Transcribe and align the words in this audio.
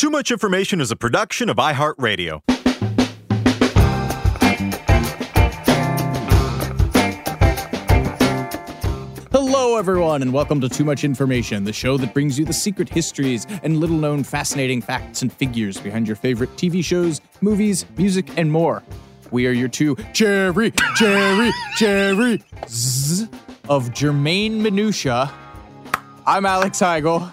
Too 0.00 0.08
Much 0.08 0.30
Information 0.30 0.80
is 0.80 0.90
a 0.90 0.96
production 0.96 1.50
of 1.50 1.58
iHeartRadio. 1.58 2.40
Hello, 9.30 9.76
everyone, 9.76 10.22
and 10.22 10.32
welcome 10.32 10.58
to 10.62 10.70
Too 10.70 10.86
Much 10.86 11.04
Information, 11.04 11.64
the 11.64 11.74
show 11.74 11.98
that 11.98 12.14
brings 12.14 12.38
you 12.38 12.46
the 12.46 12.52
secret 12.54 12.88
histories 12.88 13.46
and 13.62 13.76
little 13.76 13.98
known 13.98 14.24
fascinating 14.24 14.80
facts 14.80 15.20
and 15.20 15.30
figures 15.30 15.76
behind 15.78 16.06
your 16.06 16.16
favorite 16.16 16.56
TV 16.56 16.82
shows, 16.82 17.20
movies, 17.42 17.84
music, 17.98 18.38
and 18.38 18.50
more. 18.50 18.82
We 19.30 19.46
are 19.48 19.52
your 19.52 19.68
two 19.68 19.96
Jerry, 20.14 20.72
Jerry, 20.96 21.52
Jerry 21.76 22.42
of 23.68 23.92
Germain 23.92 24.62
Minutia. 24.62 25.30
I'm 26.26 26.46
Alex 26.46 26.78
Heigl. 26.78 27.30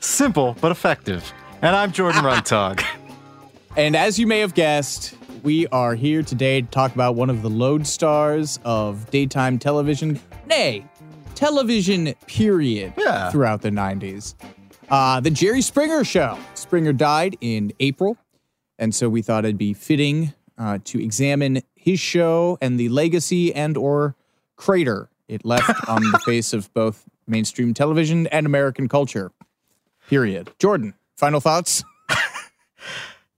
Simple 0.00 0.56
but 0.60 0.72
effective. 0.72 1.32
And 1.60 1.74
I'm 1.74 1.90
Jordan 1.92 2.22
Runtagh. 2.22 2.84
And 3.76 3.94
as 3.94 4.18
you 4.18 4.26
may 4.26 4.40
have 4.40 4.54
guessed, 4.54 5.14
we 5.44 5.68
are 5.68 5.94
here 5.94 6.24
today 6.24 6.62
to 6.62 6.66
talk 6.66 6.92
about 6.96 7.14
one 7.14 7.30
of 7.30 7.42
the 7.42 7.48
lodestars 7.48 8.58
of 8.64 9.08
daytime 9.12 9.56
television, 9.56 10.18
nay, 10.46 10.84
television 11.36 12.12
period 12.26 12.92
yeah. 12.98 13.30
throughout 13.30 13.62
the 13.62 13.70
90s. 13.70 14.34
Uh, 14.90 15.20
the 15.20 15.30
Jerry 15.30 15.60
Springer 15.60 16.02
Show. 16.02 16.36
Springer 16.54 16.92
died 16.92 17.36
in 17.40 17.72
April, 17.78 18.16
and 18.80 18.92
so 18.92 19.08
we 19.08 19.22
thought 19.22 19.44
it'd 19.44 19.56
be 19.58 19.74
fitting 19.74 20.34
uh, 20.56 20.78
to 20.84 21.00
examine 21.00 21.62
his 21.76 22.00
show 22.00 22.58
and 22.60 22.80
the 22.80 22.88
legacy 22.88 23.54
and 23.54 23.76
or 23.76 24.16
crater 24.56 25.08
it 25.28 25.44
left 25.44 25.88
on 25.88 26.02
the 26.10 26.18
face 26.24 26.52
of 26.52 26.72
both 26.74 27.04
mainstream 27.28 27.74
television 27.74 28.26
and 28.28 28.44
American 28.44 28.88
culture. 28.88 29.30
Period. 30.08 30.50
Jordan, 30.58 30.94
Final 31.18 31.40
thoughts? 31.40 31.82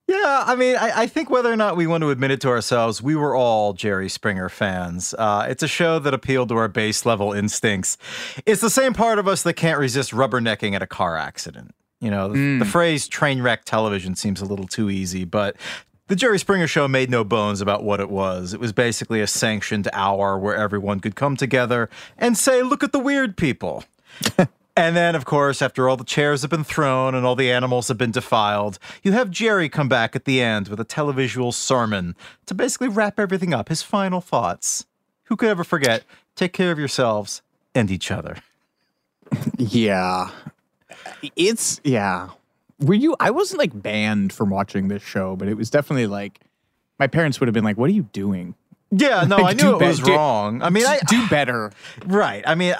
Yeah, 0.06 0.42
I 0.44 0.56
mean, 0.56 0.74
I, 0.74 1.02
I, 1.02 1.06
think 1.06 1.30
whether 1.30 1.52
or 1.52 1.56
not 1.56 1.76
we 1.76 1.86
want 1.86 2.00
to 2.02 2.10
admit 2.10 2.32
it 2.32 2.40
to 2.40 2.48
ourselves, 2.48 3.00
we 3.00 3.14
were 3.14 3.36
all 3.36 3.74
Jerry 3.74 4.08
Springer 4.08 4.48
fans. 4.48 5.14
Uh, 5.16 5.46
it's 5.48 5.62
a 5.62 5.68
show 5.68 6.00
that 6.00 6.12
appealed 6.12 6.48
to 6.48 6.56
our 6.56 6.66
base 6.66 7.06
level 7.06 7.32
instincts. 7.32 7.96
It's 8.44 8.60
the 8.60 8.70
same 8.70 8.92
part 8.92 9.20
of 9.20 9.28
us 9.28 9.44
that 9.44 9.52
can't 9.52 9.78
resist 9.78 10.10
rubbernecking 10.10 10.74
at 10.74 10.82
a 10.82 10.86
car 10.88 11.16
accident. 11.16 11.76
You 12.00 12.10
know, 12.10 12.30
mm. 12.30 12.58
the, 12.58 12.64
the 12.64 12.68
phrase 12.68 13.06
train 13.06 13.40
wreck 13.40 13.64
television 13.64 14.16
seems 14.16 14.40
a 14.40 14.46
little 14.46 14.66
too 14.66 14.90
easy, 14.90 15.24
but 15.24 15.54
the 16.08 16.16
Jerry 16.16 16.40
Springer 16.40 16.66
Show 16.66 16.88
made 16.88 17.08
no 17.08 17.22
bones 17.22 17.60
about 17.60 17.84
what 17.84 18.00
it 18.00 18.10
was. 18.10 18.52
It 18.52 18.58
was 18.58 18.72
basically 18.72 19.20
a 19.20 19.28
sanctioned 19.28 19.88
hour 19.92 20.36
where 20.36 20.56
everyone 20.56 20.98
could 20.98 21.14
come 21.14 21.36
together 21.36 21.88
and 22.18 22.36
say, 22.36 22.62
look 22.62 22.82
at 22.82 22.90
the 22.90 22.98
weird 22.98 23.36
people. 23.36 23.84
And 24.80 24.96
then, 24.96 25.14
of 25.14 25.26
course, 25.26 25.60
after 25.60 25.90
all 25.90 25.98
the 25.98 26.04
chairs 26.04 26.40
have 26.40 26.50
been 26.50 26.64
thrown 26.64 27.14
and 27.14 27.26
all 27.26 27.36
the 27.36 27.52
animals 27.52 27.88
have 27.88 27.98
been 27.98 28.12
defiled, 28.12 28.78
you 29.02 29.12
have 29.12 29.30
Jerry 29.30 29.68
come 29.68 29.90
back 29.90 30.16
at 30.16 30.24
the 30.24 30.40
end 30.40 30.68
with 30.68 30.80
a 30.80 30.86
televisual 30.86 31.52
sermon 31.52 32.16
to 32.46 32.54
basically 32.54 32.88
wrap 32.88 33.20
everything 33.20 33.52
up, 33.52 33.68
his 33.68 33.82
final 33.82 34.22
thoughts. 34.22 34.86
Who 35.24 35.36
could 35.36 35.50
ever 35.50 35.64
forget? 35.64 36.04
Take 36.34 36.54
care 36.54 36.72
of 36.72 36.78
yourselves 36.78 37.42
and 37.74 37.90
each 37.90 38.10
other. 38.10 38.38
yeah. 39.58 40.30
It's, 41.36 41.78
yeah. 41.84 42.30
Were 42.78 42.94
you, 42.94 43.14
I 43.20 43.32
wasn't 43.32 43.58
like 43.58 43.82
banned 43.82 44.32
from 44.32 44.48
watching 44.48 44.88
this 44.88 45.02
show, 45.02 45.36
but 45.36 45.46
it 45.48 45.58
was 45.58 45.68
definitely 45.68 46.06
like, 46.06 46.40
my 46.98 47.06
parents 47.06 47.38
would 47.38 47.48
have 47.48 47.54
been 47.54 47.64
like, 47.64 47.76
what 47.76 47.90
are 47.90 47.92
you 47.92 48.08
doing? 48.14 48.54
Yeah, 48.90 49.24
no, 49.24 49.36
like, 49.36 49.60
I 49.60 49.62
knew 49.62 49.76
it 49.76 49.78
be- 49.78 49.86
was 49.88 50.00
wrong. 50.02 50.62
I 50.62 50.70
mean, 50.70 50.86
I 50.86 51.00
do 51.06 51.28
better. 51.28 51.70
Right. 52.06 52.42
I 52.46 52.54
mean, 52.54 52.74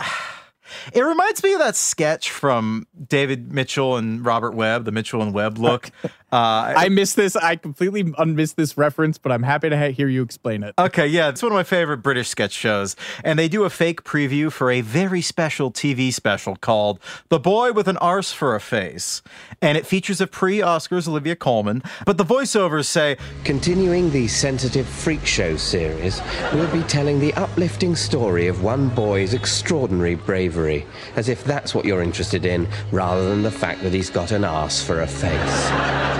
it 0.92 1.02
reminds 1.02 1.42
me 1.42 1.52
of 1.52 1.58
that 1.60 1.76
sketch 1.76 2.30
from 2.30 2.86
David 3.08 3.52
Mitchell 3.52 3.96
and 3.96 4.24
Robert 4.24 4.52
Webb, 4.52 4.84
the 4.84 4.92
Mitchell 4.92 5.22
and 5.22 5.32
Webb 5.32 5.58
look. 5.58 5.90
Uh, 6.32 6.72
I 6.76 6.88
missed 6.88 7.16
this. 7.16 7.34
I 7.34 7.56
completely 7.56 8.12
unmissed 8.16 8.56
this 8.56 8.78
reference, 8.78 9.18
but 9.18 9.32
I'm 9.32 9.42
happy 9.42 9.68
to 9.68 9.76
ha- 9.76 9.90
hear 9.92 10.08
you 10.08 10.22
explain 10.22 10.62
it. 10.62 10.74
Okay, 10.78 11.06
yeah, 11.06 11.28
it's 11.28 11.42
one 11.42 11.50
of 11.50 11.56
my 11.56 11.64
favorite 11.64 11.98
British 11.98 12.28
sketch 12.28 12.52
shows, 12.52 12.94
and 13.24 13.38
they 13.38 13.48
do 13.48 13.64
a 13.64 13.70
fake 13.70 14.04
preview 14.04 14.52
for 14.52 14.70
a 14.70 14.80
very 14.80 15.22
special 15.22 15.72
TV 15.72 16.12
special 16.12 16.54
called 16.54 17.00
"The 17.30 17.40
Boy 17.40 17.72
with 17.72 17.88
an 17.88 17.96
Arse 17.96 18.32
for 18.32 18.54
a 18.54 18.60
Face," 18.60 19.22
and 19.60 19.76
it 19.76 19.86
features 19.86 20.20
a 20.20 20.26
pre-Oscars 20.28 21.08
Olivia 21.08 21.34
Colman. 21.34 21.82
But 22.06 22.16
the 22.16 22.24
voiceovers 22.24 22.86
say, 22.86 23.16
"Continuing 23.42 24.10
the 24.10 24.28
sensitive 24.28 24.86
freak 24.86 25.26
show 25.26 25.56
series, 25.56 26.22
we'll 26.52 26.72
be 26.72 26.82
telling 26.84 27.18
the 27.18 27.34
uplifting 27.34 27.96
story 27.96 28.46
of 28.46 28.62
one 28.62 28.88
boy's 28.88 29.34
extraordinary 29.34 30.14
bravery, 30.14 30.86
as 31.16 31.28
if 31.28 31.42
that's 31.42 31.74
what 31.74 31.84
you're 31.84 32.02
interested 32.02 32.44
in, 32.44 32.68
rather 32.92 33.28
than 33.28 33.42
the 33.42 33.50
fact 33.50 33.82
that 33.82 33.92
he's 33.92 34.10
got 34.10 34.30
an 34.30 34.44
arse 34.44 34.80
for 34.80 35.00
a 35.02 35.06
face." 35.08 36.19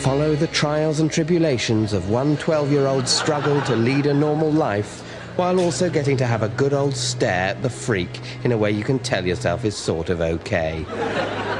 Follow 0.00 0.34
the 0.34 0.46
trials 0.48 1.00
and 1.00 1.10
tribulations 1.10 1.92
of 1.92 2.08
one 2.10 2.36
12 2.38 2.72
year 2.72 2.86
old's 2.86 3.10
struggle 3.10 3.60
to 3.62 3.76
lead 3.76 4.06
a 4.06 4.14
normal 4.14 4.50
life 4.50 5.02
while 5.36 5.60
also 5.60 5.88
getting 5.88 6.16
to 6.16 6.26
have 6.26 6.42
a 6.42 6.48
good 6.50 6.72
old 6.72 6.94
stare 6.94 7.50
at 7.50 7.62
the 7.62 7.70
freak 7.70 8.20
in 8.44 8.52
a 8.52 8.58
way 8.58 8.70
you 8.70 8.84
can 8.84 8.98
tell 8.98 9.26
yourself 9.26 9.64
is 9.64 9.76
sort 9.76 10.10
of 10.10 10.20
okay. 10.20 10.84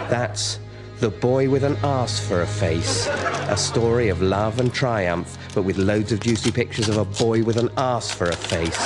That's 0.08 0.58
the 1.00 1.10
Boy 1.10 1.48
with 1.48 1.64
an 1.64 1.76
Arse 1.82 2.20
for 2.20 2.42
a 2.42 2.46
Face. 2.46 3.06
A 3.06 3.56
story 3.56 4.08
of 4.10 4.20
love 4.20 4.60
and 4.60 4.72
triumph, 4.72 5.38
but 5.50 5.62
with 5.62 5.76
loads 5.76 6.12
of 6.12 6.20
juicy 6.20 6.50
pictures 6.50 6.88
of 6.88 6.96
a 6.96 7.04
boy 7.04 7.42
with 7.42 7.56
an 7.56 7.70
ass 7.76 8.10
for 8.10 8.26
a 8.26 8.36
face. 8.36 8.76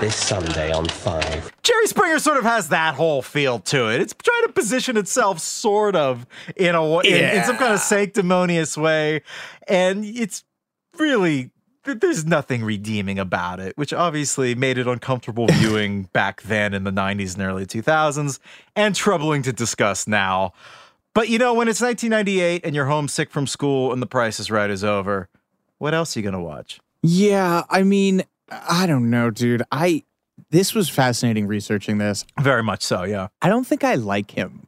This 0.00 0.14
Sunday 0.14 0.72
on 0.72 0.86
5. 0.86 1.52
Jerry 1.62 1.86
Springer 1.86 2.18
sort 2.18 2.38
of 2.38 2.44
has 2.44 2.68
that 2.68 2.94
whole 2.94 3.22
feel 3.22 3.58
to 3.60 3.88
it. 3.88 4.00
It's 4.00 4.14
trying 4.14 4.46
to 4.46 4.52
position 4.52 4.96
itself 4.96 5.38
sort 5.38 5.96
of 5.96 6.26
in 6.56 6.74
a 6.74 6.98
in, 7.00 7.14
yeah. 7.14 7.38
in 7.38 7.44
some 7.44 7.56
kind 7.56 7.72
of 7.72 7.80
sanctimonious 7.80 8.76
way. 8.76 9.22
And 9.66 10.04
it's 10.04 10.44
really 10.98 11.50
there's 11.84 12.24
nothing 12.26 12.64
redeeming 12.64 13.18
about 13.18 13.60
it, 13.60 13.76
which 13.76 13.92
obviously 13.92 14.54
made 14.54 14.78
it 14.78 14.86
uncomfortable 14.86 15.46
viewing 15.52 16.04
back 16.12 16.42
then 16.42 16.74
in 16.74 16.84
the 16.84 16.90
90s 16.90 17.34
and 17.34 17.42
early 17.42 17.66
2000s 17.66 18.38
and 18.76 18.94
troubling 18.94 19.42
to 19.42 19.52
discuss 19.52 20.06
now. 20.06 20.52
But 21.14 21.28
you 21.28 21.38
know, 21.38 21.54
when 21.54 21.68
it's 21.68 21.80
1998 21.80 22.64
and 22.64 22.74
you're 22.74 22.86
homesick 22.86 23.30
from 23.30 23.46
school 23.46 23.92
and 23.92 24.00
The 24.00 24.06
Price 24.06 24.38
is 24.38 24.50
Right 24.50 24.70
is 24.70 24.84
over, 24.84 25.28
what 25.78 25.94
else 25.94 26.16
are 26.16 26.20
you 26.20 26.24
gonna 26.24 26.42
watch? 26.42 26.80
Yeah, 27.02 27.62
I 27.70 27.82
mean, 27.82 28.22
I 28.50 28.86
don't 28.86 29.10
know, 29.10 29.30
dude. 29.30 29.62
I 29.70 30.04
this 30.50 30.74
was 30.74 30.88
fascinating 30.88 31.46
researching 31.46 31.98
this. 31.98 32.24
Very 32.40 32.62
much 32.62 32.82
so, 32.82 33.04
yeah. 33.04 33.28
I 33.42 33.48
don't 33.48 33.66
think 33.66 33.84
I 33.84 33.96
like 33.96 34.30
him. 34.30 34.66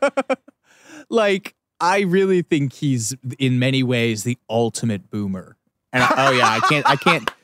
like 1.10 1.54
I 1.80 2.00
really 2.00 2.42
think 2.42 2.72
he's 2.72 3.14
in 3.38 3.58
many 3.58 3.82
ways 3.82 4.24
the 4.24 4.38
ultimate 4.48 5.10
boomer. 5.10 5.56
And 5.92 6.02
I, 6.02 6.28
oh 6.28 6.30
yeah, 6.32 6.48
I 6.48 6.60
can't 6.60 6.88
I 6.88 6.96
can't 6.96 7.30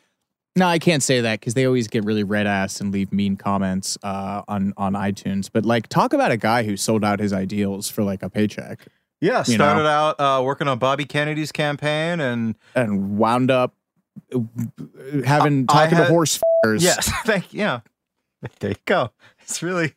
no, 0.57 0.67
I 0.67 0.79
can't 0.79 1.03
say 1.03 1.21
that 1.21 1.41
because 1.41 1.55
they 1.55 1.67
always 1.67 1.89
get 1.89 2.05
really 2.05 2.23
red 2.23 2.47
ass 2.47 2.81
and 2.81 2.93
leave 2.93 3.13
mean 3.13 3.37
comments 3.37 3.99
uh, 4.03 4.43
on 4.47 4.73
on 4.77 4.93
iTunes. 4.95 5.51
But 5.53 5.65
like, 5.65 5.89
talk 5.89 6.13
about 6.13 6.31
a 6.31 6.37
guy 6.37 6.63
who 6.63 6.77
sold 6.77 7.05
out 7.05 7.19
his 7.19 7.33
ideals 7.33 7.91
for 7.91 8.05
like 8.05 8.23
a 8.23 8.31
paycheck. 8.31 8.87
Yeah, 9.25 9.39
You 9.47 9.55
started 9.55 9.85
know. 9.85 9.89
out 9.89 10.21
uh, 10.21 10.43
working 10.43 10.69
on 10.69 10.79
Bobby 10.79 11.05
Kennedy's 11.07 11.51
campaign, 11.53 12.21
and 12.21 12.55
and 12.75 13.17
wound 13.19 13.51
up 13.51 13.75
uh, 14.35 14.39
having 15.25 15.67
I- 15.69 15.73
I 15.73 15.77
talking 15.85 15.97
had- 15.99 16.07
to 16.09 16.11
horse 16.13 16.37
f***ers. 16.37 16.83
yes, 16.85 17.11
thank 17.25 17.53
yeah. 17.55 17.81
There 18.61 18.71
you 18.71 18.77
go. 18.85 19.11
It's 19.41 19.63
really 19.63 19.95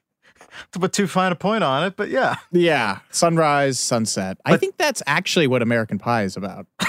to 0.72 0.80
put 0.80 0.94
too 0.94 1.08
fine 1.08 1.32
a 1.32 1.36
point 1.36 1.64
on 1.64 1.84
it, 1.86 1.96
but 1.98 2.10
yeah. 2.10 2.38
Yeah. 2.52 3.00
Sunrise, 3.12 3.78
sunset. 3.80 4.38
I 4.46 4.56
think 4.58 4.78
that's 4.78 5.04
actually 5.06 5.48
what 5.48 5.62
American 5.62 6.00
Pie 6.00 6.24
is 6.24 6.38
about. 6.38 6.66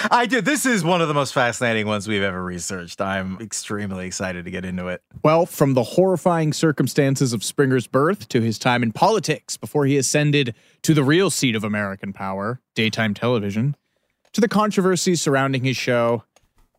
I 0.10 0.26
do. 0.26 0.40
This 0.40 0.66
is 0.66 0.84
one 0.84 1.00
of 1.00 1.08
the 1.08 1.14
most 1.14 1.34
fascinating 1.34 1.86
ones 1.86 2.08
we've 2.08 2.22
ever 2.22 2.42
researched. 2.42 3.00
I'm 3.00 3.38
extremely 3.40 4.06
excited 4.06 4.44
to 4.44 4.50
get 4.50 4.64
into 4.64 4.88
it. 4.88 5.02
Well, 5.22 5.46
from 5.46 5.74
the 5.74 5.82
horrifying 5.82 6.52
circumstances 6.52 7.32
of 7.32 7.44
Springer's 7.44 7.86
birth 7.86 8.28
to 8.28 8.40
his 8.40 8.58
time 8.58 8.82
in 8.82 8.92
politics 8.92 9.56
before 9.56 9.86
he 9.86 9.96
ascended 9.96 10.54
to 10.82 10.94
the 10.94 11.04
real 11.04 11.30
seat 11.30 11.54
of 11.54 11.64
American 11.64 12.12
power, 12.12 12.60
daytime 12.74 13.14
television, 13.14 13.76
to 14.32 14.40
the 14.40 14.48
controversies 14.48 15.20
surrounding 15.20 15.64
his 15.64 15.76
show, 15.76 16.24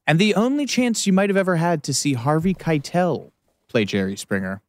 and 0.07 0.19
the 0.19 0.35
only 0.35 0.65
chance 0.65 1.07
you 1.07 1.13
might 1.13 1.29
have 1.29 1.37
ever 1.37 1.57
had 1.57 1.83
to 1.83 1.93
see 1.93 2.13
Harvey 2.13 2.53
Keitel 2.53 3.31
play 3.69 3.85
Jerry 3.85 4.17
Springer. 4.17 4.61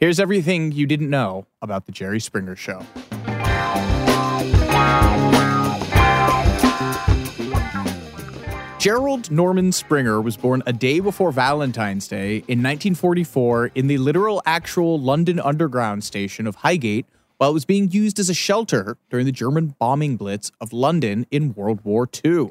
Here's 0.00 0.20
everything 0.20 0.72
you 0.72 0.86
didn't 0.86 1.10
know 1.10 1.46
about 1.62 1.86
the 1.86 1.92
Jerry 1.92 2.20
Springer 2.20 2.56
Show. 2.56 2.84
Gerald 8.84 9.30
Norman 9.30 9.72
Springer 9.72 10.20
was 10.20 10.36
born 10.36 10.62
a 10.66 10.72
day 10.74 11.00
before 11.00 11.32
Valentine's 11.32 12.06
Day 12.06 12.34
in 12.48 12.60
1944 12.62 13.70
in 13.74 13.86
the 13.86 13.96
literal 13.96 14.42
actual 14.44 15.00
London 15.00 15.40
Underground 15.40 16.04
station 16.04 16.46
of 16.46 16.56
Highgate 16.56 17.06
while 17.38 17.48
it 17.48 17.54
was 17.54 17.64
being 17.64 17.90
used 17.90 18.18
as 18.18 18.28
a 18.28 18.34
shelter 18.34 18.98
during 19.08 19.24
the 19.24 19.32
German 19.32 19.74
bombing 19.78 20.18
blitz 20.18 20.52
of 20.60 20.74
London 20.74 21.26
in 21.30 21.54
World 21.54 21.80
War 21.82 22.06
II. 22.22 22.50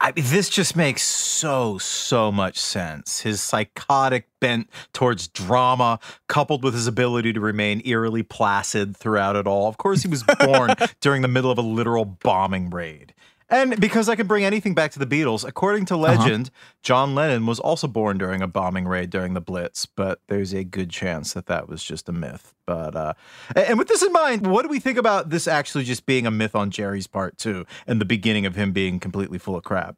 I 0.00 0.10
mean, 0.10 0.24
this 0.26 0.48
just 0.48 0.74
makes 0.74 1.02
so, 1.02 1.78
so 1.78 2.32
much 2.32 2.58
sense. 2.58 3.20
His 3.20 3.40
psychotic 3.40 4.26
bent 4.40 4.70
towards 4.92 5.28
drama, 5.28 6.00
coupled 6.26 6.64
with 6.64 6.74
his 6.74 6.88
ability 6.88 7.32
to 7.34 7.40
remain 7.40 7.82
eerily 7.84 8.24
placid 8.24 8.96
throughout 8.96 9.36
it 9.36 9.46
all. 9.46 9.68
Of 9.68 9.76
course, 9.76 10.02
he 10.02 10.08
was 10.08 10.22
born 10.40 10.74
during 11.00 11.22
the 11.22 11.28
middle 11.28 11.52
of 11.52 11.58
a 11.58 11.62
literal 11.62 12.04
bombing 12.04 12.70
raid. 12.70 13.14
And 13.50 13.80
because 13.80 14.08
I 14.08 14.16
can 14.16 14.26
bring 14.26 14.44
anything 14.44 14.74
back 14.74 14.90
to 14.92 14.98
the 14.98 15.06
Beatles, 15.06 15.46
according 15.46 15.86
to 15.86 15.96
legend, 15.96 16.50
John 16.82 17.14
Lennon 17.14 17.46
was 17.46 17.58
also 17.58 17.86
born 17.86 18.18
during 18.18 18.42
a 18.42 18.46
bombing 18.46 18.86
raid 18.86 19.08
during 19.08 19.32
the 19.32 19.40
Blitz, 19.40 19.86
but 19.86 20.20
there's 20.28 20.52
a 20.52 20.64
good 20.64 20.90
chance 20.90 21.32
that 21.32 21.46
that 21.46 21.68
was 21.68 21.82
just 21.82 22.08
a 22.08 22.12
myth. 22.12 22.54
But 22.66 22.94
uh, 22.94 23.14
and 23.56 23.78
with 23.78 23.88
this 23.88 24.02
in 24.02 24.12
mind, 24.12 24.46
what 24.46 24.62
do 24.62 24.68
we 24.68 24.80
think 24.80 24.98
about 24.98 25.30
this 25.30 25.48
actually 25.48 25.84
just 25.84 26.04
being 26.04 26.26
a 26.26 26.30
myth 26.30 26.54
on 26.54 26.70
Jerry's 26.70 27.06
part 27.06 27.38
too, 27.38 27.64
and 27.86 28.00
the 28.00 28.04
beginning 28.04 28.44
of 28.44 28.54
him 28.54 28.72
being 28.72 29.00
completely 29.00 29.38
full 29.38 29.56
of 29.56 29.64
crap? 29.64 29.96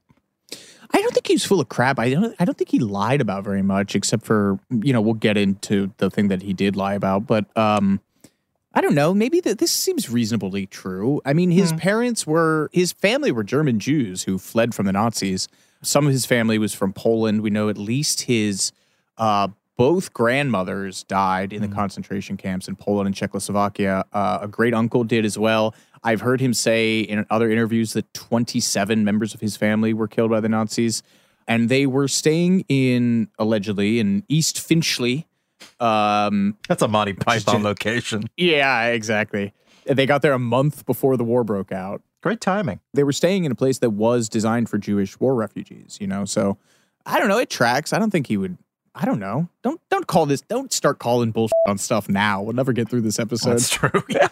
I 0.92 1.00
don't 1.00 1.12
think 1.12 1.26
he 1.26 1.34
was 1.34 1.44
full 1.44 1.60
of 1.60 1.68
crap. 1.68 1.98
I 1.98 2.10
don't 2.10 2.34
I 2.38 2.44
don't 2.44 2.56
think 2.58 2.70
he 2.70 2.78
lied 2.78 3.20
about 3.20 3.44
very 3.44 3.62
much 3.62 3.94
except 3.94 4.24
for, 4.24 4.58
you 4.70 4.92
know, 4.92 5.00
we'll 5.00 5.14
get 5.14 5.36
into 5.36 5.92
the 5.98 6.10
thing 6.10 6.28
that 6.28 6.42
he 6.42 6.52
did 6.52 6.76
lie 6.76 6.94
about, 6.94 7.26
but 7.26 7.56
um 7.56 8.00
I 8.72 8.80
don't 8.80 8.94
know. 8.94 9.12
Maybe 9.12 9.40
that 9.40 9.58
this 9.58 9.72
seems 9.72 10.08
reasonably 10.08 10.66
true. 10.66 11.20
I 11.24 11.32
mean, 11.32 11.50
his 11.50 11.72
parents 11.72 12.26
were 12.26 12.70
his 12.72 12.92
family 12.92 13.32
were 13.32 13.42
German 13.42 13.80
Jews 13.80 14.22
who 14.22 14.38
fled 14.38 14.74
from 14.74 14.86
the 14.86 14.92
Nazis. 14.92 15.48
Some 15.82 16.06
of 16.06 16.12
his 16.12 16.24
family 16.24 16.58
was 16.58 16.72
from 16.72 16.92
Poland. 16.92 17.40
We 17.40 17.50
know 17.50 17.68
at 17.68 17.76
least 17.76 18.22
his 18.22 18.70
uh, 19.18 19.48
both 19.76 20.12
grandmothers 20.12 21.04
died 21.04 21.54
in 21.54 21.62
the 21.62 21.68
concentration 21.68 22.36
camps 22.36 22.68
in 22.68 22.76
Poland 22.76 23.06
and 23.06 23.16
Czechoslovakia. 23.16 24.04
Uh, 24.12 24.40
a 24.42 24.46
great 24.46 24.74
uncle 24.74 25.04
did 25.04 25.24
as 25.24 25.38
well. 25.38 25.74
I've 26.04 26.20
heard 26.20 26.38
him 26.38 26.52
say 26.52 27.00
in 27.00 27.24
other 27.30 27.50
interviews 27.50 27.94
that 27.94 28.12
27 28.12 29.04
members 29.04 29.32
of 29.32 29.40
his 29.40 29.56
family 29.56 29.94
were 29.94 30.06
killed 30.06 30.30
by 30.30 30.40
the 30.40 30.50
Nazis, 30.50 31.02
and 31.48 31.70
they 31.70 31.86
were 31.86 32.08
staying 32.08 32.66
in 32.68 33.28
allegedly 33.38 33.98
in 33.98 34.22
East 34.28 34.60
Finchley. 34.60 35.26
Um, 35.80 36.56
That's 36.68 36.82
a 36.82 36.88
Monty 36.88 37.14
Python 37.14 37.62
location. 37.62 38.24
yeah, 38.36 38.86
exactly. 38.86 39.52
They 39.86 40.06
got 40.06 40.22
there 40.22 40.32
a 40.34 40.38
month 40.38 40.84
before 40.86 41.16
the 41.16 41.24
war 41.24 41.42
broke 41.42 41.72
out. 41.72 42.02
Great 42.22 42.40
timing. 42.40 42.80
They 42.92 43.02
were 43.02 43.12
staying 43.12 43.44
in 43.44 43.52
a 43.52 43.54
place 43.54 43.78
that 43.78 43.90
was 43.90 44.28
designed 44.28 44.68
for 44.68 44.76
Jewish 44.76 45.18
war 45.18 45.34
refugees, 45.34 45.96
you 46.00 46.06
know. 46.06 46.26
So 46.26 46.58
I 47.06 47.18
don't 47.18 47.28
know, 47.28 47.38
it 47.38 47.48
tracks. 47.48 47.92
I 47.94 47.98
don't 47.98 48.10
think 48.10 48.26
he 48.26 48.36
would 48.36 48.58
I 48.94 49.06
don't 49.06 49.20
know. 49.20 49.48
Don't 49.62 49.80
don't 49.88 50.06
call 50.06 50.26
this 50.26 50.42
don't 50.42 50.72
start 50.72 50.98
calling 50.98 51.30
bullshit 51.30 51.52
on 51.66 51.78
stuff 51.78 52.08
now. 52.08 52.42
We'll 52.42 52.54
never 52.54 52.72
get 52.72 52.90
through 52.90 53.00
this 53.02 53.18
episode. 53.18 53.52
That's 53.52 53.70
true. 53.70 53.90
Yeah. 54.08 54.28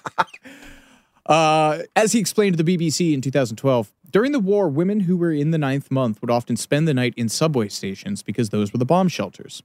Uh, 1.27 1.83
as 1.95 2.12
he 2.12 2.19
explained 2.21 2.56
to 2.56 2.62
the 2.62 2.77
BBC 2.77 3.12
in 3.12 3.21
2012, 3.21 3.93
during 4.11 4.33
the 4.33 4.41
war, 4.41 4.69
women 4.69 5.00
who 5.00 5.17
were 5.17 5.33
in 5.33 5.50
the 5.50 5.59
ninth 5.59 5.91
month 5.91 6.23
would 6.23 6.31
often 6.31 6.56
spend 6.56 6.89
the 6.89 6.95
night 6.95 7.12
in 7.19 7.29
subway 7.29 7.69
stations 7.69 8.23
because 8.23 8.49
those 8.49 8.73
were 8.73 8.79
the 8.79 8.87
bomb 8.87 9.09
shelters. 9.09 9.62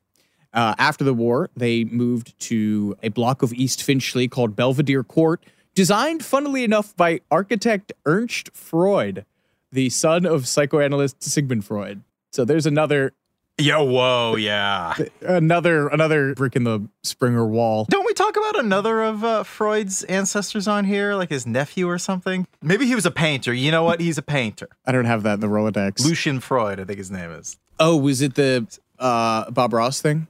Uh, 0.53 0.75
after 0.77 1.03
the 1.03 1.13
war, 1.13 1.49
they 1.55 1.83
moved 1.85 2.37
to 2.39 2.95
a 3.01 3.09
block 3.09 3.41
of 3.41 3.53
East 3.53 3.81
Finchley 3.81 4.27
called 4.27 4.55
Belvedere 4.55 5.03
Court, 5.03 5.43
designed, 5.73 6.23
funnily 6.23 6.63
enough, 6.63 6.95
by 6.95 7.21
architect 7.31 7.91
Ernst 8.05 8.51
Freud, 8.53 9.25
the 9.71 9.89
son 9.89 10.25
of 10.25 10.47
psychoanalyst 10.47 11.23
Sigmund 11.23 11.65
Freud. 11.65 12.03
So 12.31 12.45
there's 12.45 12.65
another 12.65 13.13
Yo, 13.59 13.83
whoa, 13.83 14.35
yeah. 14.35 14.95
another 15.21 15.87
another 15.87 16.33
brick 16.33 16.55
in 16.55 16.63
the 16.63 16.87
Springer 17.03 17.45
wall. 17.45 17.85
Don't 17.87 18.05
we 18.05 18.13
talk 18.13 18.35
about 18.35 18.59
another 18.59 19.03
of 19.03 19.23
uh, 19.23 19.43
Freud's 19.43 20.03
ancestors 20.05 20.67
on 20.67 20.85
here, 20.85 21.13
like 21.13 21.29
his 21.29 21.45
nephew 21.45 21.87
or 21.87 21.99
something? 21.99 22.47
Maybe 22.63 22.87
he 22.87 22.95
was 22.95 23.05
a 23.05 23.11
painter. 23.11 23.53
You 23.53 23.69
know 23.69 23.83
what? 23.83 23.99
He's 23.99 24.17
a 24.17 24.23
painter. 24.23 24.69
I 24.87 24.91
don't 24.91 25.05
have 25.05 25.21
that 25.23 25.35
in 25.35 25.39
the 25.41 25.47
Rolodex. 25.47 26.03
Lucian 26.03 26.39
Freud, 26.39 26.79
I 26.79 26.85
think 26.85 26.97
his 26.97 27.11
name 27.11 27.29
is. 27.29 27.57
oh, 27.79 27.95
was 27.95 28.21
it 28.23 28.33
the 28.33 28.65
uh, 28.97 29.51
Bob 29.51 29.73
Ross 29.73 30.01
thing? 30.01 30.27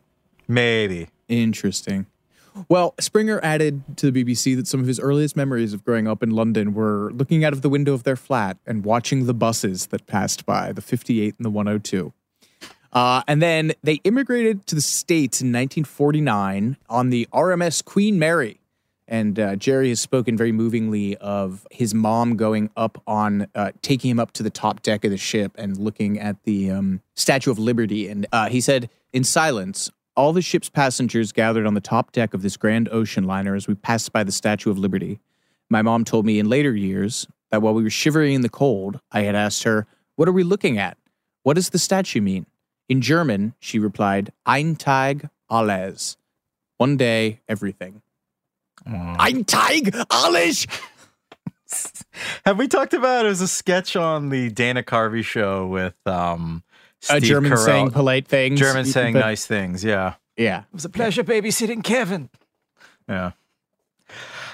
Maybe. 0.48 1.10
Interesting. 1.28 2.08
Well, 2.70 2.94
Springer 3.00 3.40
added 3.42 3.98
to 3.98 4.12
the 4.12 4.24
BBC 4.24 4.56
that 4.56 4.68
some 4.68 4.80
of 4.80 4.86
his 4.86 5.00
earliest 5.00 5.36
memories 5.36 5.74
of 5.74 5.84
growing 5.84 6.08
up 6.08 6.22
in 6.22 6.32
London 6.32 6.74
were 6.74 7.12
looking 7.14 7.44
out 7.44 7.54
of 7.54 7.62
the 7.62 7.70
window 7.70 7.94
of 7.94 8.04
their 8.04 8.16
flat 8.16 8.58
and 8.66 8.86
watching 8.86 9.26
the 9.26 9.34
buses 9.34 9.88
that 9.88 10.06
passed 10.06 10.46
by, 10.46 10.72
the 10.72 10.82
58 10.82 11.36
and 11.38 11.46
the 11.46 11.50
102. 11.50 12.14
Uh, 12.92 13.24
and 13.28 13.42
then 13.42 13.74
they 13.82 13.96
immigrated 14.04 14.68
to 14.68 14.76
the 14.76 14.82
States 14.82 15.42
in 15.42 15.48
1949 15.48 16.78
on 16.90 17.10
the 17.10 17.28
RMS 17.34 17.84
Queen 17.84 18.20
Mary. 18.20 18.60
And 19.08 19.38
uh, 19.40 19.56
Jerry 19.56 19.90
has 19.90 20.00
spoken 20.00 20.38
very 20.38 20.52
movingly 20.52 21.18
of 21.18 21.68
his 21.72 21.94
mom 21.94 22.38
going 22.38 22.70
up 22.78 23.02
on, 23.06 23.48
uh, 23.54 23.72
taking 23.82 24.12
him 24.12 24.20
up 24.20 24.32
to 24.34 24.44
the 24.44 24.50
top 24.50 24.82
deck 24.82 25.04
of 25.04 25.12
the 25.12 25.18
ship 25.18 25.52
and 25.58 25.76
looking 25.76 26.20
at 26.20 26.42
the 26.44 26.72
um, 26.72 27.02
Statue 27.16 27.52
of 27.52 27.60
Liberty. 27.60 28.08
And 28.08 28.28
uh, 28.32 28.50
he 28.50 28.62
said, 28.62 28.90
in 29.12 29.24
silence, 29.24 29.92
all 30.16 30.34
the 30.34 30.42
ship's 30.42 30.70
passengers 30.70 31.32
gathered 31.32 31.66
on 31.66 31.74
the 31.74 31.82
top 31.82 32.12
deck 32.12 32.34
of 32.34 32.42
this 32.42 32.58
grand 32.58 32.90
ocean 32.90 33.24
liner 33.24 33.56
as 33.56 33.68
we 33.68 33.76
passed 33.76 34.12
by 34.14 34.24
the 34.24 34.32
Statue 34.32 34.70
of 34.70 34.78
Liberty. 34.78 35.20
My 35.70 35.82
mom 35.82 36.04
told 36.04 36.26
me 36.26 36.40
in 36.40 36.50
later 36.50 36.76
years 36.76 37.28
that 37.52 37.62
while 37.62 37.74
we 37.74 37.84
were 37.84 37.90
shivering 37.90 38.34
in 38.34 38.42
the 38.42 38.50
cold, 38.50 39.00
I 39.12 39.22
had 39.22 39.36
asked 39.36 39.64
her, 39.64 39.88
What 40.16 40.28
are 40.28 40.34
we 40.34 40.44
looking 40.44 40.78
at? 40.78 40.98
What 41.44 41.56
does 41.56 41.70
the 41.70 41.80
statue 41.80 42.22
mean? 42.22 42.46
In 42.88 43.02
German, 43.02 43.54
she 43.60 43.80
replied, 43.80 44.32
Ein 44.46 44.76
Tag 44.76 45.30
alles. 45.50 46.18
One 46.78 46.98
day, 46.98 47.42
everything. 47.48 48.02
Ein 48.86 49.46
Tag 49.46 49.96
alles! 50.10 50.68
Have 52.46 52.60
we 52.60 52.68
talked 52.68 52.94
about 52.94 53.26
it 53.26 53.30
was 53.30 53.42
a 53.42 53.48
sketch 53.48 53.96
on 53.96 54.30
the 54.30 54.50
Dana 54.50 54.84
Carvey 54.84 55.24
show 55.24 55.66
with 55.66 55.96
um 56.06 56.64
A 57.10 57.20
German 57.20 57.52
Carell. 57.52 57.66
saying 57.66 57.92
polite 57.92 58.28
things. 58.28 58.60
German 58.60 58.86
saying 58.98 59.14
but- 59.14 59.20
nice 59.20 59.46
things, 59.46 59.84
yeah. 59.84 60.16
Yeah. 60.38 60.60
It 60.62 60.66
was 60.74 60.86
a 60.86 60.90
pleasure 60.90 61.24
babysitting 61.24 61.84
Kevin. 61.84 62.30
Yeah. 63.08 63.32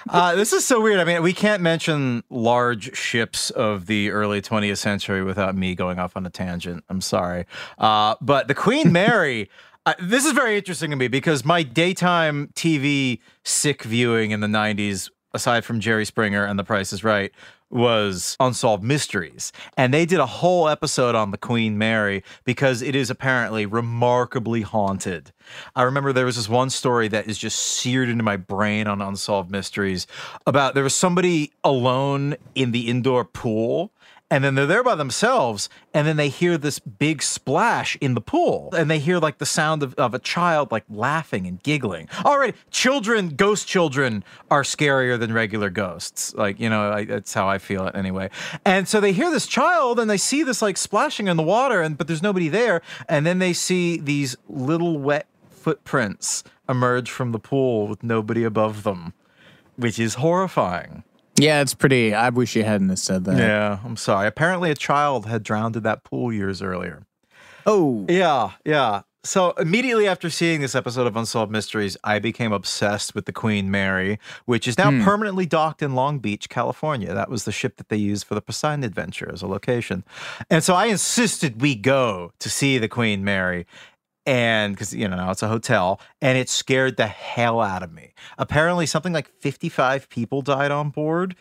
Uh, 0.10 0.34
this 0.36 0.53
is 0.53 0.65
so 0.65 0.82
weird. 0.82 1.00
I 1.00 1.03
mean, 1.03 1.22
we 1.22 1.34
can't 1.34 1.62
mention 1.62 2.24
large 2.29 2.96
ships 2.98 3.50
of 3.51 3.86
the 3.86 4.10
early 4.12 4.41
20th 4.41 4.77
century 4.77 5.24
without 5.24 5.56
me 5.56 5.75
going 5.75 6.00
off 6.00 6.15
on 6.15 6.25
a 6.25 6.29
tangent. 6.29 6.84
I'm 6.89 7.01
sorry. 7.01 7.46
Uh, 7.77 8.15
but 8.22 8.48
the 8.48 8.56
Queen 8.56 8.91
Mary, 8.94 9.50
uh, 9.86 9.94
this 10.01 10.25
is 10.25 10.32
very 10.32 10.58
interesting 10.58 10.89
to 10.89 10.96
me 10.96 11.10
because 11.10 11.44
my 11.46 11.63
daytime 11.63 12.48
TV 12.56 13.20
sick 13.44 13.84
viewing 13.84 14.32
in 14.32 14.39
the 14.39 14.48
90s 14.48 15.10
aside 15.34 15.63
from 15.65 15.79
Jerry 15.79 16.06
Springer 16.06 16.44
and 16.46 16.58
The 16.58 16.63
Price 16.63 16.91
is 16.91 17.03
Right, 17.03 17.32
was 17.69 18.35
Unsolved 18.39 18.83
Mysteries. 18.83 19.51
And 19.77 19.93
they 19.93 20.05
did 20.05 20.19
a 20.19 20.25
whole 20.25 20.67
episode 20.67 21.15
on 21.15 21.31
the 21.31 21.38
Queen 21.38 21.77
Mary 21.77 22.23
because 22.43 22.81
it 22.81 22.95
is 22.95 23.09
apparently 23.09 23.65
remarkably 23.65 24.61
haunted. 24.61 25.31
I 25.75 25.83
remember 25.83 26.13
there 26.13 26.25
was 26.25 26.35
this 26.35 26.49
one 26.49 26.69
story 26.69 27.07
that 27.09 27.27
is 27.27 27.38
just 27.38 27.59
seared 27.59 28.09
into 28.09 28.23
my 28.23 28.38
brain 28.38 28.88
on 28.88 29.01
Unsolved 29.01 29.51
Mysteries 29.51 30.07
about 30.45 30.73
there 30.73 30.83
was 30.83 30.95
somebody 30.95 31.51
alone 31.63 32.35
in 32.55 32.71
the 32.71 32.88
indoor 32.88 33.25
pool 33.25 33.91
and 34.31 34.43
then 34.43 34.55
they're 34.55 34.65
there 34.65 34.83
by 34.83 34.95
themselves 34.95 35.69
and 35.93 36.07
then 36.07 36.17
they 36.17 36.29
hear 36.29 36.57
this 36.57 36.79
big 36.79 37.21
splash 37.21 37.98
in 38.00 38.13
the 38.13 38.21
pool. 38.21 38.69
And 38.75 38.89
they 38.89 39.00
hear 39.00 39.17
like 39.17 39.39
the 39.39 39.45
sound 39.45 39.83
of, 39.83 39.93
of 39.95 40.13
a 40.13 40.19
child 40.19 40.71
like 40.71 40.83
laughing 40.89 41.48
and 41.48 41.62
giggling. 41.62 42.07
All 42.24 42.38
right 42.38 42.55
children 42.71 43.29
ghost 43.29 43.67
children 43.67 44.24
are 44.51 44.63
scarier 44.63 45.19
than 45.19 45.33
regular 45.33 45.69
ghosts. 45.69 46.33
Like 46.36 46.59
you 46.59 46.69
know 46.69 46.91
I, 46.91 47.05
that's 47.05 47.33
how 47.33 47.48
i 47.48 47.57
feel 47.57 47.88
it 47.88 47.95
anyway. 47.95 48.29
And 48.65 48.88
so 48.88 49.00
they 49.00 49.13
hear 49.13 49.31
this 49.31 49.48
child 49.48 50.00
and 50.00 50.09
they 50.09 50.17
see 50.17 50.43
this 50.43 50.62
like 50.62 50.77
splashing 50.77 51.27
in 51.27 51.38
the 51.38 51.43
water 51.43 51.81
and 51.81 51.98
but 51.98 52.07
there's 52.07 52.24
nobody 52.24 52.50
there. 52.50 52.81
And 53.07 53.25
then 53.25 53.39
they 53.39 53.53
see 53.53 53.98
these 53.98 54.36
little 54.48 55.00
wet 55.00 55.27
footprints 55.50 56.43
emerge 56.67 57.09
from 57.09 57.31
the 57.31 57.39
pool 57.39 57.88
with 57.88 58.03
nobody 58.03 58.43
above 58.43 58.83
them 58.83 59.13
which 59.75 59.98
is 59.98 60.15
horrifying 60.15 61.03
Yeah, 61.39 61.62
it's 61.62 61.74
pretty. 61.74 62.13
I 62.13 62.29
wish 62.29 62.55
you 62.55 62.63
hadn't 62.63 62.89
have 62.89 63.00
said 63.00 63.25
that. 63.25 63.38
yeah, 63.38 63.79
I'm 63.84 63.98
sorry. 63.98 64.27
Apparently, 64.27 64.72
a 64.72 64.75
child 64.75 65.25
had 65.25 65.43
drowned 65.43 65.75
in 65.75 65.84
that 65.84 66.03
pool 66.03 66.34
years 66.34 66.62
earlier. 66.62 67.05
Oh, 67.65 68.05
Yeah, 68.10 68.51
yeah. 68.65 69.01
So 69.25 69.51
immediately 69.51 70.08
after 70.08 70.29
seeing 70.29 70.62
this 70.62 70.75
episode 70.75 71.05
of 71.05 71.17
Unsolved 71.17 71.51
Mysteries, 71.51 71.98
I 72.05 72.19
became 72.19 72.53
obsessed 72.53 73.13
with 73.13 73.25
the 73.25 73.34
Queen 73.34 73.69
Mary, 73.69 74.17
which 74.46 74.65
is 74.65 74.77
now 74.77 74.91
hmm. 74.91 75.03
permanently 75.03 75.46
docked 75.46 75.81
in 75.81 75.93
Long 75.93 76.19
Beach, 76.19 76.48
California. 76.48 77.13
That 77.13 77.29
was 77.29 77.43
the 77.43 77.51
ship 77.51 77.75
that 77.77 77.89
they 77.89 77.98
used 77.98 78.25
for 78.25 78.34
the 78.34 78.41
Poseidon 78.41 78.86
Adventure 78.86 79.29
as 79.31 79.41
a 79.41 79.48
location. 79.48 80.05
And 80.50 80.63
so 80.63 80.74
I 80.74 80.86
insisted 80.86 81.62
we 81.62 81.75
go 81.75 82.31
to 82.39 82.50
see 82.50 82.77
the 82.77 82.88
Queen 82.88 83.24
Mary. 83.24 83.67
And 84.25 84.73
because, 84.73 84.93
you 84.93 85.07
know, 85.07 85.15
now 85.15 85.31
it's 85.31 85.41
a 85.41 85.47
hotel, 85.47 85.99
and 86.21 86.38
it 86.38 86.49
scared 86.49 86.97
the 86.97 87.07
hell 87.07 87.61
out 87.61 87.83
of 87.83 87.91
me. 87.91 88.13
Apparently, 88.38 88.85
something 88.85 89.13
like 89.13 89.31
55 89.39 90.09
people 90.09 90.41
died 90.41 90.71
on 90.71 90.89
board. 90.89 91.35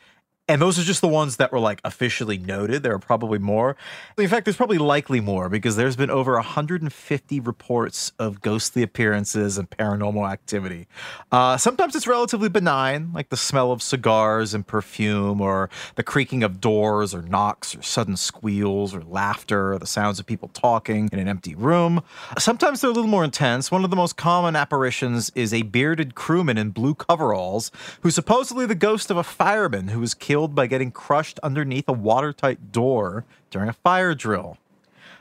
And 0.51 0.63
those 0.63 0.79
are 0.79 0.83
just 0.83 1.03
the 1.03 1.09
ones 1.09 1.37
that 1.37 1.53
were 1.53 1.61
like 1.61 1.79
officially 1.85 2.39
noted. 2.39 2.83
There 2.83 2.95
are 2.95 2.99
probably 2.99 3.39
more. 3.39 3.77
In 4.17 4.29
fact, 4.29 4.47
there's 4.47 4.57
probably 4.57 4.79
likely 4.79 5.21
more 5.21 5.51
because 5.51 5.77
there's 5.77 5.95
been 5.95 6.11
over 6.11 6.33
150 6.35 7.41
reports 7.41 8.13
of 8.19 8.41
ghostly 8.41 8.83
appearances 8.83 9.59
and 9.59 9.69
paranormal 9.69 10.27
activity. 10.31 10.87
Uh, 11.31 11.59
sometimes 11.59 11.95
it's 11.95 12.07
relatively 12.07 12.49
benign, 12.49 13.13
like 13.13 13.29
the 13.29 13.37
smell 13.37 13.73
of 13.73 13.83
cigars 13.83 14.55
and 14.55 14.67
perfume, 14.67 15.43
or 15.43 15.69
the 15.97 16.03
creaking 16.03 16.43
of 16.43 16.63
doors, 16.63 17.15
or 17.15 17.21
knocks, 17.21 17.77
or 17.77 17.83
sudden 17.83 18.17
squeals, 18.17 18.95
or 18.95 19.03
laughter, 19.03 19.75
or 19.75 19.79
the 19.79 19.87
sounds 19.87 20.19
of 20.19 20.25
people 20.25 20.49
talking 20.55 21.11
in 21.13 21.19
an 21.19 21.29
empty 21.29 21.55
room. 21.55 22.03
Sometimes 22.39 22.81
they're 22.81 22.91
a 22.91 22.95
little 22.95 23.11
more 23.11 23.25
intense. 23.25 23.71
One 23.71 23.85
of 23.85 23.91
the 23.91 23.97
most 23.97 24.17
common 24.17 24.57
apparitions 24.57 25.31
is 25.35 25.53
a 25.53 25.61
bearded 25.61 26.15
crewman 26.15 26.57
in 26.57 26.71
blue 26.71 26.95
coveralls 26.95 27.71
who's 28.01 28.15
supposedly 28.15 28.65
the 28.65 28.75
ghost 28.75 29.11
of 29.11 29.19
a 29.19 29.23
fireman 29.23 29.89
who 29.89 30.01
was 30.01 30.15
killed 30.15 30.38
by 30.47 30.67
getting 30.67 30.93
crushed 30.93 31.41
underneath 31.43 31.89
a 31.89 31.93
watertight 31.93 32.71
door 32.71 33.25
during 33.51 33.69
a 33.69 33.73
fire 33.73 34.15
drill. 34.15 34.59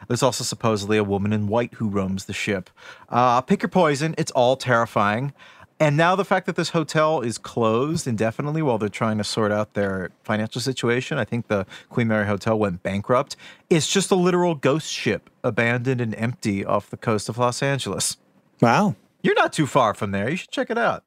There's 0.07 0.23
also 0.23 0.43
supposedly 0.43 0.97
a 0.97 1.03
woman 1.03 1.33
in 1.33 1.47
white 1.47 1.73
who 1.75 1.89
roams 1.89 2.25
the 2.25 2.33
ship. 2.33 2.69
Uh, 3.09 3.41
pick 3.41 3.61
your 3.63 3.69
poison, 3.69 4.13
it's 4.17 4.31
all 4.31 4.55
terrifying. 4.55 5.33
And 5.79 5.95
now 5.95 6.15
the 6.15 6.25
fact 6.25 6.45
that 6.47 6.55
this 6.55 6.69
hotel 6.69 7.21
is 7.21 7.37
closed 7.37 8.07
indefinitely 8.07 8.61
while 8.61 8.77
they're 8.77 8.89
trying 8.89 9.17
to 9.19 9.23
sort 9.23 9.51
out 9.51 9.73
their 9.73 10.11
financial 10.23 10.59
situation, 10.59 11.17
I 11.19 11.23
think 11.23 11.47
the 11.47 11.65
Queen 11.89 12.07
Mary 12.07 12.25
Hotel 12.25 12.57
went 12.57 12.81
bankrupt. 12.81 13.35
It's 13.69 13.87
just 13.87 14.09
a 14.09 14.15
literal 14.15 14.55
ghost 14.55 14.91
ship 14.91 15.29
abandoned 15.43 16.01
and 16.01 16.15
empty 16.15 16.65
off 16.65 16.89
the 16.89 16.97
coast 16.97 17.29
of 17.29 17.37
Los 17.37 17.61
Angeles. 17.61 18.17
wow. 18.61 18.95
You're 19.23 19.35
not 19.35 19.51
too 19.51 19.65
far 19.67 19.93
from 19.93 20.11
there. 20.11 20.29
You 20.29 20.37
should 20.37 20.51
check 20.51 20.69
it 20.69 20.77
out. 20.77 21.03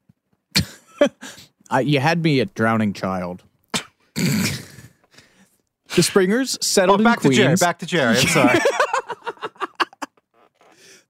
Uh, 1.73 1.77
you 1.77 2.01
had 2.01 2.21
me 2.21 2.41
at 2.41 2.53
drowning 2.53 2.91
child. 2.91 3.43
the 5.95 6.03
Springers 6.03 6.57
settled 6.61 7.01
Oh, 7.01 7.03
back 7.03 7.17
in 7.17 7.31
Queens. 7.31 7.37
to 7.37 7.43
Jerry. 7.43 7.55
Back 7.55 7.79
to 7.79 7.85
Jerry. 7.85 8.17
I'm 8.17 8.27
sorry. 8.27 8.59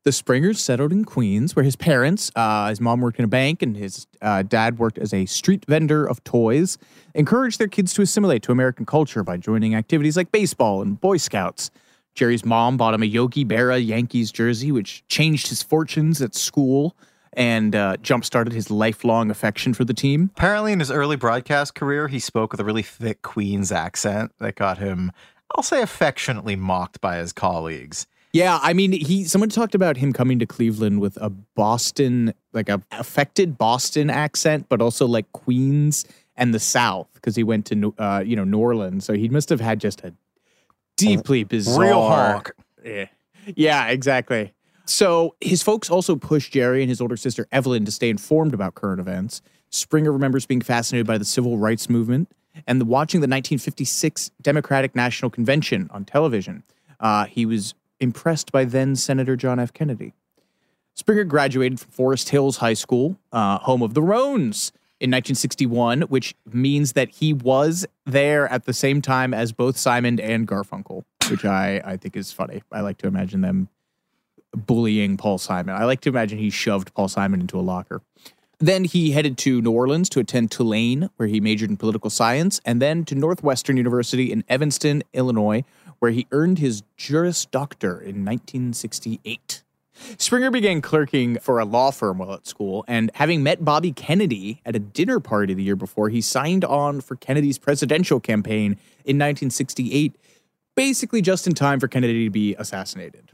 the 0.03 0.11
Springers 0.11 0.59
settled 0.61 0.91
in 0.91 1.05
Queens, 1.05 1.55
where 1.55 1.63
his 1.63 1.75
parents, 1.75 2.31
uh, 2.35 2.69
his 2.69 2.81
mom 2.81 3.01
worked 3.01 3.19
in 3.19 3.25
a 3.25 3.27
bank 3.27 3.61
and 3.61 3.77
his 3.77 4.07
uh, 4.21 4.41
dad 4.41 4.79
worked 4.79 4.97
as 4.97 5.13
a 5.13 5.25
street 5.27 5.63
vendor 5.67 6.05
of 6.05 6.23
toys, 6.23 6.77
encouraged 7.13 7.59
their 7.59 7.67
kids 7.67 7.93
to 7.93 8.01
assimilate 8.01 8.41
to 8.43 8.51
American 8.51 8.85
culture 8.85 9.23
by 9.23 9.37
joining 9.37 9.75
activities 9.75 10.17
like 10.17 10.31
baseball 10.31 10.81
and 10.81 10.99
Boy 10.99 11.17
Scouts. 11.17 11.69
Jerry's 12.15 12.43
mom 12.43 12.75
bought 12.77 12.93
him 12.93 13.03
a 13.03 13.05
Yogi 13.05 13.45
Berra 13.45 13.83
Yankees 13.85 14.31
jersey, 14.31 14.71
which 14.71 15.03
changed 15.07 15.47
his 15.47 15.63
fortunes 15.63 16.21
at 16.21 16.35
school 16.35 16.95
and 17.33 17.75
uh, 17.75 17.97
jump 17.97 18.25
started 18.25 18.53
his 18.53 18.69
lifelong 18.69 19.31
affection 19.31 19.73
for 19.73 19.85
the 19.85 19.93
team. 19.93 20.31
Apparently, 20.35 20.73
in 20.73 20.79
his 20.79 20.91
early 20.91 21.15
broadcast 21.15 21.75
career, 21.75 22.07
he 22.07 22.19
spoke 22.19 22.51
with 22.51 22.59
a 22.59 22.65
really 22.65 22.81
thick 22.81 23.21
Queen's 23.21 23.71
accent 23.71 24.31
that 24.39 24.55
got 24.55 24.77
him, 24.77 25.11
I'll 25.55 25.63
say, 25.63 25.81
affectionately 25.81 26.55
mocked 26.55 27.01
by 27.01 27.17
his 27.17 27.33
colleagues. 27.33 28.07
Yeah, 28.33 28.59
I 28.61 28.73
mean, 28.73 28.93
he 28.93 29.25
someone 29.25 29.49
talked 29.49 29.75
about 29.75 29.97
him 29.97 30.13
coming 30.13 30.39
to 30.39 30.45
Cleveland 30.45 31.01
with 31.01 31.17
a 31.21 31.29
Boston, 31.29 32.33
like 32.53 32.69
a 32.69 32.81
affected 32.91 33.57
Boston 33.57 34.09
accent, 34.09 34.67
but 34.69 34.81
also 34.81 35.05
like 35.05 35.29
Queens 35.33 36.05
and 36.37 36.53
the 36.53 36.59
South 36.59 37.09
because 37.13 37.35
he 37.35 37.43
went 37.43 37.65
to 37.67 37.93
uh, 37.97 38.23
you 38.25 38.37
know 38.37 38.45
New 38.45 38.59
Orleans, 38.59 39.03
so 39.03 39.13
he 39.13 39.27
must 39.27 39.49
have 39.49 39.59
had 39.59 39.79
just 39.79 40.01
a 40.01 40.13
deeply 40.95 41.43
bizarre. 41.43 41.83
Real 41.83 42.01
honk. 42.01 42.51
Yeah. 42.85 43.05
yeah, 43.55 43.87
exactly. 43.87 44.53
So 44.91 45.35
his 45.39 45.63
folks 45.63 45.89
also 45.89 46.17
pushed 46.17 46.51
Jerry 46.51 46.83
and 46.83 46.89
his 46.89 46.99
older 46.99 47.15
sister 47.15 47.47
Evelyn 47.49 47.85
to 47.85 47.91
stay 47.91 48.09
informed 48.09 48.53
about 48.53 48.75
current 48.75 48.99
events. 48.99 49.41
Springer 49.69 50.11
remembers 50.11 50.45
being 50.45 50.59
fascinated 50.59 51.07
by 51.07 51.17
the 51.17 51.23
civil 51.23 51.57
rights 51.57 51.89
movement 51.89 52.29
and 52.67 52.81
the, 52.81 52.83
watching 52.83 53.21
the 53.21 53.25
1956 53.25 54.31
Democratic 54.41 54.93
National 54.93 55.31
Convention 55.31 55.89
on 55.93 56.03
television. 56.03 56.63
Uh, 56.99 57.23
he 57.23 57.45
was 57.45 57.73
impressed 58.01 58.51
by 58.51 58.65
then 58.65 58.97
Senator 58.97 59.37
John 59.37 59.61
F. 59.61 59.71
Kennedy. 59.71 60.13
Springer 60.93 61.23
graduated 61.23 61.79
from 61.79 61.91
Forest 61.91 62.27
Hills 62.27 62.57
High 62.57 62.73
School, 62.73 63.17
uh, 63.31 63.59
home 63.59 63.81
of 63.81 63.93
the 63.93 64.01
Roans, 64.01 64.73
in 64.99 65.09
1961, 65.09 66.01
which 66.01 66.35
means 66.51 66.93
that 66.93 67.09
he 67.09 67.31
was 67.31 67.87
there 68.05 68.45
at 68.49 68.65
the 68.65 68.73
same 68.73 69.01
time 69.01 69.33
as 69.33 69.53
both 69.53 69.77
Simon 69.77 70.19
and 70.19 70.49
Garfunkel, 70.49 71.05
which 71.29 71.45
I, 71.45 71.81
I 71.85 71.95
think 71.95 72.17
is 72.17 72.33
funny. 72.33 72.61
I 72.73 72.81
like 72.81 72.97
to 72.97 73.07
imagine 73.07 73.39
them 73.39 73.69
bullying 74.55 75.17
Paul 75.17 75.37
Simon. 75.37 75.75
I 75.75 75.85
like 75.85 76.01
to 76.01 76.09
imagine 76.09 76.37
he 76.37 76.49
shoved 76.49 76.93
Paul 76.93 77.07
Simon 77.07 77.41
into 77.41 77.59
a 77.59 77.61
locker. 77.61 78.01
Then 78.59 78.83
he 78.83 79.11
headed 79.11 79.39
to 79.39 79.59
New 79.61 79.71
Orleans 79.71 80.07
to 80.09 80.19
attend 80.19 80.51
Tulane, 80.51 81.09
where 81.17 81.27
he 81.27 81.39
majored 81.39 81.71
in 81.71 81.77
political 81.77 82.11
science, 82.11 82.61
and 82.63 82.79
then 82.79 83.05
to 83.05 83.15
Northwestern 83.15 83.75
University 83.75 84.31
in 84.31 84.43
Evanston, 84.47 85.01
Illinois, 85.13 85.63
where 85.97 86.11
he 86.11 86.27
earned 86.31 86.59
his 86.59 86.83
Juris 86.95 87.45
Doctor 87.45 87.93
in 87.93 88.23
1968. 88.23 89.63
Springer 90.17 90.51
began 90.51 90.81
clerking 90.81 91.37
for 91.39 91.59
a 91.59 91.65
law 91.65 91.91
firm 91.91 92.19
while 92.19 92.33
at 92.33 92.45
school, 92.45 92.85
and 92.87 93.09
having 93.15 93.41
met 93.43 93.65
Bobby 93.65 93.91
Kennedy 93.91 94.61
at 94.65 94.75
a 94.75 94.79
dinner 94.79 95.19
party 95.19 95.53
the 95.53 95.63
year 95.63 95.75
before, 95.75 96.09
he 96.09 96.21
signed 96.21 96.63
on 96.65 97.01
for 97.01 97.15
Kennedy's 97.15 97.57
presidential 97.57 98.19
campaign 98.19 98.73
in 99.05 99.17
1968, 99.17 100.15
basically 100.75 101.21
just 101.21 101.47
in 101.47 101.53
time 101.53 101.79
for 101.79 101.87
Kennedy 101.87 102.25
to 102.25 102.29
be 102.29 102.55
assassinated. 102.55 103.31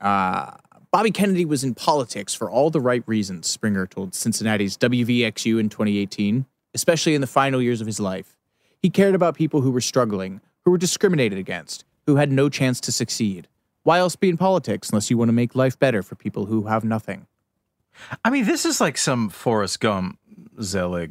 Uh, 0.00 0.52
Bobby 0.90 1.10
Kennedy 1.10 1.44
was 1.44 1.64
in 1.64 1.74
politics 1.74 2.34
for 2.34 2.48
all 2.48 2.70
the 2.70 2.80
right 2.80 3.02
reasons, 3.06 3.48
Springer 3.48 3.86
told 3.86 4.14
Cincinnati's 4.14 4.76
WVXU 4.76 5.58
in 5.58 5.68
2018, 5.68 6.46
especially 6.72 7.14
in 7.14 7.20
the 7.20 7.26
final 7.26 7.60
years 7.60 7.80
of 7.80 7.86
his 7.86 7.98
life. 7.98 8.36
He 8.80 8.90
cared 8.90 9.14
about 9.14 9.34
people 9.34 9.62
who 9.62 9.70
were 9.70 9.80
struggling, 9.80 10.40
who 10.64 10.70
were 10.70 10.78
discriminated 10.78 11.38
against, 11.38 11.84
who 12.06 12.16
had 12.16 12.30
no 12.30 12.48
chance 12.48 12.80
to 12.82 12.92
succeed. 12.92 13.48
Why 13.82 13.98
else 13.98 14.14
be 14.14 14.28
in 14.28 14.36
politics 14.36 14.90
unless 14.90 15.10
you 15.10 15.18
want 15.18 15.30
to 15.30 15.32
make 15.32 15.54
life 15.54 15.78
better 15.78 16.02
for 16.02 16.14
people 16.14 16.46
who 16.46 16.64
have 16.66 16.84
nothing? 16.84 17.26
I 18.24 18.30
mean, 18.30 18.44
this 18.44 18.64
is 18.64 18.80
like 18.80 18.96
some 18.96 19.28
Forrest 19.28 19.80
Gump 19.80 20.18
Zelig 20.62 21.10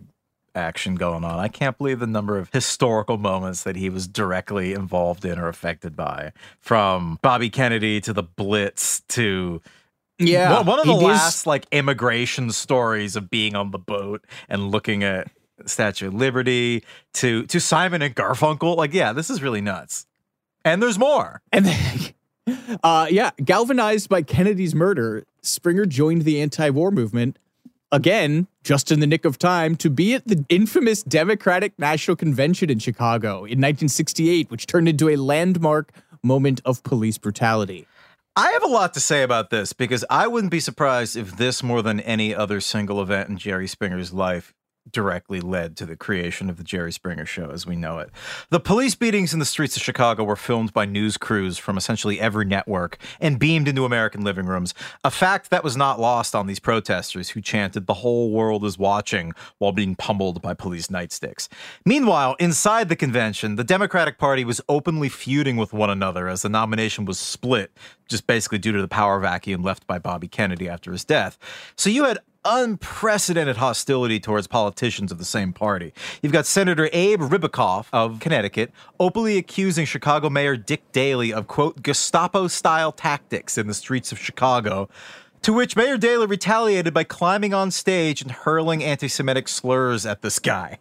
action 0.55 0.95
going 0.95 1.24
on. 1.24 1.39
I 1.39 1.48
can't 1.48 1.77
believe 1.77 2.00
the 2.00 2.07
number 2.07 2.38
of 2.38 2.50
historical 2.53 3.17
moments 3.17 3.63
that 3.63 3.75
he 3.75 3.89
was 3.89 4.07
directly 4.07 4.74
involved 4.74 5.25
in 5.25 5.39
or 5.39 5.48
affected 5.48 5.95
by, 5.95 6.31
from 6.60 7.19
Bobby 7.22 7.50
Kennedy 7.50 8.00
to 8.01 8.13
the 8.13 8.24
Blitz 8.24 9.01
to 9.10 9.62
Yeah, 10.19 10.57
one, 10.57 10.65
one 10.65 10.79
of 10.79 10.86
the 10.86 10.93
he 10.93 10.98
is- 11.00 11.03
last 11.03 11.48
like 11.48 11.65
immigration 11.72 12.51
stories 12.51 13.15
of 13.15 13.29
being 13.29 13.55
on 13.55 13.72
the 13.72 13.79
boat 13.79 14.25
and 14.48 14.69
looking 14.72 15.03
at 15.03 15.27
Statue 15.65 16.07
of 16.07 16.13
Liberty 16.13 16.83
to 17.13 17.45
to 17.48 17.60
Simon 17.60 18.01
and 18.01 18.15
Garfunkel. 18.15 18.75
Like, 18.75 18.93
yeah, 18.93 19.13
this 19.13 19.29
is 19.29 19.41
really 19.41 19.62
nuts. 19.62 20.05
And 20.65 20.81
there's 20.81 20.98
more. 20.98 21.41
And 21.51 21.65
then, 21.65 22.79
uh, 22.83 23.07
yeah, 23.10 23.31
galvanized 23.43 24.10
by 24.10 24.22
Kennedy's 24.24 24.74
murder, 24.74 25.25
Springer 25.41 25.86
joined 25.86 26.24
the 26.24 26.41
anti 26.41 26.69
war 26.69 26.89
movement 26.91 27.38
again, 27.93 28.47
just 28.63 28.91
in 28.91 29.00
the 29.00 29.07
nick 29.07 29.23
of 29.23 29.39
time, 29.39 29.77
to 29.77 29.89
be 29.89 30.15
at 30.15 30.27
the 30.27 30.43
infamous 30.50 31.03
Democratic 31.03 31.77
National 31.79 32.17
Convention 32.17 32.69
in 32.69 32.79
Chicago 32.79 33.38
in 33.38 33.62
1968, 33.62 34.51
which 34.51 34.67
turned 34.67 34.89
into 34.89 35.07
a 35.07 35.15
landmark 35.15 35.93
moment 36.23 36.59
of 36.65 36.83
police 36.83 37.17
brutality. 37.17 37.88
I 38.35 38.51
have 38.51 38.63
a 38.63 38.67
lot 38.67 38.95
to 38.95 39.00
say 39.00 39.21
about 39.21 39.51
this 39.51 39.73
because 39.73 40.03
I 40.09 40.25
wouldn't 40.25 40.51
be 40.51 40.59
surprised 40.59 41.15
if 41.15 41.38
this, 41.38 41.62
more 41.62 41.83
than 41.83 42.00
any 42.00 42.33
other 42.33 42.59
single 42.59 43.00
event 43.00 43.29
in 43.29 43.38
Jerry 43.38 43.67
Springer's 43.67 44.12
life, 44.12 44.55
directly 44.91 45.39
led 45.39 45.77
to 45.77 45.85
the 45.85 45.95
creation 45.95 46.49
of 46.49 46.57
the 46.57 46.63
Jerry 46.63 46.91
Springer 46.91 47.25
Show 47.25 47.49
as 47.49 47.65
we 47.65 47.75
know 47.75 47.99
it. 47.99 48.09
The 48.49 48.59
police 48.59 48.95
beatings 48.95 49.33
in 49.33 49.39
the 49.39 49.45
streets 49.45 49.75
of 49.75 49.83
Chicago 49.83 50.23
were 50.23 50.35
filmed 50.35 50.73
by 50.73 50.85
news 50.85 51.17
crews 51.17 51.57
from 51.57 51.77
essentially 51.77 52.19
every 52.19 52.45
network 52.45 52.97
and 53.19 53.39
beamed 53.39 53.67
into 53.67 53.85
American 53.85 54.23
living 54.23 54.45
rooms, 54.45 54.73
a 55.03 55.11
fact 55.11 55.49
that 55.49 55.63
was 55.63 55.77
not 55.77 55.99
lost 55.99 56.35
on 56.35 56.47
these 56.47 56.59
protesters 56.59 57.29
who 57.29 57.41
chanted, 57.41 57.87
The 57.87 57.95
whole 57.95 58.31
world 58.31 58.65
is 58.65 58.77
watching, 58.77 59.33
while 59.57 59.71
being 59.71 59.95
pummeled 59.95 60.41
by 60.41 60.53
police 60.53 60.87
nightsticks. 60.87 61.47
Meanwhile, 61.85 62.35
inside 62.39 62.89
the 62.89 62.95
convention, 62.95 63.55
the 63.55 63.63
Democratic 63.63 64.17
Party 64.17 64.43
was 64.43 64.61
openly 64.69 65.09
feuding 65.09 65.57
with 65.57 65.73
one 65.73 65.89
another 65.89 66.27
as 66.27 66.41
the 66.41 66.49
nomination 66.49 67.05
was 67.05 67.19
split, 67.19 67.71
just 68.07 68.27
basically 68.27 68.59
due 68.59 68.71
to 68.71 68.81
the 68.81 68.87
power 68.87 69.19
vacuum 69.19 69.63
left 69.63 69.87
by 69.87 69.97
Bobby 69.97 70.27
Kennedy 70.27 70.67
after 70.67 70.91
his 70.91 71.05
death. 71.05 71.37
So 71.75 71.89
you 71.89 72.03
had 72.03 72.19
unprecedented 72.45 73.57
hostility 73.57 74.19
towards 74.19 74.47
politicians 74.47 75.12
of 75.12 75.17
the 75.17 75.25
same 75.25 75.53
party. 75.53 75.93
You've 76.21 76.33
got 76.33 76.45
Senator 76.45 76.89
Abe 76.91 77.21
Ribicoff 77.21 77.88
of 77.93 78.19
Connecticut 78.19 78.71
openly 79.00 79.38
accusing 79.38 79.85
Chicago 79.85 80.29
Mayor 80.29 80.57
Dick 80.57 80.91
Daley 80.91 81.33
of, 81.33 81.47
quote, 81.47 81.81
Gestapo 81.81 82.47
style 82.47 82.91
tactics 82.91 83.57
in 83.57 83.67
the 83.67 83.73
streets 83.73 84.12
of 84.12 84.19
Chicago. 84.19 84.89
To 85.43 85.51
which 85.51 85.75
Mayor 85.75 85.97
Daley 85.97 86.25
retaliated 86.25 86.93
by 86.93 87.03
climbing 87.03 87.53
on 87.53 87.69
stage 87.69 88.21
and 88.21 88.31
hurling 88.31 88.81
anti 88.81 89.09
Semitic 89.09 89.50
slurs 89.50 90.05
at 90.05 90.21
this 90.21 90.39
guy. 90.39 90.79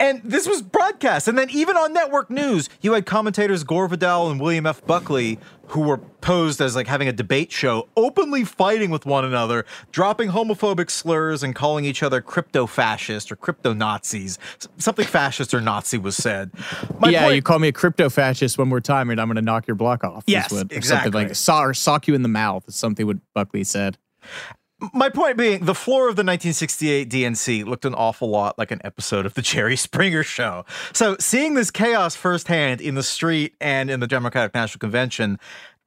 And 0.00 0.20
this 0.24 0.48
was 0.48 0.62
broadcast. 0.62 1.28
And 1.28 1.38
then 1.38 1.48
even 1.50 1.76
on 1.76 1.92
network 1.92 2.30
news, 2.30 2.68
you 2.80 2.92
had 2.92 3.06
commentators 3.06 3.62
Gore 3.64 3.88
Vidal 3.88 4.30
and 4.30 4.40
William 4.40 4.66
F. 4.66 4.84
Buckley, 4.84 5.38
who 5.68 5.82
were 5.82 5.98
posed 5.98 6.60
as 6.60 6.74
like 6.74 6.86
having 6.86 7.08
a 7.08 7.12
debate 7.12 7.52
show, 7.52 7.88
openly 7.96 8.44
fighting 8.44 8.90
with 8.90 9.06
one 9.06 9.24
another, 9.24 9.64
dropping 9.90 10.30
homophobic 10.30 10.90
slurs 10.90 11.42
and 11.42 11.54
calling 11.54 11.84
each 11.84 12.02
other 12.02 12.20
crypto 12.20 12.66
fascist 12.66 13.30
or 13.30 13.36
crypto 13.36 13.72
Nazis. 13.72 14.38
Something 14.78 15.06
fascist 15.06 15.54
or 15.54 15.60
Nazi 15.60 15.98
was 15.98 16.16
said. 16.16 16.50
My 16.98 17.10
yeah, 17.10 17.22
point- 17.22 17.36
you 17.36 17.42
call 17.42 17.58
me 17.58 17.68
a 17.68 17.72
crypto 17.72 18.10
fascist 18.10 18.58
one 18.58 18.68
more 18.68 18.80
time 18.80 19.08
and 19.10 19.20
I'm 19.20 19.28
going 19.28 19.36
to 19.36 19.42
knock 19.42 19.66
your 19.66 19.76
block 19.76 20.04
off. 20.04 20.24
Yes, 20.26 20.50
what, 20.50 20.72
exactly. 20.72 21.12
Something 21.12 21.12
like 21.12 21.34
saw 21.36 21.62
or 21.62 21.74
sock 21.74 22.08
you 22.08 22.14
in 22.14 22.22
the 22.22 22.28
mouth 22.28 22.64
is 22.66 22.76
something 22.76 23.06
what 23.06 23.18
Buckley 23.34 23.64
said. 23.64 23.98
My 24.92 25.08
point 25.08 25.36
being, 25.36 25.64
the 25.64 25.74
floor 25.74 26.08
of 26.08 26.16
the 26.16 26.24
1968 26.24 27.08
DNC 27.08 27.64
looked 27.64 27.84
an 27.84 27.94
awful 27.94 28.28
lot 28.28 28.58
like 28.58 28.70
an 28.70 28.80
episode 28.84 29.26
of 29.26 29.34
the 29.34 29.42
Jerry 29.42 29.76
Springer 29.76 30.22
Show. 30.22 30.64
So, 30.92 31.16
seeing 31.20 31.54
this 31.54 31.70
chaos 31.70 32.16
firsthand 32.16 32.80
in 32.80 32.94
the 32.94 33.02
street 33.02 33.54
and 33.60 33.90
in 33.90 34.00
the 34.00 34.06
Democratic 34.06 34.54
National 34.54 34.80
Convention, 34.80 35.38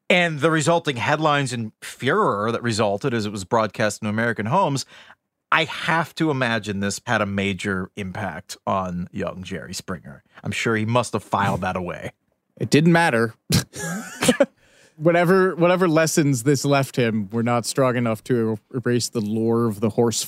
and 0.09 0.39
the 0.39 0.51
resulting 0.51 0.97
headlines 0.97 1.51
and 1.51 1.71
furor 1.81 2.51
that 2.51 2.61
resulted 2.61 3.13
as 3.13 3.25
it 3.25 3.31
was 3.31 3.43
broadcast 3.43 4.01
in 4.01 4.07
American 4.07 4.45
homes, 4.45 4.85
I 5.51 5.65
have 5.65 6.13
to 6.15 6.31
imagine 6.31 6.79
this 6.79 7.01
had 7.05 7.21
a 7.21 7.25
major 7.25 7.89
impact 7.95 8.57
on 8.67 9.09
young 9.11 9.43
Jerry 9.43 9.73
Springer. 9.73 10.23
I'm 10.43 10.51
sure 10.51 10.75
he 10.75 10.85
must 10.85 11.13
have 11.13 11.23
filed 11.23 11.61
that 11.61 11.75
away. 11.75 12.11
It 12.57 12.69
didn't 12.69 12.91
matter. 12.91 13.33
whatever 14.97 15.55
whatever 15.55 15.87
lessons 15.87 16.43
this 16.43 16.65
left 16.65 16.95
him 16.95 17.29
were 17.31 17.43
not 17.43 17.65
strong 17.65 17.95
enough 17.95 18.23
to 18.25 18.57
erase 18.73 19.09
the 19.09 19.21
lore 19.21 19.65
of 19.65 19.79
the 19.79 19.89
horse. 19.89 20.25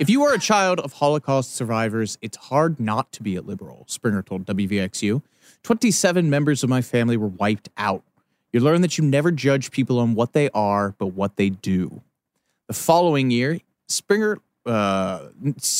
if 0.00 0.08
you 0.08 0.22
are 0.24 0.34
a 0.34 0.38
child 0.38 0.80
of 0.80 0.94
Holocaust 0.94 1.54
survivors, 1.54 2.18
it's 2.20 2.36
hard 2.36 2.80
not 2.80 3.12
to 3.12 3.22
be 3.22 3.36
a 3.36 3.42
liberal, 3.42 3.84
Springer 3.88 4.22
told 4.22 4.46
WVXU. 4.46 5.22
27 5.62 6.30
members 6.30 6.62
of 6.62 6.70
my 6.70 6.80
family 6.80 7.16
were 7.16 7.28
wiped 7.28 7.68
out. 7.76 8.02
You 8.52 8.60
learn 8.60 8.80
that 8.82 8.98
you 8.98 9.04
never 9.04 9.30
judge 9.30 9.70
people 9.70 9.98
on 9.98 10.14
what 10.14 10.32
they 10.32 10.50
are, 10.50 10.94
but 10.98 11.08
what 11.08 11.36
they 11.36 11.50
do. 11.50 12.02
The 12.66 12.74
following 12.74 13.30
year, 13.30 13.60
Springer 13.88 14.38
uh 14.66 15.28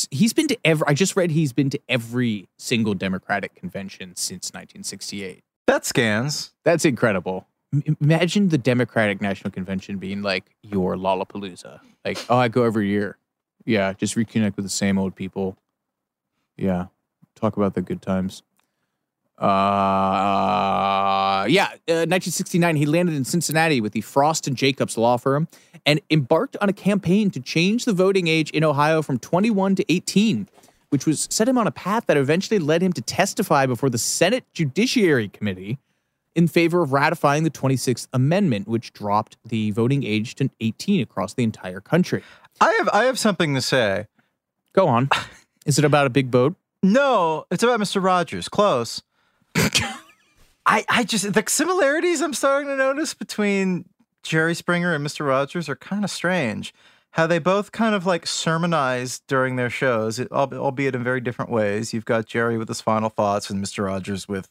he's 0.09 0.33
been 0.33 0.47
to 0.47 0.57
every 0.65 0.87
I 0.87 0.95
just 0.95 1.15
read 1.15 1.29
he's 1.29 1.53
been 1.53 1.69
to 1.69 1.79
every 1.87 2.49
single 2.57 2.95
Democratic 2.95 3.53
convention 3.53 4.15
since 4.15 4.49
1968. 4.49 5.43
That 5.71 5.85
scans. 5.85 6.51
That's 6.65 6.83
incredible. 6.83 7.47
M- 7.73 7.95
imagine 8.01 8.49
the 8.49 8.57
Democratic 8.57 9.21
National 9.21 9.51
Convention 9.51 9.99
being 9.99 10.21
like 10.21 10.43
your 10.61 10.97
Lollapalooza. 10.97 11.79
Like, 12.03 12.17
oh, 12.29 12.35
I 12.35 12.49
go 12.49 12.63
every 12.63 12.89
year. 12.89 13.17
Yeah, 13.63 13.93
just 13.93 14.17
reconnect 14.17 14.57
with 14.57 14.65
the 14.65 14.69
same 14.69 14.97
old 14.97 15.15
people. 15.15 15.55
Yeah, 16.57 16.87
talk 17.35 17.55
about 17.55 17.73
the 17.73 17.81
good 17.81 18.01
times. 18.01 18.43
Uh, 19.37 19.47
yeah, 21.47 21.67
uh, 21.87 22.03
1969, 22.03 22.75
he 22.75 22.85
landed 22.85 23.15
in 23.15 23.23
Cincinnati 23.23 23.79
with 23.79 23.93
the 23.93 24.01
Frost 24.01 24.47
and 24.47 24.57
Jacobs 24.57 24.97
law 24.97 25.15
firm 25.15 25.47
and 25.85 26.01
embarked 26.09 26.57
on 26.59 26.67
a 26.67 26.73
campaign 26.73 27.31
to 27.31 27.39
change 27.39 27.85
the 27.85 27.93
voting 27.93 28.27
age 28.27 28.51
in 28.51 28.65
Ohio 28.65 29.01
from 29.01 29.17
21 29.19 29.75
to 29.75 29.85
18 29.87 30.49
which 30.91 31.05
was 31.05 31.27
set 31.31 31.47
him 31.47 31.57
on 31.57 31.67
a 31.67 31.71
path 31.71 32.05
that 32.07 32.17
eventually 32.17 32.59
led 32.59 32.83
him 32.83 32.91
to 32.93 33.01
testify 33.01 33.65
before 33.65 33.89
the 33.89 33.97
Senate 33.97 34.43
Judiciary 34.53 35.29
Committee 35.29 35.79
in 36.35 36.47
favor 36.47 36.81
of 36.81 36.91
ratifying 36.91 37.43
the 37.43 37.49
26th 37.49 38.07
Amendment, 38.13 38.67
which 38.67 38.91
dropped 38.91 39.37
the 39.45 39.71
voting 39.71 40.03
age 40.03 40.35
to 40.35 40.49
18 40.59 41.01
across 41.01 41.33
the 41.33 41.43
entire 41.43 41.79
country. 41.79 42.23
I 42.59 42.71
have 42.73 42.89
I 42.89 43.05
have 43.05 43.17
something 43.17 43.55
to 43.55 43.61
say. 43.61 44.07
Go 44.73 44.87
on. 44.87 45.09
Is 45.65 45.79
it 45.79 45.85
about 45.85 46.07
a 46.07 46.09
big 46.09 46.29
boat? 46.29 46.55
No, 46.83 47.45
it's 47.51 47.63
about 47.63 47.79
Mr. 47.79 48.03
Rogers. 48.03 48.49
Close. 48.49 49.01
I 50.65 50.83
I 50.89 51.03
just 51.05 51.31
the 51.31 51.43
similarities 51.47 52.21
I'm 52.21 52.33
starting 52.33 52.67
to 52.67 52.75
notice 52.75 53.13
between 53.13 53.85
Jerry 54.23 54.55
Springer 54.55 54.93
and 54.93 55.05
Mr. 55.05 55.25
Rogers 55.25 55.69
are 55.69 55.75
kind 55.75 56.03
of 56.03 56.11
strange 56.11 56.73
how 57.11 57.27
they 57.27 57.39
both 57.39 57.71
kind 57.71 57.93
of 57.93 58.05
like 58.05 58.25
sermonize 58.25 59.21
during 59.27 59.55
their 59.55 59.69
shows, 59.69 60.19
albeit 60.31 60.95
in 60.95 61.03
very 61.03 61.21
different 61.21 61.51
ways. 61.51 61.93
You've 61.93 62.05
got 62.05 62.25
Jerry 62.25 62.57
with 62.57 62.67
his 62.67 62.81
final 62.81 63.09
thoughts 63.09 63.49
and 63.49 63.63
Mr. 63.63 63.85
Rogers 63.85 64.27
with 64.27 64.49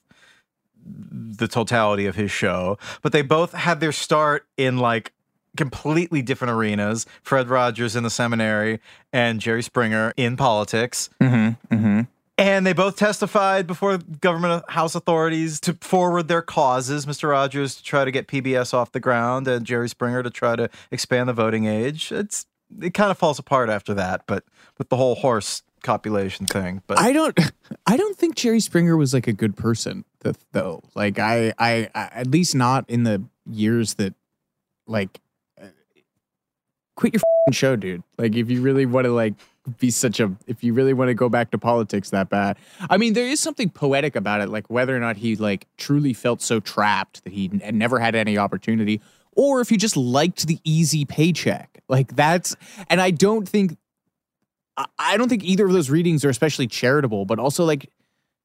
the 0.85 1.49
totality 1.49 2.07
of 2.07 2.17
his 2.17 2.31
show, 2.31 2.79
but 3.03 3.13
they 3.13 3.23
both 3.23 3.53
had 3.53 3.81
their 3.81 3.93
start 3.93 4.47
in 4.57 4.79
like 4.79 5.13
completely 5.57 6.23
different 6.23 6.53
arenas. 6.53 7.07
Fred 7.23 7.49
Rogers 7.49 7.97
in 7.97 8.03
the 8.03 8.11
seminary 8.11 8.81
and 9.13 9.41
Jerry 9.41 9.63
Springer 9.63 10.13
in 10.17 10.37
politics. 10.37 11.11
Mm-hmm, 11.21 11.75
mm-hmm. 11.75 12.01
And 12.39 12.67
they 12.67 12.73
both 12.73 12.97
testified 12.97 13.67
before 13.67 13.99
government 13.99 14.65
house 14.71 14.95
authorities 14.95 15.61
to 15.61 15.75
forward 15.75 16.29
their 16.29 16.41
causes. 16.41 17.05
Mr. 17.05 17.29
Rogers 17.29 17.75
to 17.77 17.83
try 17.83 18.07
to 18.07 18.11
get 18.11 18.29
PBS 18.29 18.73
off 18.73 18.93
the 18.93 19.01
ground, 19.01 19.47
and 19.47 19.67
Jerry 19.67 19.91
Springer 19.91 20.23
to 20.23 20.31
try 20.31 20.57
to 20.57 20.71
expand 20.91 21.29
the 21.29 21.35
voting 21.35 21.67
age. 21.67 22.11
It's 22.11 22.47
it 22.81 22.95
kind 22.95 23.11
of 23.11 23.19
falls 23.19 23.39
apart 23.39 23.69
after 23.69 23.95
that, 23.95 24.23
but 24.27 24.45
with 24.79 24.89
the 24.89 24.97
whole 24.97 25.15
horse 25.15 25.63
copulation 25.83 26.47
thing. 26.47 26.83
But 26.87 26.99
I 26.99 27.13
don't, 27.13 27.39
I 27.87 27.97
don't 27.97 28.17
think 28.17 28.37
Jerry 28.37 28.61
Springer 28.61 28.97
was 28.97 29.15
like 29.15 29.27
a 29.27 29.33
good 29.33 29.57
person 29.57 30.05
though. 30.53 30.83
Like 30.95 31.19
I, 31.19 31.53
I, 31.59 31.89
I 31.95 32.11
at 32.13 32.27
least 32.29 32.55
not 32.55 32.89
in 32.89 33.05
the 33.05 33.23
years 33.51 33.95
that, 33.95 34.15
like, 34.87 35.21
uh, 35.61 35.67
quit 36.97 37.15
your 37.15 37.23
show, 37.53 37.77
dude. 37.77 38.03
Like 38.19 38.35
if 38.35 38.51
you 38.51 38.61
really 38.61 38.87
want 38.87 39.07
to 39.07 39.13
like 39.13 39.35
be 39.79 39.91
such 39.91 40.21
a, 40.21 40.35
if 40.47 40.65
you 40.65 40.73
really 40.73 40.93
want 40.93 41.09
to 41.09 41.15
go 41.15 41.29
back 41.29 41.51
to 41.51 41.59
politics 41.59 42.11
that 42.11 42.29
bad. 42.29 42.57
I 42.89 42.97
mean, 42.97 43.13
there 43.13 43.27
is 43.27 43.41
something 43.41 43.71
poetic 43.71 44.17
about 44.17 44.41
it, 44.41 44.49
like 44.49 44.69
whether 44.69 44.97
or 44.97 45.01
not 45.01 45.17
he 45.17 45.37
like 45.37 45.67
truly 45.77 46.13
felt 46.13 46.43
so 46.43 46.61
trapped 46.61 47.25
that 47.25 47.33
he 47.33 47.51
n- 47.63 47.79
never 47.79 47.99
had 47.99 48.15
any 48.15 48.37
opportunity 48.39 49.01
or 49.41 49.63
if 49.63 49.73
you 49.73 49.79
just 49.79 49.97
liked 49.97 50.47
the 50.47 50.59
easy 50.65 51.07
paycheck. 51.07 51.83
Like 51.89 52.15
that's, 52.15 52.55
and 52.91 53.01
I 53.01 53.11
don't 53.11 53.49
think, 53.49 53.79
I 54.99 55.17
don't 55.17 55.31
think 55.31 55.45
either 55.45 55.65
of 55.65 55.73
those 55.73 55.89
readings 55.89 56.27
are 56.27 56.29
especially 56.29 56.67
charitable, 56.67 57.25
but 57.25 57.39
also 57.39 57.65
like, 57.65 57.89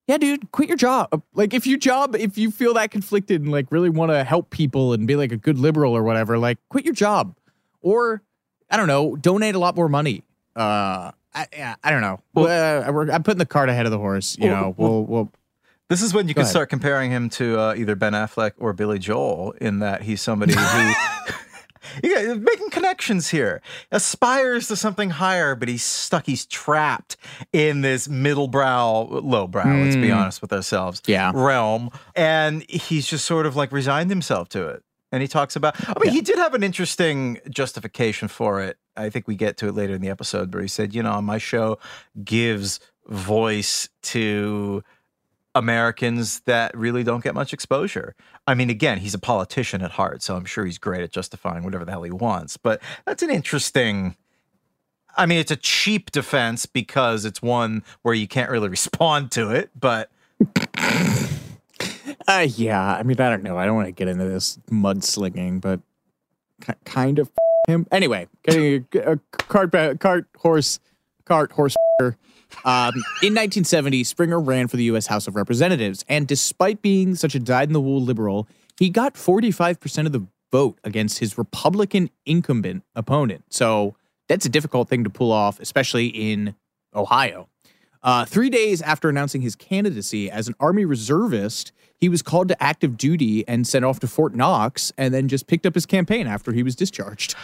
yeah, 0.08 0.18
dude, 0.18 0.54
quit 0.54 0.70
your 0.70 0.78
job. 0.78 1.22
Like 1.34 1.54
if 1.54 1.68
you 1.68 1.78
job, 1.78 2.16
if 2.16 2.38
you 2.38 2.50
feel 2.50 2.76
that 2.76 2.92
conflicted 2.92 3.42
and 3.42 3.52
like 3.52 3.74
really 3.74 3.90
want 3.90 4.12
to 4.12 4.24
help 4.24 4.52
people 4.52 4.94
and 4.94 5.06
be 5.06 5.18
like 5.18 5.34
a 5.34 5.38
good 5.38 5.60
liberal 5.60 5.92
or 5.92 6.02
whatever, 6.02 6.38
like 6.38 6.60
quit 6.70 6.86
your 6.86 6.94
job 6.94 7.36
or 7.82 8.22
I 8.70 8.78
don't 8.78 8.88
know, 8.88 9.18
donate 9.18 9.56
a 9.56 9.60
lot 9.60 9.76
more 9.76 9.90
money. 9.90 10.24
Uh, 10.56 11.12
I, 11.34 11.76
I 11.84 11.92
don't 11.92 12.00
know. 12.00 12.22
Well, 12.34 12.48
uh, 12.48 13.12
I'm 13.12 13.24
putting 13.24 13.40
the 13.40 13.46
cart 13.46 13.68
ahead 13.68 13.86
of 13.86 13.92
the 13.92 13.98
horse. 13.98 14.38
You 14.38 14.50
well, 14.50 14.62
know, 14.62 14.76
we'll, 14.78 15.04
we'll 15.04 15.32
this 15.89 16.02
is 16.02 16.13
when 16.13 16.28
you 16.28 16.34
can 16.34 16.45
start 16.45 16.69
comparing 16.69 17.12
him 17.12 17.30
to 17.32 17.60
uh, 17.60 17.76
either 17.76 17.95
Ben 17.95 18.13
Affleck 18.13 18.54
or 18.58 18.74
Billy 18.74 19.00
Joel, 19.00 19.52
in 19.62 19.80
that 19.80 20.04
he's 20.04 20.21
somebody 20.21 20.54
who. 20.54 20.93
yeah, 22.04 22.34
making 22.34 22.69
connections 22.69 23.30
here. 23.30 23.62
Aspires 23.91 24.67
to 24.67 24.76
something 24.76 25.12
higher, 25.12 25.56
but 25.56 25.67
he's 25.67 25.84
stuck. 25.84 26.26
He's 26.26 26.45
trapped 26.45 27.17
in 27.54 27.82
this 27.82 28.08
middle 28.08 28.48
brow, 28.48 29.08
low 29.10 29.48
brow. 29.48 29.65
Mm. 29.65 29.86
Let's 29.86 29.95
be 29.95 30.10
hmm. 30.10 30.17
honest 30.17 30.41
with 30.41 30.54
ourselves. 30.54 31.02
Yeah, 31.06 31.32
realm, 31.34 31.91
and 32.15 32.67
he's 32.69 33.08
just 33.08 33.26
sort 33.26 33.45
of 33.45 33.56
like 33.56 33.71
resigned 33.71 34.10
himself 34.10 34.50
to 34.50 34.67
it. 34.67 34.84
And 35.12 35.21
he 35.21 35.28
talks 35.28 35.56
about, 35.56 35.76
I 35.88 35.93
mean, 36.00 36.08
yeah. 36.08 36.12
he 36.12 36.21
did 36.21 36.38
have 36.38 36.54
an 36.56 36.63
interesting 36.63 37.39
justification 37.50 38.28
for 38.28 38.62
it. 38.62 38.78
I 38.98 39.10
think 39.10 39.28
we 39.28 39.36
get 39.36 39.56
to 39.58 39.67
it 39.67 39.74
later 39.74 39.93
in 39.93 40.02
the 40.02 40.10
episode 40.10 40.54
where 40.54 40.62
he 40.62 40.67
said, 40.67 40.93
you 40.93 41.04
know, 41.04 41.21
my 41.21 41.38
show 41.38 41.78
gives 42.24 42.80
voice 43.08 43.88
to 44.02 44.84
Americans 45.56 46.41
that 46.41 46.78
really 46.78 47.04
don't 47.04 47.24
get 47.24 47.34
much 47.34 47.54
exposure. 47.54 48.13
I 48.46 48.54
mean, 48.54 48.70
again, 48.70 49.00
he's 49.00 49.13
a 49.13 49.20
politician 49.20 49.82
at 49.82 49.91
heart, 49.91 50.22
so 50.22 50.36
I'm 50.36 50.46
sure 50.46 50.65
he's 50.65 50.78
great 50.78 51.02
at 51.02 51.12
justifying 51.12 51.63
whatever 51.63 51.86
the 51.86 51.91
hell 51.91 52.04
he 52.04 52.12
wants. 52.12 52.58
But 52.58 52.82
that's 53.06 53.24
an 53.24 53.32
interesting. 53.32 54.18
I 55.18 55.26
mean, 55.26 55.39
it's 55.39 55.52
a 55.52 55.56
cheap 55.56 56.12
defense 56.12 56.65
because 56.65 57.24
it's 57.24 57.41
one 57.41 57.84
where 58.02 58.13
you 58.13 58.28
can't 58.28 58.52
really 58.52 58.70
respond 58.78 59.32
to 59.32 59.50
it, 59.50 59.72
but. 59.80 60.12
uh, 62.28 62.48
yeah, 62.50 62.96
I 62.96 63.04
mean, 63.04 63.20
I 63.20 63.30
don't 63.30 63.44
know. 63.44 63.58
I 63.58 63.65
don't 63.65 63.76
want 63.76 63.88
to 63.88 63.94
get 63.94 64.10
into 64.10 64.26
this 64.26 64.60
mudslinging, 64.70 65.62
but 65.62 65.80
kind 66.84 67.18
of 67.18 67.32
him. 67.68 67.88
Anyway, 67.91 68.28
getting 68.44 68.86
a, 68.94 69.13
a 69.13 69.20
cart, 69.32 69.72
cart, 70.00 70.28
horse, 70.38 70.80
cart, 71.24 71.54
horse. 71.54 71.76
Um, 72.63 72.94
in 73.22 73.34
1970, 73.34 74.04
Springer 74.04 74.39
ran 74.39 74.68
for 74.68 74.78
the 74.78 74.84
U.S. 74.86 75.08
House 75.08 75.28
of 75.28 75.36
Representatives, 75.36 76.06
and 76.08 76.28
despite 76.28 76.82
being 76.82 77.15
such 77.15 77.36
a 77.36 77.39
dyed-in-the-wool 77.39 78.02
liberal, 78.02 78.48
he 78.78 78.89
got 78.89 79.15
45% 79.15 80.06
of 80.06 80.12
the 80.12 80.26
vote 80.52 80.80
against 80.84 81.20
his 81.20 81.38
Republican 81.38 82.10
incumbent 82.26 82.84
opponent. 82.96 83.44
So 83.50 83.96
that's 84.30 84.46
a 84.46 84.50
difficult 84.50 84.89
thing 84.89 85.04
to 85.04 85.10
pull 85.10 85.32
off, 85.32 85.60
especially 85.60 86.08
in 86.08 86.56
Ohio. 86.94 87.50
Uh, 88.04 88.24
three 88.24 88.52
days 88.52 88.82
after 88.84 89.10
announcing 89.10 89.41
his 89.41 89.56
candidacy 89.56 90.30
as 90.30 90.48
an 90.48 90.54
Army 90.60 90.86
reservist, 90.86 91.72
he 92.00 92.08
was 92.08 92.22
called 92.22 92.48
to 92.50 92.63
active 92.63 92.98
duty 92.98 93.48
and 93.48 93.65
sent 93.65 93.84
off 93.84 94.00
to 94.00 94.08
Fort 94.08 94.36
Knox, 94.36 94.91
and 94.98 95.13
then 95.13 95.28
just 95.28 95.48
picked 95.48 95.65
up 95.65 95.74
his 95.74 95.86
campaign 95.86 96.28
after 96.28 96.52
he 96.52 96.62
was 96.62 96.76
discharged. 96.76 97.36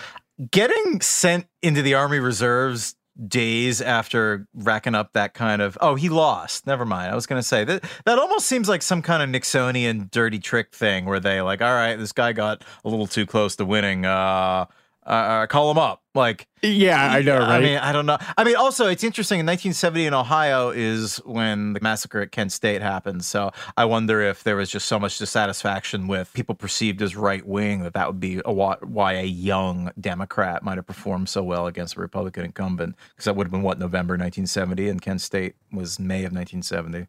Getting 0.52 1.02
sent 1.02 1.47
into 1.63 1.82
the 1.82 1.95
Army 1.95 2.19
Reserves 2.19 2.95
days 3.28 3.82
after 3.82 4.47
racking 4.54 4.95
up 4.95 5.13
that 5.13 5.34
kind 5.34 5.62
of 5.62 5.78
oh 5.82 5.95
he 5.95 6.10
lost. 6.10 6.65
Never 6.65 6.86
mind. 6.86 7.12
I 7.12 7.15
was 7.15 7.26
going 7.26 7.41
to 7.41 7.47
say 7.47 7.63
that 7.65 7.84
that 8.06 8.17
almost 8.19 8.47
seems 8.47 8.69
like 8.69 8.82
some 8.82 9.02
kind 9.02 9.21
of 9.21 9.30
nixonian 9.30 10.10
dirty 10.12 10.39
trick 10.39 10.74
thing 10.74 11.06
where 11.06 11.19
they 11.19 11.41
like 11.41 11.62
all 11.62 11.74
right 11.74 11.95
this 11.97 12.12
guy 12.12 12.34
got 12.34 12.63
a 12.84 12.89
little 12.89 13.08
too 13.08 13.26
close 13.26 13.56
to 13.58 13.65
winning. 13.65 14.06
Uh 14.06 14.65
uh, 15.12 15.13
uh, 15.13 15.47
call 15.47 15.69
him 15.69 15.78
up. 15.78 16.02
Like, 16.15 16.47
yeah, 16.62 17.12
I 17.12 17.21
know, 17.21 17.38
right? 17.38 17.50
I 17.50 17.60
mean, 17.60 17.78
I 17.78 17.91
don't 17.91 18.06
know. 18.06 18.17
I 18.38 18.45
mean, 18.45 18.56
also, 18.56 18.88
it's 18.88 19.04
interesting. 19.04 19.41
In 19.41 19.45
1970 19.45 20.06
in 20.06 20.13
Ohio 20.13 20.69
is 20.69 21.17
when 21.26 21.74
the 21.74 21.82
massacre 21.82 22.21
at 22.21 22.32
Kent 22.32 22.54
State 22.54 22.82
happened. 22.82 23.26
So 23.26 23.52
I 23.76 23.86
wonder 23.86 24.21
if 24.21 24.43
there 24.43 24.56
was 24.56 24.69
just 24.69 24.88
so 24.88 25.00
much 25.00 25.17
dissatisfaction 25.17 26.08
with 26.08 26.32
people 26.34 26.56
perceived 26.56 27.02
as 27.02 27.15
right 27.15 27.45
wing 27.45 27.84
that 27.84 27.93
that 27.93 28.08
would 28.08 28.21
be 28.21 28.41
a, 28.45 28.54
why 28.54 29.13
a 29.13 29.26
young 29.26 29.91
Democrat 30.00 30.63
might 30.63 30.78
have 30.78 30.88
performed 30.88 31.28
so 31.28 31.43
well 31.43 31.67
against 31.67 31.97
a 31.97 32.00
Republican 32.00 32.45
incumbent. 32.45 32.95
Because 33.10 33.26
that 33.26 33.36
would 33.36 33.47
have 33.47 33.52
been 33.52 33.63
what 33.63 33.80
November 33.80 34.13
1970, 34.13 34.88
and 34.88 35.02
Kent 35.02 35.19
State 35.19 35.56
was 35.74 36.00
May 36.00 36.24
of 36.24 36.32
1970. 36.32 37.08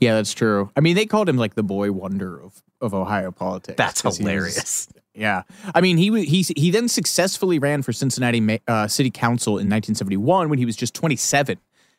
Yeah, 0.00 0.14
that's 0.14 0.32
true. 0.32 0.70
I 0.76 0.80
mean, 0.80 0.96
they 0.96 1.06
called 1.06 1.28
him 1.28 1.36
like 1.36 1.56
the 1.56 1.62
boy 1.62 1.92
wonder 1.92 2.40
of 2.40 2.62
of 2.80 2.94
Ohio 2.94 3.32
politics. 3.32 3.76
That's 3.76 4.02
hilarious. 4.02 4.88
Yeah, 5.16 5.42
I 5.74 5.80
mean 5.80 5.96
he 5.96 6.24
he 6.24 6.42
he 6.56 6.70
then 6.70 6.88
successfully 6.88 7.58
ran 7.58 7.82
for 7.82 7.92
Cincinnati 7.92 8.60
uh, 8.68 8.86
City 8.86 9.10
Council 9.10 9.52
in 9.52 9.66
1971 9.68 10.48
when 10.50 10.58
he 10.58 10.66
was 10.66 10.76
just 10.76 10.94
27, 10.94 11.58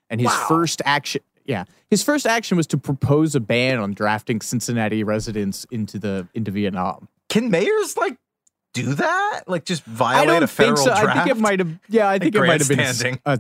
and 0.10 0.22
his 0.22 0.30
wow. 0.30 0.46
first 0.48 0.82
action. 0.86 1.22
Yeah, 1.46 1.64
his 1.90 2.04
first 2.04 2.28
action 2.28 2.58
was 2.58 2.68
to 2.68 2.78
propose 2.78 3.34
a 3.34 3.40
ban 3.40 3.80
on 3.80 3.94
drafting 3.94 4.42
Cincinnati 4.42 5.04
residents 5.04 5.66
into 5.72 5.98
the 5.98 6.28
into 6.34 6.52
Vietnam. 6.52 7.08
Can 7.30 7.50
mayors 7.50 7.98
like 7.98 8.18
do 8.74 8.94
that? 8.96 9.44
Like 9.48 9.66
just 9.66 9.84
violate 9.84 10.44
a 10.44 10.48
federal 10.48 10.78
so. 10.78 10.86
draft? 10.86 11.08
I 11.08 11.14
think 11.24 11.38
it 11.38 11.42
might 11.42 11.60
have. 11.60 11.80
Yeah, 11.90 12.10
I 12.10 12.20
think 12.20 12.36
it 12.36 12.42
might 12.42 12.60
have 12.60 12.70
been. 12.70 13.20
A, 13.26 13.40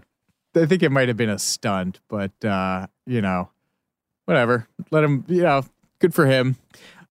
I 0.55 0.65
think 0.65 0.81
it 0.83 0.91
might 0.91 1.07
have 1.07 1.17
been 1.17 1.29
a 1.29 1.37
stunt, 1.37 1.99
but 2.07 2.31
uh, 2.43 2.87
you 3.05 3.21
know, 3.21 3.49
whatever. 4.25 4.67
Let 4.89 5.03
him. 5.03 5.25
You 5.27 5.43
know, 5.43 5.63
good 5.99 6.13
for 6.13 6.25
him. 6.25 6.55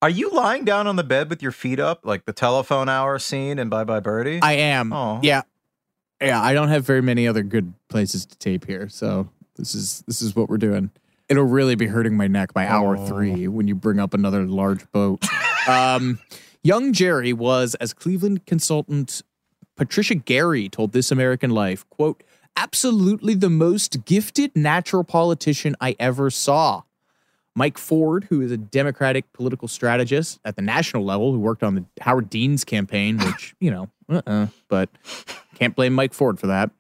Are 0.03 0.11
you 0.11 0.31
lying 0.31 0.65
down 0.65 0.87
on 0.87 0.97
the 0.97 1.05
bed 1.05 1.31
with 1.31 1.43
your 1.43 1.53
feet 1.53 1.81
up, 1.81 2.05
like 2.05 2.27
the 2.27 2.33
telephone 2.33 2.89
hour 2.89 3.19
scene 3.19 3.59
in 3.59 3.69
Bye 3.69 3.85
Bye 3.85 4.01
Birdie? 4.01 4.41
I 4.43 4.53
am. 4.53 4.93
Oh. 4.93 5.21
Yeah. 5.23 5.43
Yeah, 6.21 6.41
I 6.41 6.55
don't 6.55 6.69
have 6.69 6.85
very 6.85 7.03
many 7.03 7.27
other 7.29 7.43
good 7.43 7.75
places 7.89 8.25
to 8.27 8.39
tape 8.39 8.67
here, 8.67 8.89
so 8.89 9.29
this 9.57 9.75
is 9.75 10.03
this 10.07 10.23
is 10.23 10.35
what 10.35 10.49
we're 10.49 10.57
doing. 10.57 10.91
It'll 11.29 11.45
really 11.45 11.75
be 11.75 11.87
hurting 11.87 12.17
my 12.17 12.27
neck 12.27 12.55
by 12.55 12.67
hour 12.67 12.97
oh. 12.97 13.07
three 13.07 13.49
when 13.49 13.69
you 13.69 13.75
bring 13.75 13.99
up 13.99 14.15
another 14.15 14.47
large 14.47 14.91
boat. 14.93 15.27
um, 15.69 16.19
young 16.63 16.93
Jerry 16.93 17.33
was, 17.35 17.75
as 17.77 17.93
Cleveland 17.93 18.47
consultant 18.47 19.23
Patricia 19.77 20.15
Gary 20.15 20.69
told 20.69 20.93
This 20.93 21.11
American 21.11 21.51
Life, 21.51 21.89
quote, 21.91 22.23
absolutely 22.57 23.35
the 23.35 23.51
most 23.51 24.05
gifted 24.07 24.57
natural 24.57 25.05
politician 25.05 25.77
I 25.81 25.97
ever 25.99 26.31
saw. 26.31 26.83
Mike 27.57 27.79
Ford, 27.79 28.27
who 28.29 28.43
is 28.43 28.53
a 28.53 28.57
Democratic 28.57 29.33
political 29.33 29.67
strategist 29.67 30.39
at 30.45 30.57
the 30.57 30.63
national 30.63 31.05
level, 31.05 31.33
who 31.33 31.41
worked 31.41 31.63
on 31.63 31.75
the 31.75 31.85
Howard 32.03 32.29
Dean's 32.29 32.65
campaign, 32.65 33.19
which, 33.25 33.57
you 33.59 33.71
know, 33.71 33.89
uh-uh, 34.09 34.47
but 34.69 34.91
can't 35.57 35.75
blame 35.75 35.95
Mike 35.95 36.15
Ford 36.15 36.39
for 36.39 36.47
that. 36.47 36.71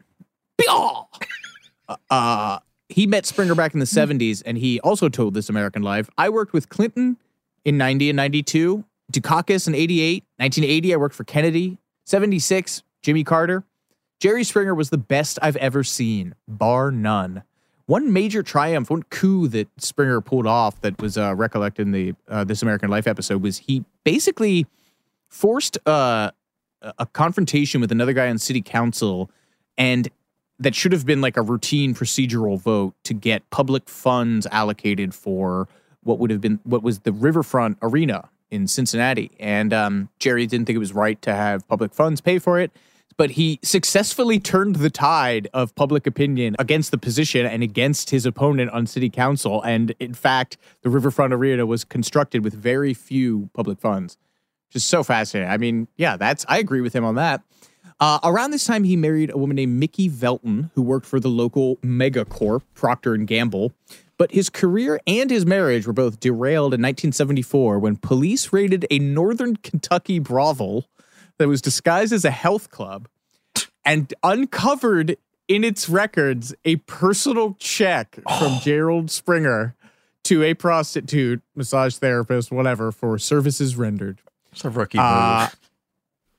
Uh, 1.89 1.97
uh, 2.11 2.59
he 2.89 3.07
met 3.07 3.27
Springer 3.27 3.55
back 3.55 3.75
in 3.75 3.81
the 3.81 3.87
70s, 3.87 4.43
and 4.45 4.59
he 4.59 4.79
also 4.81 5.09
told 5.09 5.35
This 5.35 5.49
American 5.49 5.83
Life 5.83 6.09
I 6.17 6.29
worked 6.29 6.53
with 6.53 6.69
Clinton 6.69 7.17
in 7.65 7.79
90 7.79 8.11
and 8.11 8.17
92, 8.17 8.85
Dukakis 9.13 9.67
in 9.67 9.75
88, 9.75 10.25
1980, 10.37 10.95
I 10.95 10.97
worked 10.97 11.15
for 11.15 11.25
Kennedy, 11.25 11.79
76, 12.05 12.83
Jimmy 13.03 13.25
Carter. 13.25 13.65
Jerry 14.21 14.45
Springer 14.45 14.75
was 14.75 14.91
the 14.91 14.99
best 14.99 15.39
I've 15.43 15.57
ever 15.57 15.83
seen, 15.83 16.35
bar 16.47 16.91
none. 16.91 17.43
One 17.87 18.13
major 18.13 18.43
triumph, 18.43 18.91
one 18.91 19.05
coup 19.05 19.47
that 19.49 19.69
Springer 19.79 20.21
pulled 20.21 20.47
off 20.47 20.81
that 20.81 21.01
was 21.01 21.17
uh, 21.17 21.35
recollected 21.37 21.87
in 21.87 21.93
the 21.93 22.15
uh, 22.29 22.43
This 22.43 22.63
American 22.63 22.91
Life 22.91 23.07
episode 23.07 23.43
was 23.43 23.59
he 23.59 23.85
basically 24.05 24.67
forced 25.29 25.79
uh, 25.87 26.33
a 26.99 27.07
confrontation 27.07 27.81
with 27.81 27.93
another 27.93 28.13
guy 28.13 28.29
on 28.29 28.39
city 28.39 28.61
council 28.61 29.31
and 29.79 30.09
that 30.59 30.75
should 30.75 30.93
have 30.93 31.05
been 31.05 31.21
like 31.21 31.37
a 31.37 31.43
routine 31.43 31.95
procedural 31.95 32.59
vote 32.59 32.95
to 33.05 33.15
get 33.15 33.49
public 33.51 33.89
funds 33.89 34.47
allocated 34.51 35.15
for 35.15 35.69
what 36.03 36.19
would 36.19 36.31
have 36.31 36.41
been 36.41 36.61
what 36.65 36.83
was 36.83 37.01
the 37.01 37.13
riverfront 37.13 37.77
arena 37.83 38.29
in 38.51 38.67
Cincinnati. 38.67 39.31
And 39.39 39.73
um, 39.73 40.09
Jerry 40.19 40.47
didn't 40.47 40.67
think 40.67 40.77
it 40.77 40.81
was 40.81 40.95
right 40.95 41.21
to 41.23 41.35
have 41.35 41.67
public 41.69 41.93
funds 41.93 42.21
pay 42.21 42.39
for 42.39 42.59
it 42.59 42.73
but 43.17 43.33
he 43.33 43.59
successfully 43.63 44.39
turned 44.39 44.77
the 44.77 44.91
tide 44.91 45.49
of 45.55 45.75
public 45.75 46.07
opinion 46.07 46.55
against 46.59 46.91
the 46.91 46.99
position 46.99 47.47
and 47.47 47.63
against 47.63 48.11
his 48.11 48.27
opponent 48.27 48.71
on 48.71 48.87
city 48.87 49.09
council. 49.09 49.63
And 49.63 49.95
in 49.99 50.15
fact, 50.15 50.59
the 50.83 50.91
Riverfront 50.91 51.33
Arena 51.33 51.67
was 51.67 51.85
constructed 51.85 52.45
with 52.45 52.55
very 52.55 52.93
few 52.93 53.49
public 53.55 53.81
funds. 53.81 54.19
Just 54.71 54.89
so 54.89 55.03
fascinating. 55.03 55.51
I 55.51 55.57
mean, 55.57 55.89
yeah, 55.97 56.17
that's 56.17 56.45
I 56.49 56.59
agree 56.59 56.81
with 56.81 56.93
him 56.93 57.05
on 57.05 57.15
that. 57.15 57.43
Uh, 57.99 58.19
around 58.25 58.51
this 58.51 58.65
time, 58.65 58.85
he 58.85 58.95
married 58.95 59.31
a 59.31 59.39
woman 59.39 59.57
named 59.57 59.83
Micki 59.83 60.11
Velton, 60.11 60.71
who 60.75 60.83
worked 60.83 61.07
for 61.07 61.19
the 61.19 61.29
local 61.29 61.77
megacorp 61.77 62.61
Procter 62.75 63.15
and 63.15 63.27
Gamble. 63.27 63.73
But 64.19 64.33
his 64.33 64.51
career 64.51 65.01
and 65.07 65.31
his 65.31 65.47
marriage 65.47 65.87
were 65.87 65.93
both 65.93 66.21
derailed 66.21 66.75
in 66.75 66.81
1974 66.81 67.79
when 67.79 67.97
police 67.97 68.53
raided 68.53 68.87
a 68.91 68.99
northern 68.99 69.57
Kentucky 69.57 70.19
brothel 70.19 70.87
that 71.39 71.49
was 71.49 71.61
disguised 71.61 72.13
as 72.13 72.25
a 72.25 72.31
health 72.31 72.71
club 72.71 73.09
and 73.85 74.13
uncovered 74.23 75.17
in 75.49 75.65
its 75.65 75.89
records 75.89 76.55
a 76.65 76.77
personal 76.77 77.55
check 77.59 78.19
from 78.39 78.59
Gerald 78.63 79.11
Springer 79.11 79.75
to 80.25 80.43
a 80.43 80.55
prostitute, 80.55 81.41
massage 81.55 81.97
therapist, 81.97 82.51
whatever, 82.51 82.91
for 82.91 83.17
services 83.19 83.77
rendered. 83.77 84.21
It's 84.51 84.65
a 84.65 84.71
rookie 84.71 84.99
uh, 84.99 85.43
move. 85.43 85.57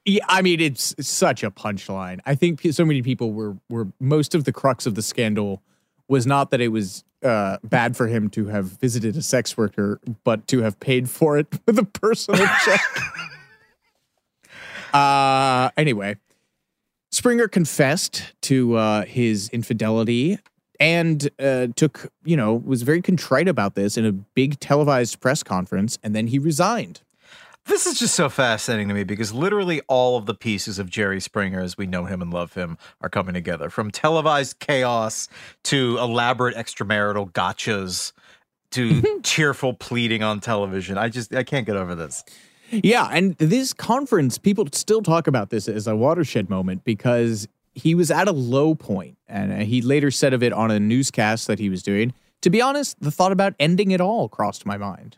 Yeah, 0.06 0.26
I 0.28 0.42
mean, 0.42 0.60
it's 0.60 0.96
such 1.06 1.44
a 1.44 1.52
punchline. 1.52 2.20
I 2.26 2.36
think 2.36 2.62
so 2.72 2.86
many 2.86 3.02
people 3.02 3.32
were 3.32 3.58
were 3.70 3.88
most 4.00 4.36
of 4.36 4.44
the 4.44 4.54
crux 4.54 4.86
of 4.86 4.96
the 4.96 5.02
scandal 5.02 5.62
was 6.08 6.26
not 6.26 6.52
that 6.52 6.62
it 6.62 6.70
was 6.70 7.04
uh, 7.24 7.58
bad 7.64 7.98
for 7.98 8.08
him 8.08 8.30
to 8.30 8.48
have 8.48 8.66
visited 8.66 9.18
a 9.18 9.22
sex 9.22 9.58
worker, 9.58 10.00
but 10.24 10.48
to 10.48 10.62
have 10.62 10.80
paid 10.80 11.10
for 11.10 11.38
it 11.38 11.48
with 11.66 11.78
a 11.80 11.86
personal 11.86 12.46
check. 12.66 12.82
Uh, 14.98 15.70
anyway, 15.78 16.18
Springer 17.12 17.48
confessed 17.48 18.34
to 18.42 18.76
uh, 18.76 19.06
his 19.06 19.50
infidelity 19.50 20.40
and 20.80 21.30
uh, 21.40 21.68
took, 21.76 22.12
you 22.24 22.36
know, 22.36 22.56
was 22.56 22.82
very 22.82 23.02
contrite 23.02 23.48
about 23.48 23.76
this 23.76 23.96
in 23.98 24.06
a 24.06 24.12
big 24.12 24.60
televised 24.60 25.20
press 25.20 25.44
conference, 25.44 25.98
and 26.04 26.16
then 26.16 26.28
he 26.28 26.40
resigned. 26.40 27.02
This 27.66 27.86
is 27.86 28.00
just 28.00 28.16
so 28.16 28.30
fascinating 28.30 28.88
to 28.88 28.94
me 28.94 29.04
because 29.04 29.34
literally 29.34 29.82
all 29.88 30.18
of 30.18 30.26
the 30.26 30.34
pieces 30.34 30.80
of 30.80 30.90
Jerry 30.90 31.20
Springer 31.20 31.60
as 31.60 31.78
we 31.78 31.86
know 31.86 32.06
him 32.06 32.22
and 32.22 32.34
love 32.34 32.54
him 32.54 32.78
are 33.02 33.10
coming 33.10 33.34
together 33.34 33.70
from 33.70 33.92
televised 33.92 34.60
chaos 34.60 35.28
to 35.66 35.98
elaborate 36.00 36.56
extramarital 36.56 37.34
gotchas 37.34 38.14
to 38.72 39.22
cheerful 39.24 39.74
pleading 39.74 40.24
on 40.24 40.40
television. 40.40 40.98
I 40.98 41.10
just 41.10 41.36
I 41.36 41.44
can't 41.44 41.66
get 41.66 41.76
over 41.76 41.94
this. 41.94 42.24
Yeah, 42.72 43.08
and 43.12 43.36
this 43.38 43.74
conference, 43.74 44.38
people 44.38 44.68
still 44.72 45.02
talk 45.02 45.28
about 45.28 45.50
this 45.50 45.68
as 45.68 45.88
a 45.88 45.96
watershed 45.96 46.50
moment 46.50 46.84
because 46.84 47.48
he 47.74 47.96
was 47.96 48.12
at 48.12 48.28
a 48.28 48.32
low 48.32 48.76
point, 48.76 49.18
and 49.28 49.52
uh, 49.52 49.56
he 49.58 49.82
later 49.82 50.12
said 50.12 50.34
of 50.34 50.44
it 50.44 50.52
on 50.52 50.72
a 50.72 50.80
newscast 50.80 51.48
that 51.48 51.60
he 51.60 51.70
was 51.70 51.84
doing. 51.84 52.14
To 52.42 52.50
be 52.50 52.62
honest, 52.62 53.00
the 53.00 53.12
thought 53.12 53.32
about 53.32 53.54
ending 53.60 53.92
it 53.92 54.02
all 54.02 54.28
crossed 54.30 54.66
my 54.66 54.78
mind. 54.78 55.18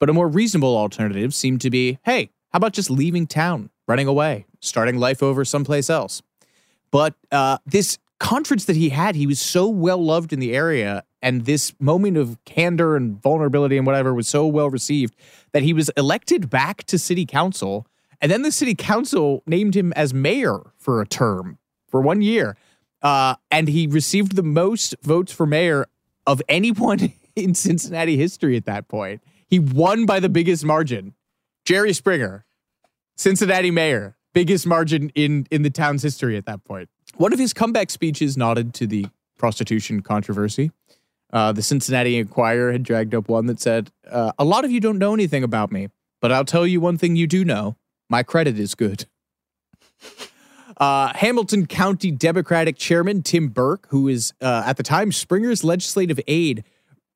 But 0.00 0.10
a 0.10 0.12
more 0.12 0.28
reasonable 0.28 0.76
alternative 0.76 1.34
seemed 1.34 1.60
to 1.62 1.70
be 1.70 1.98
hey, 2.04 2.30
how 2.52 2.58
about 2.58 2.72
just 2.72 2.90
leaving 2.90 3.26
town, 3.26 3.70
running 3.86 4.06
away, 4.06 4.46
starting 4.60 4.98
life 4.98 5.22
over 5.22 5.44
someplace 5.44 5.88
else? 5.88 6.22
But 6.90 7.14
uh, 7.32 7.58
this 7.66 7.98
conference 8.18 8.64
that 8.66 8.76
he 8.76 8.90
had, 8.90 9.14
he 9.14 9.26
was 9.26 9.40
so 9.40 9.68
well 9.68 10.02
loved 10.02 10.32
in 10.32 10.40
the 10.40 10.54
area, 10.54 11.04
and 11.24 11.46
this 11.46 11.72
moment 11.80 12.18
of 12.18 12.36
candor 12.44 12.96
and 12.96 13.20
vulnerability 13.20 13.78
and 13.78 13.86
whatever 13.86 14.12
was 14.12 14.28
so 14.28 14.46
well 14.46 14.68
received 14.68 15.16
that 15.52 15.62
he 15.62 15.72
was 15.72 15.88
elected 15.96 16.50
back 16.50 16.84
to 16.84 16.98
city 16.98 17.24
council. 17.24 17.86
And 18.20 18.30
then 18.30 18.42
the 18.42 18.52
city 18.52 18.74
council 18.74 19.42
named 19.46 19.74
him 19.74 19.94
as 19.94 20.12
mayor 20.12 20.58
for 20.76 21.00
a 21.00 21.06
term 21.06 21.58
for 21.88 22.02
one 22.02 22.20
year. 22.20 22.58
Uh, 23.00 23.36
and 23.50 23.68
he 23.68 23.86
received 23.86 24.36
the 24.36 24.42
most 24.42 24.94
votes 25.02 25.32
for 25.32 25.46
mayor 25.46 25.86
of 26.26 26.42
anyone 26.46 27.14
in 27.36 27.54
Cincinnati 27.54 28.18
history 28.18 28.54
at 28.58 28.66
that 28.66 28.86
point. 28.88 29.22
He 29.48 29.58
won 29.58 30.04
by 30.04 30.20
the 30.20 30.28
biggest 30.28 30.62
margin. 30.62 31.14
Jerry 31.64 31.94
Springer, 31.94 32.44
Cincinnati 33.16 33.70
mayor, 33.70 34.16
biggest 34.34 34.66
margin 34.66 35.10
in 35.14 35.46
in 35.50 35.62
the 35.62 35.70
town's 35.70 36.02
history 36.02 36.36
at 36.36 36.44
that 36.44 36.64
point. 36.64 36.90
One 37.16 37.32
of 37.32 37.38
his 37.38 37.54
comeback 37.54 37.88
speeches 37.90 38.36
nodded 38.36 38.74
to 38.74 38.86
the 38.86 39.06
prostitution 39.38 40.02
controversy. 40.02 40.70
Uh, 41.34 41.50
the 41.50 41.62
Cincinnati 41.62 42.16
Enquirer 42.16 42.70
had 42.70 42.84
dragged 42.84 43.12
up 43.12 43.28
one 43.28 43.46
that 43.46 43.60
said, 43.60 43.90
uh, 44.08 44.32
"A 44.38 44.44
lot 44.44 44.64
of 44.64 44.70
you 44.70 44.78
don't 44.78 44.98
know 44.98 45.12
anything 45.12 45.42
about 45.42 45.72
me, 45.72 45.88
but 46.22 46.30
I'll 46.30 46.44
tell 46.44 46.64
you 46.64 46.80
one 46.80 46.96
thing 46.96 47.16
you 47.16 47.26
do 47.26 47.44
know: 47.44 47.76
my 48.08 48.22
credit 48.22 48.58
is 48.58 48.74
good." 48.74 49.06
Uh, 50.76 51.12
Hamilton 51.14 51.66
County 51.66 52.10
Democratic 52.10 52.76
Chairman 52.76 53.22
Tim 53.22 53.46
Burke, 53.46 53.86
who 53.90 54.08
is 54.08 54.32
uh, 54.40 54.64
at 54.66 54.76
the 54.76 54.82
time 54.82 55.12
Springer's 55.12 55.62
legislative 55.62 56.18
aide, 56.26 56.64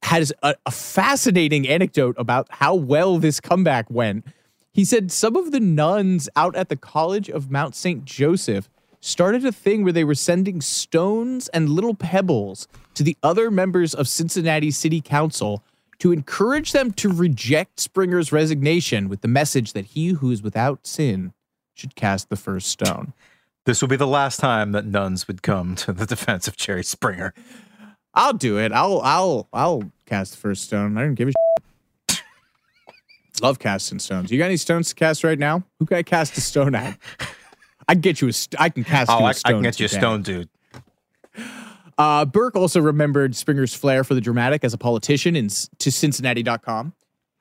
has 0.02 0.32
a, 0.44 0.54
a 0.64 0.70
fascinating 0.70 1.66
anecdote 1.66 2.14
about 2.18 2.46
how 2.50 2.76
well 2.76 3.18
this 3.18 3.40
comeback 3.40 3.90
went. 3.90 4.24
He 4.72 4.84
said 4.84 5.10
some 5.10 5.34
of 5.34 5.50
the 5.50 5.58
nuns 5.58 6.28
out 6.36 6.54
at 6.54 6.68
the 6.68 6.76
College 6.76 7.28
of 7.28 7.50
Mount 7.50 7.74
St. 7.74 8.04
Joseph 8.04 8.68
started 9.00 9.44
a 9.44 9.52
thing 9.52 9.84
where 9.84 9.92
they 9.92 10.04
were 10.04 10.14
sending 10.14 10.60
stones 10.60 11.48
and 11.48 11.68
little 11.68 11.94
pebbles 11.94 12.68
to 12.94 13.02
the 13.02 13.16
other 13.22 13.50
members 13.50 13.94
of 13.94 14.08
Cincinnati 14.08 14.70
City 14.70 15.00
Council 15.00 15.62
to 15.98 16.12
encourage 16.12 16.72
them 16.72 16.92
to 16.92 17.12
reject 17.12 17.80
Springer's 17.80 18.32
resignation 18.32 19.08
with 19.08 19.20
the 19.20 19.28
message 19.28 19.72
that 19.72 19.86
he 19.86 20.08
who 20.08 20.30
is 20.30 20.42
without 20.42 20.86
sin 20.86 21.32
should 21.74 21.94
cast 21.94 22.28
the 22.28 22.36
first 22.36 22.68
stone. 22.68 23.12
This 23.64 23.80
will 23.80 23.88
be 23.88 23.96
the 23.96 24.06
last 24.06 24.40
time 24.40 24.72
that 24.72 24.86
nuns 24.86 25.28
would 25.28 25.42
come 25.42 25.74
to 25.76 25.92
the 25.92 26.06
defense 26.06 26.48
of 26.48 26.56
Jerry 26.56 26.84
Springer. 26.84 27.34
I'll 28.14 28.32
do 28.32 28.58
it. 28.58 28.72
I'll 28.72 29.00
I'll 29.02 29.48
I'll 29.52 29.92
cast 30.06 30.32
the 30.32 30.38
first 30.38 30.64
stone. 30.64 30.96
I 30.96 31.02
don't 31.02 31.14
give 31.14 31.28
a 31.28 31.32
shit. 32.10 32.22
Love 33.42 33.58
casting 33.58 34.00
stones. 34.00 34.32
You 34.32 34.38
got 34.38 34.46
any 34.46 34.56
stones 34.56 34.88
to 34.88 34.94
cast 34.94 35.22
right 35.22 35.38
now? 35.38 35.62
Who 35.78 35.86
can 35.86 35.98
I 35.98 36.02
cast 36.02 36.36
a 36.36 36.40
stone 36.40 36.74
at? 36.74 36.98
I 37.88 37.94
can 37.94 38.02
get 38.02 38.20
you 38.20 38.28
a. 38.28 38.32
St- 38.32 38.60
I 38.60 38.68
can 38.68 38.84
cast 38.84 39.10
oh, 39.10 39.18
you 39.18 39.26
a 39.26 39.34
I, 39.44 39.52
can 39.52 39.62
get 39.62 39.80
you 39.80 39.86
a 39.86 39.88
stone, 39.88 40.22
dude. 40.22 40.48
Uh, 41.96 42.24
Burke 42.24 42.54
also 42.54 42.80
remembered 42.80 43.34
Springer's 43.34 43.74
flair 43.74 44.04
for 44.04 44.14
the 44.14 44.20
dramatic 44.20 44.62
as 44.62 44.72
a 44.72 44.78
politician 44.78 45.34
in, 45.34 45.48
to 45.48 45.90
Cincinnati.com. 45.90 46.92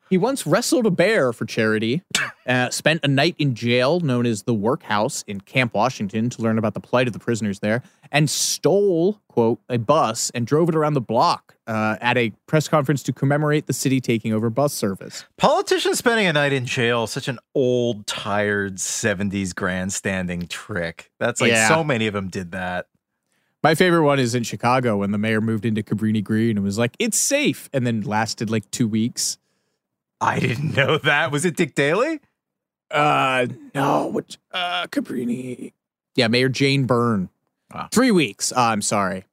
He 0.09 0.17
once 0.17 0.47
wrestled 0.47 0.85
a 0.85 0.91
bear 0.91 1.33
for 1.33 1.45
charity, 1.45 2.01
uh, 2.47 2.69
spent 2.69 3.01
a 3.03 3.09
night 3.09 3.35
in 3.37 3.55
jail 3.55 3.99
known 3.99 4.25
as 4.25 4.43
the 4.43 4.53
Workhouse 4.53 5.23
in 5.27 5.41
Camp 5.41 5.73
Washington 5.73 6.29
to 6.29 6.41
learn 6.41 6.57
about 6.57 6.73
the 6.73 6.79
plight 6.79 7.07
of 7.07 7.13
the 7.13 7.19
prisoners 7.19 7.59
there, 7.59 7.83
and 8.09 8.29
stole, 8.29 9.19
quote, 9.27 9.59
a 9.67 9.77
bus 9.77 10.29
and 10.29 10.47
drove 10.47 10.69
it 10.69 10.75
around 10.75 10.93
the 10.93 11.01
block 11.01 11.55
uh, 11.67 11.97
at 11.99 12.17
a 12.17 12.31
press 12.45 12.69
conference 12.69 13.03
to 13.03 13.11
commemorate 13.11 13.67
the 13.67 13.73
city 13.73 13.99
taking 13.99 14.31
over 14.31 14.49
bus 14.49 14.73
service. 14.73 15.25
Politicians 15.37 15.97
spending 15.97 16.25
a 16.25 16.31
night 16.31 16.53
in 16.53 16.65
jail, 16.65 17.05
such 17.05 17.27
an 17.27 17.37
old, 17.53 18.07
tired 18.07 18.75
70s 18.77 19.53
grandstanding 19.53 20.47
trick. 20.47 21.11
That's 21.19 21.41
like 21.41 21.51
Yeah. 21.51 21.67
so 21.67 21.83
many 21.83 22.07
of 22.07 22.13
them 22.13 22.29
did 22.29 22.53
that. 22.53 22.87
My 23.61 23.75
favorite 23.75 24.03
one 24.03 24.19
is 24.19 24.35
in 24.35 24.43
Chicago 24.43 24.97
when 24.97 25.11
the 25.11 25.17
mayor 25.17 25.41
moved 25.41 25.65
into 25.65 25.83
Cabrini 25.83 26.23
Green 26.23 26.55
and 26.55 26.63
was 26.63 26.77
like, 26.77 26.95
it's 26.97 27.17
safe, 27.17 27.69
and 27.73 27.85
then 27.85 28.01
lasted 28.01 28.49
like 28.49 28.71
two 28.71 28.87
weeks. 28.87 29.37
I 30.19 30.39
didn't 30.39 30.75
know 30.75 30.97
that. 30.99 31.31
Was 31.31 31.45
it 31.45 31.55
Dick 31.55 31.75
Daley? 31.75 32.19
Uh, 32.89 33.47
no, 33.75 34.07
which 34.07 34.37
uh, 34.51 34.87
Cabrini. 34.87 35.73
Yeah, 36.15 36.27
Mayor 36.27 36.49
Jane 36.49 36.85
Byrne. 36.85 37.29
Ah. 37.71 37.89
Three 37.91 38.11
weeks. 38.11 38.51
Uh, 38.51 38.61
I'm 38.61 38.81
sorry. 38.81 39.25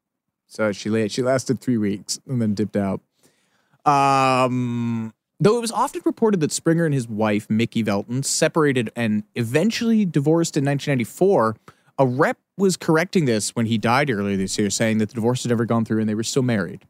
So 0.47 0.73
she 0.73 0.91
la- 0.91 1.09
she 1.09 1.23
lasted 1.23 1.61
three 1.61 1.79
weeks 1.79 2.21
and 2.29 2.41
then 2.43 2.55
dipped 2.55 2.77
out. 2.77 3.01
Um, 3.85 5.13
though 5.41 5.57
it 5.57 5.61
was 5.61 5.73
often 5.73 6.03
reported 6.05 6.41
that 6.41 6.53
Springer 6.53 6.85
and 6.85 6.95
his 6.95 7.09
wife 7.09 7.49
Micki 7.49 7.85
Velton 7.85 8.25
separated 8.25 8.91
and 8.97 9.25
eventually 9.35 10.05
divorced 10.05 10.57
in 10.57 10.65
1994. 10.65 11.57
A 11.99 12.07
rep 12.07 12.39
was 12.57 12.77
correcting 12.77 13.25
this 13.25 13.55
when 13.55 13.67
he 13.67 13.79
died 13.79 14.11
earlier 14.11 14.37
this 14.37 14.59
year, 14.59 14.69
saying 14.71 14.99
that 14.99 15.09
the 15.11 15.15
divorce 15.15 15.45
had 15.45 15.51
never 15.51 15.65
gone 15.65 15.85
through 15.85 16.01
and 16.01 16.09
they 16.09 16.15
were 16.15 16.25
still 16.25 16.43
married. 16.43 16.85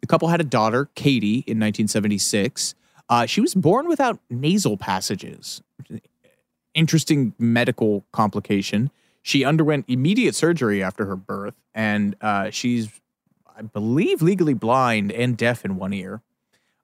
The 0.00 0.06
couple 0.06 0.28
had 0.28 0.40
a 0.40 0.44
daughter, 0.44 0.88
Katie, 0.94 1.44
in 1.46 1.58
1976. 1.58 2.74
Uh, 3.08 3.26
she 3.26 3.40
was 3.40 3.54
born 3.54 3.88
without 3.88 4.18
nasal 4.30 4.76
passages. 4.76 5.62
Interesting 6.74 7.34
medical 7.38 8.04
complication. 8.12 8.90
She 9.22 9.44
underwent 9.44 9.86
immediate 9.88 10.34
surgery 10.34 10.82
after 10.82 11.06
her 11.06 11.16
birth, 11.16 11.54
and 11.74 12.16
uh, 12.20 12.50
she's, 12.50 12.88
I 13.56 13.62
believe, 13.62 14.22
legally 14.22 14.54
blind 14.54 15.10
and 15.12 15.36
deaf 15.36 15.64
in 15.64 15.76
one 15.76 15.92
ear. 15.92 16.22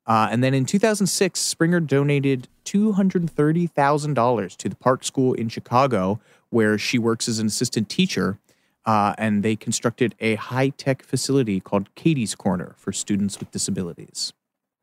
Uh, 0.06 0.28
and 0.30 0.44
then 0.44 0.52
in 0.52 0.66
2006, 0.66 1.40
Springer 1.40 1.80
donated 1.80 2.48
$230,000 2.64 4.56
to 4.56 4.68
the 4.68 4.76
Park 4.76 5.04
School 5.04 5.32
in 5.34 5.48
Chicago, 5.48 6.20
where 6.50 6.76
she 6.76 6.98
works 6.98 7.28
as 7.28 7.38
an 7.38 7.46
assistant 7.46 7.88
teacher. 7.88 8.38
Uh, 8.86 9.14
and 9.16 9.42
they 9.42 9.56
constructed 9.56 10.14
a 10.20 10.34
high 10.34 10.68
tech 10.68 11.02
facility 11.02 11.58
called 11.58 11.94
Katie's 11.94 12.34
Corner 12.34 12.74
for 12.76 12.92
students 12.92 13.38
with 13.40 13.50
disabilities. 13.50 14.34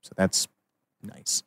So 0.01 0.13
that's 0.17 0.47
nice. 1.03 1.43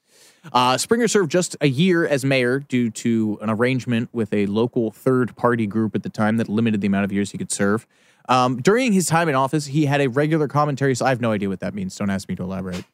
Uh, 0.53 0.77
Springer 0.77 1.09
served 1.09 1.31
just 1.31 1.57
a 1.61 1.69
year 1.69 2.07
as 2.07 2.25
mayor 2.25 2.61
due 2.61 2.91
to 2.91 3.39
an 3.41 3.51
arrangement 3.51 4.09
with 4.13 4.33
a 4.33 4.47
local 4.47 4.91
third 4.91 5.35
party 5.37 5.67
group 5.67 5.95
at 5.95 6.03
the 6.03 6.11
time 6.11 6.37
that 6.37 6.49
limited 6.49 6.81
the 6.81 6.87
amount 6.87 7.05
of 7.05 7.13
years 7.13 7.31
he 7.31 7.39
could 7.39 7.51
serve. 7.51 7.87
Um, 8.29 8.61
during 8.61 8.93
his 8.93 9.07
time 9.07 9.29
in 9.29 9.35
office, 9.35 9.67
he 9.67 9.87
had 9.87 10.01
a 10.01 10.09
regular 10.09 10.49
commentary. 10.49 10.95
So 10.95 11.07
I 11.07 11.11
have 11.11 11.21
no 11.21 11.33
idea 11.33 11.49
what 11.49 11.61
that 11.61 11.75
means. 11.75 11.97
Don't 11.97 12.11
ask 12.11 12.29
me 12.29 12.37
to 12.37 12.43
elaborate. 12.43 12.85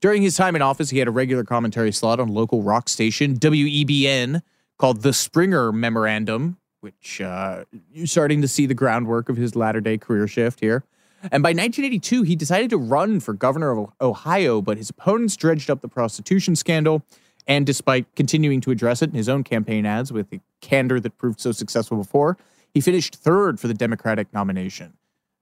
During 0.00 0.22
his 0.22 0.36
time 0.36 0.54
in 0.54 0.62
office, 0.62 0.90
he 0.90 0.98
had 0.98 1.08
a 1.08 1.10
regular 1.10 1.44
commentary 1.44 1.92
slot 1.92 2.20
on 2.20 2.28
local 2.28 2.62
rock 2.62 2.88
station 2.88 3.36
WEBN 3.36 4.42
called 4.78 5.02
the 5.02 5.12
Springer 5.12 5.72
Memorandum, 5.72 6.56
which 6.80 7.20
uh, 7.20 7.64
you're 7.92 8.06
starting 8.06 8.40
to 8.42 8.48
see 8.48 8.66
the 8.66 8.74
groundwork 8.74 9.28
of 9.28 9.36
his 9.36 9.56
latter 9.56 9.80
day 9.80 9.98
career 9.98 10.28
shift 10.28 10.60
here. 10.60 10.84
And 11.22 11.42
by 11.42 11.50
1982, 11.50 12.22
he 12.22 12.36
decided 12.36 12.70
to 12.70 12.76
run 12.76 13.20
for 13.20 13.34
governor 13.34 13.70
of 13.70 13.90
Ohio, 14.00 14.62
but 14.62 14.76
his 14.76 14.90
opponents 14.90 15.36
dredged 15.36 15.68
up 15.70 15.80
the 15.80 15.88
prostitution 15.88 16.54
scandal. 16.54 17.02
And 17.46 17.66
despite 17.66 18.14
continuing 18.14 18.60
to 18.62 18.70
address 18.70 19.02
it 19.02 19.10
in 19.10 19.16
his 19.16 19.28
own 19.28 19.42
campaign 19.42 19.86
ads 19.86 20.12
with 20.12 20.30
the 20.30 20.40
candor 20.60 21.00
that 21.00 21.18
proved 21.18 21.40
so 21.40 21.50
successful 21.52 21.96
before, 21.96 22.36
he 22.72 22.80
finished 22.80 23.16
third 23.16 23.58
for 23.58 23.68
the 23.68 23.74
Democratic 23.74 24.32
nomination, 24.32 24.94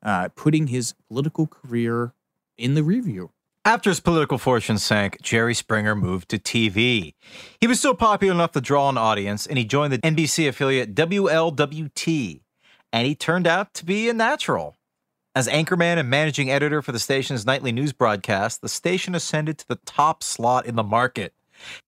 uh, 0.02 0.28
putting 0.34 0.68
his 0.68 0.94
political 1.08 1.46
career 1.46 2.12
in 2.56 2.74
the 2.74 2.82
review. 2.82 3.30
After 3.64 3.90
his 3.90 3.98
political 3.98 4.38
fortune 4.38 4.78
sank, 4.78 5.20
Jerry 5.20 5.52
Springer 5.52 5.96
moved 5.96 6.28
to 6.28 6.38
TV. 6.38 7.14
He 7.60 7.66
was 7.66 7.80
still 7.80 7.96
popular 7.96 8.32
enough 8.32 8.52
to 8.52 8.60
draw 8.60 8.88
an 8.88 8.96
audience, 8.96 9.44
and 9.44 9.58
he 9.58 9.64
joined 9.64 9.92
the 9.92 9.98
NBC 9.98 10.48
affiliate 10.48 10.94
WLWT, 10.94 12.40
and 12.92 13.06
he 13.08 13.16
turned 13.16 13.48
out 13.48 13.74
to 13.74 13.84
be 13.84 14.08
a 14.08 14.14
natural. 14.14 14.75
As 15.36 15.48
anchorman 15.48 15.98
and 15.98 16.08
managing 16.08 16.50
editor 16.50 16.80
for 16.80 16.92
the 16.92 16.98
station's 16.98 17.44
nightly 17.44 17.70
news 17.70 17.92
broadcast, 17.92 18.62
the 18.62 18.70
station 18.70 19.14
ascended 19.14 19.58
to 19.58 19.68
the 19.68 19.78
top 19.84 20.22
slot 20.22 20.64
in 20.64 20.76
the 20.76 20.82
market. 20.82 21.34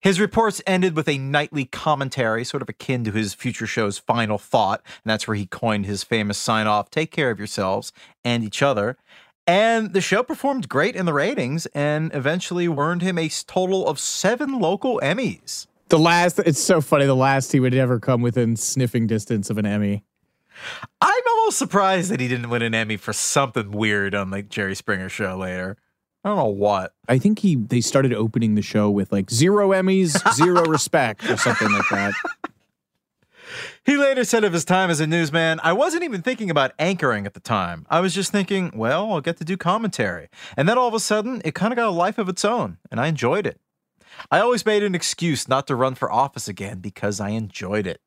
His 0.03 0.21
reports 0.21 0.61
ended 0.67 0.95
with 0.95 1.09
a 1.09 1.17
nightly 1.17 1.65
commentary, 1.65 2.45
sort 2.45 2.61
of 2.61 2.69
akin 2.69 3.05
to 3.05 3.11
his 3.11 3.33
future 3.33 3.67
show's 3.67 3.97
Final 3.97 4.37
Thought, 4.37 4.83
and 4.85 5.11
that's 5.11 5.27
where 5.27 5.35
he 5.35 5.47
coined 5.47 5.87
his 5.87 6.05
famous 6.05 6.37
sign 6.37 6.67
off 6.67 6.91
Take 6.91 7.11
care 7.11 7.31
of 7.31 7.39
yourselves 7.39 7.91
and 8.23 8.45
each 8.45 8.61
other. 8.61 8.99
And 9.47 9.95
the 9.95 10.03
show 10.03 10.23
performed 10.23 10.69
great 10.69 10.95
in 10.95 11.07
the 11.07 11.15
ratings 11.15 11.65
and 11.75 12.15
eventually 12.15 12.69
earned 12.69 13.01
him 13.01 13.17
a 13.17 13.31
total 13.31 13.89
of 13.89 13.99
seven 13.99 14.59
local 14.59 15.01
Emmys. 15.03 15.69
The 15.89 15.99
last, 15.99 16.39
it's 16.41 16.61
so 16.61 16.83
funny, 16.83 17.07
the 17.07 17.17
last 17.17 17.53
he 17.53 17.61
would 17.61 17.73
ever 17.73 17.99
come 17.99 18.21
within 18.21 18.57
sniffing 18.57 19.07
distance 19.07 19.49
of 19.49 19.57
an 19.57 19.65
Emmy. 19.65 20.05
I'm 21.01 21.23
almost 21.31 21.59
surprised 21.59 22.11
that 22.11 22.21
he 22.21 22.29
didn't 22.29 22.51
win 22.51 22.63
an 22.63 22.75
Emmy 22.75 22.97
for 22.97 23.13
something 23.13 23.71
weird 23.71 24.15
on 24.15 24.31
the 24.31 24.43
Jerry 24.43 24.75
Springer 24.75 25.09
show 25.09 25.37
later. 25.37 25.77
I 26.25 26.31
don't 26.31 26.39
know 26.39 26.47
what. 26.47 26.95
I 27.09 27.19
think 27.19 27.39
he 27.39 27.55
they 27.55 27.81
started 27.81 28.13
opening 28.13 28.55
the 28.55 28.63
show 28.63 28.91
with 28.91 29.13
like 29.13 29.31
zero 29.31 29.71
Emmys, 29.71 30.35
zero 30.35 30.65
respect, 30.69 31.29
or 31.31 31.37
something 31.37 31.71
like 31.71 31.89
that. 31.91 32.15
He 33.87 33.97
later 33.97 34.25
said 34.25 34.45
of 34.45 34.53
his 34.53 34.67
time 34.67 34.91
as 34.91 35.01
a 35.01 35.07
newsman, 35.07 35.61
I 35.63 35.73
wasn't 35.73 36.03
even 36.03 36.21
thinking 36.21 36.51
about 36.51 36.73
anchoring 36.79 37.25
at 37.25 37.33
the 37.33 37.41
time. 37.41 37.87
I 37.89 38.01
was 38.01 38.15
just 38.15 38.31
thinking, 38.31 38.71
well, 38.75 39.11
I'll 39.11 39.23
get 39.23 39.39
to 39.39 39.45
do 39.45 39.57
commentary. 39.57 40.29
And 40.59 40.69
then 40.69 40.77
all 40.77 40.89
of 40.89 40.93
a 40.93 41.01
sudden, 41.01 41.41
it 41.45 41.55
kind 41.55 41.73
of 41.73 41.77
got 41.77 41.89
a 41.89 41.91
life 41.91 42.19
of 42.19 42.29
its 42.29 42.45
own, 42.45 42.77
and 42.91 43.01
I 43.01 43.07
enjoyed 43.07 43.47
it. 43.47 43.59
I 44.31 44.41
always 44.41 44.67
made 44.67 44.83
an 44.83 44.95
excuse 44.95 45.49
not 45.49 45.67
to 45.69 45.75
run 45.75 45.95
for 45.95 46.13
office 46.13 46.49
again 46.49 46.81
because 46.81 47.21
I 47.21 47.31
enjoyed 47.31 47.87
it. 47.87 48.03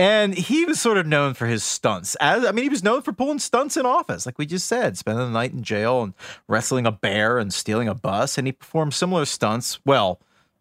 And 0.00 0.32
he 0.32 0.64
was 0.64 0.80
sort 0.80 0.96
of 0.96 1.06
known 1.06 1.34
for 1.34 1.46
his 1.46 1.62
stunts. 1.62 2.14
As 2.22 2.46
I 2.46 2.52
mean, 2.52 2.62
he 2.62 2.70
was 2.70 2.82
known 2.82 3.02
for 3.02 3.12
pulling 3.12 3.38
stunts 3.38 3.76
in 3.76 3.84
office, 3.84 4.24
like 4.24 4.38
we 4.38 4.46
just 4.46 4.66
said, 4.66 4.96
spending 4.96 5.26
the 5.26 5.30
night 5.30 5.52
in 5.52 5.62
jail 5.62 6.02
and 6.02 6.14
wrestling 6.48 6.86
a 6.86 6.90
bear 6.90 7.36
and 7.36 7.52
stealing 7.52 7.86
a 7.86 7.94
bus. 7.94 8.38
And 8.38 8.46
he 8.46 8.52
performed 8.52 8.94
similar 8.94 9.26
stunts. 9.26 9.78
Well, 9.84 10.18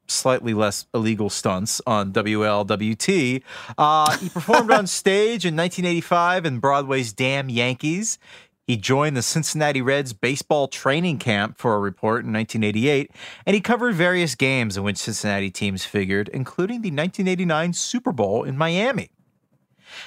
slightly 0.08 0.54
less 0.54 0.88
illegal 0.94 1.30
stunts 1.30 1.82
on 1.88 2.12
WLWT. 2.12 3.42
Uh, 3.78 4.18
he 4.18 4.28
performed 4.28 4.72
on 4.72 4.88
stage 4.88 5.46
in 5.46 5.56
1985 5.56 6.46
in 6.46 6.60
Broadway's 6.60 7.14
Damn 7.14 7.48
Yankees. 7.48 8.20
He 8.68 8.76
joined 8.76 9.16
the 9.16 9.22
Cincinnati 9.22 9.82
Reds 9.82 10.12
baseball 10.12 10.68
training 10.68 11.18
camp 11.18 11.58
for 11.58 11.76
a 11.76 11.80
report 11.80 12.26
in 12.26 12.34
1988, 12.34 13.10
and 13.46 13.54
he 13.54 13.62
covered 13.62 13.96
various 13.96 14.36
games 14.36 14.76
in 14.76 14.84
which 14.84 14.98
Cincinnati 14.98 15.50
teams 15.50 15.86
figured, 15.86 16.28
including 16.34 16.82
the 16.82 16.92
1989 16.92 17.72
Super 17.72 18.12
Bowl 18.12 18.44
in 18.44 18.58
Miami. 18.58 19.10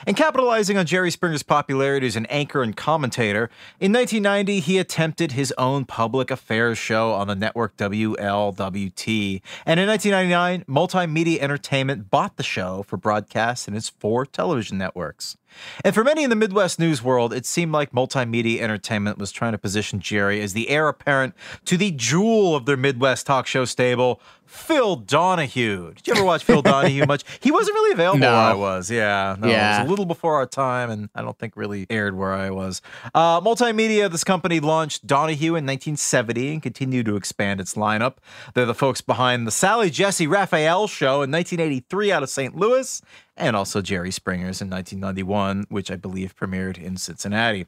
And 0.07 0.17
capitalizing 0.17 0.77
on 0.77 0.87
Jerry 0.87 1.11
Springer's 1.11 1.43
popularity 1.43 2.07
as 2.07 2.17
an 2.17 2.27
anchor 2.27 2.63
and 2.63 2.77
commentator, 2.77 3.51
in 3.81 3.93
1990 3.93 4.61
he 4.61 4.79
attempted 4.79 5.33
his 5.33 5.53
own 5.59 5.85
public 5.85 6.31
affairs 6.31 6.79
show 6.79 7.13
on 7.13 7.29
the 7.29 7.35
network 7.35 7.77
WLWT. 7.77 9.43
And 9.67 9.81
in 9.81 9.89
1999, 9.89 10.65
Multimedia 10.69 11.39
Entertainment 11.39 12.11
bought 12.11 12.37
the 12.37 12.43
show 12.43 12.83
for 12.83 12.97
broadcast 12.97 13.69
in 13.69 13.75
its 13.75 13.89
four 13.89 14.27
television 14.27 14.79
networks. 14.79 15.37
And 15.85 15.95
for 15.95 16.05
many 16.05 16.23
in 16.25 16.31
the 16.31 16.37
Midwest 16.37 16.79
news 16.79 17.03
world, 17.03 17.33
it 17.33 17.47
seemed 17.47 17.73
like 17.73 17.93
Multimedia 17.93 18.61
Entertainment 18.61 19.19
was 19.19 19.33
trying 19.33 19.53
to 19.53 19.59
position 19.59 20.01
Jerry 20.01 20.41
as 20.41 20.53
the 20.53 20.69
heir 20.69 20.89
apparent 20.89 21.35
to 21.67 21.77
the 21.77 21.91
jewel 21.93 22.55
of 22.55 22.67
their 22.67 22.77
Midwest 22.77 23.27
talk 23.27 23.47
show 23.47 23.65
stable, 23.65 24.21
Phil 24.47 24.97
Donahue. 24.97 25.95
Did 25.95 26.07
you 26.07 26.15
ever 26.15 26.25
watch 26.25 26.45
Phil 26.45 26.61
Donahue 26.63 27.07
much? 27.07 27.25
He 27.41 27.51
wasn't 27.51 27.75
really 27.75 27.93
available 27.93 28.19
No. 28.19 28.33
where 28.33 28.37
I 28.41 28.53
was. 28.55 28.91
Yeah. 28.91 29.37
No, 29.39 29.49
Yeah. 29.49 29.77
It 29.77 29.81
was 29.81 29.87
a 29.87 29.91
little 29.91 30.05
before 30.05 30.35
our 30.35 30.47
time, 30.47 30.91
and 30.91 31.09
I 31.15 31.23
don't 31.23 31.39
think 31.39 31.57
really 31.57 31.87
aired 31.89 32.15
where 32.17 32.33
I 32.35 32.51
was. 32.51 32.83
Uh, 33.15 33.41
Multimedia, 33.41 34.11
this 34.11 34.25
company 34.25 34.61
launched 34.61 35.07
Donahue 35.07 35.51
in 35.57 35.65
1970 35.65 36.53
and 36.53 36.63
continued 36.63 37.07
to 37.07 37.17
expand 37.17 37.61
its 37.61 37.75
lineup. 37.75 38.17
They're 38.53 38.67
the 38.67 38.75
folks 38.75 39.01
behind 39.01 39.47
the 39.47 39.51
Sally 39.51 39.89
Jessy 39.89 40.27
Raphael 40.27 40.87
show 40.87 41.23
in 41.23 41.31
1983 41.31 42.13
out 42.13 42.23
of 42.23 42.29
St. 42.29 42.55
Louis, 42.55 43.01
and 43.37 43.57
also 43.57 43.81
Jerry 43.81 44.11
Springer's 44.11 44.61
in 44.61 44.71
1991, 44.71 45.67
which 45.69 45.91
I 45.91 45.97
believe 45.97 46.37
premiered 46.37 46.79
in 46.79 46.97
Cincinnati. 46.97 47.67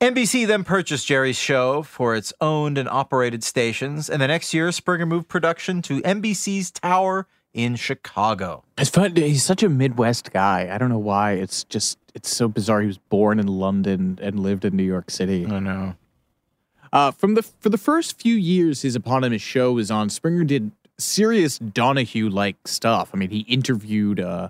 NBC 0.00 0.46
then 0.46 0.64
purchased 0.64 1.06
Jerry's 1.06 1.36
show 1.36 1.82
for 1.82 2.14
its 2.14 2.32
owned 2.40 2.78
and 2.78 2.88
operated 2.88 3.44
stations, 3.44 4.08
and 4.08 4.22
the 4.22 4.28
next 4.28 4.54
year, 4.54 4.72
Springer 4.72 5.04
moved 5.04 5.28
production 5.28 5.82
to 5.82 6.00
NBC's 6.00 6.70
Tower 6.70 7.26
in 7.52 7.76
Chicago. 7.76 8.64
It's 8.78 8.90
fun. 8.90 9.14
He's 9.16 9.44
such 9.44 9.62
a 9.62 9.68
Midwest 9.68 10.32
guy. 10.32 10.70
I 10.72 10.78
don't 10.78 10.88
know 10.88 10.98
why. 10.98 11.32
It's 11.32 11.64
just 11.64 11.98
it's 12.14 12.34
so 12.34 12.48
bizarre. 12.48 12.80
He 12.80 12.86
was 12.86 12.98
born 12.98 13.38
in 13.38 13.46
London 13.46 14.18
and 14.22 14.40
lived 14.40 14.64
in 14.64 14.76
New 14.76 14.84
York 14.84 15.10
City. 15.10 15.46
I 15.46 15.58
know. 15.58 15.96
Uh, 16.92 17.10
from 17.10 17.34
the 17.34 17.42
for 17.42 17.68
the 17.68 17.78
first 17.78 18.18
few 18.18 18.34
years 18.34 18.82
his 18.82 18.96
eponymous 18.96 19.42
show 19.42 19.72
was 19.72 19.90
on, 19.90 20.08
Springer 20.10 20.44
did 20.44 20.72
serious 20.98 21.58
Donahue 21.58 22.28
like 22.28 22.66
stuff. 22.66 23.10
I 23.12 23.16
mean, 23.16 23.30
he 23.30 23.40
interviewed 23.40 24.20
uh, 24.20 24.48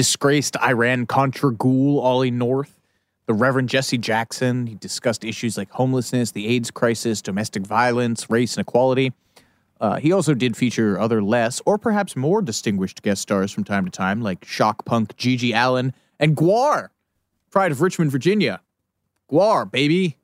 disgraced 0.00 0.56
Iran 0.62 1.04
Contra 1.04 1.52
ghoul 1.52 2.00
Ollie 2.00 2.30
North, 2.30 2.80
the 3.26 3.34
Reverend 3.34 3.68
Jesse 3.68 3.98
Jackson. 3.98 4.66
He 4.66 4.74
discussed 4.74 5.26
issues 5.26 5.58
like 5.58 5.68
homelessness, 5.70 6.30
the 6.30 6.46
AIDS 6.46 6.70
crisis, 6.70 7.20
domestic 7.20 7.66
violence, 7.66 8.30
race 8.30 8.56
and 8.56 8.66
equality. 8.66 9.12
Uh, 9.78 9.96
he 9.96 10.10
also 10.10 10.32
did 10.32 10.56
feature 10.56 10.98
other 10.98 11.22
less 11.22 11.60
or 11.66 11.76
perhaps 11.76 12.16
more 12.16 12.40
distinguished 12.40 13.02
guest 13.02 13.20
stars 13.20 13.52
from 13.52 13.62
time 13.62 13.84
to 13.84 13.90
time, 13.90 14.22
like 14.22 14.42
shock 14.46 14.86
punk 14.86 15.14
GG 15.18 15.52
Allin 15.52 15.92
and 16.18 16.34
Gwar, 16.34 16.88
pride 17.50 17.70
of 17.70 17.82
Richmond, 17.82 18.10
Virginia. 18.10 18.62
Gwar, 19.30 19.70
baby. 19.70 20.16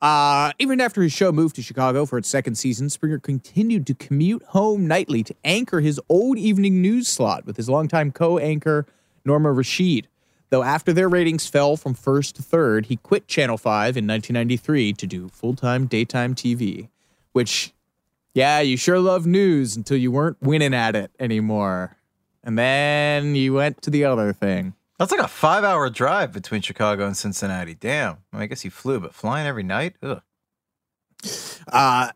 Uh, 0.00 0.52
even 0.60 0.80
after 0.80 1.02
his 1.02 1.12
show 1.12 1.32
moved 1.32 1.56
to 1.56 1.62
Chicago 1.62 2.06
for 2.06 2.16
its 2.16 2.28
second 2.28 2.54
season, 2.54 2.88
Springer 2.88 3.18
continued 3.18 3.88
to 3.88 3.94
commute 3.94 4.44
home 4.44 4.86
nightly 4.86 5.24
to 5.24 5.34
anchor 5.44 5.80
his 5.80 6.00
old 6.08 6.38
evening 6.38 6.80
news 6.80 7.08
slot 7.08 7.44
with 7.44 7.56
his 7.56 7.68
longtime 7.68 8.12
co 8.12 8.38
anchor, 8.38 8.86
Norma 9.24 9.52
Rashid. 9.52 10.08
Though 10.50 10.62
after 10.64 10.92
their 10.92 11.08
ratings 11.08 11.46
fell 11.46 11.76
from 11.76 11.94
first 11.94 12.36
to 12.36 12.42
third, 12.42 12.86
he 12.86 12.96
quit 12.96 13.28
Channel 13.28 13.56
5 13.56 13.96
in 13.96 14.06
1993 14.06 14.92
to 14.94 15.06
do 15.06 15.28
full 15.28 15.54
time 15.54 15.86
daytime 15.86 16.34
TV, 16.34 16.88
which, 17.32 17.72
yeah, 18.34 18.60
you 18.60 18.76
sure 18.76 18.98
love 18.98 19.26
news 19.26 19.76
until 19.76 19.96
you 19.96 20.10
weren't 20.10 20.42
winning 20.42 20.74
at 20.74 20.96
it 20.96 21.12
anymore. 21.20 21.96
And 22.42 22.58
then 22.58 23.34
you 23.36 23.54
went 23.54 23.82
to 23.82 23.90
the 23.90 24.04
other 24.04 24.32
thing. 24.32 24.74
That's 24.98 25.12
like 25.12 25.20
a 25.20 25.28
five 25.28 25.62
hour 25.64 25.88
drive 25.88 26.32
between 26.32 26.62
Chicago 26.62 27.06
and 27.06 27.16
Cincinnati. 27.16 27.74
Damn. 27.74 28.18
I, 28.32 28.36
mean, 28.36 28.42
I 28.42 28.46
guess 28.46 28.62
he 28.62 28.68
flew, 28.68 29.00
but 29.00 29.14
flying 29.14 29.46
every 29.46 29.62
night? 29.62 29.94
Ugh. 30.02 30.20
Uh, 31.68 32.10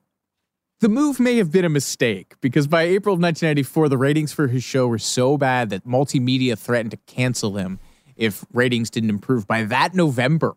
the 0.84 0.90
move 0.90 1.18
may 1.18 1.38
have 1.38 1.50
been 1.50 1.64
a 1.64 1.70
mistake 1.70 2.34
because 2.42 2.66
by 2.66 2.82
April 2.82 3.14
of 3.14 3.18
1994, 3.18 3.88
the 3.88 3.96
ratings 3.96 4.34
for 4.34 4.48
his 4.48 4.62
show 4.62 4.86
were 4.86 4.98
so 4.98 5.38
bad 5.38 5.70
that 5.70 5.86
multimedia 5.86 6.58
threatened 6.58 6.90
to 6.90 6.98
cancel 7.06 7.56
him 7.56 7.80
if 8.16 8.44
ratings 8.52 8.90
didn't 8.90 9.08
improve 9.08 9.46
by 9.46 9.62
that 9.64 9.94
November. 9.94 10.54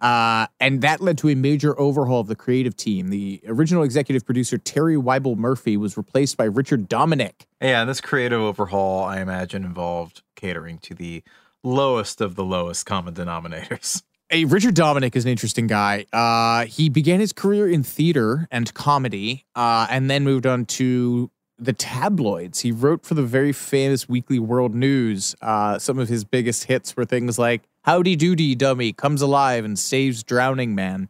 Uh, 0.00 0.48
and 0.58 0.82
that 0.82 1.00
led 1.00 1.16
to 1.18 1.28
a 1.28 1.36
major 1.36 1.78
overhaul 1.78 2.18
of 2.18 2.26
the 2.26 2.34
creative 2.34 2.74
team. 2.74 3.10
The 3.10 3.40
original 3.46 3.84
executive 3.84 4.26
producer, 4.26 4.58
Terry 4.58 4.96
Weibel 4.96 5.36
Murphy, 5.36 5.76
was 5.76 5.96
replaced 5.96 6.36
by 6.36 6.46
Richard 6.46 6.88
Dominick. 6.88 7.46
Yeah, 7.62 7.84
this 7.84 8.00
creative 8.00 8.40
overhaul, 8.40 9.04
I 9.04 9.20
imagine, 9.20 9.64
involved 9.64 10.22
catering 10.34 10.78
to 10.78 10.94
the 10.94 11.22
lowest 11.62 12.20
of 12.20 12.34
the 12.34 12.44
lowest 12.44 12.86
common 12.86 13.14
denominators. 13.14 14.02
Richard 14.42 14.74
Dominick 14.74 15.14
is 15.16 15.24
an 15.24 15.30
interesting 15.30 15.66
guy. 15.66 16.06
Uh, 16.12 16.66
he 16.66 16.88
began 16.88 17.20
his 17.20 17.32
career 17.32 17.68
in 17.68 17.82
theater 17.82 18.48
and 18.50 18.72
comedy, 18.74 19.44
uh, 19.54 19.86
and 19.88 20.10
then 20.10 20.24
moved 20.24 20.46
on 20.46 20.64
to 20.66 21.30
the 21.58 21.72
tabloids. 21.72 22.60
He 22.60 22.72
wrote 22.72 23.06
for 23.06 23.14
the 23.14 23.22
very 23.22 23.52
famous 23.52 24.08
Weekly 24.08 24.38
World 24.38 24.74
News. 24.74 25.36
Uh, 25.40 25.78
some 25.78 25.98
of 25.98 26.08
his 26.08 26.24
biggest 26.24 26.64
hits 26.64 26.96
were 26.96 27.04
things 27.04 27.38
like 27.38 27.62
"Howdy 27.82 28.16
Doody 28.16 28.54
Dummy 28.56 28.92
comes 28.92 29.22
alive 29.22 29.64
and 29.64 29.78
saves 29.78 30.22
drowning 30.22 30.74
man," 30.74 31.08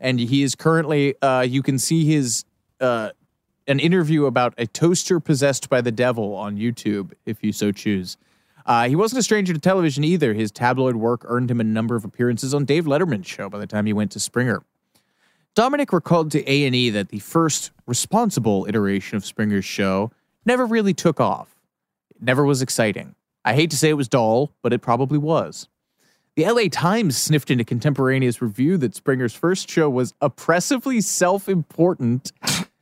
and 0.00 0.18
he 0.18 0.42
is 0.42 0.54
currently. 0.54 1.14
Uh, 1.22 1.42
you 1.42 1.62
can 1.62 1.78
see 1.78 2.04
his 2.04 2.44
uh, 2.80 3.10
an 3.66 3.80
interview 3.80 4.26
about 4.26 4.54
a 4.58 4.66
toaster 4.66 5.20
possessed 5.20 5.68
by 5.68 5.80
the 5.80 5.92
devil 5.92 6.34
on 6.34 6.56
YouTube 6.56 7.12
if 7.24 7.42
you 7.42 7.52
so 7.52 7.72
choose. 7.72 8.16
Uh, 8.66 8.88
he 8.88 8.96
wasn't 8.96 9.18
a 9.18 9.22
stranger 9.22 9.52
to 9.52 9.58
television 9.58 10.04
either. 10.04 10.32
His 10.32 10.50
tabloid 10.50 10.96
work 10.96 11.22
earned 11.26 11.50
him 11.50 11.60
a 11.60 11.64
number 11.64 11.96
of 11.96 12.04
appearances 12.04 12.54
on 12.54 12.64
Dave 12.64 12.84
Letterman's 12.84 13.26
show 13.26 13.48
by 13.48 13.58
the 13.58 13.66
time 13.66 13.86
he 13.86 13.92
went 13.92 14.12
to 14.12 14.20
Springer. 14.20 14.62
Dominick 15.54 15.92
recalled 15.92 16.30
to 16.32 16.42
A&E 16.50 16.90
that 16.90 17.10
the 17.10 17.20
first 17.20 17.70
responsible 17.86 18.66
iteration 18.68 19.16
of 19.16 19.24
Springer's 19.24 19.64
show 19.64 20.10
never 20.44 20.66
really 20.66 20.94
took 20.94 21.20
off. 21.20 21.54
It 22.10 22.22
never 22.22 22.44
was 22.44 22.62
exciting. 22.62 23.14
I 23.44 23.54
hate 23.54 23.70
to 23.70 23.76
say 23.76 23.90
it 23.90 23.94
was 23.94 24.08
dull, 24.08 24.52
but 24.62 24.72
it 24.72 24.80
probably 24.80 25.18
was. 25.18 25.68
The 26.36 26.50
LA 26.50 26.64
Times 26.70 27.16
sniffed 27.16 27.50
in 27.50 27.60
a 27.60 27.64
contemporaneous 27.64 28.42
review 28.42 28.76
that 28.78 28.96
Springer's 28.96 29.34
first 29.34 29.70
show 29.70 29.88
was 29.88 30.14
oppressively 30.20 31.00
self 31.00 31.48
important 31.48 32.32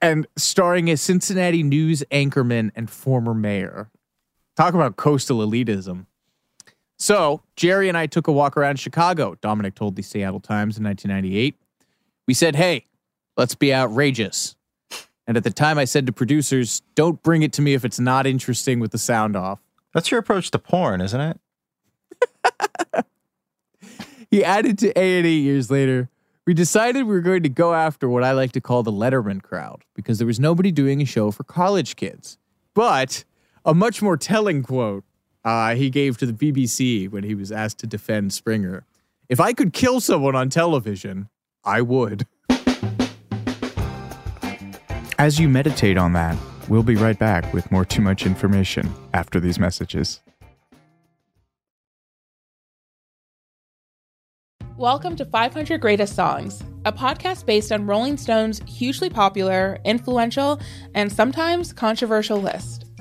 and 0.01 0.27
starring 0.37 0.89
a 0.89 0.97
Cincinnati 0.97 1.63
news 1.63 2.03
anchorman 2.11 2.71
and 2.75 2.89
former 2.89 3.35
mayor. 3.35 3.91
Talk 4.57 4.75
about 4.75 4.97
coastal 4.97 5.39
elitism. 5.39 6.07
So, 6.99 7.43
Jerry 7.57 7.89
and 7.89 7.99
I 7.99 8.07
took 8.07 8.29
a 8.29 8.33
walk 8.33 8.57
around 8.57 8.79
Chicago, 8.79 9.37
Dominick 9.41 9.75
told 9.75 9.97
the 9.97 10.03
Seattle 10.03 10.41
Times 10.41 10.79
in 10.79 10.85
1998. 10.85 11.57
We 12.29 12.35
said, 12.35 12.55
hey, 12.55 12.87
let's 13.37 13.55
be 13.55 13.75
outrageous. 13.75 14.55
And 15.27 15.37
at 15.37 15.45
the 15.45 15.51
time, 15.51 15.79
I 15.79 15.85
said 15.85 16.07
to 16.07 16.13
producers, 16.13 16.83
don't 16.95 17.23
bring 17.23 17.43
it 17.43 17.53
to 17.55 17.63
me 17.63 17.75
if 17.75 17.85
it's 17.85 17.99
not 17.99 18.27
interesting 18.27 18.79
with 18.79 18.93
the 18.93 18.99
sound 18.99 19.37
off. 19.37 19.59
That's 19.95 20.11
your 20.11 20.21
approach 20.21 20.51
to 20.53 20.59
porn, 20.59 21.01
isn't 21.01 21.21
it? 21.21 23.05
He 24.33 24.43
added 24.43 24.79
to 24.79 24.99
A&E 24.99 25.41
years 25.41 25.71
later, 25.71 26.09
we 26.47 26.55
decided 26.55 27.05
we 27.05 27.13
were 27.13 27.21
going 27.21 27.43
to 27.43 27.51
go 27.51 27.75
after 27.75 28.09
what 28.09 28.25
I 28.25 28.33
like 28.33 28.53
to 28.53 28.63
call 28.63 28.83
the 28.83 28.91
Letterman 28.91 29.43
crowd 29.43 29.85
because 29.95 30.17
there 30.17 30.27
was 30.27 30.41
nobody 30.41 30.73
doing 30.73 31.03
a 31.03 31.05
show 31.05 31.31
for 31.31 31.45
college 31.45 31.97
kids. 31.97 32.39
But 32.73 33.25
a 33.65 33.75
much 33.75 34.03
more 34.03 34.17
telling 34.17 34.63
quote 34.63 35.05
uh, 35.45 35.75
he 35.75 35.91
gave 35.91 36.19
to 36.19 36.27
the 36.27 36.33
BBC 36.33 37.11
when 37.11 37.25
he 37.25 37.35
was 37.35 37.53
asked 37.53 37.79
to 37.79 37.87
defend 37.87 38.33
Springer. 38.33 38.85
If 39.29 39.41
I 39.41 39.53
could 39.53 39.73
kill 39.73 40.01
someone 40.01 40.35
on 40.35 40.51
television, 40.51 41.29
I 41.65 41.81
would. 41.83 42.27
As 45.19 45.39
you 45.39 45.49
meditate 45.49 45.97
on 45.97 46.13
that, 46.15 46.37
we'll 46.69 46.83
be 46.83 46.97
right 46.97 47.19
back 47.19 47.53
with 47.53 47.71
more 47.71 47.85
Too 47.85 48.03
Much 48.03 48.27
Information 48.27 48.93
after 49.15 49.39
these 49.39 49.59
messages. 49.59 50.21
Welcome 54.77 55.15
to 55.17 55.25
500 55.25 55.81
Greatest 55.81 56.17
Songs, 56.17 56.63
a 56.85 56.93
podcast 56.93 57.47
based 57.47 57.71
on 57.71 57.87
Rolling 57.87 58.17
Stone's 58.17 58.61
hugely 58.67 59.09
popular, 59.09 59.79
influential, 59.85 60.61
and 60.95 61.13
sometimes 61.13 61.73
controversial 61.73 62.39
list. 62.39 62.82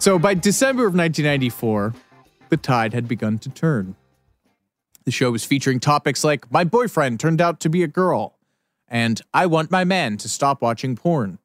So 0.00 0.18
by 0.18 0.34
December 0.34 0.86
of 0.86 0.94
1994, 0.94 1.92
the 2.48 2.56
tide 2.56 2.94
had 2.94 3.08
begun 3.08 3.38
to 3.40 3.50
turn. 3.50 3.96
The 5.04 5.10
show 5.10 5.32
was 5.32 5.44
featuring 5.44 5.80
topics 5.80 6.22
like 6.22 6.50
My 6.52 6.64
boyfriend 6.64 7.18
turned 7.18 7.40
out 7.40 7.60
to 7.60 7.68
be 7.68 7.82
a 7.82 7.88
girl, 7.88 8.38
and 8.86 9.20
I 9.34 9.46
want 9.46 9.70
my 9.70 9.84
man 9.84 10.16
to 10.18 10.28
stop 10.28 10.62
watching 10.62 10.96
porn, 10.96 11.38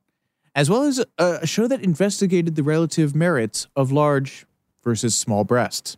as 0.53 0.69
well 0.69 0.83
as 0.83 1.03
a, 1.17 1.45
show 1.47 1.67
that 1.67 1.81
investigated 1.81 2.55
the 2.55 2.63
relative 2.63 3.15
merits 3.15 3.67
of 3.75 3.91
large 3.91 4.45
versus 4.83 5.15
small 5.15 5.43
breasts. 5.43 5.97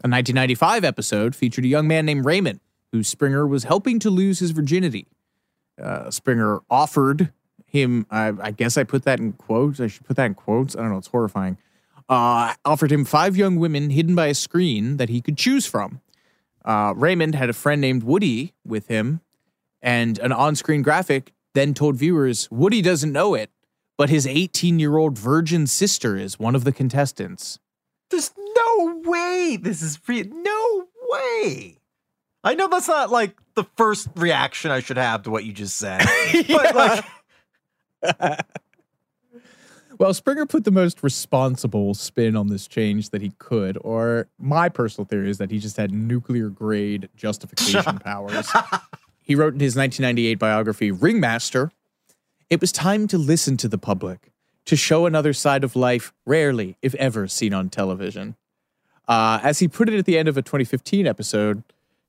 A 0.00 0.06
1995 0.06 0.84
episode 0.84 1.34
featured 1.34 1.64
a 1.64 1.68
young 1.68 1.88
man 1.88 2.06
named 2.06 2.24
Raymond, 2.24 2.60
who 2.92 3.02
Springer 3.02 3.46
was 3.46 3.64
helping 3.64 3.98
to 3.98 4.10
lose 4.10 4.38
his 4.38 4.52
virginity. 4.52 5.08
Uh, 5.80 6.10
Springer 6.10 6.60
offered 6.70 7.32
him, 7.66 8.06
I, 8.10 8.32
I 8.40 8.50
guess 8.52 8.76
I 8.76 8.84
put 8.84 9.02
that 9.04 9.18
in 9.18 9.32
quotes. 9.32 9.80
I 9.80 9.88
should 9.88 10.04
put 10.04 10.16
that 10.16 10.26
in 10.26 10.34
quotes. 10.34 10.76
I 10.76 10.80
don't 10.80 10.90
know. 10.90 10.98
It's 10.98 11.08
horrifying. 11.08 11.58
Uh, 12.08 12.54
offered 12.64 12.92
him 12.92 13.04
five 13.04 13.36
young 13.36 13.56
women 13.56 13.90
hidden 13.90 14.14
by 14.14 14.26
a 14.26 14.34
screen 14.34 14.96
that 14.96 15.08
he 15.08 15.20
could 15.20 15.36
choose 15.36 15.66
from. 15.66 16.00
Uh, 16.64 16.94
Raymond 16.96 17.34
had 17.34 17.50
a 17.50 17.52
friend 17.52 17.80
named 17.80 18.02
Woody 18.02 18.54
with 18.64 18.86
him, 18.86 19.20
and 19.82 20.18
an 20.20 20.32
on 20.32 20.54
screen 20.54 20.82
graphic 20.82 21.32
then 21.54 21.74
told 21.74 21.96
viewers 21.96 22.48
Woody 22.50 22.82
doesn't 22.82 23.12
know 23.12 23.34
it, 23.34 23.50
but 23.96 24.10
his 24.10 24.26
18 24.26 24.78
year 24.78 24.96
old 24.96 25.18
virgin 25.18 25.66
sister 25.66 26.16
is 26.16 26.38
one 26.38 26.54
of 26.54 26.64
the 26.64 26.72
contestants. 26.72 27.58
There's 28.10 28.30
no 28.36 28.67
way 29.08 29.58
this 29.60 29.82
is 29.82 29.96
free. 29.96 30.22
No 30.22 30.84
way. 31.08 31.78
I 32.44 32.54
know 32.54 32.68
that's 32.68 32.88
not 32.88 33.10
like 33.10 33.36
the 33.54 33.64
first 33.76 34.08
reaction 34.16 34.70
I 34.70 34.80
should 34.80 34.96
have 34.96 35.24
to 35.24 35.30
what 35.30 35.44
you 35.44 35.52
just 35.52 35.76
said, 35.76 36.02
but 36.48 36.74
like. 38.02 38.40
Well, 39.98 40.14
Springer 40.14 40.46
put 40.46 40.62
the 40.62 40.70
most 40.70 41.02
responsible 41.02 41.92
spin 41.92 42.36
on 42.36 42.46
this 42.46 42.68
change 42.68 43.10
that 43.10 43.20
he 43.20 43.32
could, 43.38 43.76
or 43.80 44.28
my 44.38 44.68
personal 44.68 45.06
theory 45.06 45.28
is 45.28 45.38
that 45.38 45.50
he 45.50 45.58
just 45.58 45.76
had 45.76 45.90
nuclear 45.90 46.50
grade 46.50 47.08
justification 47.16 47.98
powers. 48.04 48.48
He 49.20 49.34
wrote 49.34 49.54
in 49.54 49.60
his 49.60 49.74
1998 49.74 50.38
biography, 50.38 50.92
Ringmaster, 50.92 51.72
it 52.48 52.60
was 52.60 52.70
time 52.70 53.08
to 53.08 53.18
listen 53.18 53.56
to 53.56 53.66
the 53.66 53.76
public, 53.76 54.30
to 54.66 54.76
show 54.76 55.04
another 55.04 55.32
side 55.32 55.64
of 55.64 55.74
life 55.74 56.12
rarely, 56.24 56.76
if 56.80 56.94
ever, 56.94 57.26
seen 57.26 57.52
on 57.52 57.68
television. 57.68 58.36
Uh, 59.08 59.40
as 59.42 59.58
he 59.58 59.66
put 59.66 59.88
it 59.88 59.98
at 59.98 60.04
the 60.04 60.18
end 60.18 60.28
of 60.28 60.36
a 60.36 60.42
2015 60.42 61.06
episode, 61.06 61.62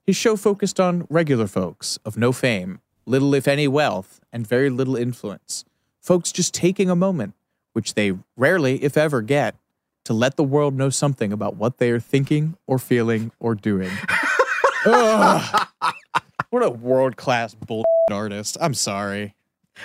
his 0.05 0.15
show 0.15 0.35
focused 0.35 0.79
on 0.79 1.07
regular 1.09 1.47
folks 1.47 1.97
of 2.05 2.17
no 2.17 2.31
fame, 2.31 2.81
little, 3.05 3.33
if 3.33 3.47
any, 3.47 3.67
wealth, 3.67 4.19
and 4.33 4.45
very 4.45 4.69
little 4.69 4.95
influence. 4.95 5.63
Folks 6.01 6.31
just 6.31 6.53
taking 6.53 6.89
a 6.89 6.95
moment, 6.95 7.33
which 7.73 7.93
they 7.93 8.17
rarely, 8.35 8.83
if 8.83 8.97
ever, 8.97 9.21
get, 9.21 9.55
to 10.03 10.13
let 10.13 10.35
the 10.35 10.43
world 10.43 10.75
know 10.75 10.89
something 10.89 11.31
about 11.31 11.55
what 11.55 11.77
they 11.77 11.89
are 11.91 11.99
thinking 11.99 12.57
or 12.67 12.77
feeling 12.79 13.31
or 13.39 13.55
doing. 13.55 13.91
What 16.49 16.63
a 16.63 16.69
world 16.71 17.15
class 17.15 17.53
bull 17.53 17.85
artist. 18.11 18.57
I'm 18.59 18.73
sorry. 18.73 19.35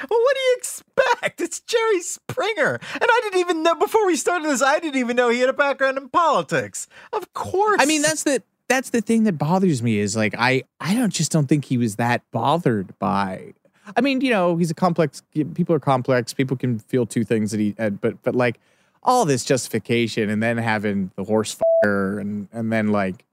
Well, 0.08 0.20
what 0.20 0.36
do 0.36 0.40
you 0.40 0.56
expect? 0.58 1.40
It's 1.40 1.60
Jerry 1.60 2.00
Springer. 2.00 2.80
And 2.92 3.04
I 3.04 3.20
didn't 3.22 3.40
even 3.40 3.62
know 3.62 3.74
before 3.74 4.06
we 4.06 4.16
started 4.16 4.48
this, 4.48 4.62
I 4.62 4.78
didn't 4.78 5.00
even 5.00 5.16
know 5.16 5.28
he 5.28 5.40
had 5.40 5.48
a 5.48 5.54
background 5.54 5.98
in 5.98 6.08
politics. 6.08 6.86
Of 7.12 7.32
course. 7.34 7.80
I 7.80 7.86
mean, 7.86 8.02
that's 8.02 8.22
the 8.22 8.42
that's 8.68 8.90
the 8.90 9.00
thing 9.00 9.24
that 9.24 9.34
bothers 9.34 9.82
me 9.82 9.98
is 9.98 10.16
like 10.16 10.34
I 10.38 10.64
I 10.80 10.94
don't 10.94 11.12
just 11.12 11.30
don't 11.30 11.46
think 11.46 11.66
he 11.66 11.76
was 11.76 11.96
that 11.96 12.22
bothered 12.32 12.98
by 12.98 13.54
I 13.96 14.00
mean, 14.00 14.22
you 14.22 14.30
know, 14.30 14.56
he's 14.56 14.70
a 14.70 14.74
complex 14.74 15.22
people 15.32 15.74
are 15.74 15.80
complex. 15.80 16.32
People 16.32 16.56
can 16.56 16.78
feel 16.78 17.06
two 17.06 17.24
things 17.24 17.50
that 17.50 17.60
he 17.60 17.74
uh, 17.78 17.90
but 17.90 18.22
but 18.22 18.34
like 18.34 18.58
all 19.02 19.24
this 19.24 19.44
justification 19.44 20.30
and 20.30 20.42
then 20.42 20.56
having 20.56 21.10
the 21.16 21.24
horse 21.24 21.56
fire 21.82 22.18
and 22.18 22.48
and 22.52 22.72
then 22.72 22.88
like 22.88 23.24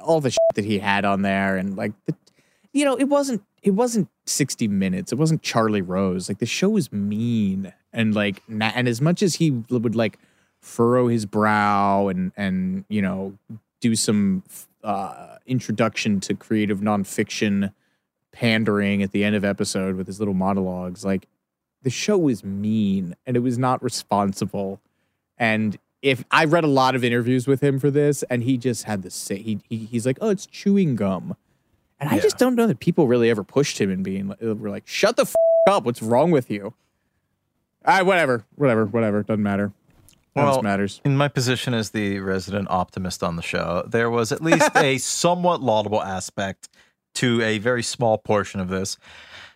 all 0.00 0.20
the 0.20 0.30
shit 0.30 0.38
that 0.54 0.64
he 0.64 0.78
had 0.78 1.04
on 1.04 1.22
there 1.22 1.56
and 1.56 1.76
like 1.76 1.92
the 2.04 2.14
you 2.76 2.84
know, 2.84 2.94
it 2.94 3.08
wasn't 3.08 3.42
it 3.62 3.70
wasn't 3.70 4.10
60 4.26 4.68
minutes. 4.68 5.10
It 5.10 5.16
wasn't 5.16 5.40
Charlie 5.40 5.80
Rose. 5.80 6.28
Like 6.28 6.38
the 6.38 6.46
show 6.46 6.68
was 6.68 6.92
mean 6.92 7.72
and 7.90 8.14
like 8.14 8.42
and 8.48 8.86
as 8.86 9.00
much 9.00 9.22
as 9.22 9.36
he 9.36 9.50
would 9.50 9.96
like 9.96 10.18
furrow 10.60 11.08
his 11.08 11.24
brow 11.24 12.08
and 12.08 12.32
and 12.36 12.84
you 12.90 13.00
know 13.00 13.38
do 13.80 13.96
some 13.96 14.42
uh 14.84 15.36
introduction 15.46 16.20
to 16.20 16.34
creative 16.34 16.80
nonfiction 16.80 17.72
pandering 18.32 19.02
at 19.02 19.12
the 19.12 19.24
end 19.24 19.34
of 19.34 19.44
episode 19.44 19.96
with 19.96 20.06
his 20.06 20.18
little 20.18 20.34
monologues 20.34 21.04
like 21.04 21.26
the 21.82 21.90
show 21.90 22.18
was 22.18 22.44
mean 22.44 23.14
and 23.24 23.36
it 23.36 23.40
was 23.40 23.56
not 23.56 23.82
responsible 23.82 24.80
and 25.38 25.78
if 26.02 26.24
I 26.30 26.44
read 26.44 26.64
a 26.64 26.68
lot 26.68 26.94
of 26.94 27.02
interviews 27.02 27.46
with 27.46 27.62
him 27.62 27.78
for 27.80 27.90
this, 27.90 28.22
and 28.24 28.44
he 28.44 28.58
just 28.58 28.84
had 28.84 29.02
the 29.02 29.10
same. 29.10 29.42
He, 29.42 29.60
he 29.68 29.76
he's 29.86 30.06
like, 30.06 30.18
oh, 30.20 30.28
it's 30.28 30.46
chewing 30.46 30.94
gum, 30.94 31.36
and 32.00 32.10
I 32.10 32.18
just 32.18 32.38
don't 32.38 32.54
know 32.54 32.66
that 32.66 32.80
people 32.80 33.06
really 33.06 33.30
ever 33.30 33.44
pushed 33.44 33.80
him 33.80 33.90
in 33.90 34.02
being 34.02 34.28
like, 34.28 34.40
were 34.40 34.70
like, 34.70 34.86
shut 34.86 35.16
the 35.16 35.22
f- 35.22 35.34
up, 35.68 35.84
what's 35.84 36.02
wrong 36.02 36.30
with 36.30 36.50
you? 36.50 36.74
I 37.84 38.02
whatever, 38.02 38.44
whatever, 38.56 38.84
whatever, 38.86 39.22
doesn't 39.22 39.42
matter. 39.42 39.72
None 40.34 40.48
of 40.48 40.62
matters. 40.62 41.00
In 41.04 41.16
my 41.16 41.28
position 41.28 41.72
as 41.72 41.90
the 41.90 42.20
resident 42.20 42.68
optimist 42.68 43.22
on 43.22 43.36
the 43.36 43.42
show, 43.42 43.84
there 43.88 44.10
was 44.10 44.32
at 44.32 44.42
least 44.42 44.70
a 44.76 44.98
somewhat 44.98 45.62
laudable 45.62 46.02
aspect 46.02 46.68
to 47.14 47.40
a 47.40 47.56
very 47.56 47.82
small 47.82 48.18
portion 48.18 48.60
of 48.60 48.68
this. 48.68 48.98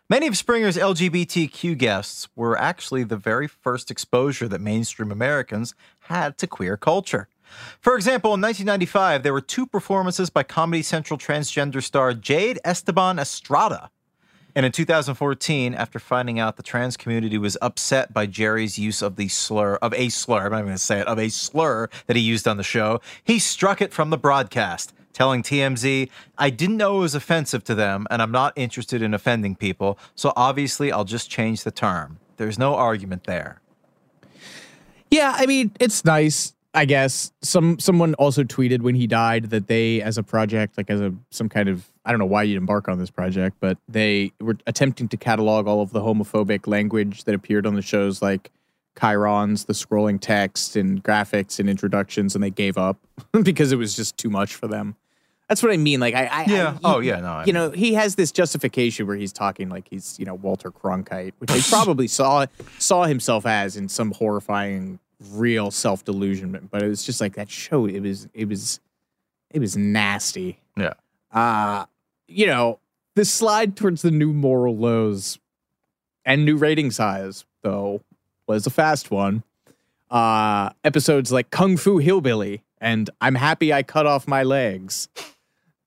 Many 0.08 0.26
of 0.26 0.36
Springer's 0.36 0.76
LGBTQ 0.76 1.76
guests 1.76 2.28
were 2.34 2.58
actually 2.58 3.04
the 3.04 3.18
very 3.18 3.46
first 3.46 3.90
exposure 3.90 4.48
that 4.48 4.60
mainstream 4.60 5.12
Americans 5.12 5.74
had 6.00 6.38
to 6.38 6.46
queer 6.46 6.76
culture. 6.78 7.28
For 7.80 7.96
example, 7.96 8.34
in 8.34 8.40
1995, 8.40 9.22
there 9.22 9.32
were 9.32 9.40
two 9.40 9.66
performances 9.66 10.30
by 10.30 10.42
Comedy 10.42 10.82
Central 10.82 11.18
transgender 11.18 11.82
star 11.82 12.14
Jade 12.14 12.58
Esteban 12.64 13.18
Estrada. 13.18 13.90
And 14.54 14.66
in 14.66 14.72
2014, 14.72 15.74
after 15.74 15.98
finding 15.98 16.38
out 16.38 16.56
the 16.56 16.62
trans 16.62 16.96
community 16.96 17.38
was 17.38 17.56
upset 17.62 18.12
by 18.12 18.26
Jerry's 18.26 18.78
use 18.78 19.00
of 19.00 19.16
the 19.16 19.28
slur, 19.28 19.76
of 19.76 19.94
a 19.94 20.08
slur, 20.08 20.46
I'm 20.46 20.50
not 20.50 20.58
even 20.58 20.66
going 20.66 20.76
to 20.76 20.82
say 20.82 21.00
it, 21.00 21.06
of 21.06 21.18
a 21.18 21.28
slur 21.28 21.88
that 22.06 22.16
he 22.16 22.22
used 22.22 22.48
on 22.48 22.56
the 22.56 22.64
show, 22.64 23.00
he 23.22 23.38
struck 23.38 23.80
it 23.80 23.92
from 23.92 24.10
the 24.10 24.18
broadcast, 24.18 24.92
telling 25.12 25.42
TMZ, 25.42 26.08
I 26.36 26.50
didn't 26.50 26.76
know 26.76 26.96
it 26.96 27.00
was 27.00 27.14
offensive 27.14 27.62
to 27.64 27.74
them, 27.74 28.06
and 28.10 28.20
I'm 28.20 28.32
not 28.32 28.52
interested 28.56 29.02
in 29.02 29.14
offending 29.14 29.54
people, 29.54 29.98
so 30.14 30.32
obviously 30.36 30.90
I'll 30.90 31.04
just 31.04 31.30
change 31.30 31.62
the 31.62 31.70
term. 31.70 32.18
There's 32.36 32.58
no 32.58 32.74
argument 32.74 33.24
there. 33.24 33.60
Yeah, 35.10 35.34
I 35.36 35.46
mean, 35.46 35.72
it's 35.80 36.04
nice, 36.04 36.54
I 36.72 36.84
guess. 36.84 37.32
Some 37.42 37.78
someone 37.78 38.14
also 38.14 38.44
tweeted 38.44 38.82
when 38.82 38.94
he 38.94 39.06
died 39.06 39.50
that 39.50 39.66
they 39.66 40.00
as 40.02 40.18
a 40.18 40.22
project, 40.22 40.76
like 40.76 40.90
as 40.90 41.00
a 41.00 41.12
some 41.30 41.48
kind 41.48 41.68
of 41.68 41.90
I 42.04 42.10
don't 42.10 42.20
know 42.20 42.26
why 42.26 42.44
you'd 42.44 42.56
embark 42.56 42.88
on 42.88 42.98
this 42.98 43.10
project, 43.10 43.56
but 43.60 43.78
they 43.88 44.32
were 44.40 44.56
attempting 44.66 45.08
to 45.08 45.16
catalog 45.16 45.66
all 45.66 45.82
of 45.82 45.90
the 45.90 46.00
homophobic 46.00 46.66
language 46.66 47.24
that 47.24 47.34
appeared 47.34 47.66
on 47.66 47.74
the 47.74 47.82
shows 47.82 48.22
like 48.22 48.50
chyrons, 48.96 49.66
the 49.66 49.72
scrolling 49.72 50.20
text 50.20 50.76
and 50.76 51.02
graphics 51.02 51.58
and 51.58 51.68
introductions, 51.68 52.34
and 52.34 52.44
they 52.44 52.50
gave 52.50 52.78
up 52.78 52.98
because 53.42 53.72
it 53.72 53.76
was 53.76 53.96
just 53.96 54.16
too 54.16 54.30
much 54.30 54.54
for 54.54 54.68
them. 54.68 54.96
That's 55.48 55.64
what 55.64 55.72
I 55.72 55.76
mean. 55.78 55.98
Like 55.98 56.14
I, 56.14 56.26
I 56.26 56.44
Yeah. 56.46 56.76
I, 56.84 56.94
Oh, 56.94 57.00
yeah, 57.00 57.18
no, 57.18 57.32
I 57.32 57.44
you 57.44 57.52
know, 57.52 57.70
he 57.70 57.94
has 57.94 58.14
this 58.14 58.30
justification 58.30 59.08
where 59.08 59.16
he's 59.16 59.32
talking 59.32 59.68
like 59.68 59.88
he's 59.90 60.16
you 60.20 60.24
know 60.24 60.34
Walter 60.34 60.70
Cronkite, 60.70 61.32
which 61.38 61.50
he 61.50 61.60
probably 61.68 62.06
saw 62.06 62.46
saw 62.78 63.06
himself 63.06 63.44
as 63.44 63.76
in 63.76 63.88
some 63.88 64.12
horrifying 64.12 65.00
real 65.32 65.70
self 65.70 66.04
delusionment. 66.04 66.70
But 66.70 66.82
it 66.82 66.88
was 66.88 67.04
just 67.04 67.20
like 67.20 67.34
that 67.34 67.50
show. 67.50 67.86
It 67.86 68.00
was 68.00 68.28
it 68.34 68.48
was 68.48 68.80
it 69.50 69.60
was 69.60 69.76
nasty. 69.76 70.60
Yeah. 70.76 70.94
Uh 71.32 71.86
you 72.26 72.46
know, 72.46 72.78
the 73.14 73.24
slide 73.24 73.76
towards 73.76 74.02
the 74.02 74.10
new 74.10 74.32
moral 74.32 74.76
lows 74.76 75.38
and 76.24 76.44
new 76.44 76.56
ratings 76.56 76.98
highs 76.98 77.44
though 77.62 78.00
was 78.46 78.66
a 78.66 78.70
fast 78.70 79.10
one. 79.10 79.42
Uh 80.10 80.70
episodes 80.84 81.30
like 81.30 81.50
Kung 81.50 81.76
Fu 81.76 81.98
Hillbilly 81.98 82.62
and 82.80 83.10
I'm 83.20 83.34
happy 83.34 83.72
I 83.72 83.82
cut 83.82 84.06
off 84.06 84.26
my 84.26 84.42
legs. 84.42 85.08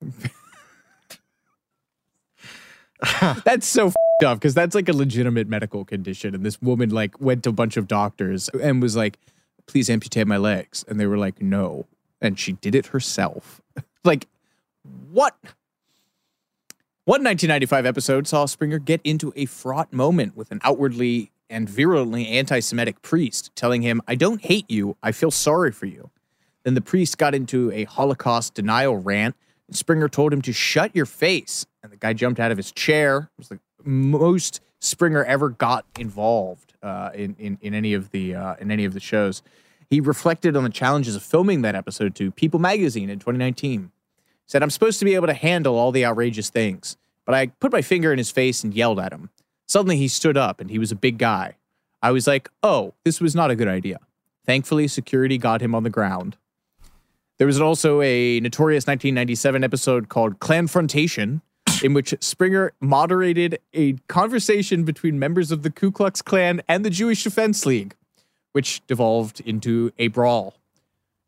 that's 3.44 3.66
so 3.66 3.92
up 4.24 4.38
because 4.38 4.54
that's 4.54 4.74
like 4.74 4.88
a 4.88 4.92
legitimate 4.92 5.48
medical 5.48 5.84
condition 5.84 6.34
and 6.34 6.46
this 6.46 6.62
woman 6.62 6.88
like 6.90 7.20
went 7.20 7.42
to 7.42 7.50
a 7.50 7.52
bunch 7.52 7.76
of 7.76 7.88
doctors 7.88 8.48
and 8.62 8.80
was 8.80 8.96
like 8.96 9.18
please 9.66 9.90
amputate 9.90 10.26
my 10.26 10.36
legs 10.36 10.84
and 10.88 11.00
they 11.00 11.06
were 11.06 11.18
like 11.18 11.42
no 11.42 11.84
and 12.20 12.38
she 12.38 12.52
did 12.52 12.74
it 12.74 12.86
herself 12.86 13.60
like 14.04 14.28
what 15.10 15.36
one 17.06 17.22
1995 17.22 17.84
episode 17.84 18.26
saw 18.26 18.46
Springer 18.46 18.78
get 18.78 19.02
into 19.04 19.30
a 19.36 19.44
fraught 19.44 19.92
moment 19.92 20.34
with 20.36 20.50
an 20.50 20.60
outwardly 20.62 21.30
and 21.50 21.68
virulently 21.68 22.26
anti 22.28 22.60
Semitic 22.60 23.02
priest 23.02 23.50
telling 23.54 23.82
him, 23.82 24.00
I 24.08 24.14
don't 24.14 24.40
hate 24.40 24.70
you, 24.70 24.96
I 25.02 25.12
feel 25.12 25.30
sorry 25.30 25.70
for 25.70 25.84
you. 25.84 26.10
Then 26.62 26.72
the 26.72 26.80
priest 26.80 27.18
got 27.18 27.34
into 27.34 27.70
a 27.72 27.84
Holocaust 27.84 28.54
denial 28.54 28.96
rant, 28.96 29.36
Springer 29.74 30.08
told 30.08 30.32
him 30.32 30.42
to 30.42 30.52
shut 30.52 30.94
your 30.94 31.06
face. 31.06 31.66
And 31.82 31.92
the 31.92 31.96
guy 31.96 32.12
jumped 32.12 32.40
out 32.40 32.50
of 32.50 32.56
his 32.56 32.72
chair. 32.72 33.30
It 33.38 33.38
was 33.38 33.48
the 33.48 33.60
most 33.82 34.60
Springer 34.80 35.24
ever 35.24 35.50
got 35.50 35.86
involved 35.98 36.74
uh, 36.82 37.10
in, 37.14 37.36
in, 37.38 37.58
in 37.60 37.74
any 37.74 37.94
of 37.94 38.10
the 38.10 38.34
uh, 38.34 38.54
in 38.60 38.70
any 38.70 38.84
of 38.84 38.92
the 38.92 39.00
shows. 39.00 39.42
He 39.88 40.00
reflected 40.00 40.56
on 40.56 40.64
the 40.64 40.70
challenges 40.70 41.16
of 41.16 41.22
filming 41.22 41.62
that 41.62 41.74
episode 41.74 42.14
to 42.16 42.30
People 42.30 42.60
magazine 42.60 43.10
in 43.10 43.18
2019 43.18 43.92
said, 44.46 44.62
I'm 44.62 44.70
supposed 44.70 44.98
to 44.98 45.04
be 45.04 45.14
able 45.14 45.26
to 45.26 45.34
handle 45.34 45.76
all 45.76 45.92
the 45.92 46.04
outrageous 46.04 46.50
things. 46.50 46.96
But 47.24 47.34
I 47.34 47.46
put 47.46 47.72
my 47.72 47.82
finger 47.82 48.12
in 48.12 48.18
his 48.18 48.30
face 48.30 48.62
and 48.62 48.74
yelled 48.74 49.00
at 49.00 49.12
him. 49.12 49.30
Suddenly 49.66 49.96
he 49.96 50.08
stood 50.08 50.36
up 50.36 50.60
and 50.60 50.70
he 50.70 50.78
was 50.78 50.92
a 50.92 50.96
big 50.96 51.18
guy. 51.18 51.56
I 52.02 52.10
was 52.10 52.26
like, 52.26 52.50
oh, 52.62 52.94
this 53.04 53.20
was 53.20 53.34
not 53.34 53.50
a 53.50 53.56
good 53.56 53.68
idea. 53.68 53.98
Thankfully, 54.44 54.88
security 54.88 55.38
got 55.38 55.62
him 55.62 55.74
on 55.74 55.84
the 55.84 55.90
ground. 55.90 56.36
There 57.38 57.46
was 57.46 57.60
also 57.60 58.00
a 58.00 58.38
notorious 58.40 58.86
1997 58.86 59.64
episode 59.64 60.08
called 60.08 60.38
Clanfrontation, 60.38 61.40
in 61.82 61.92
which 61.92 62.14
Springer 62.20 62.72
moderated 62.80 63.58
a 63.72 63.94
conversation 64.08 64.84
between 64.84 65.18
members 65.18 65.50
of 65.50 65.62
the 65.62 65.70
Ku 65.70 65.90
Klux 65.90 66.22
Klan 66.22 66.62
and 66.68 66.84
the 66.84 66.90
Jewish 66.90 67.24
Defense 67.24 67.66
League, 67.66 67.96
which 68.52 68.86
devolved 68.86 69.40
into 69.40 69.92
a 69.98 70.08
brawl. 70.08 70.54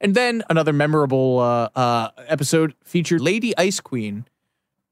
And 0.01 0.15
then 0.15 0.45
another 0.49 0.73
memorable 0.73 1.41
uh, 1.41 1.71
uh, 1.75 2.11
episode 2.29 2.75
featured 2.85 3.21
Lady 3.21 3.57
Ice 3.57 3.81
Queen 3.81 4.27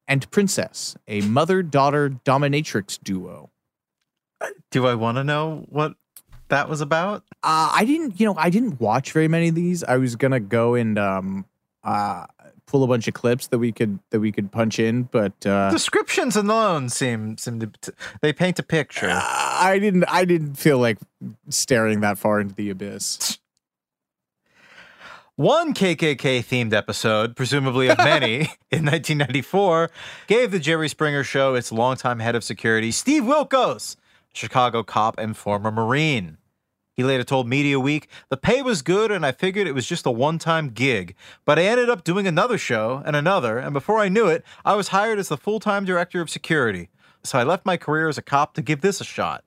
and 0.08 0.28
Princess, 0.30 0.96
a 1.06 1.20
mother 1.20 1.62
daughter 1.62 2.10
dominatrix 2.10 2.98
duo. 3.02 3.50
Do 4.70 4.86
I 4.86 4.94
want 4.94 5.16
to 5.16 5.24
know 5.24 5.64
what 5.68 5.94
that 6.49 6.68
was 6.68 6.80
about? 6.80 7.24
Uh, 7.42 7.70
I 7.72 7.84
didn't, 7.84 8.20
you 8.20 8.26
know, 8.26 8.34
I 8.36 8.51
didn't 8.51 8.80
watch 8.80 9.12
very 9.12 9.28
many 9.28 9.49
of 9.49 9.55
these. 9.55 9.84
I 9.84 9.97
was 9.97 10.16
gonna 10.16 10.40
go 10.40 10.74
and 10.74 10.99
um, 10.99 11.45
uh, 11.82 12.26
pull 12.66 12.82
a 12.82 12.86
bunch 12.86 13.09
of 13.09 13.14
clips 13.14 13.49
that 13.49 13.59
we 13.59 13.72
could 13.72 13.99
that 14.11 14.20
we 14.20 14.32
could 14.32 14.51
punch 14.51 14.78
in, 14.78 15.05
but 15.05 15.47
uh, 15.47 15.70
Descriptions 15.70 16.36
alone 16.36 16.88
seem 16.88 17.36
seem 17.38 17.61
to 17.61 17.95
they 18.20 18.32
paint 18.32 18.59
a 18.59 18.62
picture. 18.62 19.11
I 19.11 19.78
didn't. 19.80 20.05
I 20.09 20.24
didn't 20.24 20.55
feel 20.55 20.78
like 20.78 20.99
staring 21.49 22.01
that 22.01 22.18
far 22.18 22.40
into 22.40 22.55
the 22.55 22.70
abyss. 22.70 23.38
One 25.36 25.74
KKK 25.74 26.45
themed 26.45 26.72
episode, 26.72 27.34
presumably 27.34 27.88
of 27.88 27.99
many, 27.99 28.34
in 28.70 28.84
1994, 28.84 29.90
gave 30.28 30.53
the 30.53 30.61
Jerry 30.61 30.88
Springer 30.88 31.24
Show 31.24 31.57
its 31.57 31.72
longtime 31.72 32.20
head 32.20 32.36
of 32.36 32.45
security, 32.45 32.92
Steve 32.92 33.24
Wilkos, 33.24 33.97
Chicago 34.35 34.82
cop 34.82 35.18
and 35.18 35.37
former 35.37 35.70
Marine. 35.70 36.37
He 36.93 37.03
later 37.03 37.24
told 37.24 37.49
Media 37.49 37.80
Week, 37.80 38.09
The 38.28 38.37
pay 38.37 38.62
was 38.62 38.82
good 38.82 39.11
and 39.11 39.24
I 39.24 39.32
figured 39.32 39.66
it 39.66 39.74
was 39.74 39.87
just 39.87 40.07
a 40.07 40.11
one 40.11 40.39
time 40.39 40.68
gig, 40.70 41.14
but 41.45 41.59
I 41.59 41.64
ended 41.64 41.91
up 41.91 42.05
doing 42.05 42.26
another 42.26 42.59
show 42.59 43.03
and 43.05 43.16
another, 43.16 43.59
and 43.59 43.72
before 43.72 43.99
I 43.99 44.09
knew 44.09 44.26
it, 44.26 44.45
I 44.64 44.74
was 44.74 44.89
hired 44.89 45.18
as 45.18 45.28
the 45.28 45.37
full 45.37 45.61
time 45.61 45.85
director 45.85 46.20
of 46.20 46.30
security. 46.30 46.91
So 47.22 47.39
I 47.39 47.43
left 47.43 47.64
my 47.64 47.76
career 47.76 48.09
as 48.09 48.18
a 48.18 48.22
cop 48.22 48.55
to 48.55 48.62
give 48.62 48.80
this 48.80 49.01
a 49.01 49.05
shot. 49.05 49.45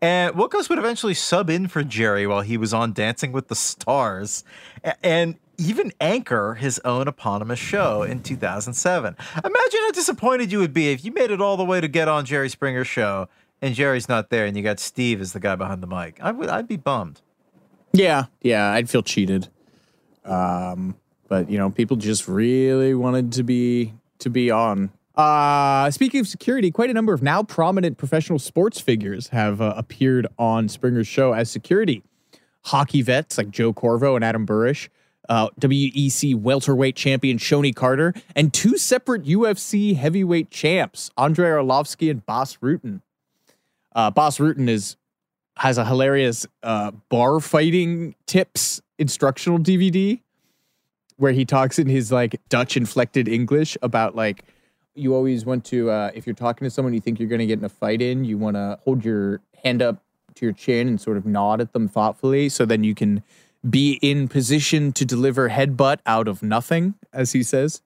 And 0.00 0.34
Wilkos 0.34 0.68
would 0.68 0.78
eventually 0.78 1.14
sub 1.14 1.48
in 1.48 1.68
for 1.68 1.84
Jerry 1.84 2.26
while 2.26 2.40
he 2.40 2.56
was 2.56 2.74
on 2.74 2.92
Dancing 2.92 3.30
with 3.30 3.46
the 3.46 3.54
Stars, 3.54 4.42
and 5.02 5.36
even 5.58 5.92
anchor 6.00 6.54
his 6.54 6.80
own 6.84 7.06
eponymous 7.06 7.60
show 7.60 8.02
in 8.02 8.20
2007. 8.20 9.16
Imagine 9.44 9.80
how 9.80 9.90
disappointed 9.92 10.50
you 10.50 10.58
would 10.58 10.74
be 10.74 10.90
if 10.90 11.04
you 11.04 11.12
made 11.12 11.30
it 11.30 11.40
all 11.40 11.56
the 11.56 11.64
way 11.64 11.80
to 11.80 11.86
get 11.86 12.08
on 12.08 12.24
Jerry 12.24 12.48
Springer's 12.48 12.88
show 12.88 13.28
and 13.62 13.74
Jerry's 13.74 14.08
not 14.08 14.28
there 14.28 14.44
and 14.44 14.56
you 14.56 14.62
got 14.62 14.80
Steve 14.80 15.20
as 15.20 15.32
the 15.32 15.40
guy 15.40 15.54
behind 15.54 15.82
the 15.82 15.86
mic. 15.86 16.18
I 16.20 16.32
would, 16.32 16.48
I'd 16.48 16.68
be 16.68 16.76
bummed. 16.76 17.22
Yeah, 17.92 18.24
yeah, 18.42 18.72
I'd 18.72 18.90
feel 18.90 19.02
cheated. 19.02 19.48
Um, 20.24 20.96
but 21.28 21.48
you 21.48 21.56
know, 21.56 21.70
people 21.70 21.96
just 21.96 22.28
really 22.28 22.94
wanted 22.94 23.32
to 23.32 23.42
be 23.42 23.94
to 24.18 24.28
be 24.28 24.50
on. 24.50 24.90
Uh, 25.14 25.90
speaking 25.90 26.20
of 26.20 26.28
security, 26.28 26.70
quite 26.70 26.90
a 26.90 26.94
number 26.94 27.12
of 27.12 27.22
now 27.22 27.42
prominent 27.42 27.98
professional 27.98 28.38
sports 28.38 28.80
figures 28.80 29.28
have 29.28 29.60
uh, 29.60 29.74
appeared 29.76 30.26
on 30.38 30.68
Springer's 30.68 31.06
show 31.06 31.32
as 31.32 31.50
security. 31.50 32.02
Hockey 32.66 33.02
vets 33.02 33.36
like 33.38 33.50
Joe 33.50 33.72
Corvo 33.72 34.14
and 34.16 34.24
Adam 34.24 34.46
Burish, 34.46 34.88
uh, 35.28 35.50
WEC 35.60 36.34
welterweight 36.34 36.96
champion 36.96 37.36
Shonie 37.36 37.74
Carter, 37.74 38.14
and 38.34 38.54
two 38.54 38.78
separate 38.78 39.24
UFC 39.24 39.96
heavyweight 39.96 40.50
champs, 40.50 41.10
Andrei 41.18 41.50
Arlovsky 41.50 42.10
and 42.10 42.24
Bas 42.24 42.56
Rutten. 42.62 43.02
Uh, 43.94 44.10
Bas 44.10 44.38
Rutten 44.38 44.68
is 44.68 44.96
has 45.56 45.78
a 45.78 45.84
hilarious 45.84 46.46
uh, 46.62 46.90
bar 47.10 47.38
fighting 47.40 48.14
tips 48.26 48.80
instructional 48.98 49.58
DVD 49.58 50.20
where 51.16 51.32
he 51.32 51.44
talks 51.44 51.78
in 51.78 51.88
his 51.88 52.10
like 52.10 52.40
Dutch 52.48 52.76
inflected 52.76 53.28
English 53.28 53.76
about 53.82 54.16
like 54.16 54.44
you 54.94 55.14
always 55.14 55.44
want 55.44 55.64
to 55.66 55.90
uh, 55.90 56.10
if 56.14 56.26
you're 56.26 56.34
talking 56.34 56.64
to 56.66 56.70
someone 56.70 56.94
you 56.94 57.00
think 57.00 57.18
you're 57.18 57.28
going 57.28 57.38
to 57.38 57.46
get 57.46 57.58
in 57.58 57.64
a 57.64 57.68
fight 57.68 58.02
in, 58.02 58.24
you 58.24 58.38
want 58.38 58.56
to 58.56 58.78
hold 58.84 59.04
your 59.04 59.40
hand 59.62 59.82
up 59.82 60.02
to 60.34 60.46
your 60.46 60.52
chin 60.52 60.88
and 60.88 61.00
sort 61.00 61.16
of 61.16 61.26
nod 61.26 61.60
at 61.60 61.72
them 61.72 61.88
thoughtfully 61.88 62.48
so 62.48 62.64
then 62.64 62.82
you 62.82 62.94
can 62.94 63.22
be 63.68 63.98
in 64.02 64.26
position 64.28 64.92
to 64.92 65.04
deliver 65.04 65.48
headbutt 65.48 65.98
out 66.06 66.26
of 66.26 66.42
nothing, 66.42 66.94
as 67.12 67.32
he 67.32 67.42
says. 67.42 67.80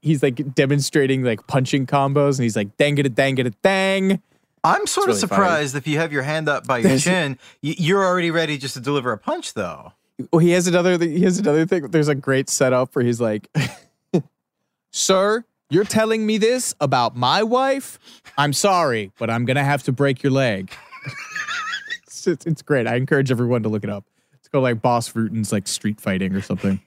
He's 0.00 0.22
like 0.22 0.54
demonstrating 0.54 1.22
like 1.22 1.46
punching 1.46 1.86
combos 1.86 2.38
and 2.38 2.44
he's 2.44 2.56
like 2.56 2.76
dang 2.76 2.98
it, 2.98 3.06
a 3.06 3.08
dang 3.08 3.38
it, 3.38 3.46
a 3.46 3.50
dang. 3.62 4.22
I'm 4.64 4.86
sort 4.86 5.08
It's 5.10 5.22
of 5.22 5.30
really 5.30 5.38
funny. 5.38 5.48
surprised 5.50 5.76
if 5.76 5.86
you 5.86 5.98
have 5.98 6.12
your 6.12 6.22
hand 6.22 6.48
up 6.48 6.66
by 6.66 6.78
your 6.78 6.88
There's- 6.88 7.04
chin, 7.04 7.38
you're 7.62 8.04
already 8.04 8.30
ready 8.30 8.58
just 8.58 8.74
to 8.74 8.80
deliver 8.80 9.12
a 9.12 9.18
punch, 9.18 9.54
though. 9.54 9.92
Well, 10.32 10.40
he 10.40 10.50
has 10.50 10.66
another. 10.66 10.98
He 10.98 11.20
has 11.22 11.38
another 11.38 11.64
thing. 11.64 11.88
There's 11.88 12.08
a 12.08 12.14
great 12.14 12.50
setup 12.50 12.94
where 12.96 13.04
he's 13.04 13.20
like, 13.20 13.48
"Sir, 14.90 15.44
you're 15.70 15.84
telling 15.84 16.26
me 16.26 16.38
this 16.38 16.74
about 16.80 17.14
my 17.16 17.42
wife? 17.44 18.00
I'm 18.36 18.52
sorry, 18.52 19.12
but 19.18 19.30
I'm 19.30 19.44
gonna 19.44 19.62
have 19.62 19.84
to 19.84 19.92
break 19.92 20.22
your 20.24 20.32
leg." 20.32 20.72
it's, 22.06 22.26
it's, 22.26 22.46
it's 22.46 22.62
great. 22.62 22.88
I 22.88 22.96
encourage 22.96 23.30
everyone 23.30 23.62
to 23.62 23.68
look 23.68 23.84
it 23.84 23.90
up. 23.90 24.06
It's 24.34 24.48
called 24.48 24.64
like 24.64 24.82
Bas 24.82 25.14
Rutten's 25.14 25.52
like 25.52 25.68
street 25.68 26.00
fighting 26.00 26.34
or 26.34 26.42
something. 26.42 26.80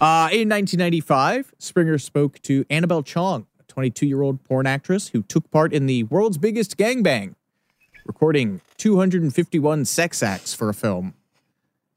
Uh, 0.00 0.28
in 0.30 0.48
1995, 0.48 1.54
Springer 1.58 1.98
spoke 1.98 2.40
to 2.42 2.64
Annabelle 2.70 3.02
Chong, 3.02 3.47
22 3.78 4.06
year 4.08 4.22
old 4.22 4.42
porn 4.42 4.66
actress 4.66 5.10
who 5.10 5.22
took 5.22 5.48
part 5.52 5.72
in 5.72 5.86
the 5.86 6.02
world's 6.02 6.36
biggest 6.36 6.76
gangbang, 6.76 7.36
recording 8.06 8.60
251 8.76 9.84
sex 9.84 10.20
acts 10.20 10.52
for 10.52 10.68
a 10.68 10.74
film 10.74 11.14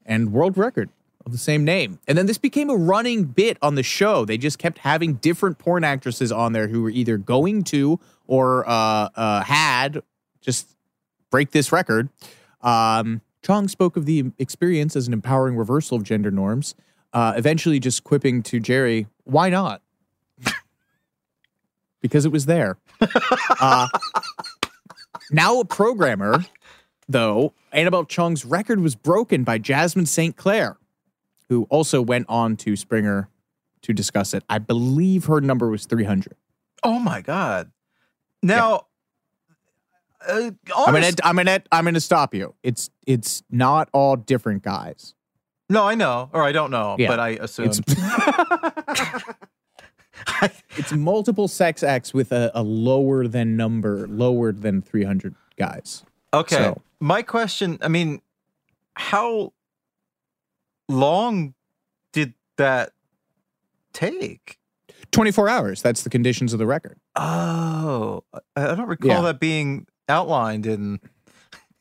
and 0.06 0.32
world 0.32 0.56
record 0.56 0.90
of 1.26 1.32
the 1.32 1.38
same 1.38 1.64
name. 1.64 1.98
And 2.06 2.16
then 2.16 2.26
this 2.26 2.38
became 2.38 2.70
a 2.70 2.76
running 2.76 3.24
bit 3.24 3.58
on 3.60 3.74
the 3.74 3.82
show. 3.82 4.24
They 4.24 4.38
just 4.38 4.60
kept 4.60 4.78
having 4.78 5.14
different 5.14 5.58
porn 5.58 5.82
actresses 5.82 6.30
on 6.30 6.52
there 6.52 6.68
who 6.68 6.82
were 6.82 6.90
either 6.90 7.18
going 7.18 7.64
to 7.64 7.98
or 8.28 8.64
uh, 8.68 9.08
uh, 9.16 9.42
had 9.42 10.04
just 10.40 10.76
break 11.30 11.50
this 11.50 11.72
record. 11.72 12.10
Um, 12.60 13.22
Chong 13.42 13.66
spoke 13.66 13.96
of 13.96 14.06
the 14.06 14.30
experience 14.38 14.94
as 14.94 15.08
an 15.08 15.12
empowering 15.12 15.56
reversal 15.56 15.96
of 15.96 16.04
gender 16.04 16.30
norms, 16.30 16.76
uh, 17.12 17.34
eventually 17.36 17.80
just 17.80 18.04
quipping 18.04 18.40
to 18.44 18.60
Jerry, 18.60 19.08
why 19.24 19.50
not? 19.50 19.82
Because 22.02 22.26
it 22.26 22.32
was 22.32 22.44
there. 22.46 22.76
Uh, 23.60 23.86
now 25.30 25.60
a 25.60 25.64
programmer, 25.64 26.44
though, 27.08 27.54
Annabelle 27.70 28.04
Chong's 28.04 28.44
record 28.44 28.80
was 28.80 28.94
broken 28.96 29.44
by 29.44 29.56
Jasmine 29.58 30.06
St. 30.06 30.36
Clair, 30.36 30.78
who 31.48 31.62
also 31.70 32.02
went 32.02 32.26
on 32.28 32.56
to 32.56 32.74
Springer 32.76 33.28
to 33.82 33.92
discuss 33.92 34.34
it. 34.34 34.42
I 34.48 34.58
believe 34.58 35.26
her 35.26 35.40
number 35.40 35.68
was 35.70 35.86
300. 35.86 36.34
Oh 36.82 36.98
my 36.98 37.20
god! 37.20 37.70
Now, 38.42 38.86
uh, 40.26 40.50
I'm 40.76 40.92
gonna, 40.94 41.12
I'm 41.22 41.36
gonna, 41.36 41.62
I'm 41.70 41.84
gonna 41.84 42.00
stop 42.00 42.34
you. 42.34 42.54
It's, 42.64 42.90
it's 43.06 43.42
not 43.50 43.88
all 43.92 44.16
different 44.16 44.62
guys. 44.64 45.14
no, 45.68 45.84
I 45.86 45.94
know, 45.94 46.30
or 46.32 46.42
I 46.42 46.50
don't 46.52 46.70
know, 46.72 46.96
Yeah. 46.98 47.08
but 47.08 47.20
I 47.20 47.28
assume. 47.30 47.70
It's, 50.76 50.92
multiple 50.92 51.48
sex 51.48 51.82
acts 51.82 52.12
with 52.14 52.32
a, 52.32 52.50
a 52.54 52.62
lower 52.62 53.28
than 53.28 53.56
number, 53.56 54.06
lower 54.08 54.52
than 54.52 54.80
300 54.82 55.34
guys. 55.56 56.02
Okay. 56.34 56.56
So- 56.56 56.80
My 57.00 57.22
question, 57.22 57.78
I 57.82 57.88
mean, 57.88 58.20
how 58.94 59.52
long 60.88 61.54
did 62.12 62.34
that 62.56 62.92
take? 63.92 64.58
24 65.10 65.48
hours. 65.48 65.82
That's 65.82 66.02
the 66.02 66.10
conditions 66.10 66.52
of 66.54 66.58
the 66.58 66.66
record. 66.66 66.98
Oh, 67.16 68.24
I 68.32 68.40
I 68.72 68.74
don't 68.74 68.88
recall 68.88 69.10
Yeah. 69.10 69.20
that 69.22 69.40
being 69.40 69.86
outlined 70.08 70.64
in. 70.66 71.00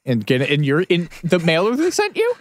And 0.03 0.25
get 0.25 0.41
in 0.41 0.63
your 0.63 0.81
in 0.81 1.09
the 1.23 1.37
mailer 1.39 1.75
they 1.75 1.91
sent 1.91 2.17
you. 2.17 2.33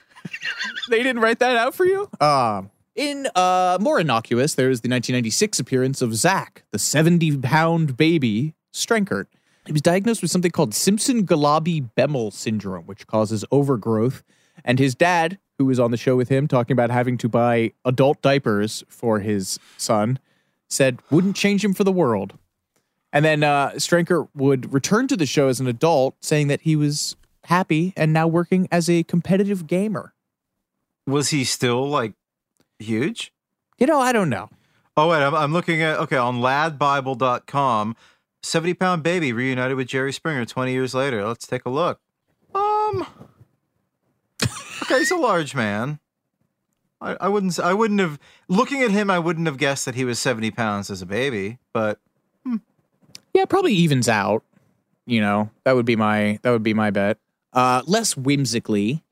they 0.89 1.03
didn't 1.03 1.21
write 1.21 1.39
that 1.41 1.57
out 1.57 1.75
for 1.75 1.85
you. 1.85 2.09
Um, 2.21 2.71
in 3.01 3.27
uh 3.35 3.79
more 3.81 3.99
innocuous, 3.99 4.55
there 4.55 4.69
is 4.69 4.83
the 4.83 4.91
1996 4.91 5.59
appearance 5.59 6.03
of 6.03 6.15
Zach, 6.15 6.65
the 6.71 6.79
70 6.79 7.39
pound 7.39 7.97
baby 7.97 8.55
Strenkert. 8.75 9.25
He 9.65 9.73
was 9.73 9.81
diagnosed 9.81 10.21
with 10.21 10.31
something 10.31 10.51
called 10.51 10.75
Simpson 10.75 11.27
Golabi 11.27 11.89
Behmel 11.97 12.31
syndrome, 12.31 12.85
which 12.85 13.07
causes 13.07 13.45
overgrowth. 13.51 14.23
And 14.65 14.79
his 14.79 14.95
dad, 14.95 15.39
who 15.59 15.65
was 15.65 15.81
on 15.81 15.91
the 15.91 15.97
show 15.97 16.15
with 16.15 16.29
him 16.29 16.47
talking 16.47 16.75
about 16.75 16.91
having 16.91 17.17
to 17.19 17.29
buy 17.29 17.73
adult 17.87 18.21
diapers 18.21 18.85
for 18.89 19.21
his 19.21 19.59
son, 19.79 20.19
said 20.69 20.99
wouldn't 21.11 21.37
change 21.37 21.65
him 21.65 21.73
for 21.73 21.85
the 21.85 21.93
world. 21.93 22.35
And 23.15 23.25
then 23.25 23.43
uh, 23.43 23.73
would 24.35 24.73
return 24.73 25.09
to 25.09 25.17
the 25.17 25.27
show 25.27 25.49
as 25.49 25.59
an 25.59 25.67
adult, 25.67 26.17
saying 26.21 26.49
that 26.49 26.61
he 26.61 26.77
was 26.77 27.17
happy 27.45 27.95
and 27.97 28.13
now 28.13 28.29
working 28.29 28.69
as 28.71 28.91
a 28.91 29.05
competitive 29.05 29.67
gamer. 29.67 30.13
Was 31.07 31.31
he 31.31 31.45
still 31.45 31.89
like 31.89 32.13
huge? 32.81 33.33
You 33.79 33.87
know, 33.87 34.01
I 34.01 34.13
don't 34.13 34.29
know. 34.29 34.51
Oh, 34.97 35.09
wait, 35.09 35.23
I'm, 35.23 35.35
I'm 35.35 35.53
looking 35.53 35.81
at, 35.83 35.99
okay, 36.01 36.17
on 36.17 36.41
ladbible.com, 36.41 37.97
70 38.43 38.75
pound 38.75 39.03
baby 39.03 39.33
reunited 39.33 39.77
with 39.77 39.87
Jerry 39.89 40.13
Springer 40.13 40.45
20 40.45 40.73
years 40.73 40.95
later. 40.95 41.25
Let's 41.27 41.47
take 41.47 41.65
a 41.65 41.71
look. 41.71 42.01
Um, 42.55 43.07
okay, 44.83 44.99
he's 44.99 45.11
a 45.11 45.17
large 45.17 45.55
man. 45.55 46.01
I, 47.01 47.17
I 47.21 47.29
wouldn't, 47.29 47.59
I 47.59 47.73
wouldn't 47.73 48.01
have, 48.01 48.19
looking 48.49 48.83
at 48.83 48.91
him, 48.91 49.11
I 49.11 49.19
wouldn't 49.19 49.47
have 49.47 49.57
guessed 49.57 49.85
that 49.87 49.95
he 49.95 50.05
was 50.05 50.19
70 50.19 50.51
pounds 50.51 50.91
as 50.91 51.01
a 51.01 51.07
baby, 51.07 51.59
but 51.73 51.99
Yeah, 53.33 53.45
probably 53.45 53.73
evens 53.73 54.09
out. 54.09 54.43
You 55.07 55.21
know, 55.21 55.51
that 55.65 55.75
would 55.75 55.87
be 55.87 55.97
my 55.97 56.39
that 56.43 56.51
would 56.51 56.63
be 56.63 56.75
my 56.75 56.91
bet. 56.91 57.19
Uh, 57.53 57.83
less 57.87 58.17
whimsically, 58.17 59.03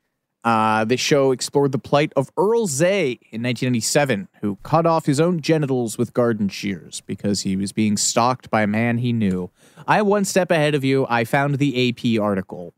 uh, 0.49 0.83
the 0.83 0.97
show 0.97 1.31
explored 1.31 1.73
the 1.73 1.79
plight 1.79 2.11
of 2.17 2.33
Earl 2.39 2.67
Zay 2.67 3.19
in 3.31 3.43
1997, 3.43 4.29
who 4.41 4.57
cut 4.63 4.87
off 4.87 5.05
his 5.05 5.21
own 5.21 5.43
genitals 5.43 5.99
with 5.99 6.15
garden 6.15 6.49
shears 6.49 7.03
because 7.03 7.43
he 7.43 7.55
was 7.55 7.71
being 7.71 7.99
stalked 7.99 8.49
by 8.49 8.63
a 8.63 8.67
man 8.67 8.97
he 8.97 9.13
knew. 9.13 9.51
I 9.87 9.99
am 9.99 10.07
one 10.07 10.25
step 10.25 10.51
ahead 10.51 10.75
of 10.75 10.85
you. 10.85 11.07
I 11.11 11.25
found 11.25 11.59
the 11.59 11.91
AP 11.91 12.19
article 12.19 12.73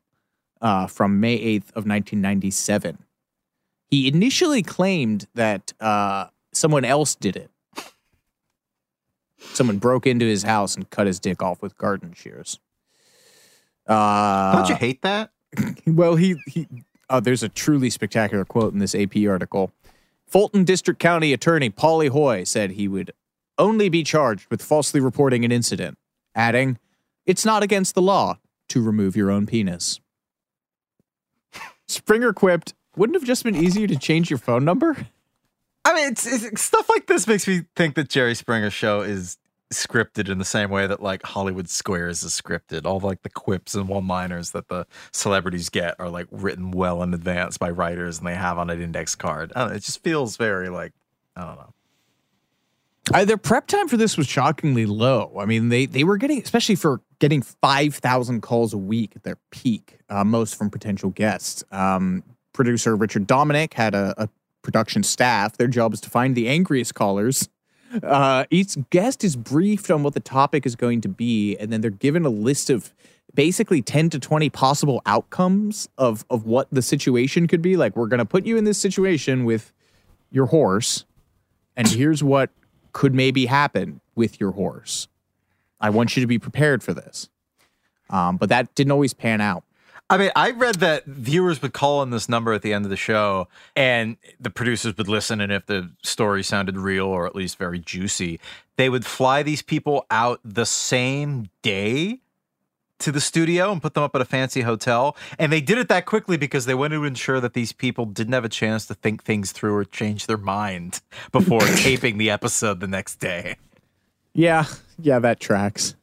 uh, 0.60 0.88
from 0.88 1.20
May 1.20 1.38
8th 1.38 1.68
of 1.68 1.86
1997. 1.86 3.04
He 3.86 4.08
initially 4.08 4.64
claimed 4.64 5.28
that 5.36 5.72
uh, 5.78 6.26
someone 6.52 6.84
else 6.84 7.14
did 7.14 7.36
it. 7.36 7.52
Someone 9.38 9.78
broke 9.78 10.08
into 10.08 10.26
his 10.26 10.42
house 10.42 10.74
and 10.74 10.90
cut 10.90 11.06
his 11.06 11.20
dick 11.20 11.40
off 11.40 11.62
with 11.62 11.78
garden 11.78 12.14
shears. 12.14 12.58
Uh, 13.86 14.56
don't 14.56 14.68
you 14.68 14.74
hate 14.74 15.02
that? 15.02 15.30
well, 15.86 16.16
he 16.16 16.34
he. 16.48 16.66
Uh, 17.10 17.20
there's 17.20 17.42
a 17.42 17.48
truly 17.48 17.90
spectacular 17.90 18.44
quote 18.44 18.72
in 18.72 18.78
this 18.78 18.94
AP 18.94 19.16
article. 19.28 19.72
Fulton 20.26 20.64
District 20.64 21.00
County 21.00 21.32
Attorney 21.32 21.68
Paulie 21.68 22.08
Hoy 22.08 22.44
said 22.44 22.70
he 22.70 22.86
would 22.86 23.12
only 23.58 23.88
be 23.88 24.04
charged 24.04 24.48
with 24.48 24.62
falsely 24.62 25.00
reporting 25.00 25.44
an 25.44 25.50
incident, 25.50 25.98
adding, 26.34 26.78
"It's 27.26 27.44
not 27.44 27.64
against 27.64 27.96
the 27.96 28.00
law 28.02 28.38
to 28.68 28.80
remove 28.80 29.16
your 29.16 29.30
own 29.30 29.46
penis." 29.46 30.00
Springer 31.88 32.32
quipped, 32.32 32.74
"Wouldn't 32.96 33.16
have 33.16 33.26
just 33.26 33.42
been 33.42 33.56
easier 33.56 33.88
to 33.88 33.96
change 33.96 34.30
your 34.30 34.38
phone 34.38 34.64
number?" 34.64 34.96
I 35.84 35.94
mean, 35.94 36.12
it's, 36.12 36.26
it's 36.26 36.62
stuff 36.62 36.88
like 36.88 37.06
this 37.06 37.26
makes 37.26 37.48
me 37.48 37.62
think 37.74 37.96
that 37.96 38.08
Jerry 38.08 38.36
Springer's 38.36 38.72
show 38.72 39.00
is 39.00 39.36
scripted 39.72 40.28
in 40.28 40.38
the 40.38 40.44
same 40.44 40.70
way 40.70 40.86
that 40.86 41.02
like 41.02 41.22
Hollywood 41.22 41.68
Squares 41.68 42.22
is 42.22 42.32
scripted. 42.32 42.84
All 42.84 43.00
like 43.00 43.22
the 43.22 43.30
quips 43.30 43.74
and 43.74 43.88
one-liners 43.88 44.50
that 44.50 44.68
the 44.68 44.86
celebrities 45.12 45.68
get 45.68 45.94
are 45.98 46.08
like 46.08 46.26
written 46.30 46.70
well 46.70 47.02
in 47.02 47.14
advance 47.14 47.56
by 47.56 47.70
writers 47.70 48.18
and 48.18 48.26
they 48.26 48.34
have 48.34 48.58
on 48.58 48.70
an 48.70 48.82
index 48.82 49.14
card. 49.14 49.52
Know, 49.54 49.66
it 49.66 49.80
just 49.82 50.02
feels 50.02 50.36
very 50.36 50.68
like 50.68 50.92
I 51.36 51.44
don't 51.46 51.56
know. 51.56 51.74
Uh, 53.12 53.24
their 53.24 53.36
prep 53.36 53.66
time 53.66 53.88
for 53.88 53.96
this 53.96 54.16
was 54.16 54.28
shockingly 54.28 54.86
low. 54.86 55.32
I 55.38 55.44
mean, 55.44 55.68
they 55.68 55.86
they 55.86 56.04
were 56.04 56.16
getting, 56.16 56.40
especially 56.42 56.76
for 56.76 57.00
getting 57.18 57.42
five 57.42 57.94
thousand 57.94 58.42
calls 58.42 58.72
a 58.72 58.78
week 58.78 59.12
at 59.16 59.22
their 59.22 59.38
peak, 59.50 59.98
uh, 60.08 60.24
most 60.24 60.56
from 60.56 60.70
potential 60.70 61.10
guests. 61.10 61.64
Um, 61.72 62.22
producer 62.52 62.96
Richard 62.96 63.26
Dominick 63.26 63.74
had 63.74 63.94
a, 63.94 64.14
a 64.16 64.28
production 64.62 65.02
staff. 65.02 65.56
Their 65.56 65.68
job 65.68 65.94
is 65.94 66.00
to 66.02 66.10
find 66.10 66.34
the 66.34 66.48
angriest 66.48 66.94
callers. 66.94 67.48
Uh, 68.02 68.44
each 68.50 68.76
guest 68.90 69.24
is 69.24 69.36
briefed 69.36 69.90
on 69.90 70.02
what 70.02 70.14
the 70.14 70.20
topic 70.20 70.64
is 70.64 70.76
going 70.76 71.00
to 71.00 71.08
be, 71.08 71.56
and 71.56 71.72
then 71.72 71.80
they're 71.80 71.90
given 71.90 72.24
a 72.24 72.30
list 72.30 72.70
of 72.70 72.92
basically 73.34 73.82
10 73.82 74.10
to 74.10 74.18
20 74.18 74.50
possible 74.50 75.00
outcomes 75.06 75.88
of 75.96 76.24
of 76.30 76.46
what 76.46 76.66
the 76.72 76.82
situation 76.82 77.46
could 77.46 77.62
be 77.62 77.76
like 77.76 77.94
we're 77.94 78.08
going 78.08 78.18
to 78.18 78.24
put 78.24 78.44
you 78.44 78.56
in 78.56 78.64
this 78.64 78.76
situation 78.76 79.44
with 79.44 79.72
your 80.32 80.46
horse 80.46 81.04
and 81.76 81.86
here's 81.92 82.24
what 82.24 82.50
could 82.92 83.14
maybe 83.14 83.46
happen 83.46 84.00
with 84.14 84.40
your 84.40 84.52
horse. 84.52 85.08
I 85.80 85.90
want 85.90 86.16
you 86.16 86.20
to 86.20 86.26
be 86.26 86.38
prepared 86.38 86.82
for 86.82 86.92
this. 86.92 87.28
Um, 88.10 88.36
but 88.36 88.48
that 88.48 88.74
didn't 88.74 88.90
always 88.90 89.14
pan 89.14 89.40
out. 89.40 89.64
I 90.10 90.18
mean, 90.18 90.32
I 90.34 90.50
read 90.50 90.76
that 90.76 91.06
viewers 91.06 91.62
would 91.62 91.72
call 91.72 92.02
in 92.02 92.10
this 92.10 92.28
number 92.28 92.52
at 92.52 92.62
the 92.62 92.72
end 92.72 92.84
of 92.84 92.90
the 92.90 92.96
show, 92.96 93.46
and 93.76 94.16
the 94.40 94.50
producers 94.50 94.96
would 94.96 95.06
listen. 95.06 95.40
And 95.40 95.52
if 95.52 95.66
the 95.66 95.88
story 96.02 96.42
sounded 96.42 96.76
real 96.76 97.06
or 97.06 97.26
at 97.26 97.36
least 97.36 97.56
very 97.56 97.78
juicy, 97.78 98.40
they 98.76 98.88
would 98.88 99.06
fly 99.06 99.44
these 99.44 99.62
people 99.62 100.06
out 100.10 100.40
the 100.44 100.66
same 100.66 101.48
day 101.62 102.18
to 102.98 103.12
the 103.12 103.20
studio 103.20 103.70
and 103.70 103.80
put 103.80 103.94
them 103.94 104.02
up 104.02 104.14
at 104.16 104.20
a 104.20 104.24
fancy 104.24 104.62
hotel. 104.62 105.16
And 105.38 105.52
they 105.52 105.60
did 105.60 105.78
it 105.78 105.88
that 105.88 106.06
quickly 106.06 106.36
because 106.36 106.66
they 106.66 106.74
wanted 106.74 106.96
to 106.96 107.04
ensure 107.04 107.40
that 107.40 107.54
these 107.54 107.72
people 107.72 108.04
didn't 108.04 108.32
have 108.32 108.44
a 108.44 108.50
chance 108.50 108.86
to 108.86 108.94
think 108.94 109.22
things 109.22 109.52
through 109.52 109.76
or 109.76 109.84
change 109.84 110.26
their 110.26 110.36
mind 110.36 111.00
before 111.30 111.60
taping 111.76 112.18
the 112.18 112.30
episode 112.30 112.80
the 112.80 112.88
next 112.88 113.20
day. 113.20 113.56
Yeah, 114.32 114.64
yeah, 114.98 115.20
that 115.20 115.38
tracks. 115.38 115.94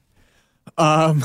Um, 0.77 1.19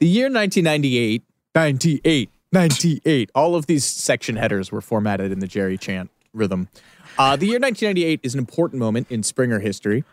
the 0.00 0.06
year 0.06 0.26
1998, 0.26 1.22
98, 1.56 2.28
98. 2.52 3.30
All 3.34 3.54
of 3.54 3.64
these 3.64 3.82
section 3.82 4.36
headers 4.36 4.70
were 4.70 4.82
formatted 4.82 5.32
in 5.32 5.38
the 5.38 5.46
Jerry 5.46 5.78
chant 5.78 6.10
rhythm. 6.34 6.68
Uh, 7.18 7.34
the 7.34 7.46
year 7.46 7.58
1998 7.58 8.20
is 8.22 8.34
an 8.34 8.38
important 8.38 8.78
moment 8.78 9.10
in 9.10 9.22
Springer 9.22 9.60
history. 9.60 10.04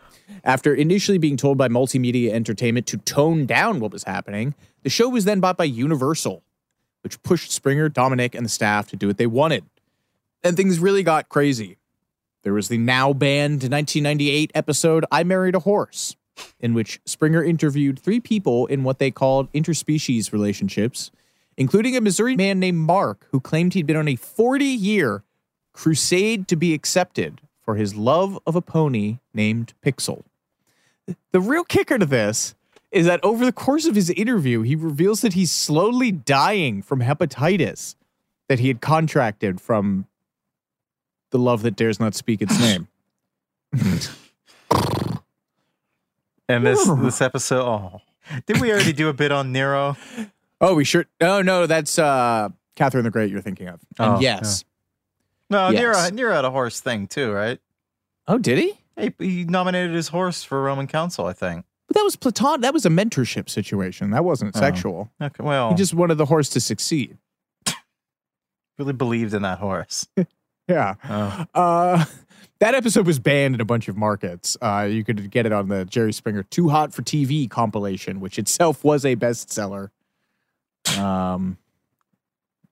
After 0.42 0.74
initially 0.74 1.18
being 1.18 1.36
told 1.36 1.58
by 1.58 1.68
Multimedia 1.68 2.30
Entertainment 2.30 2.86
to 2.86 2.96
tone 2.96 3.44
down 3.44 3.78
what 3.78 3.92
was 3.92 4.04
happening, 4.04 4.54
the 4.84 4.88
show 4.88 5.10
was 5.10 5.26
then 5.26 5.40
bought 5.40 5.58
by 5.58 5.64
Universal, 5.64 6.42
which 7.02 7.22
pushed 7.22 7.52
Springer, 7.52 7.90
Dominick, 7.90 8.34
and 8.34 8.46
the 8.46 8.50
staff 8.50 8.88
to 8.88 8.96
do 8.96 9.06
what 9.06 9.18
they 9.18 9.26
wanted. 9.26 9.66
And 10.42 10.56
things 10.56 10.78
really 10.78 11.02
got 11.02 11.28
crazy. 11.28 11.76
There 12.42 12.54
was 12.54 12.68
the 12.68 12.78
now 12.78 13.12
banned 13.12 13.64
1998 13.64 14.50
episode 14.54 15.04
I 15.12 15.24
Married 15.24 15.56
a 15.56 15.60
Horse, 15.60 16.16
in 16.58 16.72
which 16.72 17.02
Springer 17.04 17.44
interviewed 17.44 17.98
three 17.98 18.20
people 18.20 18.64
in 18.64 18.82
what 18.82 18.98
they 18.98 19.10
called 19.10 19.52
interspecies 19.52 20.32
relationships, 20.32 21.10
including 21.56 21.96
a 21.96 22.00
Missouri 22.00 22.36
man 22.36 22.58
named 22.60 22.78
Mark 22.78 23.26
who 23.30 23.40
claimed 23.40 23.74
he'd 23.74 23.86
been 23.86 23.96
on 23.96 24.08
a 24.08 24.16
40 24.16 24.64
year 24.64 25.24
crusade 25.72 26.48
to 26.48 26.56
be 26.56 26.74
accepted 26.74 27.40
for 27.60 27.76
his 27.76 27.94
love 27.94 28.38
of 28.46 28.54
a 28.54 28.62
pony 28.62 29.18
named 29.32 29.74
Pixel. 29.84 30.22
The 31.32 31.40
real 31.40 31.64
kicker 31.64 31.98
to 31.98 32.06
this 32.06 32.54
is 32.90 33.06
that 33.06 33.22
over 33.24 33.44
the 33.44 33.52
course 33.52 33.86
of 33.86 33.94
his 33.94 34.10
interview, 34.10 34.62
he 34.62 34.76
reveals 34.76 35.20
that 35.22 35.32
he's 35.32 35.50
slowly 35.50 36.12
dying 36.12 36.80
from 36.80 37.00
hepatitis 37.00 37.96
that 38.48 38.60
he 38.60 38.68
had 38.68 38.80
contracted 38.80 39.60
from 39.60 40.06
the 41.30 41.38
love 41.38 41.62
that 41.62 41.74
dares 41.76 41.98
not 41.98 42.14
speak 42.14 42.40
its 42.40 42.58
name. 42.60 42.88
And 46.48 46.64
this 46.64 46.86
this 46.86 47.20
episode, 47.20 47.64
oh, 47.64 48.00
did 48.46 48.60
we 48.60 48.70
already 48.70 48.92
do 48.92 49.08
a 49.08 49.12
bit 49.12 49.32
on 49.32 49.50
Nero? 49.50 49.96
Oh, 50.64 50.74
we 50.74 50.84
sure. 50.84 51.06
Oh 51.20 51.42
no, 51.42 51.66
that's 51.66 51.98
uh 51.98 52.48
Catherine 52.76 53.04
the 53.04 53.10
Great 53.10 53.30
you're 53.30 53.40
thinking 53.40 53.68
of. 53.68 53.80
And 53.98 54.16
Oh, 54.16 54.20
yes. 54.20 54.64
No, 55.50 55.68
Yes. 55.68 55.80
Nero 55.80 56.10
Nero 56.16 56.34
had 56.34 56.44
a 56.44 56.50
horse 56.50 56.80
thing 56.80 57.06
too, 57.06 57.30
right? 57.32 57.60
Oh, 58.26 58.38
did 58.38 58.58
he? 58.58 58.78
He, 58.98 59.12
he 59.18 59.44
nominated 59.44 59.94
his 59.94 60.08
horse 60.08 60.42
for 60.42 60.62
Roman 60.62 60.86
consul, 60.86 61.26
I 61.26 61.32
think. 61.32 61.64
But 61.88 61.96
that 61.96 62.04
was 62.04 62.16
Platon. 62.16 62.62
That 62.62 62.72
was 62.72 62.86
a 62.86 62.88
mentorship 62.88 63.48
situation. 63.50 64.10
That 64.10 64.24
wasn't 64.24 64.56
Oh. 64.56 64.60
sexual. 64.60 65.10
Okay, 65.20 65.42
well, 65.44 65.70
He 65.70 65.74
just 65.76 65.92
wanted 65.94 66.14
the 66.16 66.24
horse 66.26 66.48
to 66.50 66.60
succeed. 66.60 67.18
really 68.78 68.92
believed 68.92 69.34
in 69.34 69.42
that 69.42 69.58
horse. 69.58 70.06
Yeah. 70.66 70.94
Oh. 71.06 71.44
Uh, 71.54 72.04
that 72.60 72.74
episode 72.74 73.06
was 73.06 73.18
banned 73.18 73.54
in 73.54 73.60
a 73.60 73.66
bunch 73.66 73.86
of 73.88 73.98
markets. 73.98 74.56
Uh, 74.62 74.88
you 74.90 75.04
could 75.04 75.30
get 75.30 75.44
it 75.44 75.52
on 75.52 75.68
the 75.68 75.84
Jerry 75.84 76.10
Springer 76.10 76.42
Too 76.42 76.70
Hot 76.70 76.94
for 76.94 77.02
TV 77.02 77.50
compilation, 77.50 78.18
which 78.18 78.38
itself 78.38 78.82
was 78.82 79.04
a 79.04 79.14
bestseller. 79.14 79.90
Um, 80.98 81.58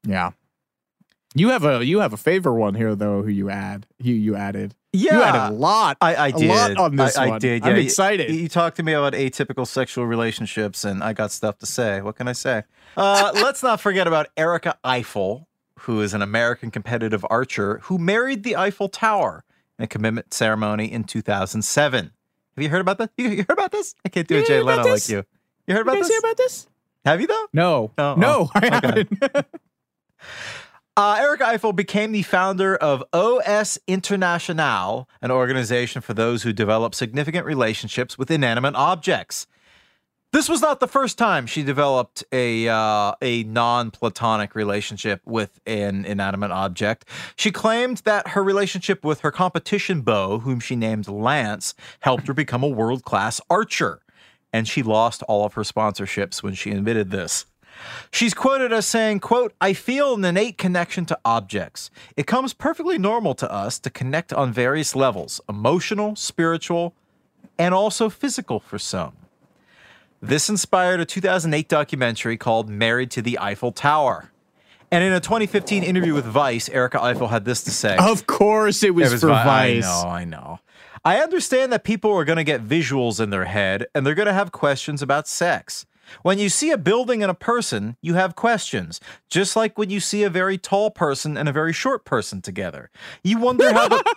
yeah. 0.04 0.30
You 1.34 1.48
have 1.48 1.64
a 1.64 1.84
you 1.84 2.00
have 2.00 2.12
a 2.12 2.18
favor 2.18 2.52
one 2.52 2.74
here 2.74 2.94
though. 2.94 3.22
Who 3.22 3.30
you 3.30 3.48
add? 3.48 3.86
You 3.98 4.14
you 4.14 4.36
added. 4.36 4.74
Yeah, 4.92 5.16
you 5.16 5.22
added 5.22 5.54
a 5.54 5.56
lot. 5.56 5.96
I, 6.02 6.14
I 6.14 6.28
a 6.28 6.32
did. 6.32 6.48
lot 6.48 6.76
on 6.76 6.96
this 6.96 7.16
I, 7.16 7.26
one. 7.26 7.36
I 7.36 7.38
did. 7.38 7.62
I'm 7.62 7.70
yeah. 7.70 7.76
You- 7.76 7.84
excited. 7.84 8.30
You, 8.30 8.48
talked 8.48 8.76
to 8.76 8.82
me 8.82 8.92
about 8.92 9.14
atypical 9.14 9.66
sexual 9.66 10.06
relationships, 10.06 10.84
and 10.84 11.02
I 11.02 11.14
got 11.14 11.30
stuff 11.30 11.56
to 11.60 11.66
say. 11.66 12.02
What 12.02 12.16
can 12.16 12.28
I 12.28 12.32
say? 12.32 12.64
Uh, 12.94 13.32
let's 13.36 13.62
not 13.62 13.80
forget 13.80 14.06
about 14.06 14.28
Erika 14.36 14.76
Eiffel, 14.84 15.48
who 15.80 16.02
is 16.02 16.12
an 16.12 16.20
American 16.20 16.70
competitive 16.70 17.24
archer 17.30 17.78
who 17.84 17.96
married 17.96 18.42
the 18.42 18.54
Eiffel 18.54 18.90
Tower 18.90 19.44
in 19.78 19.84
a 19.84 19.88
commitment 19.88 20.34
ceremony 20.34 20.92
in 20.92 21.04
2007. 21.04 22.12
Have 22.54 22.62
you 22.62 22.68
heard 22.68 22.82
about 22.82 22.98
that? 22.98 23.10
You, 23.16 23.30
you 23.30 23.46
heard 23.48 23.58
about 23.58 23.72
this? 23.72 23.94
I 24.04 24.10
can't 24.10 24.28
do 24.28 24.36
You 24.36 24.42
a 24.42 24.46
Jay 24.46 24.60
Leno 24.60 24.84
like 24.84 25.08
you. 25.08 25.24
You 25.66 25.74
heard 25.74 25.82
about 25.82 25.96
you 25.96 26.00
this? 26.02 26.08
hear 26.10 26.18
about 26.18 26.36
this? 26.36 26.66
Have 27.04 27.20
you 27.20 27.26
though? 27.26 27.46
No. 27.52 27.90
Oh, 27.98 28.14
no, 28.14 28.48
oh, 28.48 28.50
I 28.54 28.66
okay. 28.66 28.70
haven't. 28.70 29.46
Uh, 30.94 31.16
Eric 31.18 31.40
Eiffel 31.40 31.72
became 31.72 32.12
the 32.12 32.20
founder 32.20 32.76
of 32.76 33.02
OS 33.14 33.78
International, 33.86 35.08
an 35.22 35.30
organization 35.30 36.02
for 36.02 36.12
those 36.12 36.42
who 36.42 36.52
develop 36.52 36.94
significant 36.94 37.46
relationships 37.46 38.18
with 38.18 38.30
inanimate 38.30 38.74
objects. 38.74 39.46
This 40.32 40.50
was 40.50 40.60
not 40.60 40.80
the 40.80 40.88
first 40.88 41.16
time 41.16 41.46
she 41.46 41.62
developed 41.62 42.24
a 42.30 42.68
uh, 42.68 43.12
a 43.22 43.42
non-platonic 43.44 44.54
relationship 44.54 45.22
with 45.24 45.60
an 45.66 46.04
inanimate 46.04 46.50
object. 46.50 47.06
She 47.36 47.50
claimed 47.50 47.98
that 48.04 48.28
her 48.28 48.44
relationship 48.44 49.02
with 49.02 49.20
her 49.20 49.30
competition 49.30 50.02
bow, 50.02 50.40
whom 50.40 50.60
she 50.60 50.76
named 50.76 51.08
Lance, 51.08 51.74
helped 52.00 52.26
her 52.26 52.34
become 52.34 52.62
a 52.62 52.68
world-class 52.68 53.40
archer, 53.48 54.00
and 54.52 54.68
she 54.68 54.82
lost 54.82 55.22
all 55.24 55.44
of 55.44 55.54
her 55.54 55.62
sponsorships 55.62 56.42
when 56.42 56.54
she 56.54 56.70
admitted 56.70 57.10
this. 57.10 57.46
She's 58.10 58.34
quoted 58.34 58.72
as 58.72 58.86
saying, 58.86 59.20
quote, 59.20 59.54
I 59.60 59.72
feel 59.72 60.14
an 60.14 60.24
innate 60.24 60.58
connection 60.58 61.06
to 61.06 61.18
objects. 61.24 61.90
It 62.16 62.26
comes 62.26 62.52
perfectly 62.52 62.98
normal 62.98 63.34
to 63.36 63.50
us 63.50 63.78
to 63.80 63.90
connect 63.90 64.32
on 64.32 64.52
various 64.52 64.94
levels, 64.94 65.40
emotional, 65.48 66.14
spiritual, 66.14 66.94
and 67.58 67.74
also 67.74 68.08
physical 68.10 68.60
for 68.60 68.78
some. 68.78 69.14
This 70.20 70.48
inspired 70.48 71.00
a 71.00 71.04
2008 71.04 71.68
documentary 71.68 72.36
called 72.36 72.68
Married 72.68 73.10
to 73.12 73.22
the 73.22 73.38
Eiffel 73.40 73.72
Tower. 73.72 74.30
And 74.92 75.02
in 75.02 75.12
a 75.12 75.20
2015 75.20 75.82
interview 75.82 76.12
with 76.14 76.26
Vice, 76.26 76.68
Erika 76.68 77.02
Eiffel 77.02 77.28
had 77.28 77.44
this 77.46 77.64
to 77.64 77.70
say. 77.70 77.96
of 77.98 78.26
course, 78.26 78.82
it 78.82 78.94
was, 78.94 79.20
for 79.20 79.28
Vi- 79.28 79.44
Vice. 79.44 79.86
I 79.86 80.02
know, 80.04 80.08
I 80.08 80.24
know. 80.24 80.60
I 81.04 81.18
understand 81.18 81.72
that 81.72 81.82
people 81.82 82.12
are 82.12 82.24
going 82.24 82.36
to 82.36 82.44
get 82.44 82.66
visuals 82.66 83.18
in 83.20 83.30
their 83.30 83.46
head 83.46 83.86
and 83.94 84.06
they're 84.06 84.14
going 84.14 84.26
to 84.26 84.32
have 84.32 84.52
questions 84.52 85.02
about 85.02 85.26
sex. 85.26 85.84
When 86.22 86.38
you 86.38 86.48
see 86.48 86.70
a 86.70 86.78
building 86.78 87.22
and 87.22 87.30
a 87.30 87.34
person, 87.34 87.96
you 88.02 88.14
have 88.14 88.36
questions, 88.36 89.00
just 89.28 89.56
like 89.56 89.78
when 89.78 89.90
you 89.90 89.98
see 89.98 90.22
a 90.22 90.30
very 90.30 90.58
tall 90.58 90.90
person 90.90 91.36
and 91.36 91.48
a 91.48 91.52
very 91.52 91.72
short 91.72 92.04
person 92.04 92.40
together. 92.40 92.90
You 93.24 93.38
wonder 93.38 93.72
how 93.72 93.88
the 93.88 94.16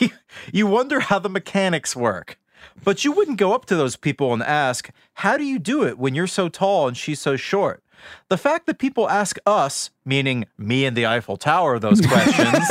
you, 0.00 0.10
you 0.52 0.66
wonder 0.66 1.00
how 1.00 1.18
the 1.18 1.28
mechanics 1.28 1.94
work. 1.96 2.38
But 2.84 3.04
you 3.04 3.12
wouldn't 3.12 3.38
go 3.38 3.54
up 3.54 3.66
to 3.66 3.76
those 3.76 3.96
people 3.96 4.32
and 4.32 4.42
ask, 4.42 4.90
"How 5.14 5.36
do 5.36 5.44
you 5.44 5.58
do 5.58 5.84
it 5.84 5.98
when 5.98 6.14
you're 6.14 6.26
so 6.26 6.48
tall 6.48 6.88
and 6.88 6.96
she's 6.96 7.20
so 7.20 7.36
short?" 7.36 7.82
The 8.28 8.38
fact 8.38 8.66
that 8.66 8.78
people 8.78 9.08
ask 9.08 9.38
us, 9.46 9.90
meaning 10.04 10.46
me 10.58 10.84
and 10.84 10.96
the 10.96 11.06
Eiffel 11.06 11.36
Tower, 11.36 11.78
those 11.78 12.00
questions, 12.06 12.66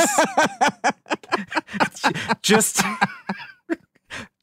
just 2.41 2.81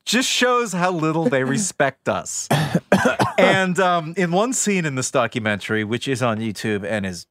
just 0.04 0.28
shows 0.28 0.72
how 0.72 0.90
little 0.90 1.28
they 1.28 1.44
respect 1.44 2.08
us. 2.08 2.48
and 3.38 3.78
um, 3.78 4.14
in 4.16 4.32
one 4.32 4.54
scene 4.54 4.86
in 4.86 4.94
this 4.94 5.10
documentary, 5.10 5.84
which 5.84 6.08
is 6.08 6.22
on 6.22 6.38
YouTube 6.38 6.84
and 6.84 7.04
is 7.04 7.26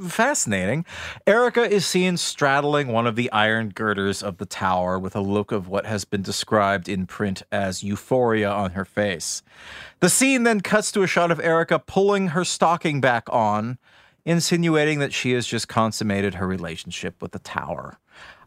fascinating, 0.00 0.84
Erika 1.26 1.62
is 1.68 1.86
seen 1.86 2.16
straddling 2.16 2.88
one 2.88 3.06
of 3.06 3.16
the 3.16 3.30
iron 3.32 3.70
girders 3.70 4.22
of 4.22 4.38
the 4.38 4.46
tower 4.46 4.98
with 4.98 5.16
a 5.16 5.20
look 5.20 5.52
of 5.52 5.68
what 5.68 5.86
has 5.86 6.04
been 6.04 6.22
described 6.22 6.88
in 6.88 7.06
print 7.06 7.42
as 7.50 7.82
euphoria 7.82 8.50
on 8.50 8.72
her 8.72 8.84
face. 8.84 9.42
The 10.00 10.08
scene 10.08 10.44
then 10.44 10.60
cuts 10.60 10.92
to 10.92 11.02
a 11.02 11.06
shot 11.06 11.30
of 11.30 11.40
Erika 11.40 11.78
pulling 11.78 12.28
her 12.28 12.44
stocking 12.44 13.00
back 13.00 13.24
on, 13.30 13.78
insinuating 14.24 14.98
that 14.98 15.12
she 15.12 15.32
has 15.32 15.46
just 15.46 15.68
consummated 15.68 16.34
her 16.34 16.46
relationship 16.46 17.20
with 17.22 17.32
the 17.32 17.38
tower. 17.38 17.98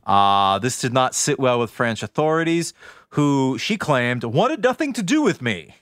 Uh, 0.06 0.60
this 0.60 0.80
did 0.82 0.93
not 0.93 1.14
sit 1.16 1.39
well 1.39 1.60
with 1.60 1.72
French 1.72 2.02
authorities, 2.02 2.74
who 3.10 3.58
she 3.58 3.78
claimed 3.78 4.24
wanted 4.24 4.64
nothing 4.64 4.93
to 4.93 5.04
do 5.04 5.22
with 5.22 5.41
me. 5.41 5.76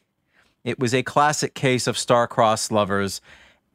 It 0.64 0.80
was 0.80 0.94
a 0.94 1.04
classic 1.04 1.54
case 1.54 1.88
of 1.88 1.98
star-crossed 1.98 2.72
lovers, 2.72 3.22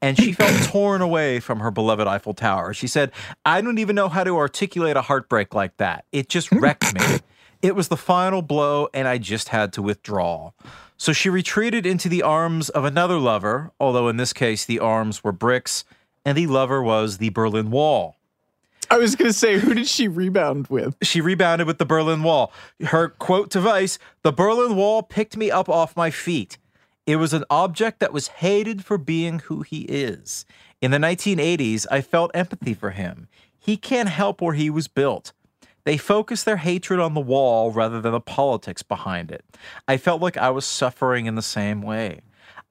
and 0.04 0.18
she 0.18 0.34
felt 0.34 0.52
torn 0.64 1.00
away 1.00 1.40
from 1.40 1.60
her 1.60 1.70
beloved 1.70 2.06
Eiffel 2.06 2.34
Tower. 2.34 2.74
She 2.74 2.86
said, 2.86 3.10
I 3.46 3.62
don't 3.62 3.78
even 3.78 3.96
know 3.96 4.10
how 4.10 4.22
to 4.22 4.36
articulate 4.36 4.98
a 4.98 5.00
heartbreak 5.00 5.54
like 5.54 5.78
that. 5.78 6.04
It 6.12 6.28
just 6.28 6.52
wrecked 6.52 6.92
me. 6.92 7.20
It 7.62 7.74
was 7.74 7.88
the 7.88 7.96
final 7.96 8.42
blow, 8.42 8.90
and 8.92 9.08
I 9.08 9.16
just 9.16 9.48
had 9.48 9.72
to 9.72 9.80
withdraw. 9.80 10.50
So 10.98 11.14
she 11.14 11.30
retreated 11.30 11.86
into 11.86 12.10
the 12.10 12.20
arms 12.20 12.68
of 12.68 12.84
another 12.84 13.16
lover, 13.16 13.72
although 13.80 14.08
in 14.08 14.18
this 14.18 14.34
case 14.34 14.66
the 14.66 14.78
arms 14.78 15.24
were 15.24 15.32
bricks, 15.32 15.86
and 16.22 16.36
the 16.36 16.48
lover 16.48 16.82
was 16.82 17.16
the 17.16 17.30
Berlin 17.30 17.70
Wall. 17.70 18.16
I 18.90 18.98
was 18.98 19.16
going 19.16 19.30
to 19.30 19.32
say, 19.32 19.58
who 19.58 19.72
did 19.72 19.86
she 19.86 20.06
rebound 20.06 20.66
with? 20.66 20.94
She 21.00 21.22
rebounded 21.22 21.66
with 21.66 21.78
the 21.78 21.86
Berlin 21.86 22.22
Wall. 22.22 22.52
Her 22.82 23.08
quote 23.08 23.50
to 23.52 23.60
Vice 23.60 23.98
The 24.22 24.32
Berlin 24.32 24.76
Wall 24.76 25.02
picked 25.02 25.38
me 25.38 25.50
up 25.50 25.70
off 25.70 25.96
my 25.96 26.10
feet. 26.10 26.58
It 27.06 27.16
was 27.16 27.34
an 27.34 27.44
object 27.50 28.00
that 28.00 28.12
was 28.12 28.28
hated 28.28 28.84
for 28.84 28.96
being 28.96 29.40
who 29.40 29.62
he 29.62 29.82
is. 29.82 30.46
In 30.80 30.90
the 30.90 30.98
1980s, 30.98 31.86
I 31.90 32.00
felt 32.00 32.30
empathy 32.34 32.74
for 32.74 32.90
him. 32.90 33.28
He 33.58 33.76
can't 33.76 34.08
help 34.08 34.40
where 34.40 34.54
he 34.54 34.70
was 34.70 34.88
built. 34.88 35.32
They 35.84 35.98
focused 35.98 36.46
their 36.46 36.56
hatred 36.56 37.00
on 37.00 37.12
the 37.12 37.20
wall 37.20 37.70
rather 37.70 38.00
than 38.00 38.12
the 38.12 38.20
politics 38.20 38.82
behind 38.82 39.30
it. 39.30 39.44
I 39.86 39.98
felt 39.98 40.22
like 40.22 40.38
I 40.38 40.48
was 40.50 40.64
suffering 40.64 41.26
in 41.26 41.34
the 41.34 41.42
same 41.42 41.82
way. 41.82 42.22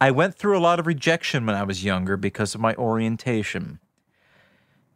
I 0.01 0.09
went 0.09 0.35
through 0.35 0.57
a 0.57 0.59
lot 0.59 0.79
of 0.79 0.87
rejection 0.87 1.45
when 1.45 1.55
I 1.55 1.63
was 1.63 1.83
younger 1.83 2.17
because 2.17 2.55
of 2.55 2.61
my 2.61 2.73
orientation. 2.75 3.79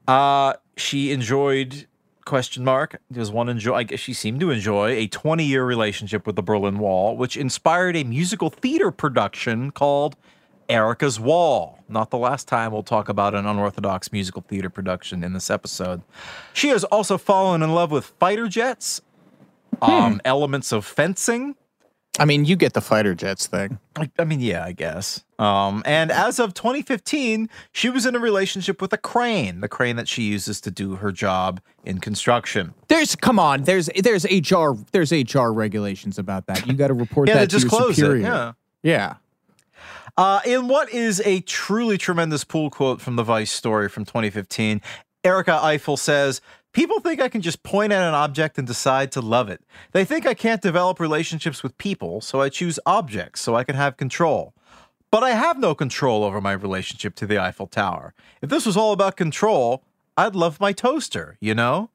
Uh, 0.07 0.53
she 0.75 1.11
enjoyed 1.11 1.85
question 2.27 2.63
mark 2.63 3.01
does 3.11 3.31
one 3.31 3.49
enjoy 3.49 3.73
i 3.73 3.83
guess 3.83 3.99
she 3.99 4.13
seemed 4.13 4.39
to 4.39 4.51
enjoy 4.51 4.91
a 4.91 5.07
20 5.07 5.43
year 5.43 5.65
relationship 5.65 6.27
with 6.27 6.35
the 6.35 6.43
berlin 6.43 6.77
wall 6.77 7.15
which 7.15 7.35
inspired 7.37 7.95
a 7.95 8.03
musical 8.03 8.49
theater 8.49 8.91
production 8.91 9.71
called 9.71 10.15
erica's 10.69 11.19
wall. 11.19 11.83
Not 11.87 12.09
the 12.09 12.17
last 12.17 12.47
time 12.47 12.71
we'll 12.71 12.83
talk 12.83 13.09
about 13.09 13.33
an 13.33 13.45
unorthodox 13.45 14.11
musical 14.11 14.41
theater 14.41 14.69
production 14.69 15.23
in 15.23 15.33
this 15.33 15.49
episode. 15.49 16.01
She 16.53 16.69
has 16.69 16.83
also 16.85 17.17
fallen 17.17 17.63
in 17.63 17.73
love 17.73 17.91
with 17.91 18.05
fighter 18.19 18.47
jets 18.47 19.01
um, 19.81 20.21
elements 20.25 20.71
of 20.71 20.85
fencing 20.85 21.55
I 22.19 22.25
mean, 22.25 22.45
you 22.45 22.55
get 22.55 22.73
the 22.73 22.81
fighter 22.81 23.13
jets 23.13 23.45
thing. 23.47 23.77
I, 23.95 24.09
I 24.17 24.23
mean, 24.23 24.39
yeah, 24.39 24.63
I 24.65 24.71
guess. 24.71 25.23
Um, 25.37 25.83
and 25.85 26.11
as 26.11 26.39
of 26.39 26.53
2015, 26.55 27.47
she 27.71 27.89
was 27.89 28.05
in 28.07 28.15
a 28.15 28.19
relationship 28.19 28.81
with 28.81 28.91
a 28.91 28.97
crane, 28.97 29.61
the 29.61 29.67
crane 29.67 29.95
that 29.97 30.07
she 30.07 30.23
uses 30.23 30.59
to 30.61 30.71
do 30.71 30.95
her 30.95 31.11
job 31.11 31.61
in 31.85 31.99
construction. 31.99 32.73
There's 32.87 33.15
come 33.15 33.37
on, 33.37 33.63
there's 33.63 33.87
there's 34.01 34.25
HR 34.25 34.71
there's 34.93 35.11
HR 35.11 35.49
regulations 35.49 36.17
about 36.17 36.47
that. 36.47 36.65
You 36.65 36.73
got 36.73 36.87
to 36.87 36.95
report 36.95 37.27
Yeah, 37.29 37.35
that 37.35 37.49
to 37.51 37.55
your 37.57 37.61
disclose 37.61 37.91
it, 37.91 37.95
superior. 38.01 38.23
yeah. 38.23 38.51
Yeah. 38.81 39.15
Uh, 40.17 40.39
in 40.45 40.67
what 40.67 40.89
is 40.91 41.21
a 41.25 41.41
truly 41.41 41.97
tremendous 41.99 42.43
pool 42.43 42.71
quote 42.71 42.99
from 42.99 43.15
the 43.17 43.23
Vice 43.23 43.51
story 43.51 43.87
from 43.89 44.03
2015, 44.05 44.81
Erika 45.23 45.59
Eiffel 45.63 45.97
says, 45.97 46.41
People 46.77 46.99
think 46.99 47.19
I 47.19 47.27
can 47.27 47.41
just 47.41 47.63
point 47.63 47.91
at 47.91 48.07
an 48.07 48.13
object 48.13 48.59
and 48.59 48.67
decide 48.67 49.11
to 49.13 49.19
love 49.19 49.49
it. 49.49 49.63
They 49.93 50.05
think 50.05 50.27
I 50.27 50.35
can't 50.35 50.61
develop 50.61 50.99
relationships 50.99 51.63
with 51.63 51.75
people, 51.79 52.21
so 52.21 52.39
I 52.39 52.49
choose 52.49 52.79
objects 52.85 53.41
so 53.41 53.55
I 53.55 53.63
can 53.63 53.75
have 53.75 53.97
control. 53.97 54.53
But 55.09 55.23
I 55.23 55.31
have 55.31 55.57
no 55.57 55.73
control 55.73 56.23
over 56.23 56.39
my 56.39 56.51
relationship 56.51 57.15
to 57.15 57.25
the 57.25 57.39
Eiffel 57.39 57.65
Tower. 57.65 58.13
If 58.43 58.51
this 58.51 58.67
was 58.67 58.77
all 58.77 58.91
about 58.91 59.17
control, 59.17 59.85
I'd 60.15 60.35
love 60.35 60.59
my 60.59 60.71
toaster, 60.71 61.35
you 61.41 61.55
know? 61.55 61.89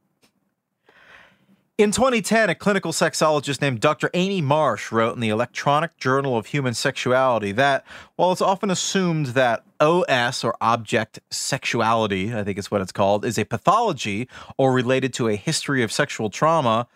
In 1.78 1.90
2010, 1.90 2.50
a 2.50 2.54
clinical 2.54 2.92
sexologist 2.92 3.62
named 3.62 3.80
Dr. 3.80 4.10
Amy 4.12 4.42
Marsh 4.42 4.92
wrote 4.92 5.14
in 5.14 5.20
the 5.20 5.30
Electronic 5.30 5.96
Journal 5.96 6.36
of 6.36 6.46
Human 6.46 6.74
Sexuality 6.74 7.50
that 7.52 7.86
while 8.16 8.30
it's 8.30 8.42
often 8.42 8.70
assumed 8.70 9.28
that 9.28 9.64
OS 9.80 10.44
or 10.44 10.54
object 10.60 11.20
sexuality, 11.30 12.34
I 12.34 12.44
think 12.44 12.58
is 12.58 12.70
what 12.70 12.82
it's 12.82 12.92
called, 12.92 13.24
is 13.24 13.38
a 13.38 13.44
pathology 13.44 14.28
or 14.58 14.70
related 14.70 15.14
to 15.14 15.28
a 15.28 15.34
history 15.34 15.82
of 15.82 15.90
sexual 15.90 16.28
trauma, 16.28 16.88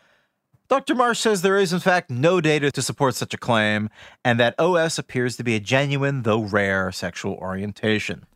Dr. 0.68 0.94
Marsh 0.94 1.20
says 1.20 1.40
there 1.40 1.56
is, 1.56 1.72
in 1.72 1.80
fact, 1.80 2.10
no 2.10 2.42
data 2.42 2.70
to 2.70 2.82
support 2.82 3.14
such 3.14 3.32
a 3.32 3.38
claim, 3.38 3.88
and 4.26 4.38
that 4.38 4.54
OS 4.58 4.98
appears 4.98 5.38
to 5.38 5.44
be 5.44 5.54
a 5.54 5.60
genuine, 5.60 6.22
though 6.22 6.42
rare, 6.42 6.92
sexual 6.92 7.34
orientation. 7.36 8.26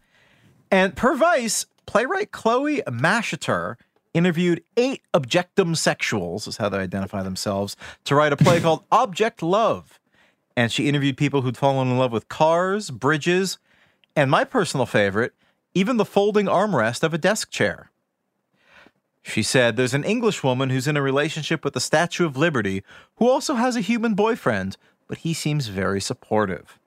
And 0.70 0.96
per 0.96 1.16
Vice, 1.16 1.66
playwright 1.84 2.30
Chloe 2.30 2.80
Masheter 2.86 3.76
interviewed 4.14 4.62
eight 4.76 5.02
objectum 5.14 5.74
sexuals, 5.74 6.48
is 6.48 6.56
how 6.56 6.68
they 6.68 6.78
identify 6.78 7.22
themselves, 7.22 7.76
to 8.04 8.14
write 8.14 8.32
a 8.32 8.36
play 8.36 8.60
called 8.62 8.84
Object 8.90 9.42
Love. 9.42 10.00
And 10.56 10.72
she 10.72 10.88
interviewed 10.88 11.16
people 11.16 11.42
who'd 11.42 11.56
fallen 11.56 11.88
in 11.88 11.98
love 11.98 12.12
with 12.12 12.28
cars, 12.28 12.90
bridges, 12.90 13.58
and 14.16 14.30
my 14.30 14.44
personal 14.44 14.86
favorite, 14.86 15.32
even 15.74 15.96
the 15.96 16.04
folding 16.04 16.46
armrest 16.46 17.02
of 17.02 17.14
a 17.14 17.18
desk 17.18 17.50
chair. 17.50 17.90
She 19.22 19.42
said 19.42 19.76
there's 19.76 19.94
an 19.94 20.04
English 20.04 20.42
woman 20.42 20.70
who's 20.70 20.88
in 20.88 20.96
a 20.96 21.02
relationship 21.02 21.64
with 21.64 21.74
the 21.74 21.80
Statue 21.80 22.26
of 22.26 22.36
Liberty 22.36 22.82
who 23.16 23.28
also 23.28 23.54
has 23.54 23.76
a 23.76 23.80
human 23.80 24.14
boyfriend, 24.14 24.76
but 25.06 25.18
he 25.18 25.34
seems 25.34 25.68
very 25.68 26.00
supportive. 26.00 26.78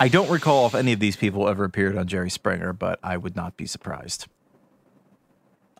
I 0.00 0.08
don't 0.08 0.30
recall 0.30 0.66
if 0.66 0.74
any 0.74 0.92
of 0.92 1.00
these 1.00 1.16
people 1.16 1.48
ever 1.48 1.64
appeared 1.64 1.96
on 1.96 2.06
Jerry 2.06 2.30
Springer, 2.30 2.72
but 2.72 2.98
I 3.02 3.16
would 3.16 3.36
not 3.36 3.56
be 3.56 3.66
surprised. 3.66 4.26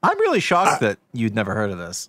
I'm 0.03 0.19
really 0.21 0.41
shocked 0.41 0.81
that 0.81 0.99
you'd 1.13 1.35
never 1.35 1.55
heard 1.55 1.71
of 1.71 1.79
this. 1.79 2.09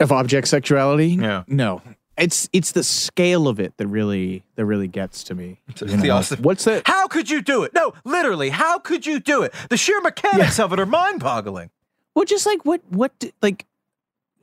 Of 0.00 0.12
object 0.12 0.48
sexuality? 0.48 1.08
Yeah. 1.08 1.42
No. 1.48 1.82
It's 2.16 2.48
it's 2.52 2.72
the 2.72 2.82
scale 2.82 3.46
of 3.48 3.60
it 3.60 3.76
that 3.76 3.86
really 3.88 4.42
that 4.54 4.64
really 4.64 4.88
gets 4.88 5.22
to 5.24 5.34
me. 5.34 5.60
the 5.74 6.08
awesome- 6.10 6.42
What's 6.42 6.64
that? 6.64 6.86
How 6.86 7.08
could 7.08 7.28
you 7.28 7.42
do 7.42 7.62
it? 7.64 7.74
No, 7.74 7.92
literally, 8.04 8.48
how 8.50 8.78
could 8.78 9.04
you 9.04 9.20
do 9.20 9.42
it? 9.42 9.52
The 9.68 9.76
sheer 9.76 10.00
mechanics 10.00 10.58
of 10.58 10.72
it 10.72 10.80
are 10.80 10.86
mind 10.86 11.20
boggling. 11.20 11.70
Well, 12.14 12.24
just 12.24 12.46
like 12.46 12.64
what 12.64 12.80
what 12.88 13.18
d- 13.18 13.32
like 13.42 13.66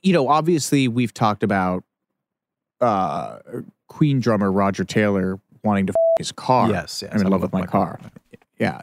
you 0.03 0.13
know, 0.13 0.27
obviously 0.27 0.87
we've 0.87 1.13
talked 1.13 1.41
about 1.41 1.83
uh 2.81 3.39
Queen 3.87 4.19
drummer 4.19 4.51
Roger 4.51 4.83
Taylor 4.83 5.39
wanting 5.63 5.87
to 5.87 5.91
f- 5.91 6.17
his 6.19 6.31
car. 6.31 6.69
Yes, 6.69 7.01
yes, 7.01 7.11
I'm 7.13 7.21
in 7.21 7.27
love 7.27 7.41
with 7.41 7.53
my 7.53 7.65
car. 7.65 7.99
Yeah. 8.59 8.81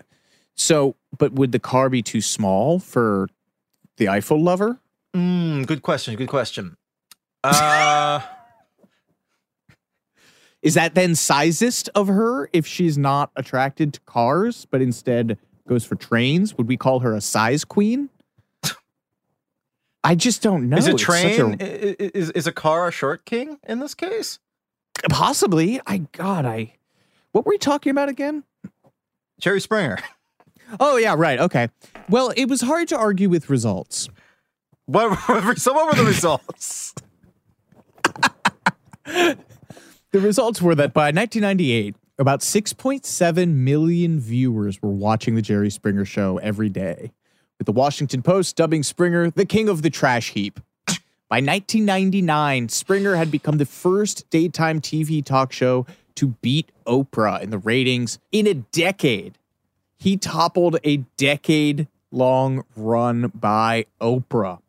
So, 0.57 0.97
but 1.17 1.33
would 1.33 1.53
the 1.53 1.59
car 1.59 1.89
be 1.91 2.03
too 2.03 2.21
small 2.21 2.79
for 2.81 3.29
the 4.01 4.09
Eiffel 4.09 4.43
lover? 4.43 4.81
Mm, 5.15 5.65
good 5.67 5.83
question. 5.83 6.17
Good 6.17 6.29
question. 6.29 6.77
Uh, 7.45 8.21
Is 10.63 10.75
that 10.75 10.95
then 10.95 11.15
sizest 11.15 11.89
of 11.95 12.09
her 12.09 12.51
if 12.53 12.67
she's 12.67 12.99
not 12.99 13.31
attracted 13.37 13.95
to 13.95 14.01
cars, 14.01 14.67
but 14.71 14.83
instead 14.83 15.39
goes 15.69 15.85
for 15.87 15.95
trains? 15.95 16.57
Would 16.59 16.67
we 16.69 16.77
call 16.77 17.01
her 17.01 17.15
a 17.15 17.21
size 17.21 17.65
queen? 17.65 18.11
I 20.03 20.15
just 20.15 20.43
don't 20.43 20.69
know. 20.71 20.77
is 20.79 20.87
a 20.89 20.95
a- 20.95 20.99
train? 20.99 21.57
i- 21.61 21.65
is, 21.65 22.31
is 22.31 22.47
a 22.47 22.53
car 22.53 22.89
a 22.89 22.91
short 22.91 23.25
king 23.25 23.59
in 23.67 23.79
this 23.81 23.95
case? 23.95 24.39
possibly. 25.09 25.81
I 25.87 25.99
God, 26.13 26.45
I. 26.45 26.75
What 27.33 27.47
were 27.47 27.51
we 27.51 27.59
talking 27.59 27.91
about 27.91 28.09
again? 28.11 28.45
Jerry 29.41 29.61
Springer. 29.61 29.99
Oh 30.79 30.97
yeah, 30.97 31.15
right. 31.17 31.39
Okay. 31.39 31.69
Well, 32.09 32.33
it 32.37 32.49
was 32.49 32.61
hard 32.61 32.89
to 32.89 32.97
argue 32.97 33.29
with 33.29 33.51
results. 33.51 34.09
What, 34.87 35.59
so 35.59 35.73
what 35.73 35.87
were 35.87 36.03
the 36.03 36.09
results? 36.09 36.95
The 40.13 40.19
results 40.19 40.61
were 40.61 40.75
that 40.75 40.93
by 40.93 41.13
1998, 41.13 41.95
about 42.19 42.41
6.7 42.41 43.55
million 43.55 44.19
viewers 44.19 44.83
were 44.83 44.91
watching 44.91 45.37
the 45.37 45.43
Jerry 45.43 45.71
Springer 45.71 46.05
show 46.05 46.39
every 46.39 46.69
day, 46.69 47.13
with 47.59 47.67
the 47.67 47.73
Washington 47.73 48.21
Post 48.21 48.57
dubbing 48.57 48.83
Springer 48.83 49.31
the 49.31 49.47
king 49.47 49.69
of 49.69 49.83
the 49.83 49.91
trash 49.91 50.31
heap. 50.31 50.59
By 51.29 51.37
1999, 51.37 52.71
Springer 52.71 53.15
had 53.15 53.31
become 53.31 53.59
the 53.59 53.67
first 53.67 54.29
daytime 54.31 54.81
TV 54.81 55.25
talk 55.25 55.53
show 55.53 55.87
to 56.17 56.35
beat 56.43 56.73
Oprah 56.89 57.41
in 57.41 57.51
the 57.51 57.59
ratings 57.59 58.19
in 58.33 58.49
a 58.49 58.55
decade. 58.55 59.39
He 60.01 60.17
toppled 60.17 60.79
a 60.83 60.99
decade 61.19 61.87
long 62.11 62.65
run 62.75 63.31
by 63.35 63.85
Oprah. 64.01 64.61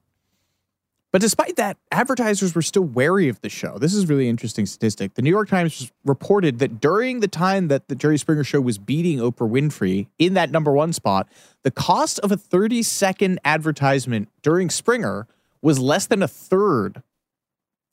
But 1.13 1.21
despite 1.21 1.55
that, 1.55 1.77
advertisers 1.91 2.53
were 2.53 2.61
still 2.61 2.83
wary 2.83 3.29
of 3.29 3.39
the 3.41 3.49
show. 3.49 3.77
This 3.77 3.93
is 3.93 4.07
really 4.07 4.27
interesting 4.27 4.65
statistic. 4.65 5.13
The 5.13 5.21
New 5.21 5.29
York 5.29 5.47
Times 5.49 5.91
reported 6.05 6.59
that 6.59 6.81
during 6.81 7.21
the 7.21 7.27
time 7.29 7.69
that 7.69 7.87
the 7.87 7.95
Jerry 7.95 8.17
Springer 8.17 8.43
show 8.43 8.61
was 8.61 8.77
beating 8.77 9.19
Oprah 9.19 9.49
Winfrey 9.49 10.07
in 10.19 10.33
that 10.35 10.51
number 10.51 10.73
one 10.73 10.91
spot, 10.91 11.27
the 11.63 11.71
cost 11.71 12.19
of 12.19 12.31
a 12.31 12.37
30 12.37 12.83
second 12.83 13.39
advertisement 13.43 14.27
during 14.41 14.69
Springer 14.69 15.27
was 15.61 15.79
less 15.79 16.07
than 16.07 16.21
a 16.21 16.27
third 16.27 17.03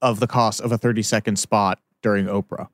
of 0.03 0.19
the 0.19 0.27
cost 0.27 0.61
of 0.61 0.73
a 0.73 0.79
30 0.79 1.03
second 1.03 1.39
spot 1.39 1.79
during 2.03 2.27
Oprah. 2.27 2.69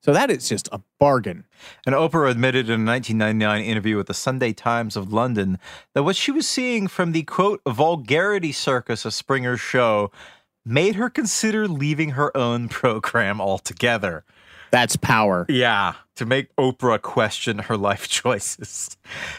So 0.00 0.12
that 0.12 0.30
is 0.30 0.48
just 0.48 0.68
a 0.70 0.80
bargain. 1.00 1.44
And 1.84 1.94
Oprah 1.94 2.30
admitted 2.30 2.66
in 2.66 2.82
a 2.82 2.90
1999 2.90 3.62
interview 3.62 3.96
with 3.96 4.06
the 4.06 4.14
Sunday 4.14 4.52
Times 4.52 4.96
of 4.96 5.12
London 5.12 5.58
that 5.94 6.04
what 6.04 6.16
she 6.16 6.30
was 6.30 6.48
seeing 6.48 6.86
from 6.86 7.12
the 7.12 7.24
quote 7.24 7.60
vulgarity 7.66 8.52
circus 8.52 9.04
of 9.04 9.12
Springer's 9.12 9.60
show 9.60 10.12
made 10.64 10.94
her 10.94 11.10
consider 11.10 11.66
leaving 11.66 12.10
her 12.10 12.34
own 12.36 12.68
program 12.68 13.40
altogether. 13.40 14.24
That's 14.70 14.96
power. 14.96 15.46
Yeah, 15.48 15.94
to 16.16 16.26
make 16.26 16.54
Oprah 16.56 17.00
question 17.00 17.58
her 17.58 17.76
life 17.76 18.08
choices. 18.08 18.96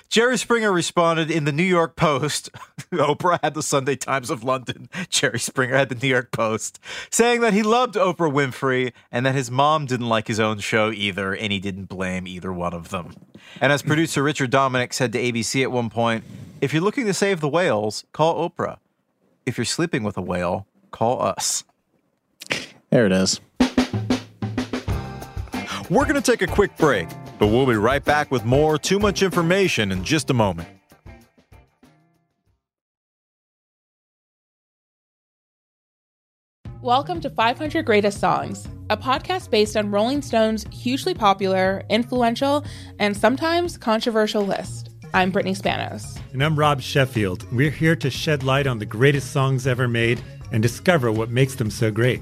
Jerry 0.10 0.38
Springer 0.38 0.72
responded 0.72 1.30
in 1.30 1.46
the 1.46 1.52
New 1.52 1.64
York 1.64 1.96
Post. 1.96 2.50
Oprah 2.92 3.40
had 3.44 3.54
the 3.54 3.62
Sunday 3.62 3.96
Times 3.96 4.30
of 4.30 4.44
London. 4.44 4.90
Jerry 5.10 5.40
Springer 5.40 5.76
had 5.78 5.90
the 5.90 5.96
New 5.96 6.08
York 6.08 6.32
Post, 6.32 6.80
saying 7.12 7.42
that 7.42 7.54
he 7.54 7.62
loved 7.64 7.96
Oprah 7.96 8.32
Winfrey 8.32 8.94
and 9.12 9.26
that 9.26 9.36
his 9.36 9.52
mom 9.52 9.86
didn't 9.86 10.10
like 10.10 10.28
his 10.28 10.40
own 10.40 10.60
show 10.60 10.92
either, 10.92 11.36
and 11.36 11.52
he 11.52 11.60
didn't 11.60 11.86
blame 11.86 12.26
either 12.28 12.52
one 12.52 12.74
of 12.74 12.90
them. 12.90 13.14
And 13.62 13.72
as 13.72 13.82
producer 13.82 14.24
Richard 14.24 14.50
Dominick 14.52 14.94
said 14.94 15.12
to 15.14 15.20
ABC 15.20 15.62
at 15.64 15.72
one 15.72 15.90
point, 15.90 16.24
if 16.62 16.74
you're 16.74 16.84
looking 16.84 17.06
to 17.06 17.14
save 17.14 17.40
the 17.40 17.50
whales, 17.50 18.06
call 18.14 18.50
Oprah. 18.50 18.78
if 19.46 19.58
you're 19.58 19.66
sleeping 19.66 20.04
with 20.04 20.18
a 20.18 20.22
whale, 20.22 20.68
call 20.92 21.22
us. 21.22 21.64
There 22.90 23.06
it 23.06 23.12
is. 23.12 23.40
We're 25.92 26.04
going 26.04 26.22
to 26.22 26.22
take 26.22 26.44
a 26.44 26.48
quick 26.48 26.78
break, 26.78 27.08
but 27.40 27.48
we'll 27.48 27.66
be 27.66 27.74
right 27.74 28.06
back 28.06 28.30
with 28.30 28.46
more 28.46 28.78
Too 28.78 29.00
Much 29.00 29.24
Information 29.24 29.92
in 29.92 30.04
just 30.04 30.30
a 30.30 30.36
moment. 30.36 30.68
Welcome 36.84 37.22
to 37.22 37.32
500 37.32 37.84
Greatest 37.88 38.20
Songs, 38.20 38.68
a 38.92 38.98
podcast 38.98 39.50
based 39.50 39.76
on 39.76 39.90
Rolling 39.90 40.22
Stone's 40.22 40.64
hugely 40.72 41.16
popular, 41.16 41.82
influential, 41.90 42.64
and 43.00 43.18
sometimes 43.18 43.76
controversial 43.76 44.46
list. 44.46 44.92
I'm 45.16 45.32
Brittany 45.32 45.56
Spanos. 45.56 46.20
And 46.34 46.44
I'm 46.44 46.56
Rob 46.56 46.82
Sheffield. 46.82 47.52
We're 47.52 47.72
here 47.72 47.96
to 47.96 48.12
shed 48.12 48.44
light 48.44 48.68
on 48.68 48.78
the 48.78 48.86
greatest 48.86 49.32
songs 49.32 49.66
ever 49.66 49.88
made 49.88 50.22
and 50.52 50.62
discover 50.62 51.12
what 51.12 51.32
makes 51.32 51.56
them 51.56 51.72
so 51.72 51.90
great. 51.90 52.22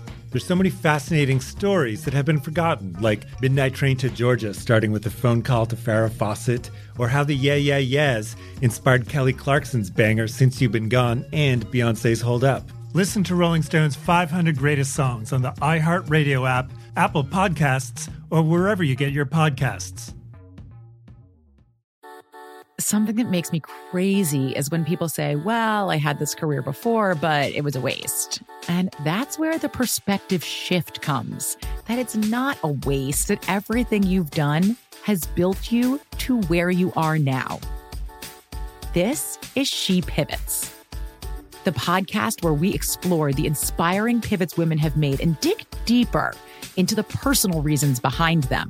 There's 0.31 0.45
so 0.45 0.55
many 0.55 0.69
fascinating 0.69 1.41
stories 1.41 2.05
that 2.05 2.13
have 2.13 2.23
been 2.23 2.39
forgotten, 2.39 2.95
like 3.01 3.25
Midnight 3.41 3.73
Train 3.73 3.97
to 3.97 4.09
Georgia, 4.09 4.53
starting 4.53 4.93
with 4.93 5.05
a 5.05 5.09
phone 5.09 5.41
call 5.41 5.65
to 5.65 5.75
Farrah 5.75 6.09
Fawcett, 6.09 6.71
or 6.97 7.09
how 7.09 7.25
the 7.25 7.35
Yeah 7.35 7.55
Yeah 7.55 7.79
Yeahs 7.79 8.37
inspired 8.61 9.09
Kelly 9.09 9.33
Clarkson's 9.33 9.89
banger 9.89 10.29
Since 10.29 10.61
You've 10.61 10.71
Been 10.71 10.87
Gone 10.87 11.25
and 11.33 11.67
Beyonce's 11.67 12.21
Hold 12.21 12.45
Up. 12.45 12.63
Listen 12.93 13.25
to 13.25 13.35
Rolling 13.35 13.61
Stone's 13.61 13.97
500 13.97 14.57
Greatest 14.57 14.93
Songs 14.93 15.33
on 15.33 15.41
the 15.41 15.51
iHeartRadio 15.51 16.49
app, 16.49 16.71
Apple 16.95 17.25
Podcasts, 17.25 18.09
or 18.29 18.41
wherever 18.41 18.83
you 18.83 18.95
get 18.95 19.11
your 19.11 19.25
podcasts. 19.25 20.13
Something 22.79 23.17
that 23.17 23.29
makes 23.29 23.51
me 23.51 23.59
crazy 23.59 24.53
is 24.53 24.71
when 24.71 24.85
people 24.85 25.09
say, 25.09 25.35
Well, 25.35 25.91
I 25.91 25.97
had 25.97 26.19
this 26.19 26.33
career 26.33 26.61
before, 26.61 27.15
but 27.15 27.51
it 27.51 27.65
was 27.65 27.75
a 27.75 27.81
waste. 27.81 28.41
And 28.67 28.93
that's 29.03 29.39
where 29.39 29.57
the 29.57 29.69
perspective 29.69 30.43
shift 30.43 31.01
comes 31.01 31.57
that 31.87 31.99
it's 31.99 32.15
not 32.15 32.57
a 32.63 32.69
waste, 32.85 33.27
that 33.27 33.47
everything 33.49 34.03
you've 34.03 34.31
done 34.31 34.77
has 35.03 35.25
built 35.25 35.71
you 35.71 35.99
to 36.19 36.41
where 36.43 36.69
you 36.69 36.93
are 36.95 37.17
now. 37.17 37.59
This 38.93 39.39
is 39.55 39.67
She 39.67 40.01
Pivots, 40.01 40.73
the 41.63 41.71
podcast 41.71 42.43
where 42.43 42.53
we 42.53 42.73
explore 42.73 43.33
the 43.33 43.47
inspiring 43.47 44.21
pivots 44.21 44.57
women 44.57 44.77
have 44.77 44.97
made 44.97 45.21
and 45.21 45.39
dig 45.39 45.65
deeper 45.85 46.33
into 46.77 46.95
the 46.95 47.03
personal 47.03 47.61
reasons 47.61 47.99
behind 47.99 48.43
them. 48.45 48.69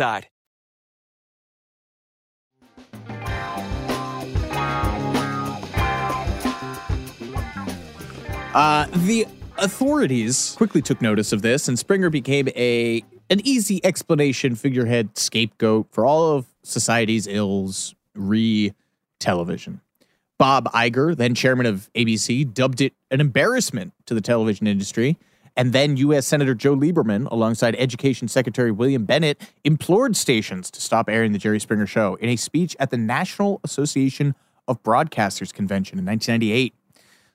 Uh, 8.53 8.85
the 9.05 9.25
authorities 9.57 10.55
quickly 10.57 10.81
took 10.81 11.01
notice 11.01 11.31
of 11.31 11.41
this, 11.41 11.67
and 11.67 11.79
Springer 11.79 12.09
became 12.09 12.49
a 12.49 13.03
an 13.29 13.39
easy 13.45 13.79
explanation 13.85 14.55
figurehead 14.55 15.17
scapegoat 15.17 15.87
for 15.91 16.05
all 16.05 16.35
of 16.35 16.47
society's 16.63 17.27
ills 17.27 17.95
re 18.13 18.73
television. 19.19 19.79
Bob 20.37 20.65
Iger, 20.73 21.15
then 21.15 21.35
chairman 21.35 21.65
of 21.65 21.89
ABC, 21.93 22.51
dubbed 22.51 22.81
it 22.81 22.93
an 23.11 23.21
embarrassment 23.21 23.93
to 24.07 24.13
the 24.13 24.21
television 24.21 24.67
industry. 24.67 25.17
And 25.57 25.73
then 25.73 25.97
U.S. 25.97 26.25
Senator 26.25 26.55
Joe 26.55 26.75
Lieberman, 26.75 27.29
alongside 27.29 27.75
Education 27.77 28.27
Secretary 28.27 28.71
William 28.71 29.05
Bennett, 29.05 29.41
implored 29.63 30.15
stations 30.15 30.71
to 30.71 30.81
stop 30.81 31.09
airing 31.09 31.33
The 31.33 31.39
Jerry 31.39 31.59
Springer 31.59 31.87
Show 31.87 32.15
in 32.15 32.29
a 32.29 32.35
speech 32.35 32.75
at 32.79 32.89
the 32.89 32.97
National 32.97 33.59
Association 33.63 34.33
of 34.67 34.81
Broadcasters 34.83 35.53
convention 35.53 35.99
in 35.99 36.05
1998. 36.05 36.73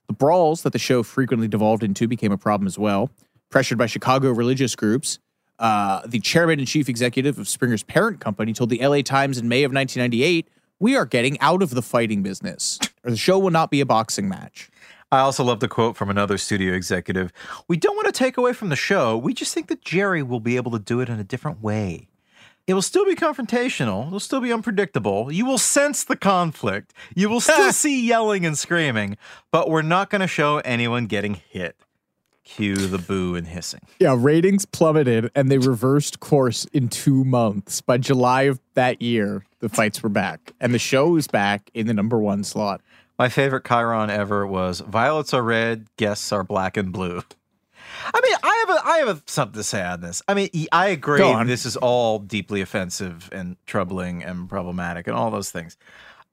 The 0.06 0.12
brawls 0.12 0.62
that 0.62 0.72
the 0.72 0.78
show 0.78 1.02
frequently 1.02 1.48
devolved 1.48 1.82
into 1.82 2.08
became 2.08 2.32
a 2.32 2.38
problem 2.38 2.66
as 2.66 2.78
well. 2.78 3.10
Pressured 3.50 3.78
by 3.78 3.86
Chicago 3.86 4.30
religious 4.30 4.74
groups, 4.74 5.18
uh, 5.58 6.02
the 6.06 6.20
chairman 6.20 6.58
and 6.58 6.68
chief 6.68 6.88
executive 6.88 7.38
of 7.38 7.48
Springer's 7.48 7.82
parent 7.82 8.20
company 8.20 8.52
told 8.52 8.70
the 8.70 8.86
LA 8.86 9.02
Times 9.02 9.38
in 9.38 9.48
May 9.48 9.64
of 9.64 9.72
1998, 9.72 10.48
We 10.78 10.96
are 10.96 11.06
getting 11.06 11.40
out 11.40 11.62
of 11.62 11.70
the 11.70 11.82
fighting 11.82 12.22
business, 12.22 12.78
or 13.04 13.10
the 13.10 13.16
show 13.16 13.38
will 13.38 13.50
not 13.50 13.70
be 13.70 13.80
a 13.80 13.86
boxing 13.86 14.28
match. 14.28 14.70
I 15.12 15.20
also 15.20 15.44
love 15.44 15.60
the 15.60 15.68
quote 15.68 15.96
from 15.96 16.10
another 16.10 16.36
studio 16.36 16.74
executive 16.74 17.32
We 17.68 17.76
don't 17.76 17.96
want 17.96 18.06
to 18.06 18.12
take 18.12 18.36
away 18.36 18.52
from 18.52 18.70
the 18.70 18.76
show. 18.76 19.16
We 19.16 19.34
just 19.34 19.54
think 19.54 19.68
that 19.68 19.82
Jerry 19.82 20.22
will 20.22 20.40
be 20.40 20.56
able 20.56 20.72
to 20.72 20.78
do 20.78 21.00
it 21.00 21.08
in 21.08 21.20
a 21.20 21.24
different 21.24 21.62
way. 21.62 22.08
It 22.66 22.74
will 22.74 22.82
still 22.82 23.04
be 23.04 23.14
confrontational. 23.14 24.08
It'll 24.08 24.18
still 24.18 24.40
be 24.40 24.52
unpredictable. 24.52 25.30
You 25.30 25.46
will 25.46 25.58
sense 25.58 26.02
the 26.02 26.16
conflict. 26.16 26.92
You 27.14 27.28
will 27.28 27.40
still 27.40 27.72
see 27.72 28.04
yelling 28.04 28.44
and 28.44 28.58
screaming, 28.58 29.16
but 29.52 29.70
we're 29.70 29.82
not 29.82 30.10
going 30.10 30.20
to 30.20 30.26
show 30.26 30.58
anyone 30.58 31.06
getting 31.06 31.34
hit. 31.34 31.76
Cue 32.42 32.74
the 32.76 32.98
boo 32.98 33.34
and 33.36 33.46
hissing. 33.46 33.80
Yeah, 34.00 34.16
ratings 34.16 34.64
plummeted 34.64 35.30
and 35.34 35.50
they 35.50 35.58
reversed 35.58 36.20
course 36.20 36.64
in 36.66 36.88
two 36.88 37.24
months. 37.24 37.80
By 37.80 37.98
July 37.98 38.42
of 38.42 38.60
that 38.74 39.00
year, 39.02 39.44
the 39.58 39.68
fights 39.68 40.00
were 40.02 40.08
back, 40.08 40.52
and 40.60 40.72
the 40.72 40.78
show 40.78 41.08
was 41.08 41.26
back 41.26 41.70
in 41.74 41.88
the 41.88 41.94
number 41.94 42.18
one 42.18 42.44
slot. 42.44 42.82
My 43.18 43.28
favorite 43.28 43.64
Chyron 43.64 44.10
ever 44.10 44.46
was 44.46 44.80
violets 44.80 45.32
are 45.32 45.42
red, 45.42 45.86
guests 45.96 46.32
are 46.32 46.44
black 46.44 46.76
and 46.76 46.92
blue. 46.92 47.22
I 48.14 48.20
mean, 48.22 48.36
I 48.42 48.64
have 48.66 48.76
a 48.76 48.86
I 48.86 48.98
have 48.98 49.08
a, 49.08 49.22
something 49.26 49.58
to 49.58 49.64
say 49.64 49.82
on 49.82 50.00
this. 50.00 50.22
I 50.28 50.34
mean, 50.34 50.50
I 50.70 50.88
agree. 50.88 51.44
This 51.44 51.66
is 51.66 51.76
all 51.76 52.18
deeply 52.18 52.60
offensive 52.60 53.28
and 53.32 53.56
troubling 53.66 54.22
and 54.22 54.48
problematic 54.48 55.06
and 55.06 55.16
all 55.16 55.30
those 55.30 55.50
things. 55.50 55.76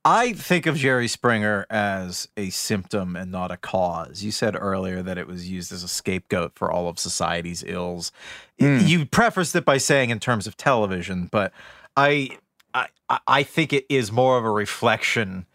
I 0.06 0.34
think 0.34 0.66
of 0.66 0.76
Jerry 0.76 1.08
Springer 1.08 1.66
as 1.70 2.28
a 2.36 2.50
symptom 2.50 3.16
and 3.16 3.32
not 3.32 3.52
a 3.52 3.58
cause. 3.58 4.22
You 4.22 4.32
said 4.32 4.56
earlier 4.60 5.02
that 5.02 5.18
it 5.18 5.28
was 5.28 5.50
used 5.50 5.72
as 5.72 5.82
a 5.82 5.88
scapegoat 5.88 6.52
for 6.56 6.70
all 6.70 6.90
of 6.90 7.00
society's 7.00 7.64
ills. 7.66 8.12
Mm. 8.60 8.86
You 8.86 9.06
prefaced 9.06 9.56
it 9.56 9.64
by 9.64 9.78
saying 9.78 10.10
in 10.10 10.20
terms 10.20 10.46
of 10.46 10.58
television, 10.58 11.30
but 11.32 11.54
I 11.96 12.38
I 12.74 12.88
I 13.26 13.44
think 13.44 13.72
it 13.72 13.86
is 13.88 14.12
more 14.12 14.38
of 14.38 14.44
a 14.44 14.52
reflection 14.52 15.46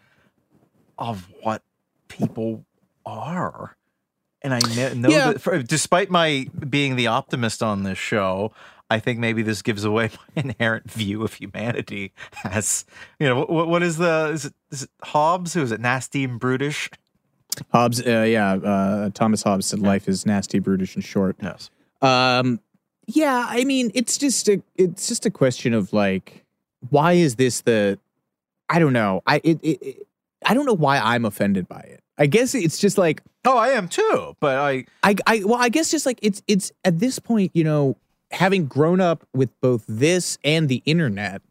of 0.99 1.27
what 1.41 1.63
people 2.07 2.65
are. 3.05 3.75
And 4.41 4.53
I 4.53 4.59
know, 4.75 4.93
know 4.93 5.09
Yeah. 5.09 5.33
that 5.33 5.41
for, 5.41 5.61
despite 5.63 6.09
my 6.09 6.47
being 6.69 6.95
the 6.95 7.07
optimist 7.07 7.61
on 7.63 7.83
this 7.83 7.97
show, 7.97 8.51
I 8.89 8.99
think 8.99 9.19
maybe 9.19 9.41
this 9.41 9.61
gives 9.61 9.83
away 9.83 10.09
my 10.35 10.41
inherent 10.43 10.89
view 10.91 11.23
of 11.23 11.33
humanity 11.33 12.13
as, 12.43 12.85
you 13.19 13.27
know, 13.27 13.45
what, 13.45 13.67
what 13.67 13.83
is 13.83 13.97
the, 13.97 14.29
is 14.33 14.45
it, 14.45 14.53
is 14.71 14.83
it 14.83 14.89
Hobbes? 15.03 15.53
Who 15.55 15.61
is 15.61 15.71
it? 15.71 15.79
Nasty 15.81 16.23
and 16.23 16.39
brutish? 16.39 16.89
Hobbes, 17.73 18.01
uh, 18.05 18.21
yeah, 18.27 18.53
uh, 18.53 19.09
Thomas 19.13 19.43
Hobbes 19.43 19.65
said 19.65 19.79
life 19.79 20.07
is 20.07 20.25
nasty, 20.25 20.59
brutish, 20.59 20.95
and 20.95 21.03
short. 21.03 21.35
Yes. 21.41 21.69
Um, 22.01 22.59
Yeah, 23.07 23.45
I 23.49 23.65
mean, 23.65 23.91
it's 23.93 24.17
just 24.17 24.47
a 24.47 24.61
it's 24.77 25.07
just 25.07 25.25
a 25.25 25.31
question 25.31 25.73
of 25.73 25.91
like, 25.91 26.45
why 26.89 27.13
is 27.13 27.35
this 27.35 27.61
the? 27.61 27.99
I 28.69 28.77
don't 28.79 28.93
know. 28.93 29.23
I 29.25 29.37
it, 29.43 29.59
it, 29.63 29.81
it 29.81 30.07
I 30.45 30.53
don't 30.53 30.65
know 30.65 30.75
why 30.75 30.99
I'm 30.99 31.25
offended 31.25 31.67
by 31.67 31.79
it. 31.79 32.03
I 32.17 32.25
guess 32.25 32.53
it's 32.53 32.79
just 32.79 32.97
like, 32.97 33.21
oh, 33.45 33.57
I 33.57 33.69
am 33.69 33.87
too. 33.87 34.35
But 34.39 34.57
I, 34.57 34.85
I, 35.03 35.15
I 35.25 35.43
well, 35.45 35.59
I 35.59 35.69
guess 35.69 35.91
just 35.91 36.05
like 36.05 36.19
it's 36.21 36.41
it's 36.47 36.71
at 36.83 36.99
this 36.99 37.19
point, 37.19 37.51
you 37.53 37.63
know, 37.63 37.97
having 38.31 38.65
grown 38.65 39.01
up 39.01 39.25
with 39.33 39.49
both 39.61 39.85
this 39.87 40.37
and 40.43 40.69
the 40.69 40.81
internet, 40.85 41.41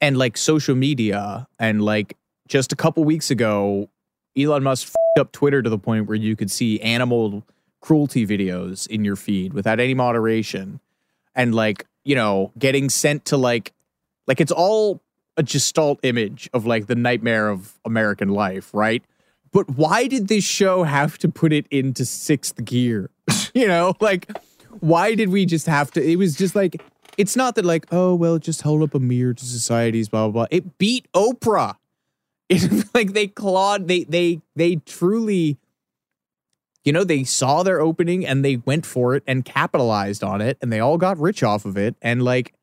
and 0.00 0.16
like 0.16 0.36
social 0.36 0.74
media, 0.74 1.46
and 1.58 1.82
like 1.82 2.16
just 2.48 2.72
a 2.72 2.76
couple 2.76 3.04
weeks 3.04 3.30
ago, 3.30 3.88
Elon 4.36 4.62
Musk 4.62 4.94
up 5.18 5.32
Twitter 5.32 5.62
to 5.62 5.68
the 5.68 5.78
point 5.78 6.06
where 6.06 6.16
you 6.16 6.36
could 6.36 6.50
see 6.50 6.80
animal 6.80 7.44
cruelty 7.80 8.26
videos 8.26 8.86
in 8.88 9.04
your 9.04 9.16
feed 9.16 9.52
without 9.52 9.80
any 9.80 9.94
moderation 9.94 10.80
and 11.34 11.54
like 11.54 11.86
you 12.04 12.14
know 12.14 12.52
getting 12.58 12.88
sent 12.88 13.24
to 13.24 13.36
like 13.36 13.72
like 14.26 14.40
it's 14.40 14.52
all 14.52 15.00
a 15.36 15.42
gestalt 15.42 16.00
image 16.02 16.50
of 16.52 16.66
like 16.66 16.86
the 16.86 16.94
nightmare 16.94 17.48
of 17.48 17.78
american 17.84 18.28
life 18.28 18.70
right? 18.72 19.02
But 19.52 19.68
why 19.70 20.06
did 20.06 20.28
this 20.28 20.44
show 20.44 20.84
have 20.84 21.18
to 21.18 21.28
put 21.28 21.52
it 21.52 21.66
into 21.70 22.04
sixth 22.04 22.64
gear? 22.64 23.10
You 23.52 23.66
know 23.66 23.94
like 24.00 24.30
why 24.78 25.16
did 25.16 25.30
we 25.30 25.44
just 25.44 25.66
have 25.66 25.90
to 25.92 26.02
it 26.02 26.16
was 26.16 26.36
just 26.36 26.54
like 26.54 26.80
it's 27.18 27.34
not 27.34 27.56
that 27.56 27.64
like 27.64 27.86
oh 27.90 28.14
well 28.14 28.38
just 28.38 28.62
hold 28.62 28.82
up 28.82 28.94
a 28.94 29.00
mirror 29.00 29.34
to 29.34 29.44
society's 29.44 30.08
blah 30.08 30.28
blah 30.28 30.46
blah. 30.46 30.46
It 30.50 30.78
beat 30.78 31.10
oprah. 31.12 31.74
It's 32.48 32.94
like 32.94 33.12
they 33.12 33.26
clawed 33.26 33.88
they 33.88 34.04
they 34.04 34.40
they 34.54 34.76
truly 34.76 35.58
you 36.84 36.92
know, 36.92 37.04
they 37.04 37.24
saw 37.24 37.62
their 37.62 37.80
opening 37.80 38.26
and 38.26 38.44
they 38.44 38.56
went 38.56 38.86
for 38.86 39.14
it 39.14 39.22
and 39.26 39.44
capitalized 39.44 40.24
on 40.24 40.40
it 40.40 40.56
and 40.62 40.72
they 40.72 40.80
all 40.80 40.98
got 40.98 41.18
rich 41.18 41.42
off 41.42 41.64
of 41.64 41.76
it. 41.76 41.94
And 42.00 42.22
like, 42.22 42.54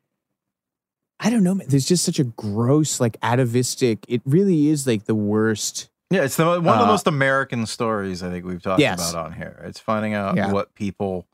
I 1.20 1.30
don't 1.30 1.44
know, 1.44 1.56
man, 1.56 1.68
there's 1.68 1.88
just 1.88 2.04
such 2.06 2.20
a 2.20 2.24
gross, 2.26 3.00
like 3.00 3.18
atavistic, 3.24 4.06
it 4.08 4.22
really 4.26 4.68
is 4.68 4.86
like 4.86 5.06
the 5.06 5.16
worst. 5.16 5.90
Yeah, 6.12 6.24
it's 6.24 6.36
the, 6.38 6.46
one 6.46 6.58
of 6.58 6.64
the 6.64 6.70
Uh, 6.84 6.86
most 6.86 7.08
American 7.08 7.66
stories 7.66 8.22
I 8.24 8.30
think 8.30 8.46
we've 8.46 8.62
talked 8.62 8.80
Yes. 8.80 9.12
about 9.12 9.26
on 9.26 9.34
here. 9.34 9.60
It's 9.66 9.80
finding 9.80 10.14
out 10.14 10.36
Yeah. 10.36 10.52
what 10.52 10.74
people, 10.76 11.26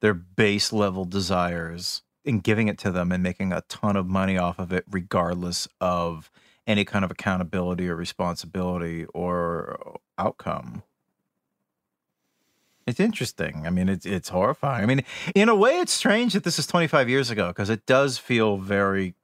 their 0.00 0.14
base 0.14 0.72
level 0.72 1.04
desires, 1.04 2.02
and 2.24 2.42
giving 2.42 2.66
it 2.68 2.78
to 2.78 2.90
them 2.90 3.12
and 3.12 3.22
making 3.22 3.52
a 3.52 3.60
ton 3.68 3.94
of 3.94 4.06
money 4.06 4.36
off 4.38 4.58
of 4.58 4.72
it, 4.72 4.84
regardless 4.90 5.68
of 5.80 6.30
any 6.66 6.84
kind 6.84 7.04
of 7.04 7.10
accountability 7.10 7.88
or 7.88 7.94
responsibility 7.94 9.04
or 9.14 9.98
outcome. 10.18 10.82
It's 12.86 12.98
interesting. 13.00 13.66
I 13.66 13.70
mean, 13.70 13.88
it's 13.88 14.06
it's 14.06 14.28
horrifying. 14.30 14.82
I 14.82 14.86
mean, 14.86 15.04
in 15.34 15.48
a 15.48 15.54
way, 15.54 15.78
it's 15.80 15.92
strange 15.92 16.32
that 16.34 16.44
this 16.44 16.58
is 16.58 16.66
25 16.66 17.08
years 17.08 17.30
ago 17.30 17.48
because 17.48 17.68
it 17.70 17.84
does 17.86 18.16
feel 18.18 18.56
very 18.58 19.14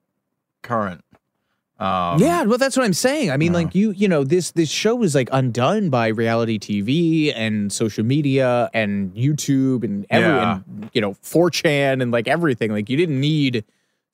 current. 0.62 1.04
Um, 1.78 2.20
yeah, 2.20 2.44
well, 2.44 2.58
that's 2.58 2.76
what 2.76 2.84
I'm 2.84 2.92
saying. 2.92 3.32
I 3.32 3.36
mean, 3.36 3.52
like 3.52 3.74
you, 3.74 3.90
you 3.90 4.06
know, 4.06 4.22
this 4.22 4.52
this 4.52 4.70
show 4.70 4.94
was 4.94 5.16
like 5.16 5.28
undone 5.32 5.90
by 5.90 6.06
reality 6.08 6.56
TV 6.58 7.32
and 7.34 7.72
social 7.72 8.04
media 8.04 8.70
and 8.72 9.12
YouTube 9.16 9.82
and 9.82 10.06
every, 10.08 10.28
Yeah. 10.28 10.60
and, 10.64 10.90
you 10.92 11.00
know, 11.00 11.14
4chan 11.14 12.00
and 12.00 12.12
like 12.12 12.28
everything. 12.28 12.70
Like 12.70 12.88
you 12.88 12.96
didn't 12.96 13.20
need 13.20 13.64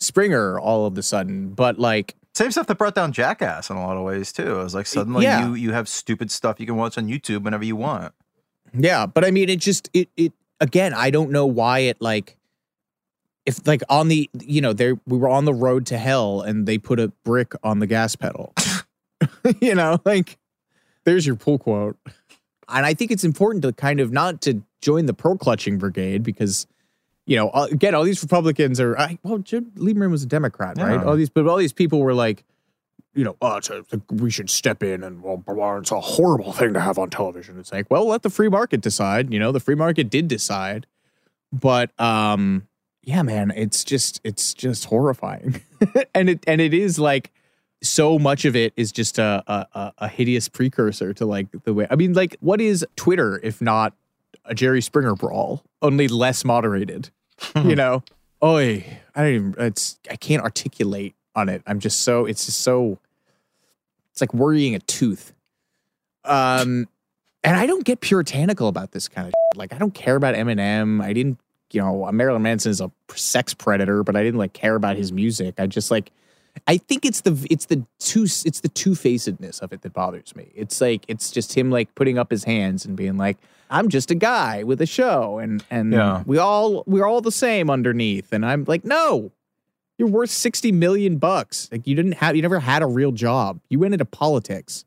Springer 0.01 0.59
all 0.59 0.87
of 0.87 0.97
a 0.97 1.03
sudden, 1.03 1.51
but 1.51 1.79
like 1.79 2.15
Same 2.33 2.51
stuff 2.53 2.69
that 2.69 2.79
brought 2.79 2.95
down 2.95 3.13
Jackass 3.13 3.69
in 3.69 3.77
a 3.77 3.85
lot 3.87 3.99
of 3.99 4.05
ways 4.05 4.33
too. 4.33 4.61
It 4.61 4.63
was 4.63 4.75
like 4.75 4.87
suddenly 4.87 5.25
Yeah. 5.25 5.49
you 5.49 5.55
you 5.55 5.73
have 5.73 5.89
stupid 5.89 6.31
stuff 6.31 6.59
you 6.59 6.65
can 6.65 6.77
watch 6.77 6.97
on 6.97 7.07
YouTube 7.07 7.43
whenever 7.43 7.65
you 7.65 7.77
want. 7.77 8.15
Yeah, 8.73 9.05
but 9.05 9.27
I 9.27 9.31
mean, 9.31 9.51
it 9.51 9.59
just 9.61 9.91
it 9.93 10.09
it 10.17 10.33
again. 10.59 10.95
I 10.95 11.11
don't 11.11 11.31
know 11.33 11.45
why 11.45 11.81
it 11.81 12.01
like 12.01 12.38
if 13.49 13.67
like 13.67 13.83
on 13.89 14.09
the 14.09 14.29
you 14.41 14.61
know 14.61 14.73
there 14.73 15.01
we 15.07 15.17
were 15.17 15.29
on 15.29 15.47
the 15.47 15.55
road 15.55 15.87
to 15.87 15.97
hell 15.99 16.43
and 16.43 16.67
they 16.67 16.77
put 16.77 17.01
a 17.01 17.09
brick 17.25 17.55
on 17.65 17.79
the 17.79 17.87
gas 17.87 18.15
pedal. 18.15 18.55
you 19.61 19.75
know, 19.75 19.99
like 20.05 20.39
there's 21.05 21.27
your 21.27 21.35
pull 21.35 21.59
quote. 21.59 21.97
And 22.69 22.85
I 22.85 22.93
think 22.93 23.11
it's 23.11 23.25
important 23.25 23.63
to 23.63 23.73
kind 23.73 24.01
of 24.01 24.13
not 24.13 24.43
to 24.43 24.63
join 24.83 25.07
the 25.07 25.15
pearl 25.15 25.39
clutching 25.39 25.79
brigade 25.79 26.23
because 26.23 26.67
you 27.25 27.37
know 27.37 27.51
again 27.51 27.95
all 27.95 28.05
these 28.05 28.23
Republicans 28.23 28.79
are 28.79 28.97
I, 28.99 29.19
well 29.23 29.39
Jim 29.39 29.73
Lieberman 29.77 30.11
was 30.11 30.23
a 30.23 30.27
Democrat 30.27 30.77
right 30.77 31.03
all 31.03 31.17
these 31.17 31.31
but 31.31 31.47
all 31.49 31.57
these 31.57 31.73
people 31.73 32.01
were 32.01 32.15
like 32.15 32.45
you 33.15 33.25
know, 33.25 33.37
oh, 33.43 33.57
it's 33.57 33.69
a, 33.69 33.83
we 34.11 34.31
should 34.31 34.49
step 34.49 34.81
in 34.81 35.03
and 35.03 35.23
well, 35.23 35.39
blah, 35.39 35.55
blah, 35.55 35.77
it's 35.79 35.91
a 35.91 35.99
horrible 35.99 36.53
thing 36.53 36.75
to 36.75 36.81
have 36.81 36.99
on 36.99 37.11
television. 37.11 37.59
It's 37.59 37.73
like, 37.73 37.91
well, 37.91 38.07
let 38.07 38.23
the 38.23 38.31
free 38.31 38.49
market 38.49 38.81
decide. 38.81 39.33
You 39.33 39.41
know, 39.41 39.51
the 39.51 39.59
free 39.59 39.75
market 39.75 40.09
did 40.09 40.29
decide, 40.29 40.87
but 41.51 41.99
um, 42.01 42.68
yeah, 43.09 43.23
man, 43.23 43.55
it's 43.57 43.85
just 43.85 44.21
it's 44.23 44.53
just 44.53 44.85
horrifying, 44.85 45.63
and 46.15 46.29
it 46.29 46.45
and 46.47 46.61
it 46.61 46.75
is 46.75 46.99
like 46.99 47.33
so 47.83 48.19
much 48.19 48.45
of 48.45 48.55
it 48.55 48.75
is 48.77 48.93
just 48.93 49.19
a, 49.19 49.43
a 49.47 49.93
a- 49.97 50.09
hideous 50.09 50.47
precursor 50.47 51.15
to 51.15 51.25
like 51.25 51.47
the 51.65 51.73
way. 51.73 51.87
I 51.91 51.97
mean, 51.97 52.13
like, 52.13 52.37
what 52.41 52.61
is 52.61 52.85
Twitter 52.97 53.41
if 53.43 53.63
not 53.63 53.95
a 54.45 54.55
Jerry 54.55 54.83
Springer 54.83 55.15
brawl, 55.15 55.65
only 55.81 56.07
less 56.07 56.45
moderated? 56.45 57.09
you 57.65 57.75
know, 57.75 58.03
oi, 58.45 58.85
I 59.15 59.23
don't 59.23 59.33
even. 59.33 59.55
It's 59.57 59.99
I 60.11 60.17
can't 60.17 60.43
articulate 60.43 61.15
on 61.35 61.49
it. 61.49 61.63
I'm 61.67 61.81
just 61.81 62.03
so. 62.03 62.27
It's 62.27 62.45
just 62.45 62.61
so. 62.61 62.99
It's 64.13 64.21
like 64.21 64.35
worrying 64.35 64.75
a 64.75 64.81
tooth. 64.81 65.33
Um, 66.27 66.89
and 67.43 67.57
I 67.57 67.65
don't 67.65 67.87
get 67.87 68.01
puritanical 68.01 68.69
about 68.69 68.91
this 68.93 69.09
kind 69.09 69.29
of 69.29 69.31
shit. 69.31 69.59
like. 69.59 69.73
I 69.73 69.79
don't 69.79 69.95
care 69.95 70.17
about 70.17 70.35
Eminem. 70.35 71.03
I 71.03 71.15
didn't, 71.15 71.39
you 71.73 71.81
know, 71.81 72.11
Marilyn 72.13 72.43
Manson 72.43 72.71
is 72.71 72.81
a 72.81 72.91
sex 73.15 73.55
predator, 73.55 74.03
but 74.03 74.17
I 74.17 74.23
didn't 74.23 74.39
like 74.39 74.53
care 74.53 74.75
about 74.75 74.97
his 74.97 75.13
music. 75.13 75.55
I 75.59 75.67
just 75.67 75.91
like. 75.91 76.11
I 76.67 76.77
think 76.77 77.05
it's 77.05 77.21
the 77.21 77.47
it's 77.51 77.67
the 77.67 77.85
two 78.01 78.25
it's 78.25 78.61
the 78.61 78.69
two 78.69 78.97
facedness 78.97 79.61
of 79.61 79.73
it 79.73 79.83
that 79.83 79.93
bothers 79.93 80.35
me. 80.35 80.51
It's 80.57 80.81
like 80.81 81.05
it's 81.07 81.31
just 81.31 81.57
him 81.57 81.71
like 81.71 81.95
putting 81.95 82.19
up 82.19 82.33
his 82.33 82.43
hands 82.43 82.85
and 82.85 82.97
being 82.97 83.17
like, 83.17 83.37
"I'm 83.71 83.89
just 83.89 84.11
a 84.11 84.17
guy 84.17 84.65
with 84.65 84.81
a 84.81 84.87
show," 84.87 85.39
and 85.39 85.63
and 85.71 85.93
Yeah. 85.93 86.25
we 86.27 86.37
all 86.37 86.83
we're 86.85 87.07
all 87.07 87.21
the 87.21 87.31
same 87.31 87.71
underneath. 87.71 88.33
And 88.33 88.45
I'm 88.45 88.65
like, 88.67 88.85
no, 88.85 89.31
you're 89.99 90.09
worth 90.09 90.31
60 90.31 90.73
million 90.73 91.19
bucks. 91.19 91.69
Like 91.71 91.87
you 91.87 91.95
didn't 91.95 92.15
have 92.15 92.35
you 92.35 92.43
never 92.43 92.59
had 92.59 92.83
a 92.83 92.87
real 92.89 93.13
job. 93.13 93.61
You 93.69 93.79
went 93.79 93.95
into 93.95 94.05
politics. 94.07 94.85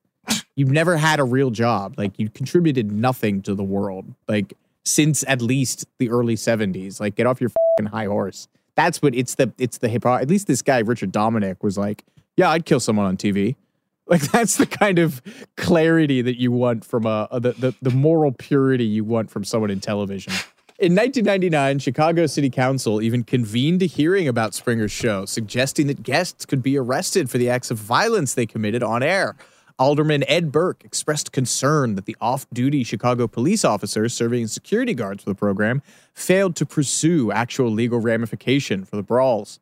You've 0.56 0.72
never 0.72 0.98
had 0.98 1.22
a 1.22 1.24
real 1.24 1.52
job. 1.52 1.96
Like 1.98 2.12
you 2.20 2.30
contributed 2.30 2.92
nothing 2.92 3.42
to 3.44 3.56
the 3.56 3.64
world. 3.64 4.14
Like 4.28 4.54
since 4.86 5.24
at 5.28 5.42
least 5.42 5.86
the 6.00 6.10
early 6.10 6.36
70s. 6.36 7.00
Like 7.00 7.16
get 7.16 7.28
off 7.28 7.42
your 7.42 7.52
high 7.92 8.06
horse. 8.06 8.48
That's 8.76 9.02
what 9.02 9.16
it's 9.16 9.36
the 9.36 9.54
it's 9.58 9.80
the 9.80 9.90
hip 9.90 10.04
hop. 10.04 10.22
At 10.22 10.30
least 10.30 10.48
this 10.48 10.62
guy 10.62 10.80
Richard 10.80 11.12
Dominick 11.12 11.64
was 11.64 11.78
like, 11.78 12.04
"Yeah, 12.38 12.50
I'd 12.50 12.66
kill 12.66 12.80
someone 12.80 13.06
on 13.06 13.18
TV." 13.18 13.56
Like 14.08 14.24
that's 14.24 14.58
the 14.58 14.66
kind 14.66 15.00
of 15.00 15.22
clarity 15.56 16.22
that 16.22 16.38
you 16.38 16.52
want 16.52 16.84
from 16.84 17.06
a, 17.06 17.30
a 17.32 17.40
the, 17.40 17.52
the 17.54 17.76
the 17.82 17.92
moral 17.92 18.34
purity 18.34 18.84
you 18.84 19.06
want 19.06 19.32
from 19.32 19.46
someone 19.46 19.70
in 19.70 19.80
television. 19.80 20.34
In 20.80 20.96
1999, 20.96 21.80
Chicago 21.80 22.26
City 22.26 22.50
Council 22.50 23.02
even 23.02 23.24
convened 23.24 23.84
a 23.84 23.86
hearing 23.86 24.28
about 24.28 24.54
Springer's 24.54 24.92
show, 24.92 25.26
suggesting 25.26 25.88
that 25.88 26.04
guests 26.04 26.46
could 26.46 26.62
be 26.64 26.78
arrested 26.78 27.30
for 27.30 27.38
the 27.38 27.50
acts 27.50 27.72
of 27.72 27.78
violence 27.78 28.34
they 28.34 28.48
committed 28.48 28.84
on 28.84 29.02
air. 29.02 29.38
Alderman 29.82 30.24
Ed 30.28 30.52
Burke 30.52 30.86
expressed 30.86 31.32
concern 31.32 31.96
that 31.96 32.06
the 32.06 32.16
off 32.22 32.46
duty 32.54 32.84
Chicago 32.84 33.28
police 33.28 33.66
officers 33.66 34.14
serving 34.14 34.44
as 34.44 34.52
security 34.52 34.94
guards 34.94 35.24
for 35.24 35.32
the 35.32 35.36
program 35.36 35.82
failed 36.14 36.56
to 36.58 36.68
pursue 36.68 37.32
actual 37.32 37.72
legal 37.72 38.00
ramification 38.00 38.86
for 38.86 38.96
the 38.96 39.02
brawls. 39.02 39.60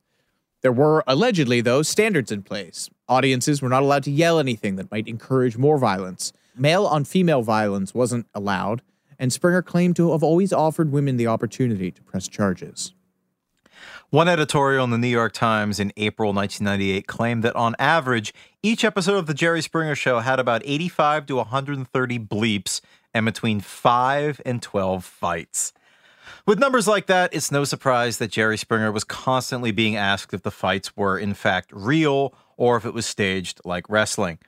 There 0.60 0.74
were 0.74 1.06
allegedly, 1.08 1.62
though, 1.62 1.84
standards 1.84 2.34
in 2.34 2.44
place. 2.44 2.90
Audiences 3.08 3.62
were 3.62 3.70
not 3.70 3.82
allowed 3.82 4.04
to 4.04 4.12
yell 4.12 4.40
anything 4.40 4.76
that 4.76 4.91
might 4.91 5.08
encourage 5.08 5.58
more 5.58 5.78
violence. 5.78 6.34
Male 6.54 6.86
on 6.86 7.06
female 7.06 7.41
violence 7.41 7.94
wasn't 7.94 8.28
allowed, 8.36 8.82
and 9.18 9.32
Springer 9.32 9.62
claimed 9.62 9.96
to 9.96 10.12
have 10.12 10.22
always 10.22 10.52
offered 10.52 10.91
women 10.91 11.16
the 11.16 11.28
opportunity 11.28 11.91
to 11.91 12.04
press 12.04 12.28
charges. 12.28 12.94
One 14.11 14.27
editorial 14.27 14.84
in 14.86 14.90
the 14.90 14.98
New 14.98 15.07
York 15.07 15.34
Times 15.34 15.80
in 15.80 15.94
April 15.95 16.34
1998 16.34 17.06
claimed 17.06 17.44
that 17.44 17.56
on 17.56 17.76
average, 17.77 18.34
each 18.64 18.84
episode 18.84 19.18
of 19.18 19.27
The 19.27 19.36
Jerry 19.36 19.61
Springer 19.61 19.94
Show 19.94 20.18
had 20.22 20.40
about 20.40 20.64
85 20.65 21.27
to 21.27 21.36
130 21.36 22.18
bleeps 22.18 22.81
and 23.14 23.23
between 23.23 23.60
5 23.60 24.41
and 24.44 24.64
12 24.64 25.06
fights. 25.06 25.73
With 26.48 26.57
numbers 26.57 26.88
like 26.88 27.06
that, 27.06 27.31
it's 27.36 27.52
no 27.52 27.64
surprise 27.64 28.18
that 28.18 28.31
Jerry 28.31 28.57
Springer 28.57 28.91
was 28.91 29.03
constantly 29.03 29.69
being 29.69 29.95
asked 29.95 30.34
if 30.34 30.41
the 30.41 30.49
fights 30.49 30.98
were 30.98 31.19
in 31.19 31.36
fact 31.36 31.69
real 31.72 32.34
or 32.57 32.77
if 32.77 32.86
it 32.86 32.95
was 32.95 33.06
staged 33.06 33.61
like 33.64 33.88
wrestling. 33.90 34.40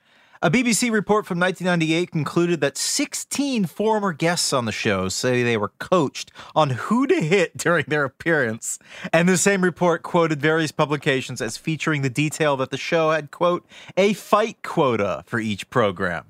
A 0.44 0.50
BBC 0.50 0.90
report 0.90 1.24
from 1.24 1.38
1998 1.38 2.10
concluded 2.10 2.60
that 2.60 2.76
16 2.76 3.66
former 3.66 4.12
guests 4.12 4.52
on 4.52 4.64
the 4.64 4.72
show 4.72 5.08
say 5.08 5.44
they 5.44 5.56
were 5.56 5.70
coached 5.78 6.32
on 6.56 6.70
who 6.70 7.06
to 7.06 7.20
hit 7.20 7.56
during 7.56 7.84
their 7.86 8.02
appearance. 8.02 8.80
And 9.12 9.28
the 9.28 9.36
same 9.36 9.62
report 9.62 10.02
quoted 10.02 10.40
various 10.40 10.72
publications 10.72 11.40
as 11.40 11.56
featuring 11.56 12.02
the 12.02 12.10
detail 12.10 12.56
that 12.56 12.70
the 12.70 12.76
show 12.76 13.12
had, 13.12 13.30
quote, 13.30 13.64
a 13.96 14.14
fight 14.14 14.64
quota 14.64 15.22
for 15.26 15.38
each 15.38 15.70
program. 15.70 16.24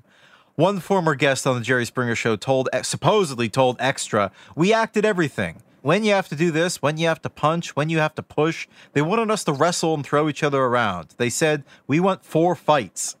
One 0.53 0.79
former 0.79 1.15
guest 1.15 1.47
on 1.47 1.55
the 1.55 1.63
Jerry 1.63 1.85
Springer 1.85 2.13
show 2.13 2.35
told 2.35 2.69
supposedly 2.83 3.49
told 3.49 3.77
Extra, 3.79 4.29
"We 4.55 4.71
acted 4.71 5.05
everything. 5.05 5.63
when 5.81 6.03
you 6.05 6.13
have 6.13 6.29
to 6.29 6.35
do 6.35 6.49
this, 6.51 6.81
when 6.81 6.97
you 6.97 7.07
have 7.07 7.21
to 7.23 7.29
punch, 7.29 7.75
when 7.75 7.89
you 7.89 7.97
have 7.97 8.15
to 8.15 8.23
push. 8.23 8.67
They 8.93 9.01
wanted 9.01 9.29
us 9.29 9.43
to 9.45 9.51
wrestle 9.51 9.93
and 9.95 10.05
throw 10.05 10.29
each 10.29 10.41
other 10.41 10.61
around. 10.63 11.15
They 11.17 11.29
said, 11.29 11.65
we 11.87 11.99
want 11.99 12.23
four 12.23 12.55
fights. 12.55 13.17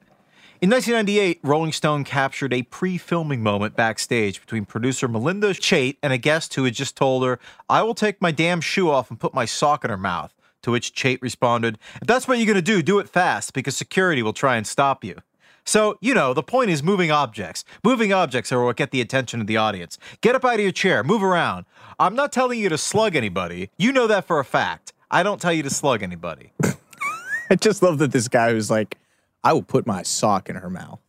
In 0.63 0.69
1998, 0.69 1.41
Rolling 1.43 1.73
Stone 1.73 2.05
captured 2.05 2.53
a 2.53 2.61
pre 2.61 2.97
filming 2.97 3.43
moment 3.43 3.75
backstage 3.75 4.39
between 4.39 4.63
producer 4.63 5.09
Melinda 5.09 5.49
Chait 5.49 5.97
and 6.01 6.13
a 6.13 6.17
guest 6.17 6.53
who 6.53 6.63
had 6.63 6.73
just 6.73 6.95
told 6.95 7.25
her, 7.25 7.37
I 7.67 7.83
will 7.83 7.93
take 7.93 8.21
my 8.21 8.31
damn 8.31 8.61
shoe 8.61 8.89
off 8.89 9.09
and 9.09 9.19
put 9.19 9.33
my 9.33 9.43
sock 9.43 9.83
in 9.83 9.89
her 9.89 9.97
mouth. 9.97 10.33
To 10.61 10.71
which 10.71 10.95
Chait 10.95 11.21
responded, 11.21 11.77
If 11.95 12.07
that's 12.07 12.29
what 12.29 12.37
you're 12.37 12.45
going 12.45 12.55
to 12.55 12.61
do, 12.61 12.81
do 12.81 12.99
it 12.99 13.09
fast 13.09 13.51
because 13.51 13.75
security 13.75 14.23
will 14.23 14.31
try 14.31 14.55
and 14.55 14.65
stop 14.65 15.03
you. 15.03 15.17
So, 15.65 15.97
you 15.99 16.13
know, 16.13 16.33
the 16.33 16.41
point 16.41 16.69
is 16.69 16.81
moving 16.81 17.11
objects. 17.11 17.65
Moving 17.83 18.13
objects 18.13 18.49
are 18.53 18.63
what 18.63 18.77
get 18.77 18.91
the 18.91 19.01
attention 19.01 19.41
of 19.41 19.47
the 19.47 19.57
audience. 19.57 19.97
Get 20.21 20.33
up 20.33 20.45
out 20.45 20.53
of 20.53 20.61
your 20.61 20.71
chair, 20.71 21.03
move 21.03 21.23
around. 21.23 21.65
I'm 21.99 22.15
not 22.15 22.31
telling 22.31 22.57
you 22.57 22.69
to 22.69 22.77
slug 22.77 23.17
anybody. 23.17 23.69
You 23.77 23.91
know 23.91 24.07
that 24.07 24.27
for 24.27 24.39
a 24.39 24.45
fact. 24.45 24.93
I 25.11 25.23
don't 25.23 25.41
tell 25.41 25.51
you 25.51 25.63
to 25.63 25.69
slug 25.69 26.01
anybody. 26.01 26.53
I 27.49 27.55
just 27.55 27.83
love 27.83 27.97
that 27.97 28.13
this 28.13 28.29
guy 28.29 28.53
was 28.53 28.71
like, 28.71 28.97
I 29.43 29.53
will 29.53 29.63
put 29.63 29.85
my 29.85 30.03
sock 30.03 30.49
in 30.49 30.55
her 30.55 30.69
mouth. 30.69 30.99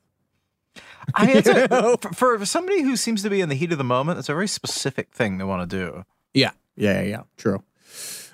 I 1.15 1.27
mean, 1.27 1.43
a, 1.47 1.99
for, 2.15 2.39
for 2.39 2.47
somebody 2.47 2.83
who 2.83 2.97
seems 2.97 3.23
to 3.23 3.31
be 3.31 3.41
in 3.41 3.49
the 3.49 3.55
heat 3.55 3.73
of 3.73 3.79
the 3.79 3.85
moment, 3.85 4.19
it's 4.19 4.29
a 4.29 4.35
very 4.35 4.49
specific 4.49 5.13
thing 5.13 5.39
they 5.39 5.45
want 5.45 5.69
to 5.69 5.77
do. 5.77 6.05
Yeah, 6.33 6.53
yeah, 6.77 7.01
yeah, 7.01 7.09
yeah. 7.09 7.23
True. 7.37 7.63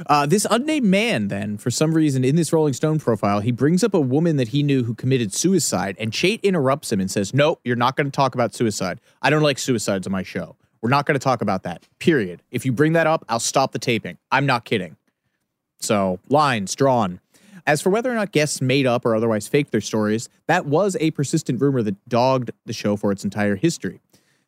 Uh, 0.07 0.25
this 0.25 0.47
unnamed 0.51 0.87
man, 0.87 1.29
then, 1.29 1.59
for 1.59 1.71
some 1.71 1.93
reason, 1.93 2.25
in 2.25 2.37
this 2.37 2.53
Rolling 2.53 2.73
Stone 2.73 3.01
profile, 3.01 3.41
he 3.41 3.53
brings 3.53 3.85
up 3.85 3.93
a 3.93 4.01
woman 4.01 4.37
that 4.37 4.49
he 4.49 4.63
knew 4.63 4.85
who 4.85 4.95
committed 4.95 5.35
suicide, 5.35 5.97
and 5.99 6.13
Chait 6.13 6.43
interrupts 6.43 6.91
him 6.91 7.01
and 7.01 7.11
says, 7.11 7.35
Nope, 7.35 7.61
you're 7.65 7.77
not 7.77 7.97
going 7.97 8.07
to 8.07 8.11
talk 8.11 8.35
about 8.35 8.55
suicide. 8.55 9.01
I 9.21 9.29
don't 9.31 9.43
like 9.43 9.59
suicides 9.59 10.07
on 10.07 10.13
my 10.13 10.23
show. 10.23 10.57
We're 10.81 10.91
not 10.91 11.05
going 11.05 11.19
to 11.19 11.23
talk 11.23 11.43
about 11.43 11.65
that. 11.65 11.87
Period. 11.99 12.43
If 12.51 12.65
you 12.65 12.73
bring 12.73 12.95
that 12.95 13.07
up, 13.07 13.25
I'll 13.29 13.41
stop 13.41 13.73
the 13.73 13.79
taping. 13.79 14.17
I'm 14.31 14.47
not 14.47 14.65
kidding. 14.65 14.97
So, 15.79 16.19
lines 16.29 16.75
drawn. 16.75 17.21
As 17.67 17.81
for 17.81 17.91
whether 17.91 18.11
or 18.11 18.15
not 18.15 18.33
guests 18.33 18.61
made 18.61 18.87
up 18.87 19.05
or 19.05 19.15
otherwise 19.15 19.49
faked 19.49 19.73
their 19.73 19.81
stories, 19.81 20.29
that 20.47 20.67
was 20.67 20.97
a 21.01 21.11
persistent 21.13 21.61
rumor 21.61 21.83
that 21.83 22.09
dogged 22.09 22.51
the 22.67 22.73
show 22.73 22.97
for 22.97 23.13
its 23.13 23.25
entire 23.25 23.57
history. 23.57 24.01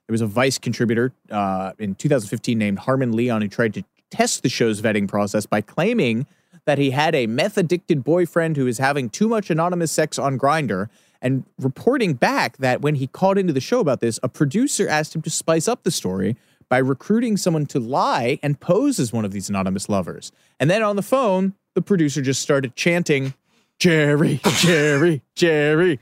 There 0.07 0.15
was 0.15 0.21
a 0.21 0.27
Vice 0.27 0.59
contributor 0.59 1.13
uh, 1.31 1.73
in 1.79 1.95
2015 1.95 2.59
named 2.59 2.81
Harmon 2.81 3.13
Leon 3.13 3.43
who 3.43 3.49
tried 3.49 3.75
to 3.75 3.85
test 4.11 4.43
the 4.43 4.49
show's 4.49 4.81
vetting 4.83 5.09
process 5.09 5.47
by 5.47 5.61
claiming 5.61 6.27
that 6.65 6.79
he 6.79 6.91
had 6.91 7.15
a 7.15 7.27
meth 7.27 7.57
addicted 7.57 8.05
boyfriend 8.05 8.57
who 8.57 8.65
was 8.65 8.79
having 8.79 9.09
too 9.09 9.29
much 9.29 9.51
anonymous 9.51 9.91
sex 9.91 10.19
on 10.19 10.39
Grindr 10.39 10.89
and 11.23 11.45
reporting 11.59 12.15
back 12.15 12.57
that 12.59 12.83
when 12.83 12.97
he 12.97 13.07
called 13.07 13.39
into 13.39 13.53
the 13.53 13.61
show 13.61 13.81
about 13.81 14.01
this, 14.01 14.19
a 14.23 14.29
producer 14.29 14.89
asked 14.89 15.15
him 15.15 15.23
to 15.23 15.31
spice 15.31 15.69
up 15.69 15.85
the 15.85 15.91
story 15.91 16.37
by 16.69 16.79
recruiting 16.79 17.37
someone 17.37 17.67
to 17.67 17.79
lie 17.79 18.39
and 18.43 18.59
pose 18.59 18.99
as 18.99 19.13
one 19.13 19.25
of 19.25 19.31
these 19.31 19.49
anonymous 19.49 19.89
lovers. 19.89 20.33
And 20.59 20.69
then 20.69 20.83
on 20.83 20.97
the 20.97 21.03
phone, 21.03 21.55
the 21.75 21.83
producer 21.83 22.23
just 22.23 22.43
started 22.43 22.75
chanting, 22.77 23.35
Jerry, 23.79 24.41
Jerry, 24.59 25.23
Jerry, 25.35 25.99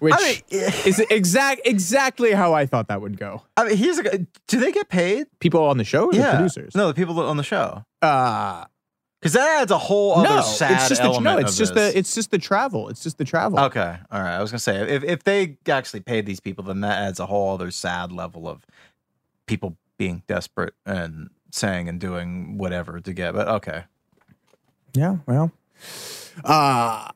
which 0.00 0.14
I 0.14 0.20
mean, 0.20 0.40
is 0.50 1.00
exact 1.10 1.62
exactly 1.64 2.32
how 2.32 2.52
I 2.52 2.66
thought 2.66 2.88
that 2.88 3.00
would 3.00 3.16
go. 3.18 3.42
I 3.56 3.64
mean, 3.68 3.76
here's 3.76 3.98
a. 3.98 4.18
Do 4.46 4.60
they 4.60 4.72
get 4.72 4.88
paid? 4.88 5.26
People 5.40 5.62
on 5.64 5.78
the 5.78 5.84
show 5.84 6.06
or 6.06 6.12
the 6.12 6.22
producers? 6.22 6.74
No, 6.74 6.88
the 6.88 6.94
people 6.94 7.18
on 7.20 7.36
the 7.36 7.42
show. 7.42 7.84
Uh 8.02 8.64
Because 9.20 9.32
that 9.32 9.62
adds 9.62 9.70
a 9.70 9.78
whole 9.78 10.16
other 10.18 10.28
no, 10.28 10.42
sad 10.42 10.72
it's 10.72 10.88
just 10.90 11.00
the, 11.00 11.08
element. 11.08 11.24
no, 11.24 11.38
it's 11.38 11.56
just 11.56 11.74
this. 11.74 11.92
the 11.94 11.98
it's 11.98 12.14
just 12.14 12.30
the 12.30 12.38
travel. 12.38 12.90
It's 12.90 13.02
just 13.02 13.16
the 13.16 13.24
travel. 13.24 13.58
Okay, 13.58 13.96
all 14.10 14.20
right. 14.20 14.36
I 14.36 14.42
was 14.42 14.50
gonna 14.50 14.58
say 14.58 14.76
if 14.76 15.02
if 15.02 15.22
they 15.24 15.56
actually 15.68 16.00
paid 16.00 16.26
these 16.26 16.40
people, 16.40 16.64
then 16.64 16.80
that 16.82 16.98
adds 16.98 17.20
a 17.20 17.26
whole 17.26 17.54
other 17.54 17.70
sad 17.70 18.12
level 18.12 18.46
of 18.48 18.66
people 19.46 19.76
being 19.96 20.22
desperate 20.26 20.74
and 20.84 21.30
saying 21.50 21.88
and 21.88 21.98
doing 22.00 22.58
whatever 22.58 23.00
to 23.00 23.12
get. 23.14 23.32
But 23.32 23.48
okay, 23.48 23.84
Yeah, 24.94 25.18
well. 25.26 25.52
Uh 26.44 27.08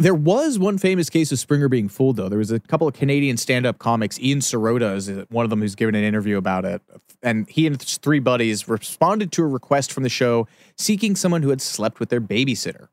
there 0.00 0.14
was 0.14 0.58
one 0.58 0.78
famous 0.78 1.10
case 1.10 1.30
of 1.30 1.38
Springer 1.38 1.68
being 1.68 1.88
fooled, 1.88 2.16
though. 2.16 2.30
There 2.30 2.38
was 2.38 2.50
a 2.50 2.58
couple 2.58 2.88
of 2.88 2.94
Canadian 2.94 3.36
stand-up 3.36 3.78
comics. 3.78 4.18
Ian 4.18 4.38
Sirota 4.38 4.96
is 4.96 5.10
one 5.28 5.44
of 5.44 5.50
them 5.50 5.60
who's 5.60 5.74
given 5.74 5.94
an 5.94 6.02
interview 6.02 6.38
about 6.38 6.64
it, 6.64 6.80
and 7.22 7.48
he 7.50 7.66
and 7.66 7.80
his 7.80 7.98
three 7.98 8.18
buddies 8.18 8.66
responded 8.66 9.30
to 9.32 9.42
a 9.42 9.46
request 9.46 9.92
from 9.92 10.02
the 10.02 10.08
show 10.08 10.48
seeking 10.76 11.16
someone 11.16 11.42
who 11.42 11.50
had 11.50 11.60
slept 11.60 12.00
with 12.00 12.08
their 12.08 12.20
babysitter. 12.20 12.88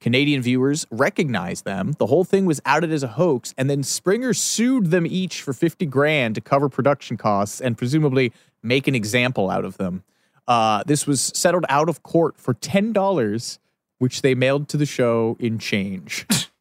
Canadian 0.00 0.42
viewers 0.42 0.86
recognized 0.90 1.64
them. 1.64 1.94
The 1.96 2.06
whole 2.06 2.24
thing 2.24 2.44
was 2.44 2.60
outed 2.66 2.92
as 2.92 3.02
a 3.02 3.08
hoax, 3.08 3.54
and 3.56 3.70
then 3.70 3.82
Springer 3.82 4.34
sued 4.34 4.90
them 4.90 5.06
each 5.06 5.40
for 5.40 5.54
50 5.54 5.86
grand 5.86 6.34
to 6.34 6.42
cover 6.42 6.68
production 6.68 7.16
costs 7.16 7.58
and 7.58 7.78
presumably 7.78 8.34
make 8.62 8.86
an 8.86 8.94
example 8.94 9.48
out 9.48 9.64
of 9.64 9.78
them. 9.78 10.04
Uh, 10.46 10.82
this 10.86 11.06
was 11.06 11.20
settled 11.34 11.64
out 11.68 11.88
of 11.88 12.02
court 12.02 12.38
for 12.38 12.54
$10, 12.54 13.58
which 13.98 14.22
they 14.22 14.34
mailed 14.34 14.68
to 14.68 14.76
the 14.76 14.86
show 14.86 15.36
in 15.40 15.58
change. 15.58 16.26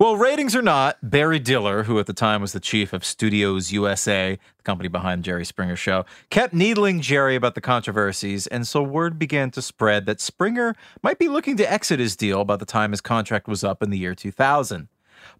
Well, 0.00 0.16
ratings 0.16 0.56
or 0.56 0.62
not, 0.62 0.98
Barry 1.08 1.38
Diller, 1.38 1.84
who 1.84 2.00
at 2.00 2.06
the 2.06 2.12
time 2.12 2.40
was 2.40 2.52
the 2.52 2.58
chief 2.58 2.92
of 2.92 3.04
Studios 3.04 3.70
USA, 3.70 4.36
the 4.56 4.62
company 4.64 4.88
behind 4.88 5.22
Jerry 5.22 5.44
Springer 5.44 5.76
Show, 5.76 6.04
kept 6.30 6.52
needling 6.52 7.00
Jerry 7.00 7.36
about 7.36 7.54
the 7.54 7.60
controversies, 7.60 8.48
and 8.48 8.66
so 8.66 8.82
word 8.82 9.20
began 9.20 9.52
to 9.52 9.62
spread 9.62 10.06
that 10.06 10.20
Springer 10.20 10.74
might 11.04 11.20
be 11.20 11.28
looking 11.28 11.56
to 11.58 11.72
exit 11.72 12.00
his 12.00 12.16
deal 12.16 12.44
by 12.44 12.56
the 12.56 12.64
time 12.64 12.90
his 12.90 13.00
contract 13.00 13.46
was 13.46 13.62
up 13.62 13.84
in 13.84 13.90
the 13.90 13.98
year 13.98 14.16
2000. 14.16 14.88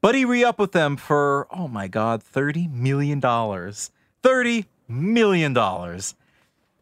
But 0.01 0.15
he 0.15 0.25
re 0.25 0.45
upped 0.45 0.61
with 0.61 0.71
them 0.71 0.97
for, 0.97 1.49
oh 1.51 1.67
my 1.67 1.89
God, 1.89 2.23
$30 2.23 2.73
million. 2.73 3.21
$30 3.21 4.67
million. 4.87 5.55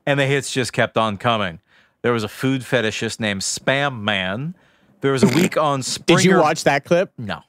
And 0.06 0.18
the 0.18 0.26
hits 0.26 0.52
just 0.52 0.72
kept 0.72 0.96
on 0.96 1.16
coming. 1.16 1.60
There 2.02 2.12
was 2.12 2.24
a 2.24 2.28
food 2.28 2.62
fetishist 2.62 3.20
named 3.20 3.42
Spam 3.42 4.00
Man. 4.00 4.54
There 5.00 5.12
was 5.12 5.22
a 5.22 5.28
week 5.28 5.56
on 5.56 5.82
Springer. 5.82 6.18
Did 6.22 6.28
you 6.30 6.38
watch 6.38 6.64
that 6.64 6.84
clip? 6.84 7.12
No. 7.16 7.40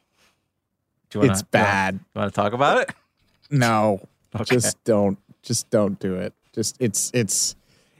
Do 1.10 1.18
you 1.18 1.22
wanna, 1.22 1.34
It's 1.34 1.42
bad. 1.44 1.96
You 2.16 2.22
want 2.22 2.34
to 2.34 2.36
talk 2.36 2.54
about 2.54 2.78
it? 2.82 2.92
No, 3.50 4.08
Okay. 4.36 4.56
just 4.56 4.84
don't. 4.84 5.18
Just 5.44 5.70
don't 5.70 6.00
do 6.00 6.16
it. 6.16 6.34
Just 6.54 6.78
it's 6.80 7.12
it's 7.14 7.56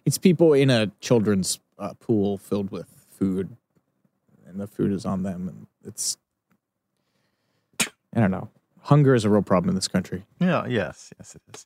it's 0.06 0.18
people 0.18 0.54
in 0.54 0.70
a 0.70 0.88
children's 1.02 1.60
uh, 1.78 1.94
pool 2.00 2.38
filled 2.38 2.72
with 2.72 2.88
food, 3.12 3.56
and 4.48 4.60
the 4.60 4.66
food 4.68 4.92
is 4.92 5.06
on 5.06 5.24
them, 5.24 5.48
and 5.50 5.68
it's 5.86 6.18
I 8.16 8.20
don't 8.20 8.32
know. 8.32 8.50
Hunger 8.84 9.14
is 9.16 9.26
a 9.26 9.30
real 9.30 9.42
problem 9.42 9.70
in 9.70 9.76
this 9.76 9.88
country. 9.88 10.24
Yeah, 10.40 10.66
yes, 10.68 11.12
yes, 11.20 11.36
it 11.36 11.42
is. 11.54 11.66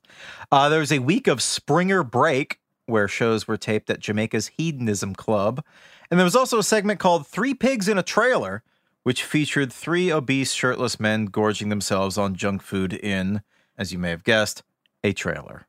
Uh, 0.52 0.70
there 0.70 0.80
was 0.80 0.92
a 0.92 1.00
week 1.00 1.28
of 1.28 1.42
Springer 1.42 2.04
Break 2.04 2.60
where 2.88 3.08
shows 3.08 3.48
were 3.48 3.58
taped 3.58 3.90
at 3.90 4.00
Jamaica's 4.00 4.48
Hedonism 4.48 5.14
Club. 5.14 5.64
And 6.10 6.20
there 6.20 6.26
was 6.26 6.36
also 6.36 6.58
a 6.58 6.64
segment 6.64 7.00
called 7.00 7.28
Three 7.28 7.54
Pigs 7.54 7.88
in 7.88 7.98
a 7.98 8.04
Trailer, 8.04 8.64
which 9.04 9.24
featured 9.24 9.72
three 9.72 10.12
obese, 10.12 10.54
shirtless 10.54 11.00
men 11.00 11.26
gorging 11.26 11.70
themselves 11.70 12.18
on 12.18 12.36
junk 12.36 12.62
food 12.62 12.94
in, 12.94 13.42
as 13.78 13.94
you 13.94 14.00
may 14.00 14.10
have 14.10 14.24
guessed, 14.24 14.64
a 15.04 15.14
trailer. 15.14 15.68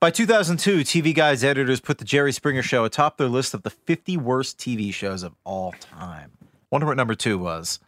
By 0.00 0.10
2002, 0.10 0.78
TV 0.78 1.14
Guide's 1.14 1.44
editors 1.44 1.78
put 1.78 1.98
The 1.98 2.06
Jerry 2.06 2.32
Springer 2.32 2.62
Show 2.62 2.84
atop 2.84 3.18
their 3.18 3.28
list 3.28 3.52
of 3.52 3.64
the 3.64 3.70
50 3.70 4.16
worst 4.16 4.58
TV 4.58 4.94
shows 4.94 5.22
of 5.22 5.34
all 5.44 5.72
time. 5.72 6.30
Wonder 6.70 6.86
what 6.86 6.96
number 6.96 7.14
two 7.14 7.36
was. 7.36 7.80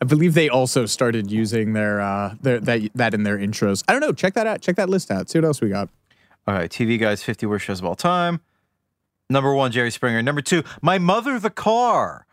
I 0.00 0.04
believe 0.04 0.34
they 0.34 0.48
also 0.48 0.86
started 0.86 1.30
using 1.30 1.72
their 1.72 2.00
uh 2.00 2.34
their 2.40 2.60
that 2.60 2.90
that 2.94 3.12
in 3.12 3.24
their 3.24 3.36
intros. 3.36 3.82
I 3.88 3.92
don't 3.92 4.00
know. 4.00 4.12
Check 4.12 4.34
that 4.34 4.46
out. 4.46 4.60
Check 4.60 4.76
that 4.76 4.88
list 4.88 5.10
out. 5.10 5.28
See 5.28 5.38
what 5.38 5.44
else 5.44 5.60
we 5.60 5.68
got. 5.68 5.90
All 6.46 6.54
right, 6.54 6.70
TV 6.70 6.98
Guide's 6.98 7.22
50 7.22 7.46
worst 7.46 7.64
shows 7.64 7.80
of 7.80 7.84
all 7.84 7.94
time. 7.94 8.40
Number 9.28 9.54
one, 9.54 9.70
Jerry 9.70 9.90
Springer. 9.90 10.22
Number 10.22 10.42
two, 10.42 10.64
My 10.82 10.98
Mother 10.98 11.38
the 11.38 11.50
Car. 11.50 12.26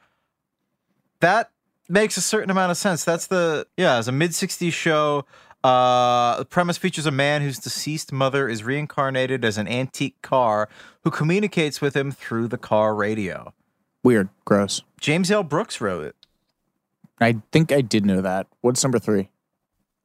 That 1.19 1.51
makes 1.88 2.17
a 2.17 2.21
certain 2.21 2.49
amount 2.49 2.71
of 2.71 2.77
sense. 2.77 3.03
That's 3.03 3.27
the, 3.27 3.67
yeah, 3.77 3.99
it's 3.99 4.07
a 4.07 4.11
mid 4.11 4.31
60s 4.31 4.73
show. 4.73 5.25
Uh, 5.63 6.38
the 6.38 6.45
premise 6.45 6.77
features 6.77 7.05
a 7.05 7.11
man 7.11 7.41
whose 7.41 7.59
deceased 7.59 8.11
mother 8.11 8.47
is 8.47 8.63
reincarnated 8.63 9.43
as 9.43 9.57
an 9.57 9.67
antique 9.67 10.21
car 10.21 10.69
who 11.03 11.11
communicates 11.11 11.81
with 11.81 11.95
him 11.95 12.11
through 12.11 12.47
the 12.47 12.57
car 12.57 12.95
radio. 12.95 13.53
Weird. 14.03 14.29
Gross. 14.45 14.81
James 14.99 15.29
L. 15.29 15.43
Brooks 15.43 15.81
wrote 15.81 16.05
it. 16.05 16.15
I 17.19 17.41
think 17.51 17.71
I 17.71 17.81
did 17.81 18.05
know 18.05 18.21
that. 18.21 18.47
What's 18.61 18.84
number 18.84 18.99
three? 18.99 19.29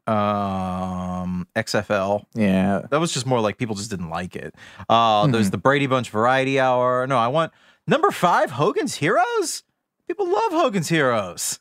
Um, 0.07 1.47
XFL. 1.57 2.25
Yeah. 2.35 2.83
That 2.91 3.01
was 3.01 3.13
just 3.13 3.27
more 3.27 3.41
like 3.41 3.59
people 3.59 3.75
just 3.77 3.91
didn't 3.91 4.11
like 4.11 4.35
it. 4.37 4.55
Uh, 4.89 5.27
There's 5.29 5.51
the 5.51 5.59
Brady 5.59 5.87
Bunch 5.87 6.11
Variety 6.11 6.59
Hour. 6.59 7.07
No, 7.07 7.17
I 7.19 7.29
want 7.29 7.53
number 7.87 8.11
five, 8.11 8.51
Hogan's 8.53 8.97
Heroes. 8.97 9.63
People 10.09 10.27
love 10.27 10.53
Hogan's 10.53 10.89
Heroes. 10.89 11.61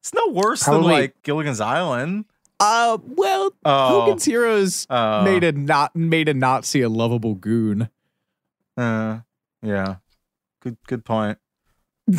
It's 0.00 0.14
no 0.14 0.28
worse 0.28 0.62
Probably- 0.62 0.82
than 0.92 1.00
like 1.02 1.22
Gilligan's 1.22 1.60
Island. 1.60 2.24
Uh, 2.58 2.98
well, 3.04 3.52
Oh. 3.64 4.00
Hogan's 4.02 4.24
Heroes 4.24 4.86
Uh, 4.90 5.22
made 5.24 5.42
a 5.44 5.52
not 5.52 5.96
made 5.96 6.28
a 6.28 6.34
Nazi 6.34 6.82
a 6.82 6.88
lovable 6.88 7.34
goon. 7.34 7.88
Uh, 8.76 9.20
yeah. 9.62 9.96
Good, 10.62 10.76
good 10.86 11.04
point. 11.04 11.38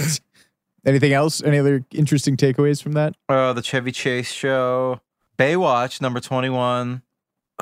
Anything 0.85 1.14
else? 1.14 1.43
Any 1.43 1.60
other 1.60 1.85
interesting 1.93 2.38
takeaways 2.38 2.81
from 2.81 2.93
that? 2.93 3.15
Uh, 3.30 3.53
the 3.53 3.61
Chevy 3.61 3.91
Chase 3.91 4.31
Show. 4.31 4.99
Baywatch, 5.42 6.02
number 6.02 6.20
21. 6.20 7.02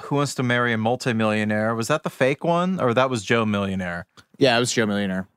Who 0.02 0.16
Wants 0.16 0.36
to 0.36 0.44
Marry 0.44 0.74
a 0.74 0.78
Multimillionaire. 0.78 1.74
Was 1.74 1.88
that 1.88 2.04
the 2.04 2.10
fake 2.10 2.44
one, 2.44 2.78
or 2.78 2.94
that 2.94 3.10
was 3.10 3.24
Joe 3.24 3.46
Millionaire? 3.46 4.06
Yeah, 4.38 4.58
it 4.58 4.60
was 4.60 4.74
Joe 4.74 4.86
Millionaire. 4.86 5.30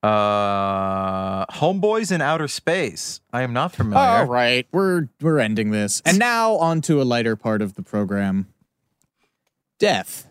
Uh, 0.00 1.44
Homeboys 1.46 2.12
in 2.12 2.20
Outer 2.20 2.46
Space. 2.46 3.20
I 3.32 3.42
am 3.42 3.52
not 3.52 3.72
familiar. 3.72 4.06
All 4.06 4.26
right, 4.26 4.68
we're 4.70 5.08
we're 5.20 5.40
ending 5.40 5.72
this, 5.72 6.00
and 6.04 6.16
now 6.16 6.52
on 6.58 6.80
to 6.82 7.02
a 7.02 7.04
lighter 7.04 7.34
part 7.34 7.60
of 7.60 7.74
the 7.74 7.82
program. 7.82 8.46
Death. 9.80 10.28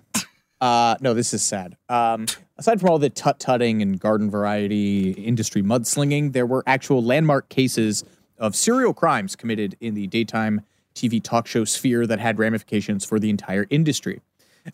Uh, 0.62 0.96
no, 1.02 1.14
this 1.14 1.34
is 1.34 1.44
sad. 1.44 1.76
Um, 1.90 2.26
aside 2.58 2.80
from 2.80 2.90
all 2.90 3.00
the 3.00 3.10
tut 3.10 3.42
tutting 3.42 3.82
and 3.82 4.00
garden 4.00 4.32
variety 4.32 5.12
industry 5.12 5.62
mudslinging, 5.62 6.32
there 6.32 6.46
were 6.46 6.64
actual 6.66 7.04
landmark 7.04 7.50
cases 7.50 8.06
of 8.38 8.56
serial 8.56 8.94
crimes 8.94 9.36
committed 9.36 9.76
in 9.82 9.94
the 9.94 10.08
daytime 10.08 10.62
TV 10.96 11.22
talk 11.22 11.48
show 11.48 11.66
sphere 11.66 12.06
that 12.08 12.20
had 12.20 12.40
ramifications 12.40 13.06
for 13.06 13.20
the 13.20 13.30
entire 13.30 13.68
industry. 13.70 14.22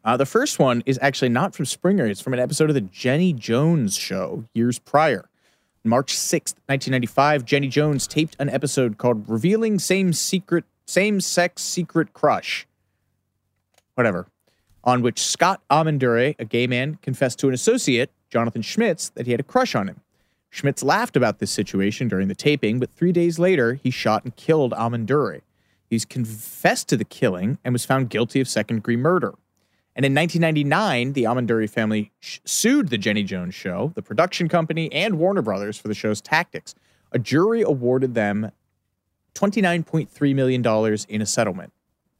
Uh, 0.03 0.15
the 0.17 0.25
first 0.25 0.59
one 0.59 0.83
is 0.85 0.99
actually 1.01 1.29
not 1.29 1.55
from 1.55 1.65
Springer, 1.65 2.05
it's 2.05 2.21
from 2.21 2.33
an 2.33 2.39
episode 2.39 2.69
of 2.69 2.75
the 2.75 2.81
Jenny 2.81 3.33
Jones 3.33 3.97
show 3.97 4.45
years 4.53 4.79
prior. 4.79 5.29
March 5.83 6.13
6th, 6.13 6.55
1995, 6.67 7.45
Jenny 7.45 7.67
Jones 7.67 8.05
taped 8.05 8.35
an 8.37 8.49
episode 8.49 8.97
called 8.97 9.27
Revealing 9.27 9.79
Same 9.79 10.13
Secret 10.13 10.65
Same 10.85 11.21
Sex 11.21 11.63
Secret 11.63 12.13
Crush. 12.13 12.67
Whatever. 13.95 14.27
On 14.83 15.01
which 15.01 15.21
Scott 15.21 15.61
Amedure, 15.69 16.35
a 16.37 16.45
gay 16.45 16.67
man, 16.67 16.95
confessed 17.01 17.39
to 17.39 17.47
an 17.47 17.53
associate, 17.53 18.11
Jonathan 18.29 18.61
Schmitz, 18.61 19.09
that 19.09 19.25
he 19.25 19.31
had 19.31 19.39
a 19.39 19.43
crush 19.43 19.73
on 19.73 19.87
him. 19.87 20.01
Schmitz 20.49 20.83
laughed 20.83 21.15
about 21.15 21.39
this 21.39 21.51
situation 21.51 22.07
during 22.07 22.27
the 22.27 22.35
taping, 22.35 22.79
but 22.79 22.91
three 22.91 23.11
days 23.11 23.39
later, 23.39 23.75
he 23.75 23.91
shot 23.91 24.23
and 24.23 24.35
killed 24.35 24.73
Amedure. 24.73 25.41
He's 25.89 26.05
confessed 26.05 26.87
to 26.89 26.97
the 26.97 27.05
killing 27.05 27.57
and 27.63 27.73
was 27.73 27.85
found 27.85 28.09
guilty 28.09 28.39
of 28.39 28.47
second 28.47 28.77
degree 28.77 28.97
murder. 28.97 29.33
And 29.95 30.05
in 30.05 30.13
1999, 30.13 31.13
the 31.13 31.23
Amedure 31.23 31.69
family 31.69 32.11
sh- 32.19 32.39
sued 32.45 32.89
the 32.89 32.97
Jenny 32.97 33.23
Jones 33.23 33.55
show, 33.55 33.91
the 33.95 34.01
production 34.01 34.47
company, 34.47 34.91
and 34.93 35.17
Warner 35.17 35.41
Brothers 35.41 35.77
for 35.77 35.87
the 35.87 35.93
show's 35.93 36.21
tactics. 36.21 36.75
A 37.11 37.19
jury 37.19 37.61
awarded 37.61 38.13
them 38.13 38.51
$29.3 39.35 40.35
million 40.35 40.97
in 41.09 41.21
a 41.21 41.25
settlement. 41.25 41.73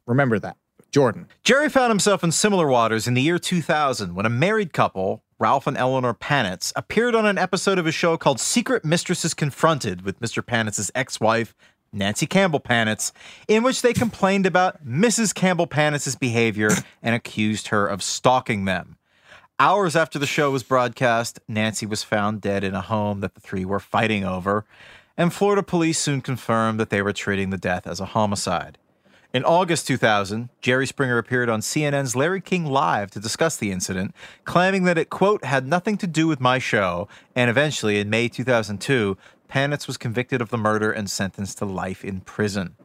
Remember 0.06 0.38
that. 0.40 0.56
Jordan. 0.90 1.28
Jerry 1.44 1.68
found 1.68 1.90
himself 1.90 2.24
in 2.24 2.32
similar 2.32 2.66
waters 2.66 3.06
in 3.06 3.14
the 3.14 3.22
year 3.22 3.38
2000 3.38 4.14
when 4.14 4.26
a 4.26 4.30
married 4.30 4.72
couple, 4.72 5.22
Ralph 5.38 5.68
and 5.68 5.76
Eleanor 5.76 6.14
Panitz, 6.14 6.72
appeared 6.74 7.14
on 7.14 7.26
an 7.26 7.38
episode 7.38 7.78
of 7.78 7.86
a 7.86 7.92
show 7.92 8.16
called 8.16 8.40
Secret 8.40 8.84
Mistresses 8.84 9.32
Confronted 9.32 10.02
with 10.02 10.18
Mr. 10.20 10.44
Panitz's 10.44 10.90
ex 10.94 11.20
wife, 11.20 11.54
Nancy 11.92 12.26
Campbell 12.26 12.60
Panitz, 12.60 13.12
in 13.48 13.62
which 13.62 13.82
they 13.82 13.92
complained 13.92 14.46
about 14.46 14.86
Mrs. 14.86 15.34
Campbell 15.34 15.66
Panitz's 15.66 16.14
behavior 16.14 16.70
and 17.02 17.14
accused 17.14 17.68
her 17.68 17.86
of 17.86 18.02
stalking 18.02 18.64
them. 18.64 18.96
Hours 19.58 19.96
after 19.96 20.18
the 20.18 20.26
show 20.26 20.50
was 20.52 20.62
broadcast, 20.62 21.40
Nancy 21.48 21.84
was 21.84 22.02
found 22.02 22.40
dead 22.40 22.64
in 22.64 22.74
a 22.74 22.80
home 22.80 23.20
that 23.20 23.34
the 23.34 23.40
three 23.40 23.64
were 23.64 23.80
fighting 23.80 24.24
over, 24.24 24.64
and 25.16 25.34
Florida 25.34 25.62
police 25.62 25.98
soon 25.98 26.20
confirmed 26.20 26.80
that 26.80 26.90
they 26.90 27.02
were 27.02 27.12
treating 27.12 27.50
the 27.50 27.58
death 27.58 27.86
as 27.86 28.00
a 28.00 28.06
homicide. 28.06 28.78
In 29.32 29.44
August 29.44 29.86
2000, 29.86 30.48
Jerry 30.60 30.86
Springer 30.86 31.18
appeared 31.18 31.48
on 31.48 31.60
CNN's 31.60 32.16
Larry 32.16 32.40
King 32.40 32.66
Live 32.66 33.12
to 33.12 33.20
discuss 33.20 33.56
the 33.56 33.70
incident, 33.70 34.12
claiming 34.44 34.84
that 34.84 34.98
it, 34.98 35.10
quote, 35.10 35.44
had 35.44 35.68
nothing 35.68 35.96
to 35.98 36.06
do 36.08 36.26
with 36.26 36.40
my 36.40 36.58
show, 36.58 37.06
and 37.36 37.48
eventually, 37.48 38.00
in 38.00 38.10
May 38.10 38.28
2002, 38.28 39.16
Panitz 39.50 39.86
was 39.86 39.96
convicted 39.96 40.40
of 40.40 40.50
the 40.50 40.56
murder 40.56 40.92
and 40.92 41.10
sentenced 41.10 41.58
to 41.58 41.64
life 41.64 42.04
in 42.04 42.20
prison. 42.20 42.76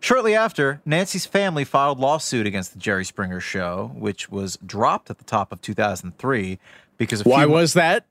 Shortly 0.00 0.34
after, 0.34 0.80
Nancy's 0.84 1.26
family 1.26 1.64
filed 1.64 1.98
lawsuit 1.98 2.46
against 2.46 2.72
the 2.72 2.78
Jerry 2.78 3.04
Springer 3.04 3.40
show, 3.40 3.92
which 3.94 4.30
was 4.30 4.56
dropped 4.64 5.10
at 5.10 5.18
the 5.18 5.24
top 5.24 5.52
of 5.52 5.60
2003 5.60 6.58
because 6.96 7.24
Why 7.24 7.46
was 7.46 7.74
that? 7.74 8.06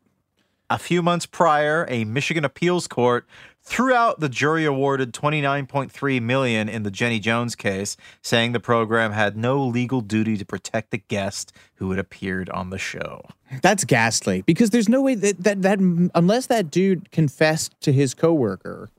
A 0.69 0.77
few 0.77 1.01
months 1.01 1.25
prior, 1.25 1.85
a 1.89 2.03
Michigan 2.03 2.43
appeals 2.43 2.87
court 2.87 3.25
threw 3.61 3.93
out 3.93 4.19
the 4.19 4.29
jury 4.29 4.65
awarded 4.65 5.13
29.3 5.13 6.21
million 6.21 6.69
in 6.69 6.83
the 6.83 6.91
Jenny 6.91 7.19
Jones 7.19 7.55
case, 7.55 7.97
saying 8.21 8.53
the 8.53 8.59
program 8.59 9.11
had 9.11 9.35
no 9.35 9.61
legal 9.63 10.01
duty 10.01 10.37
to 10.37 10.45
protect 10.45 10.91
the 10.91 10.97
guest 10.97 11.51
who 11.75 11.89
had 11.91 11.99
appeared 11.99 12.49
on 12.49 12.69
the 12.69 12.77
show. 12.77 13.25
That's 13.61 13.83
ghastly 13.83 14.41
because 14.41 14.69
there's 14.69 14.89
no 14.89 15.01
way 15.01 15.15
that 15.15 15.43
that, 15.43 15.61
that 15.61 15.79
unless 16.15 16.47
that 16.47 16.71
dude 16.71 17.11
confessed 17.11 17.79
to 17.81 17.91
his 17.91 18.13
coworker, 18.13 18.89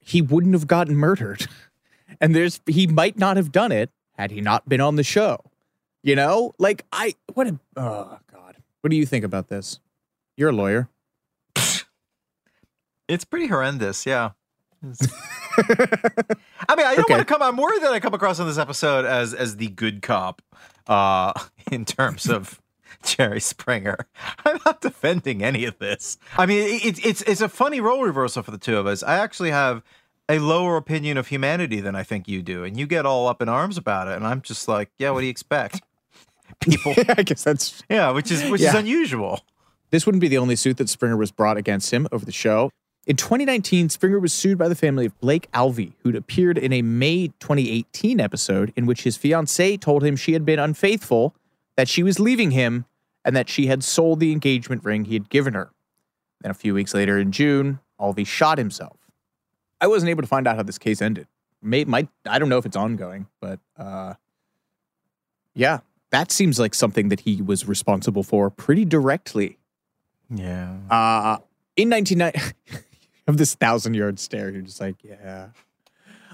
he 0.00 0.22
wouldn't 0.22 0.54
have 0.54 0.66
gotten 0.66 0.96
murdered. 0.96 1.46
And 2.20 2.34
there's 2.34 2.60
he 2.66 2.86
might 2.86 3.18
not 3.18 3.36
have 3.36 3.50
done 3.50 3.72
it 3.72 3.90
had 4.12 4.30
he 4.30 4.40
not 4.40 4.66
been 4.68 4.80
on 4.80 4.94
the 4.94 5.02
show. 5.02 5.40
You 6.02 6.14
know? 6.14 6.54
Like 6.56 6.84
I 6.92 7.14
what 7.34 7.48
a 7.48 7.58
oh 7.76 8.18
god. 8.32 8.56
What 8.80 8.90
do 8.90 8.96
you 8.96 9.04
think 9.04 9.24
about 9.24 9.48
this? 9.48 9.80
You're 10.36 10.50
a 10.50 10.52
lawyer. 10.52 10.88
It's 13.08 13.24
pretty 13.24 13.46
horrendous, 13.46 14.04
yeah. 14.04 14.30
I 14.82 16.74
mean, 16.76 16.86
I 16.86 16.94
don't 16.94 17.04
Okay. 17.04 17.14
want 17.14 17.20
to 17.20 17.24
come. 17.24 17.40
I'm 17.42 17.56
worried 17.56 17.82
that 17.82 17.92
I 17.92 18.00
come 18.00 18.14
across 18.14 18.40
on 18.40 18.46
this 18.46 18.58
episode 18.58 19.04
as 19.04 19.32
as 19.32 19.56
the 19.56 19.68
good 19.68 20.02
cop, 20.02 20.42
uh, 20.86 21.32
in 21.70 21.84
terms 21.84 22.28
of 22.28 22.60
Jerry 23.04 23.40
Springer. 23.40 23.96
I'm 24.44 24.58
not 24.66 24.80
defending 24.80 25.42
any 25.42 25.64
of 25.64 25.78
this. 25.78 26.18
I 26.36 26.46
mean, 26.46 26.58
it, 26.62 26.84
it, 26.84 27.06
it's 27.06 27.22
it's 27.22 27.40
a 27.40 27.48
funny 27.48 27.80
role 27.80 28.02
reversal 28.02 28.42
for 28.42 28.50
the 28.50 28.58
two 28.58 28.76
of 28.76 28.86
us. 28.86 29.02
I 29.02 29.18
actually 29.18 29.50
have 29.50 29.82
a 30.28 30.40
lower 30.40 30.76
opinion 30.76 31.16
of 31.16 31.28
humanity 31.28 31.80
than 31.80 31.94
I 31.94 32.02
think 32.02 32.26
you 32.28 32.42
do, 32.42 32.64
and 32.64 32.76
you 32.76 32.86
get 32.86 33.06
all 33.06 33.28
up 33.28 33.40
in 33.40 33.48
arms 33.48 33.78
about 33.78 34.08
it, 34.08 34.16
and 34.16 34.26
I'm 34.26 34.42
just 34.42 34.66
like, 34.68 34.90
yeah, 34.98 35.10
what 35.10 35.20
do 35.20 35.26
you 35.26 35.30
expect? 35.30 35.80
People, 36.60 36.94
I 37.16 37.22
guess 37.22 37.44
that's 37.44 37.82
yeah, 37.88 38.10
which 38.10 38.30
is 38.30 38.48
which 38.50 38.60
is 38.62 38.74
unusual. 38.74 39.40
This 39.90 40.06
wouldn't 40.06 40.20
be 40.20 40.28
the 40.28 40.38
only 40.38 40.56
suit 40.56 40.76
that 40.78 40.88
Springer 40.88 41.16
was 41.16 41.30
brought 41.30 41.56
against 41.56 41.92
him 41.92 42.08
over 42.10 42.24
the 42.24 42.32
show. 42.32 42.70
In 43.06 43.14
2019, 43.14 43.88
Springer 43.88 44.18
was 44.18 44.32
sued 44.32 44.58
by 44.58 44.66
the 44.68 44.74
family 44.74 45.06
of 45.06 45.18
Blake 45.20 45.50
Alvey, 45.52 45.92
who'd 46.02 46.16
appeared 46.16 46.58
in 46.58 46.72
a 46.72 46.82
May 46.82 47.28
2018 47.38 48.20
episode 48.20 48.72
in 48.74 48.84
which 48.84 49.04
his 49.04 49.16
fiancee 49.16 49.78
told 49.78 50.02
him 50.02 50.16
she 50.16 50.32
had 50.32 50.44
been 50.44 50.58
unfaithful, 50.58 51.34
that 51.76 51.88
she 51.88 52.02
was 52.02 52.18
leaving 52.18 52.50
him, 52.50 52.84
and 53.24 53.36
that 53.36 53.48
she 53.48 53.68
had 53.68 53.84
sold 53.84 54.18
the 54.18 54.32
engagement 54.32 54.84
ring 54.84 55.04
he 55.04 55.14
had 55.14 55.28
given 55.28 55.54
her. 55.54 55.70
Then 56.40 56.50
a 56.50 56.54
few 56.54 56.74
weeks 56.74 56.94
later 56.94 57.16
in 57.18 57.30
June, 57.30 57.78
Alvey 58.00 58.26
shot 58.26 58.58
himself. 58.58 58.96
I 59.80 59.86
wasn't 59.86 60.10
able 60.10 60.22
to 60.22 60.28
find 60.28 60.48
out 60.48 60.56
how 60.56 60.62
this 60.62 60.78
case 60.78 61.00
ended. 61.00 61.28
May, 61.62 61.84
might, 61.84 62.08
I 62.26 62.38
don't 62.38 62.48
know 62.48 62.58
if 62.58 62.66
it's 62.66 62.76
ongoing, 62.76 63.26
but 63.40 63.60
uh, 63.76 64.14
yeah, 65.54 65.78
that 66.10 66.30
seems 66.30 66.58
like 66.58 66.74
something 66.74 67.08
that 67.08 67.20
he 67.20 67.40
was 67.40 67.66
responsible 67.66 68.22
for 68.22 68.50
pretty 68.50 68.84
directly. 68.84 69.58
Yeah. 70.30 70.76
Uh, 70.90 71.38
in 71.76 71.90
1990, 71.90 72.54
of 73.26 73.36
this 73.36 73.54
thousand 73.54 73.94
yard 73.94 74.18
stare, 74.18 74.50
you're 74.50 74.62
just 74.62 74.80
like, 74.80 74.96
yeah. 75.02 75.48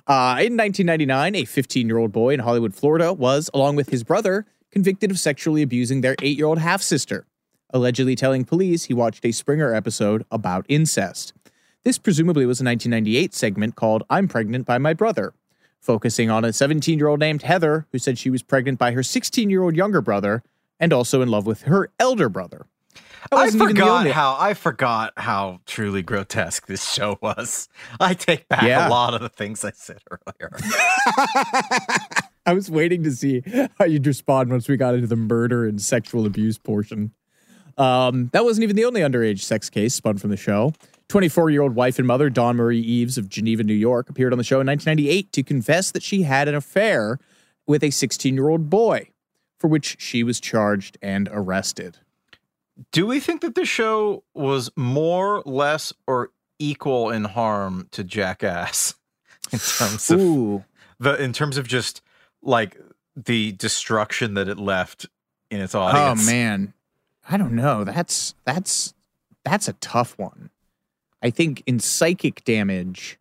Uh, 0.07 0.43
in 0.43 0.57
1999, 0.57 1.37
a 1.37 1.45
15 1.45 1.87
year 1.87 1.99
old 1.99 2.13
boy 2.13 2.35
in 2.35 2.41
Hollywood, 2.41 2.75
Florida, 2.75 3.13
was, 3.13 3.49
along 3.55 3.77
with 3.77 3.91
his 3.91 4.03
brother, 4.03 4.47
convicted 4.71 5.11
of 5.11 5.19
sexually 5.19 5.63
abusing 5.63 6.01
their 6.01 6.17
eight 6.23 6.37
year 6.37 6.47
old 6.47 6.59
half 6.59 6.83
sister, 6.83 7.27
allegedly 7.71 8.17
telling 8.17 8.45
police 8.45 8.85
he 8.85 8.95
watched 8.95 9.25
a 9.25 9.33
Springer 9.33 9.73
episode 9.73 10.25
about 10.31 10.67
incest. 10.69 11.33
This 11.85 11.99
presumably 11.99 12.47
was 12.47 12.61
a 12.61 12.65
1998 12.65 13.35
segment 13.35 13.77
called 13.77 14.05
I'm 14.09 14.29
Pregnant 14.29 14.67
by 14.67 14.79
My 14.79 14.95
Brother, 14.95 15.35
focusing 15.81 16.31
on 16.31 16.45
a 16.45 16.53
17 16.53 16.99
year 16.99 17.09
old 17.09 17.21
named 17.21 17.43
Heather 17.43 17.87
who 17.93 17.99
said 17.99 18.19
she 18.19 18.31
was 18.31 18.43
pregnant 18.43 18.79
by 18.79 18.93
her 18.93 19.03
16 19.03 19.51
year 19.51 19.63
old 19.63 19.77
younger 19.77 20.01
brother 20.01 20.43
and 20.81 20.93
also 20.93 21.23
in 21.23 21.29
love 21.29 21.47
with 21.47 21.63
her 21.63 21.91
elder 22.01 22.29
brother. 22.29 22.67
I 23.31 23.35
wasn't 23.37 23.63
even 23.63 23.75
the 23.77 23.81
forgot 23.83 24.07
how 24.09 24.37
I 24.39 24.55
forgot 24.55 25.13
how 25.17 25.61
truly 25.67 26.03
grotesque 26.03 26.67
this 26.67 26.91
show 26.93 27.19
was. 27.23 27.69
I 28.01 28.15
take 28.15 28.49
back 28.49 28.63
Yeah. 28.63 28.89
a 28.89 28.91
lot 28.91 29.15
of 29.15 29.21
the 29.21 29.29
things 29.29 29.65
I 29.65 29.71
said 29.73 29.99
earlier. 30.11 30.51
I 32.45 32.53
was 32.55 32.71
waiting 32.71 33.05
to 33.05 33.13
see 33.13 33.43
how 33.79 33.85
you'd 33.85 34.07
respond 34.07 34.51
once 34.51 34.69
we 34.69 34.77
got 34.77 34.95
into 34.95 35.07
the 35.07 35.17
murder 35.17 35.67
and 35.67 35.81
sexual 35.81 36.27
abuse 36.27 36.59
portion. 36.59 37.13
Um, 37.79 38.29
that 38.33 38.45
wasn't 38.45 38.65
even 38.65 38.77
the 38.77 38.85
only 38.85 39.01
underage 39.01 39.41
sex 39.41 39.71
case 39.71 39.95
spun 39.95 40.19
from 40.19 40.31
the 40.31 40.37
show. 40.37 40.75
24 41.09 41.51
year 41.51 41.63
old 41.63 41.75
wife 41.75 41.99
and 41.99 42.07
mother 42.07 42.29
Dawn 42.31 42.57
Marie 42.57 42.81
Eves 42.81 43.17
of 43.19 43.29
Geneva, 43.29 43.63
New 43.63 43.75
York, 43.75 44.11
appeared 44.11 44.33
on 44.33 44.39
the 44.39 44.45
show 44.45 44.61
in 44.61 44.67
1998 44.67 45.33
to 45.33 45.43
confess 45.43 45.91
that 45.93 46.03
she 46.03 46.23
had 46.23 46.49
an 46.49 46.55
affair 46.55 47.19
with 47.67 47.85
a 47.85 47.91
16 47.91 48.35
year 48.35 48.49
old 48.49 48.69
boy, 48.69 49.09
for 49.59 49.69
which 49.69 49.97
she 50.01 50.23
was 50.25 50.41
charged 50.41 50.99
and 51.01 51.29
arrested. 51.33 51.99
Do 52.91 53.07
we 53.07 53.21
think 53.21 53.43
that 53.43 53.55
the 53.55 53.65
show 53.65 54.25
was 54.35 54.71
more, 54.77 55.43
less, 55.45 55.93
or 56.07 56.31
equal 56.59 57.11
in 57.11 57.25
harm 57.25 57.89
to 57.93 58.05
Jackass 58.05 58.95
in 59.53 59.59
terms 59.59 60.11
of 60.11 60.21
Ooh. 60.21 60.65
the 60.99 61.23
in 61.23 61.33
terms 61.33 61.59
of 61.59 61.67
just 61.69 62.03
like 62.43 62.79
the 63.17 63.53
destruction 63.53 64.35
that 64.35 64.49
it 64.49 64.59
left 64.59 65.07
in 65.51 65.61
its 65.61 65.75
oh, 65.75 65.81
audience? 65.81 66.27
Oh 66.27 66.31
man, 66.31 66.73
I 67.29 67.37
don't 67.37 67.53
know. 67.53 67.85
That's 67.85 68.35
that's 68.45 68.95
that's 69.45 69.69
a 69.69 69.75
tough 69.75 70.19
one. 70.19 70.51
I 71.23 71.31
think 71.31 71.63
in 71.67 71.79
psychic 71.79 72.45
damage, 72.45 73.19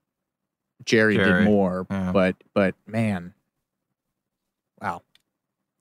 Jerry, 0.86 1.16
Jerry, 1.16 1.44
did 1.44 1.46
more, 1.46 1.86
yeah. 1.90 2.12
but 2.12 2.36
but 2.54 2.76
man, 2.88 3.34
wow. 4.82 5.02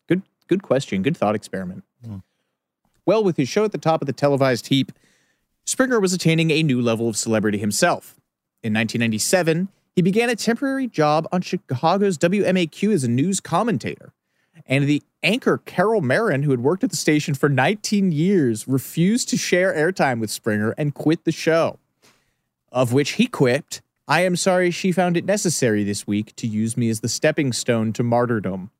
good 0.08 0.22
good 0.48 0.62
question. 0.62 1.02
Good 1.02 1.16
thought 1.16 1.34
experiment. 1.34 1.84
Hmm. 2.04 2.18
Well, 3.10 3.24
with 3.24 3.38
his 3.38 3.48
show 3.48 3.64
at 3.64 3.72
the 3.72 3.76
top 3.76 4.02
of 4.02 4.06
the 4.06 4.12
televised 4.12 4.68
heap, 4.68 4.92
Springer 5.64 5.98
was 5.98 6.12
attaining 6.12 6.52
a 6.52 6.62
new 6.62 6.80
level 6.80 7.08
of 7.08 7.16
celebrity 7.16 7.58
himself. 7.58 8.20
In 8.62 8.72
1997, 8.72 9.66
he 9.96 10.00
began 10.00 10.30
a 10.30 10.36
temporary 10.36 10.86
job 10.86 11.26
on 11.32 11.40
Chicago's 11.40 12.16
WMAQ 12.18 12.92
as 12.92 13.02
a 13.02 13.08
news 13.08 13.40
commentator. 13.40 14.12
And 14.64 14.86
the 14.86 15.02
anchor 15.24 15.58
Carol 15.58 16.02
Marin, 16.02 16.44
who 16.44 16.52
had 16.52 16.60
worked 16.60 16.84
at 16.84 16.90
the 16.90 16.96
station 16.96 17.34
for 17.34 17.48
19 17.48 18.12
years, 18.12 18.68
refused 18.68 19.28
to 19.30 19.36
share 19.36 19.74
airtime 19.74 20.20
with 20.20 20.30
Springer 20.30 20.70
and 20.78 20.94
quit 20.94 21.24
the 21.24 21.32
show. 21.32 21.80
Of 22.70 22.92
which 22.92 23.14
he 23.14 23.26
quipped, 23.26 23.82
I 24.06 24.20
am 24.20 24.36
sorry 24.36 24.70
she 24.70 24.92
found 24.92 25.16
it 25.16 25.24
necessary 25.24 25.82
this 25.82 26.06
week 26.06 26.36
to 26.36 26.46
use 26.46 26.76
me 26.76 26.88
as 26.88 27.00
the 27.00 27.08
stepping 27.08 27.52
stone 27.52 27.92
to 27.94 28.04
martyrdom. 28.04 28.70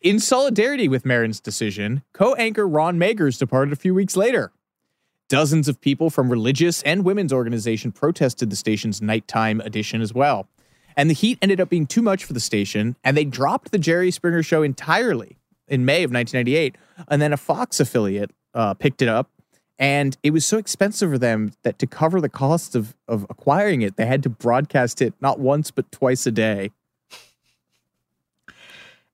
In 0.00 0.18
solidarity 0.18 0.88
with 0.88 1.04
Marin's 1.04 1.40
decision, 1.40 2.02
co 2.14 2.34
anchor 2.36 2.66
Ron 2.66 2.98
Magers 2.98 3.38
departed 3.38 3.70
a 3.70 3.76
few 3.76 3.94
weeks 3.94 4.16
later. 4.16 4.50
Dozens 5.28 5.68
of 5.68 5.78
people 5.78 6.08
from 6.08 6.30
religious 6.30 6.82
and 6.84 7.04
women's 7.04 7.34
organizations 7.34 7.92
protested 7.94 8.48
the 8.48 8.56
station's 8.56 9.02
nighttime 9.02 9.60
edition 9.60 10.00
as 10.00 10.14
well. 10.14 10.48
And 10.96 11.10
the 11.10 11.14
heat 11.14 11.38
ended 11.42 11.60
up 11.60 11.68
being 11.68 11.86
too 11.86 12.00
much 12.00 12.24
for 12.24 12.32
the 12.32 12.40
station, 12.40 12.96
and 13.04 13.14
they 13.14 13.26
dropped 13.26 13.72
the 13.72 13.78
Jerry 13.78 14.10
Springer 14.10 14.42
show 14.42 14.62
entirely 14.62 15.36
in 15.68 15.84
May 15.84 16.02
of 16.02 16.10
1998. 16.10 16.76
And 17.08 17.20
then 17.20 17.34
a 17.34 17.36
Fox 17.36 17.78
affiliate 17.78 18.30
uh, 18.54 18.72
picked 18.72 19.02
it 19.02 19.08
up, 19.08 19.30
and 19.78 20.16
it 20.22 20.30
was 20.30 20.46
so 20.46 20.56
expensive 20.56 21.10
for 21.10 21.18
them 21.18 21.52
that 21.62 21.78
to 21.78 21.86
cover 21.86 22.22
the 22.22 22.30
cost 22.30 22.74
of, 22.74 22.96
of 23.06 23.26
acquiring 23.28 23.82
it, 23.82 23.96
they 23.96 24.06
had 24.06 24.22
to 24.22 24.30
broadcast 24.30 25.02
it 25.02 25.12
not 25.20 25.38
once, 25.38 25.70
but 25.70 25.92
twice 25.92 26.26
a 26.26 26.30
day. 26.30 26.70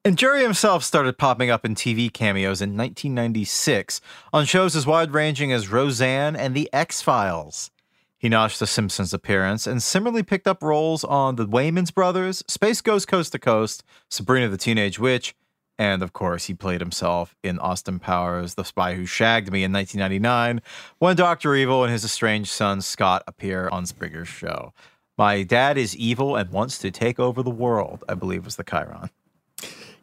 And 0.06 0.16
Jerry 0.16 0.42
himself 0.42 0.84
started 0.84 1.18
popping 1.18 1.50
up 1.50 1.64
in 1.64 1.74
TV 1.74 2.12
cameos 2.12 2.62
in 2.62 2.76
1996 2.76 4.00
on 4.32 4.44
shows 4.44 4.76
as 4.76 4.86
wide 4.86 5.12
ranging 5.12 5.50
as 5.50 5.66
Roseanne 5.72 6.36
and 6.36 6.54
The 6.54 6.70
X 6.72 7.02
Files. 7.02 7.72
He 8.16 8.28
notched 8.28 8.60
The 8.60 8.68
Simpsons 8.68 9.12
appearance 9.12 9.66
and 9.66 9.82
similarly 9.82 10.22
picked 10.22 10.46
up 10.46 10.62
roles 10.62 11.02
on 11.02 11.34
The 11.34 11.44
Wayans 11.44 11.92
Brothers, 11.92 12.44
Space 12.46 12.82
Ghost 12.82 13.08
Coast 13.08 13.32
to 13.32 13.40
Coast, 13.40 13.82
Sabrina 14.08 14.48
the 14.48 14.56
Teenage 14.56 15.00
Witch, 15.00 15.34
and 15.76 16.04
of 16.04 16.12
course, 16.12 16.44
he 16.44 16.54
played 16.54 16.80
himself 16.80 17.34
in 17.42 17.58
Austin 17.58 17.98
Powers' 17.98 18.54
The 18.54 18.64
Spy 18.64 18.94
Who 18.94 19.06
Shagged 19.06 19.50
Me 19.50 19.64
in 19.64 19.72
1999 19.72 20.62
when 21.00 21.16
Dr. 21.16 21.56
Evil 21.56 21.82
and 21.82 21.92
his 21.92 22.04
estranged 22.04 22.52
son 22.52 22.80
Scott 22.80 23.24
appear 23.26 23.68
on 23.70 23.86
Springer's 23.86 24.28
show. 24.28 24.72
My 25.18 25.42
dad 25.42 25.76
is 25.76 25.96
evil 25.96 26.36
and 26.36 26.50
wants 26.50 26.78
to 26.78 26.92
take 26.92 27.18
over 27.18 27.42
the 27.42 27.50
world, 27.50 28.04
I 28.08 28.14
believe 28.14 28.44
was 28.44 28.54
the 28.54 28.62
Chyron. 28.62 29.10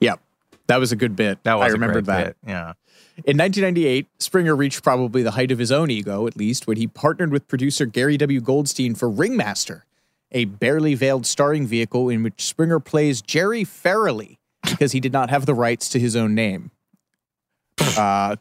Yep. 0.04 0.20
That 0.68 0.78
was 0.78 0.92
a 0.92 0.96
good 0.96 1.16
bit. 1.16 1.44
That 1.44 1.56
was 1.56 1.66
I 1.66 1.70
a 1.70 1.72
remembered 1.74 2.06
great 2.06 2.18
that. 2.18 2.26
bit, 2.42 2.50
Yeah. 2.50 2.74
In 3.26 3.38
1998, 3.38 4.08
Springer 4.18 4.56
reached 4.56 4.82
probably 4.84 5.22
the 5.22 5.32
height 5.32 5.52
of 5.52 5.60
his 5.60 5.72
own 5.72 5.92
ego, 5.92 6.26
at 6.26 6.36
least, 6.36 6.66
when 6.66 6.78
he 6.78 6.88
partnered 6.88 7.32
with 7.32 7.48
producer 7.48 7.86
Gary 7.86 8.18
W. 8.18 8.42
Goldstein 8.42 8.96
for 8.96 9.08
Ringmaster, 9.08 9.86
a 10.32 10.46
barely 10.46 10.96
veiled 10.96 11.28
starring 11.28 11.68
vehicle 11.68 12.10
in 12.10 12.24
which 12.24 12.44
Springer 12.44 12.80
plays 12.80 13.22
Jerry 13.22 13.64
Farrelly 13.64 14.38
because 14.64 14.94
he 14.94 15.00
did 15.00 15.14
not 15.14 15.30
have 15.30 15.46
the 15.46 15.54
rights 15.54 15.90
to 15.90 16.00
his 16.00 16.16
own 16.16 16.36
name. 16.36 16.72
Uh, 17.98 18.38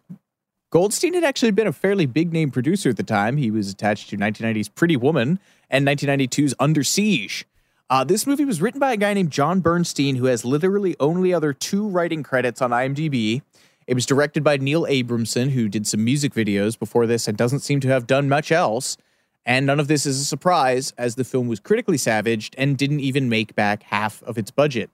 Goldstein 0.70 1.12
had 1.12 1.24
actually 1.24 1.51
been 1.51 1.66
a 1.66 1.72
fairly 1.72 2.06
big 2.06 2.32
name 2.32 2.51
producer 2.51 2.89
at 2.89 2.97
the 2.97 3.02
time. 3.02 3.36
He 3.36 3.51
was 3.51 3.68
attached 3.68 4.09
to 4.10 4.16
1990's 4.16 4.70
Pretty 4.70 4.97
Woman 4.97 5.39
and 5.68 5.86
1992's 5.86 6.55
Under 6.59 6.82
Siege. 6.82 7.44
Uh, 7.93 8.02
this 8.02 8.27
movie 8.27 8.47
was 8.47 8.62
written 8.62 8.81
by 8.81 8.94
a 8.94 8.97
guy 8.97 9.12
named 9.12 9.31
John 9.31 9.60
Bernstein, 9.60 10.16
who 10.16 10.24
has 10.24 10.47
literally 10.47 10.97
only 10.98 11.35
other 11.35 11.52
two 11.52 11.86
writing 11.86 12.23
credits 12.23 12.62
on 12.62 12.70
IMDb. 12.70 13.43
It 13.86 13.93
was 13.93 14.06
directed 14.06 14.43
by 14.43 14.56
Neil 14.56 14.86
Abramson, 14.86 15.51
who 15.51 15.69
did 15.69 15.86
some 15.86 16.02
music 16.02 16.32
videos 16.32 16.78
before 16.78 17.06
this 17.06 17.28
and 17.28 17.36
doesn't 17.36 17.60
seem 17.60 17.81
to 17.81 17.89
have 17.89 18.06
done 18.06 18.31
much 18.31 18.51
else. 18.51 18.97
And 19.44 19.66
none 19.66 19.78
of 19.78 19.89
this 19.89 20.06
is 20.06 20.19
a 20.19 20.24
surprise, 20.24 20.94
as 20.97 21.16
the 21.16 21.23
film 21.24 21.48
was 21.48 21.60
critically 21.60 21.98
savaged 21.98 22.55
and 22.56 22.78
didn't 22.78 23.01
even 23.01 23.28
make 23.28 23.55
back 23.55 23.82
half 23.82 24.23
of 24.23 24.39
its 24.39 24.51
budget. 24.51 24.89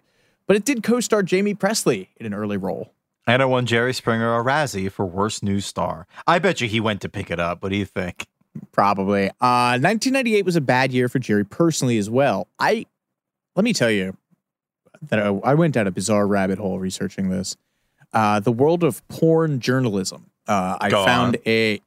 But 0.49 0.57
it 0.57 0.65
did 0.65 0.83
co 0.83 0.99
star 0.99 1.23
Jaime 1.23 1.55
Pressly 1.55 2.09
in 2.17 2.27
an 2.27 2.35
early 2.35 2.57
role. 2.57 2.93
And 3.29 3.41
it 3.41 3.47
won 3.47 3.65
Jerry 3.65 3.95
Springer 3.95 4.37
a 4.37 4.43
Razzie 4.43 4.91
for 4.91 5.07
Worst 5.07 5.45
News 5.45 5.67
Star. 5.67 6.09
I 6.27 6.41
bet 6.41 6.61
you 6.61 6.67
he 6.67 6.81
went 6.81 7.01
to 7.03 7.09
pick 7.09 7.31
it 7.31 7.39
up. 7.39 7.63
What 7.63 7.69
do 7.69 7.77
you 7.77 7.85
think? 7.85 8.27
Probably. 8.73 9.29
Uh, 9.41 9.79
1998 9.81 10.45
was 10.45 10.57
a 10.57 10.61
bad 10.61 10.93
year 10.93 11.09
for 11.09 11.19
Jerry 11.19 11.45
personally 11.45 11.99
as 11.99 12.09
well. 12.11 12.49
I 12.59 12.87
let 13.57 13.65
me 13.65 13.73
tell 13.73 13.91
you 13.91 14.17
that 15.03 15.19
I, 15.19 15.27
I 15.27 15.55
went 15.55 15.75
down 15.75 15.87
a 15.87 15.91
bizarre 15.91 16.27
rabbit 16.27 16.59
hole 16.59 16.79
researching 16.79 17.31
this. 17.31 17.57
Uh, 18.13 18.41
the 18.41 18.53
world 18.53 18.85
of 18.85 19.07
porn 19.09 19.61
journalism. 19.61 20.31
Uh, 20.47 20.79
I 20.81 20.91
found 20.91 21.37
a, 21.47 21.81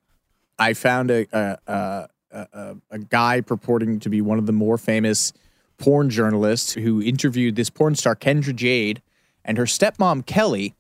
I 0.60 0.74
found 0.74 1.10
a 1.12 1.26
a, 1.32 1.58
a 1.68 2.10
a 2.32 2.76
a 2.92 3.00
guy 3.00 3.42
purporting 3.42 4.00
to 4.00 4.10
be 4.10 4.22
one 4.22 4.38
of 4.38 4.46
the 4.46 4.52
more 4.54 4.78
famous 4.78 5.34
porn 5.78 6.10
journalists 6.10 6.74
who 6.74 7.02
interviewed 7.02 7.56
this 7.56 7.70
porn 7.70 7.96
star 7.96 8.16
Kendra 8.16 8.56
Jade 8.56 9.02
and 9.44 9.58
her 9.58 9.66
stepmom 9.66 10.26
Kelly. 10.26 10.76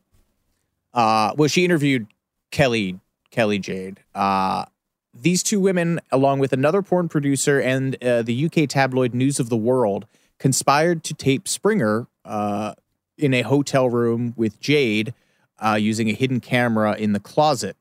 Uh, 0.93 1.33
well, 1.35 1.47
she 1.47 1.65
interviewed 1.65 2.07
Kelly 2.51 2.99
Kelly 3.31 3.59
Jade. 3.59 4.01
Uh, 4.13 4.65
these 5.13 5.43
two 5.43 5.59
women, 5.59 5.99
along 6.11 6.39
with 6.39 6.53
another 6.53 6.81
porn 6.81 7.09
producer 7.09 7.59
and 7.59 8.01
uh, 8.03 8.21
the 8.21 8.45
UK 8.45 8.69
tabloid 8.69 9.13
News 9.13 9.39
of 9.39 9.49
the 9.49 9.57
World, 9.57 10.05
conspired 10.39 11.03
to 11.05 11.13
tape 11.13 11.47
Springer 11.47 12.07
uh, 12.25 12.73
in 13.17 13.33
a 13.33 13.41
hotel 13.41 13.89
room 13.89 14.33
with 14.35 14.59
Jade 14.59 15.13
uh, 15.59 15.77
using 15.79 16.09
a 16.09 16.13
hidden 16.13 16.39
camera 16.39 16.95
in 16.95 17.13
the 17.13 17.19
closet. 17.19 17.75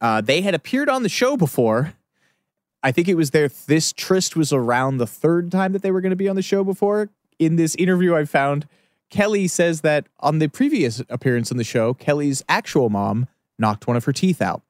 Uh, 0.00 0.20
they 0.20 0.40
had 0.40 0.54
appeared 0.54 0.88
on 0.88 1.02
the 1.02 1.08
show 1.08 1.36
before. 1.36 1.94
I 2.82 2.90
think 2.90 3.06
it 3.06 3.14
was 3.14 3.30
their 3.30 3.48
this 3.48 3.92
tryst 3.92 4.34
was 4.34 4.52
around 4.52 4.96
the 4.96 5.06
third 5.06 5.52
time 5.52 5.72
that 5.72 5.82
they 5.82 5.92
were 5.92 6.00
going 6.00 6.10
to 6.10 6.16
be 6.16 6.28
on 6.28 6.34
the 6.34 6.42
show 6.42 6.64
before. 6.64 7.10
In 7.38 7.56
this 7.56 7.76
interview, 7.76 8.16
I 8.16 8.24
found 8.24 8.66
Kelly 9.10 9.46
says 9.46 9.82
that 9.82 10.06
on 10.18 10.40
the 10.40 10.48
previous 10.48 11.00
appearance 11.08 11.52
on 11.52 11.58
the 11.58 11.64
show, 11.64 11.94
Kelly's 11.94 12.42
actual 12.48 12.90
mom 12.90 13.28
knocked 13.58 13.86
one 13.86 13.96
of 13.96 14.04
her 14.06 14.12
teeth 14.12 14.42
out. 14.42 14.62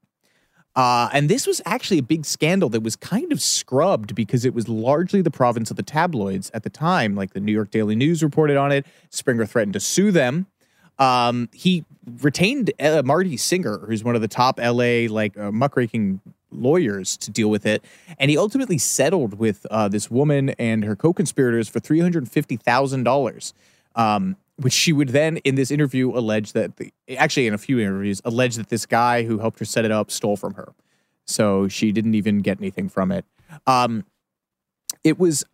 Uh, 0.74 1.08
and 1.12 1.28
this 1.28 1.46
was 1.46 1.60
actually 1.66 1.98
a 1.98 2.02
big 2.02 2.24
scandal 2.24 2.68
that 2.70 2.82
was 2.82 2.96
kind 2.96 3.30
of 3.30 3.42
scrubbed 3.42 4.14
because 4.14 4.44
it 4.44 4.54
was 4.54 4.68
largely 4.68 5.20
the 5.20 5.30
province 5.30 5.70
of 5.70 5.76
the 5.76 5.82
tabloids 5.82 6.50
at 6.54 6.62
the 6.62 6.70
time. 6.70 7.14
Like 7.14 7.34
the 7.34 7.40
New 7.40 7.52
York 7.52 7.70
Daily 7.70 7.94
News 7.94 8.22
reported 8.22 8.56
on 8.56 8.72
it. 8.72 8.86
Springer 9.10 9.44
threatened 9.44 9.74
to 9.74 9.80
sue 9.80 10.10
them. 10.10 10.46
Um, 10.98 11.48
he 11.52 11.84
retained 12.20 12.72
uh, 12.80 13.02
Marty 13.04 13.36
Singer, 13.36 13.78
who's 13.78 14.04
one 14.04 14.14
of 14.14 14.20
the 14.20 14.28
top 14.28 14.58
LA 14.58 15.06
like 15.08 15.36
uh, 15.38 15.50
muckraking 15.50 16.20
lawyers, 16.50 17.16
to 17.16 17.30
deal 17.30 17.48
with 17.48 17.66
it, 17.66 17.84
and 18.18 18.30
he 18.30 18.36
ultimately 18.36 18.78
settled 18.78 19.38
with 19.38 19.66
uh, 19.70 19.88
this 19.88 20.10
woman 20.10 20.50
and 20.58 20.84
her 20.84 20.94
for 21.68 21.80
fifty 22.28 22.56
thousand 22.56 23.04
dollars. 23.04 23.54
Um, 23.94 24.36
which 24.62 24.72
she 24.72 24.92
would 24.92 25.10
then, 25.10 25.36
in 25.38 25.54
this 25.54 25.70
interview, 25.70 26.10
allege 26.16 26.52
that 26.52 26.76
the, 26.76 26.92
actually 27.16 27.46
in 27.46 27.54
a 27.54 27.58
few 27.58 27.78
interviews, 27.78 28.20
allege 28.24 28.56
that 28.56 28.68
this 28.68 28.86
guy 28.86 29.24
who 29.24 29.38
helped 29.38 29.58
her 29.58 29.64
set 29.64 29.84
it 29.84 29.92
up 29.92 30.10
stole 30.10 30.36
from 30.36 30.54
her. 30.54 30.72
So 31.24 31.68
she 31.68 31.92
didn't 31.92 32.14
even 32.14 32.40
get 32.40 32.58
anything 32.58 32.88
from 32.88 33.12
it. 33.12 33.24
Um, 33.66 34.04
it 35.04 35.18
was 35.18 35.44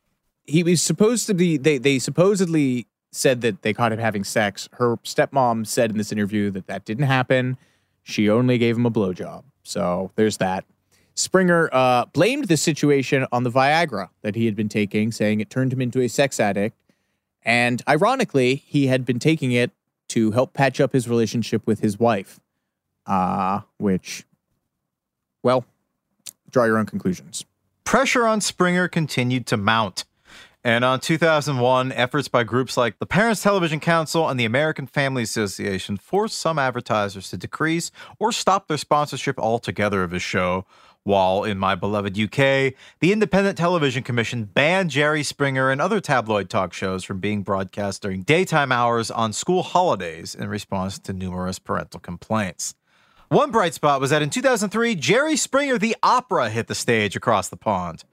he 0.44 0.62
was 0.62 0.80
supposed 0.80 1.26
to 1.26 1.35
be. 1.35 1.56
They 1.56 1.78
they 1.78 1.98
supposedly 1.98 2.86
said 3.12 3.40
that 3.43 3.62
they 3.62 3.72
caught 3.72 3.93
him 3.93 3.98
having 3.98 4.24
sex. 4.24 4.68
Her 4.72 4.97
stepmom 4.98 5.66
said 5.66 5.90
in 5.90 5.98
this 5.98 6.12
interview 6.12 6.51
that 6.51 6.66
that 6.66 6.85
didn't 6.85 7.06
happen. 7.06 7.56
She 8.02 8.30
only 8.30 8.59
gave 8.59 8.76
him 8.76 8.86
a 8.86 8.90
blowjob. 8.90 9.44
So 9.62 10.10
there's 10.16 10.39
that. 10.39 10.64
Springer 11.14 11.68
uh, 11.72 12.06
blamed 12.06 12.47
the 12.47 12.56
situation 12.56 13.26
on 13.32 13.43
the 13.43 13.51
Viagra 13.51 14.09
that 14.22 14.35
he 14.35 14.47
had 14.47 14.55
been 14.55 14.68
taking, 14.68 15.10
saying 15.10 15.40
it 15.40 15.51
turned 15.51 15.72
him 15.72 15.80
into 15.80 16.01
a 16.01 16.09
sex 16.09 16.39
addict. 16.39 16.76
And 17.43 17.82
ironically, 17.89 18.56
he 18.56 18.89
had 18.89 19.05
been 19.05 19.19
taking 19.19 19.52
it 19.52 19.70
to 20.09 20.32
help 20.32 20.52
patch 20.52 20.81
up 20.81 20.93
his 20.93 21.09
relationship 21.09 21.66
with 21.66 21.81
his 21.81 21.98
wife, 21.98 22.40
uh, 23.06 23.60
which, 23.78 24.24
well, 25.43 25.65
draw 26.51 26.65
your 26.65 26.78
own 26.78 26.86
conclusions. 26.86 27.44
Pressure 27.85 28.27
on 28.27 28.40
Springer 28.40 28.89
continued 28.89 29.47
to 29.47 29.56
mount. 29.56 30.05
And 30.65 30.85
on 30.85 31.01
2001, 31.01 31.93
efforts 31.93 32.28
by 32.28 32.43
groups 32.43 32.77
like 32.77 32.98
the 32.98 33.06
Parents 33.06 33.43
Television 33.43 33.81
Council 33.81 34.28
and 34.28 34.39
the 34.39 34.44
American 34.44 34.86
Family 34.86 35.23
Association 35.23 35.97
forced 35.97 36.36
some 36.36 36.59
advertisers 36.59 37.31
to 37.31 37.36
decrease 37.36 37.90
or 38.19 38.32
stop 38.32 38.66
their 38.66 38.77
sponsorship 38.77 39.39
altogether 39.39 40.02
of 40.02 40.10
his 40.10 40.23
show. 40.23 40.66
While 41.09 41.44
in 41.44 41.56
my 41.56 41.74
beloved 41.74 42.20
UK, 42.20 42.74
the 43.01 43.12
Independent 43.12 43.56
Television 43.56 44.02
Commission 44.02 44.44
banned 44.44 44.90
Jerry 44.90 45.22
Springer 45.22 45.70
and 45.70 45.80
other 45.80 46.02
tabloid 46.02 46.51
talk 46.51 46.74
shows 46.74 47.02
from 47.02 47.18
being 47.18 47.43
broadcast 47.43 48.02
during 48.02 48.24
daytime 48.24 48.70
hours 48.70 49.10
on 49.10 49.32
school 49.32 49.62
holidays 49.62 50.35
in 50.35 50.51
response 50.51 50.98
to 50.98 51.14
numerous 51.14 51.59
parental 51.59 51.98
complaints. 51.98 52.74
One 53.31 53.51
bright 53.51 53.75
spot 53.75 54.01
was 54.01 54.09
that 54.09 54.23
in 54.23 54.31
2003, 54.31 54.95
Jerry 54.95 55.37
Springer 55.37 55.77
the 55.77 55.95
Opera 56.03 56.49
hit 56.49 56.67
the 56.67 56.75
stage 56.75 57.15
across 57.15 57.51
the 57.51 57.59
pond. 57.59 58.05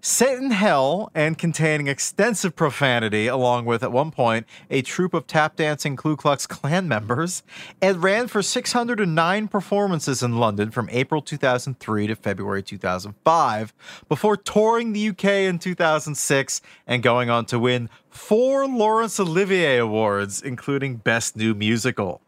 Set 0.00 0.38
in 0.38 0.50
hell 0.50 1.10
and 1.14 1.36
containing 1.36 1.88
extensive 1.88 2.56
profanity, 2.56 3.26
along 3.26 3.66
with, 3.66 3.82
at 3.82 3.92
one 3.92 4.10
point, 4.10 4.46
a 4.70 4.80
troupe 4.80 5.12
of 5.12 5.26
tap 5.26 5.56
dancing 5.56 5.94
Ku 5.94 6.16
Klux 6.16 6.46
Klan 6.46 6.88
members, 6.88 7.42
it 7.82 7.96
ran 7.96 8.28
for 8.28 8.40
609 8.40 9.48
performances 9.48 10.22
in 10.22 10.38
London 10.38 10.70
from 10.70 10.88
April 10.90 11.20
2003 11.20 12.06
to 12.06 12.16
February 12.16 12.62
2005, 12.62 13.74
before 14.08 14.38
touring 14.38 14.94
the 14.94 15.10
UK 15.10 15.24
in 15.24 15.58
2006 15.58 16.62
and 16.86 17.02
going 17.02 17.28
on 17.28 17.44
to 17.44 17.58
win 17.58 17.90
four 18.08 18.66
Laurence 18.66 19.20
Olivier 19.20 19.76
Awards, 19.76 20.40
including 20.40 20.96
Best 20.96 21.36
New 21.36 21.52
Musical. 21.54 22.22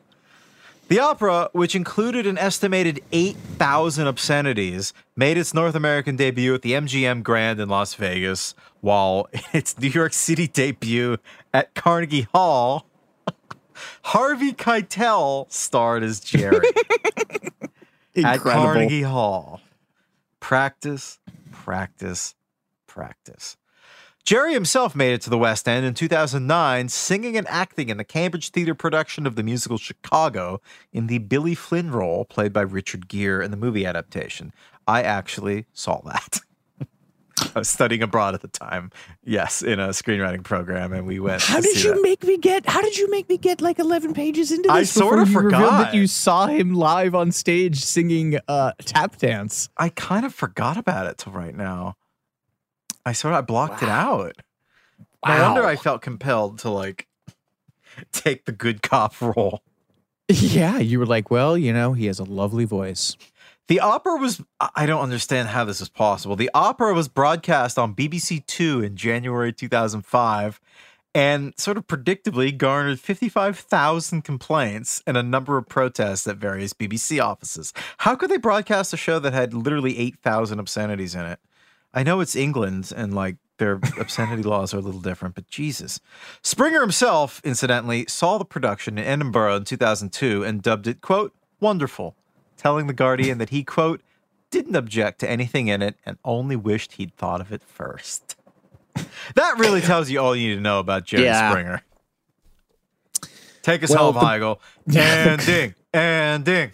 The 0.89 0.99
opera, 0.99 1.49
which 1.53 1.75
included 1.75 2.27
an 2.27 2.37
estimated 2.37 3.01
8,000 3.11 4.07
obscenities, 4.07 4.93
made 5.17 5.39
its 5.39 5.55
North 5.55 5.75
American 5.75 6.17
debut 6.17 6.55
at 6.55 6.63
the 6.63 6.73
MGM 6.73 7.23
Grand 7.23 7.59
in 7.59 7.69
Las 7.69 7.95
Vegas, 7.95 8.55
while 8.81 9.29
its 9.53 9.79
New 9.79 9.89
York 9.89 10.13
City 10.13 10.47
debut 10.47 11.17
at 11.55 11.75
Carnegie 11.75 12.29
Hall, 12.35 12.87
Harvey 14.03 14.53
Keitel 14.53 15.51
starred 15.51 16.03
as 16.03 16.21
Jerry 16.21 16.69
at 18.17 18.41
Carnegie 18.41 19.03
Hall. 19.03 19.61
Practice, 20.39 21.19
practice, 21.51 22.35
practice. 22.87 23.57
Jerry 24.25 24.55
himself 24.55 24.97
made 24.97 25.13
it 25.13 25.21
to 25.23 25.31
the 25.31 25.37
West 25.37 25.69
End 25.69 25.85
in 25.85 25.93
2009, 25.93 26.89
singing 26.89 27.37
and 27.37 27.47
acting 27.47 27.91
in 27.91 27.99
the 27.99 28.05
Cambridge 28.05 28.49
Theatre 28.49 28.75
production 28.75 29.27
of 29.27 29.37
the 29.37 29.43
musical 29.43 29.77
Chicago 29.77 30.63
in 30.95 31.09
the 31.09 31.19
Billy 31.19 31.55
Flynn 31.55 31.91
role 31.91 32.25
played 32.25 32.51
by 32.51 32.63
Richard 32.63 33.07
Gere 33.07 33.45
in 33.45 33.51
the 33.51 33.57
movie 33.59 33.85
adaptation. 33.85 34.55
I 34.87 35.03
actually 35.03 35.67
saw 35.75 36.01
that. 36.07 36.41
I 37.55 37.59
was 37.59 37.69
studying 37.69 38.03
abroad 38.03 38.33
at 38.33 38.41
the 38.41 38.49
time. 38.49 38.91
Yes, 39.25 39.61
in 39.61 39.79
a 39.79 39.89
screenwriting 39.89 40.43
program, 40.43 40.95
and 40.95 41.07
we 41.07 41.21
went. 41.21 41.43
How 41.43 41.57
to 41.57 41.63
did 41.63 41.85
you 41.85 41.95
that. 41.95 42.01
make 42.01 42.25
me 42.25 42.39
get? 42.39 42.65
How 42.65 42.81
did 42.81 42.97
you 42.97 43.11
make 43.11 43.29
me 43.29 43.37
get 43.37 43.61
like 43.61 43.79
eleven 43.79 44.15
pages 44.15 44.51
into 44.51 44.69
this? 44.69 44.73
I 44.73 44.83
sort 44.85 45.19
of 45.19 45.29
forgot. 45.29 45.61
that 45.61 45.95
you 45.95 46.07
saw 46.07 46.47
him 46.47 46.73
live 46.73 47.15
on 47.15 47.31
stage 47.31 47.85
singing 47.85 48.39
uh, 48.49 48.73
tap 48.87 49.19
dance. 49.19 49.69
I 49.77 49.91
kind 49.91 50.25
of 50.25 50.33
forgot 50.33 50.79
about 50.79 51.09
it 51.09 51.19
till 51.19 51.33
right 51.35 51.55
now. 51.55 51.97
I 53.07 53.13
sort 53.13 53.35
of 53.35 53.39
I 53.39 53.41
blocked 53.43 53.83
it 53.83 53.89
out. 53.89 54.37
No 55.27 55.43
wonder 55.43 55.65
I 55.65 55.77
felt 55.77 56.03
compelled 56.03 56.59
to 56.61 56.71
like 56.71 57.07
take 58.13 58.45
the 58.45 58.53
good 58.53 58.83
cop 58.83 59.21
role. 59.21 59.63
Yeah, 60.29 60.79
you 60.79 60.99
were 60.99 61.07
like, 61.07 61.31
well, 61.31 61.57
you 61.57 61.73
know, 61.73 61.93
he 61.93 62.07
has 62.07 62.19
a 62.19 62.25
lovely 62.25 62.65
voice. 62.65 63.17
The 63.69 63.81
opera 63.81 64.17
was 64.17 64.43
I 64.75 64.85
don't 64.87 65.03
understand 65.03 65.49
how 65.49 65.65
this 65.65 65.81
is 65.81 65.89
possible. 65.89 66.37
The 66.37 66.51
opera 66.55 66.93
was 66.93 67.09
broadcast 67.09 67.79
on 67.79 67.95
BBC 67.95 68.45
2 68.47 68.83
in 68.83 68.97
January 68.97 69.53
2005 69.53 70.61
and 71.15 71.55
sort 71.57 71.77
of 71.77 71.87
predictably 71.87 72.57
garnered 72.57 72.99
55,000 73.01 74.23
complaints 74.23 75.03
and 75.07 75.17
a 75.17 75.23
number 75.23 75.57
of 75.57 75.69
protests 75.69 76.27
at 76.27 76.37
various 76.37 76.73
BBC 76.73 77.25
offices. 77.25 77.73
How 77.99 78.17
could 78.17 78.31
they 78.31 78.37
broadcast 78.37 78.93
a 78.93 78.97
show 78.97 79.19
that 79.21 79.33
had 79.33 79.55
literally 79.55 79.99
8,000 79.99 80.59
obscenities 80.59 81.15
in 81.15 81.25
it? 81.25 81.39
I 81.95 82.03
know 82.03 82.21
it's 82.21 82.35
England 82.37 82.93
and 82.95 83.15
like 83.15 83.37
their 83.59 83.75
obscenity 83.99 84.43
laws 84.55 84.75
are 84.75 84.79
a 84.79 84.81
little 84.81 85.01
different, 85.01 85.35
but 85.37 85.47
Jesus. 85.49 86.01
Springer 86.43 86.81
himself, 86.81 87.41
incidentally, 87.45 88.05
saw 88.09 88.37
the 88.39 88.45
production 88.45 88.99
in 88.99 89.05
Edinburgh 89.05 89.57
in 89.57 89.65
2002 89.65 90.43
and 90.45 90.61
dubbed 90.61 90.87
it, 90.89 91.01
quote, 91.01 91.33
wonderful, 91.61 92.17
telling 92.57 92.89
The 92.89 92.93
Guardian 92.93 93.39
that 93.39 93.51
he, 93.51 93.63
quote, 93.63 94.01
didn't 94.51 94.75
object 94.77 95.21
to 95.21 95.31
anything 95.31 95.69
in 95.69 95.83
it 95.83 95.97
and 96.05 96.19
only 96.25 96.57
wished 96.57 96.93
he'd 96.95 97.15
thought 97.17 97.41
of 97.41 97.53
it 97.53 97.63
first. 97.63 98.37
That 99.35 99.59
really 99.59 99.81
tells 99.91 100.11
you 100.11 100.19
all 100.21 100.35
you 100.35 100.49
need 100.51 100.55
to 100.57 100.61
know 100.61 100.81
about 100.81 101.05
Jerry 101.05 101.25
Yeah. 101.25 101.51
Springer. 101.51 101.83
Take 103.63 103.83
us 103.83 103.91
Well, 103.91 104.13
home, 104.13 104.15
the- 104.15 104.21
Heigl. 104.21 104.59
And 104.97 105.45
ding, 105.47 105.75
and 105.93 106.45
ding. 106.45 106.73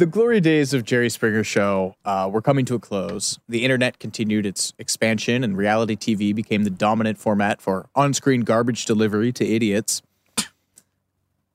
The 0.00 0.06
glory 0.06 0.40
days 0.40 0.72
of 0.72 0.86
Jerry 0.86 1.10
Springer 1.10 1.44
Show 1.44 1.94
uh, 2.06 2.30
were 2.32 2.40
coming 2.40 2.64
to 2.64 2.74
a 2.74 2.78
close. 2.78 3.38
The 3.50 3.64
internet 3.64 3.98
continued 3.98 4.46
its 4.46 4.72
expansion, 4.78 5.44
and 5.44 5.58
reality 5.58 5.94
TV 5.94 6.34
became 6.34 6.64
the 6.64 6.70
dominant 6.70 7.18
format 7.18 7.60
for 7.60 7.86
on 7.94 8.14
screen 8.14 8.40
garbage 8.40 8.86
delivery 8.86 9.30
to 9.32 9.46
idiots. 9.46 10.00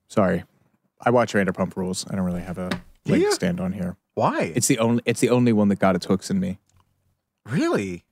Sorry. 0.06 0.44
I 1.04 1.10
watch 1.10 1.32
Vanderpump 1.32 1.74
Rules. 1.74 2.06
I 2.08 2.14
don't 2.14 2.24
really 2.24 2.42
have 2.42 2.56
a 2.56 2.70
leg 3.04 3.22
to 3.22 3.32
stand 3.32 3.58
on 3.58 3.72
here. 3.72 3.96
Why? 4.14 4.52
It's 4.54 4.68
the 4.68 4.78
only 4.78 5.02
it's 5.04 5.18
the 5.18 5.30
only 5.30 5.52
one 5.52 5.66
that 5.66 5.80
got 5.80 5.96
its 5.96 6.06
hooks 6.06 6.30
in 6.30 6.38
me. 6.38 6.60
Really? 7.46 8.04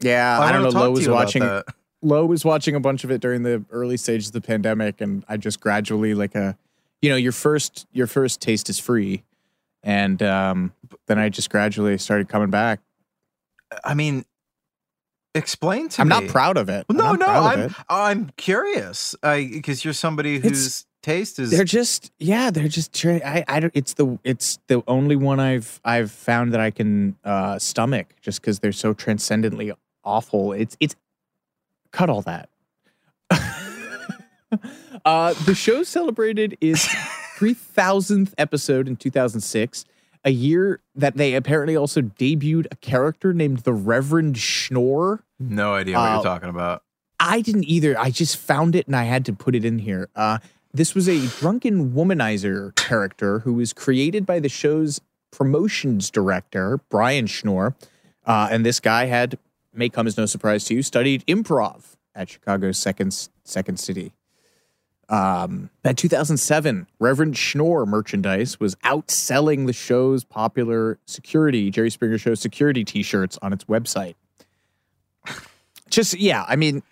Yeah, 0.00 0.40
I, 0.40 0.50
don't 0.50 0.62
know. 0.62 0.68
wanna 0.70 0.86
Lo 0.86 0.90
was 0.90 1.08
watching 1.08 1.42
that. 1.42 1.66
Lo 2.02 2.26
was 2.26 2.44
watching 2.44 2.74
a 2.74 2.80
bunch 2.80 3.04
of 3.04 3.12
it 3.12 3.20
during 3.20 3.44
the 3.44 3.64
early 3.70 3.96
stages 3.96 4.26
of 4.26 4.32
the 4.32 4.40
pandemic, 4.40 5.00
and 5.00 5.24
I 5.28 5.36
just 5.36 5.60
gradually 5.60 6.14
like 6.14 6.34
a, 6.34 6.58
you 7.00 7.10
know, 7.10 7.16
your 7.16 7.30
first 7.30 7.86
your 7.92 8.08
first 8.08 8.40
taste 8.40 8.68
is 8.68 8.80
free, 8.80 9.22
and 9.88 10.22
um, 10.22 10.72
then 11.06 11.18
I 11.18 11.30
just 11.30 11.48
gradually 11.48 11.96
started 11.96 12.28
coming 12.28 12.50
back. 12.50 12.80
I 13.82 13.94
mean, 13.94 14.26
explain 15.34 15.88
to 15.88 16.04
me. 16.04 16.14
I'm 16.14 16.24
not 16.24 16.30
proud 16.30 16.58
of 16.58 16.68
it. 16.68 16.84
Well, 16.90 16.98
no, 16.98 17.04
I'm 17.06 17.18
no, 17.18 17.26
I'm 17.26 17.60
it. 17.60 17.72
I'm 17.88 18.30
curious 18.36 19.16
because 19.22 19.86
you're 19.86 19.94
somebody 19.94 20.40
whose 20.40 20.84
taste 21.02 21.38
is 21.38 21.52
They're 21.52 21.64
just 21.64 22.12
yeah, 22.18 22.50
they're 22.50 22.68
just 22.68 23.02
I 23.06 23.46
I 23.48 23.60
don't 23.60 23.72
it's 23.74 23.94
the 23.94 24.18
it's 24.24 24.58
the 24.66 24.82
only 24.86 25.16
one 25.16 25.40
I've 25.40 25.80
I've 25.86 26.10
found 26.10 26.52
that 26.52 26.60
I 26.60 26.70
can 26.70 27.16
uh 27.24 27.58
stomach 27.58 28.14
just 28.20 28.42
cuz 28.42 28.58
they're 28.58 28.72
so 28.72 28.92
transcendently 28.92 29.72
awful. 30.04 30.52
It's 30.52 30.76
it's 30.80 30.96
cut 31.92 32.10
all 32.10 32.20
that. 32.22 32.50
uh 35.06 35.32
the 35.46 35.54
show 35.54 35.82
celebrated 35.82 36.58
its 36.60 36.94
3000th 37.38 38.32
episode 38.38 38.88
in 38.88 38.96
2006, 38.96 39.84
a 40.24 40.30
year 40.30 40.80
that 40.94 41.16
they 41.16 41.34
apparently 41.34 41.76
also 41.76 42.00
debuted 42.02 42.66
a 42.70 42.76
character 42.76 43.32
named 43.32 43.58
the 43.60 43.72
Reverend 43.72 44.36
Schnorr. 44.36 45.22
no 45.38 45.74
idea 45.74 45.96
what 45.96 46.02
Uh, 46.10 46.14
you're 46.14 46.22
talking 46.24 46.48
about. 46.48 46.82
I 47.20 47.40
didn't 47.40 47.64
either. 47.64 47.98
I 47.98 48.10
just 48.10 48.36
found 48.36 48.74
it 48.76 48.86
and 48.86 48.94
I 48.96 49.04
had 49.04 49.24
to 49.26 49.32
put 49.32 49.54
it 49.54 49.64
in 49.64 49.78
here. 49.80 50.08
Uh, 50.14 50.38
this 50.72 50.94
was 50.94 51.08
a 51.08 51.26
drunken 51.40 51.92
womanizer 51.92 52.74
character 52.76 53.40
who 53.40 53.54
was 53.54 53.72
created 53.72 54.26
by 54.26 54.38
the 54.40 54.48
show's 54.48 55.00
promotions 55.30 56.10
director, 56.10 56.80
Brian 56.90 57.26
Schnorr. 57.26 57.74
Uh, 58.26 58.48
and 58.50 58.64
this 58.66 58.78
guy 58.80 59.06
had, 59.06 59.38
may 59.72 59.88
come 59.88 60.06
as 60.06 60.16
no 60.16 60.26
surprise 60.26 60.64
to 60.64 60.74
you, 60.74 60.82
studied 60.82 61.24
improv 61.26 61.94
at 62.14 62.28
Chicago's 62.28 62.78
Second, 62.78 63.28
Second 63.44 63.78
City. 63.80 64.12
Um, 65.10 65.70
at 65.84 65.96
2007, 65.96 66.86
Reverend 66.98 67.36
Schnorr 67.36 67.86
merchandise 67.86 68.60
was 68.60 68.74
outselling 68.76 69.66
the 69.66 69.72
show's 69.72 70.22
popular 70.24 70.98
security, 71.06 71.70
Jerry 71.70 71.90
Springer 71.90 72.18
Show 72.18 72.34
security 72.34 72.84
t 72.84 73.02
shirts 73.02 73.38
on 73.40 73.52
its 73.52 73.64
website. 73.64 74.14
Just, 75.88 76.14
yeah, 76.18 76.44
I 76.46 76.56
mean, 76.56 76.82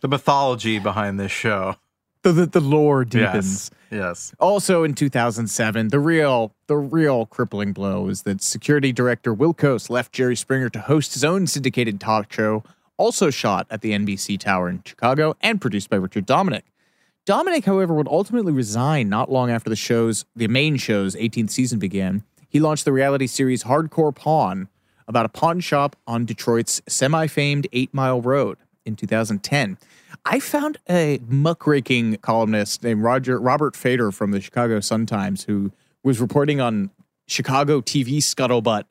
The 0.00 0.08
mythology 0.08 0.78
behind 0.78 1.20
this 1.20 1.30
show. 1.32 1.76
the, 2.22 2.32
the, 2.32 2.46
the 2.46 2.60
lore 2.60 3.04
deepens. 3.04 3.70
Yes. 3.70 3.70
Yes. 3.90 4.34
Also 4.38 4.82
in 4.84 4.94
2007, 4.94 5.88
the 5.88 5.98
real 5.98 6.52
the 6.66 6.76
real 6.76 7.24
crippling 7.26 7.72
blow 7.72 8.08
is 8.08 8.22
that 8.24 8.42
security 8.42 8.92
director 8.92 9.34
Wilkos 9.34 9.88
left 9.88 10.12
Jerry 10.12 10.36
Springer 10.36 10.68
to 10.70 10.80
host 10.80 11.14
his 11.14 11.24
own 11.24 11.46
syndicated 11.46 11.98
talk 11.98 12.30
show, 12.30 12.62
also 12.98 13.30
shot 13.30 13.66
at 13.70 13.80
the 13.80 13.92
NBC 13.92 14.38
Tower 14.38 14.68
in 14.68 14.82
Chicago 14.84 15.36
and 15.40 15.58
produced 15.60 15.88
by 15.88 15.96
Richard 15.96 16.26
Dominick. 16.26 16.64
Dominick, 17.28 17.66
however, 17.66 17.92
would 17.92 18.08
ultimately 18.08 18.54
resign 18.54 19.10
not 19.10 19.30
long 19.30 19.50
after 19.50 19.68
the 19.68 19.76
show's 19.76 20.24
the 20.34 20.48
main 20.48 20.78
show's 20.78 21.14
18th 21.14 21.50
season 21.50 21.78
began. 21.78 22.24
He 22.48 22.58
launched 22.58 22.86
the 22.86 22.92
reality 22.92 23.26
series 23.26 23.64
Hardcore 23.64 24.14
Pawn 24.14 24.68
about 25.06 25.26
a 25.26 25.28
pawn 25.28 25.60
shop 25.60 25.94
on 26.06 26.24
Detroit's 26.24 26.80
semi-famed 26.88 27.66
8 27.70 27.92
Mile 27.92 28.22
Road 28.22 28.56
in 28.86 28.96
2010. 28.96 29.76
I 30.24 30.40
found 30.40 30.78
a 30.88 31.20
muckraking 31.28 32.16
columnist 32.22 32.82
named 32.82 33.02
Roger 33.02 33.38
Robert 33.38 33.76
Feder 33.76 34.10
from 34.10 34.30
the 34.30 34.40
Chicago 34.40 34.80
Sun-Times 34.80 35.44
who 35.44 35.70
was 36.02 36.22
reporting 36.22 36.62
on 36.62 36.88
Chicago 37.26 37.82
TV 37.82 38.22
scuttlebutt 38.22 38.84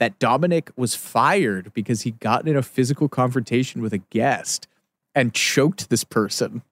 that 0.00 0.18
Dominick 0.18 0.72
was 0.74 0.96
fired 0.96 1.72
because 1.72 2.02
he 2.02 2.10
got 2.10 2.48
in 2.48 2.56
a 2.56 2.62
physical 2.62 3.08
confrontation 3.08 3.80
with 3.80 3.92
a 3.92 3.98
guest 3.98 4.66
and 5.14 5.32
choked 5.32 5.90
this 5.90 6.02
person. 6.02 6.62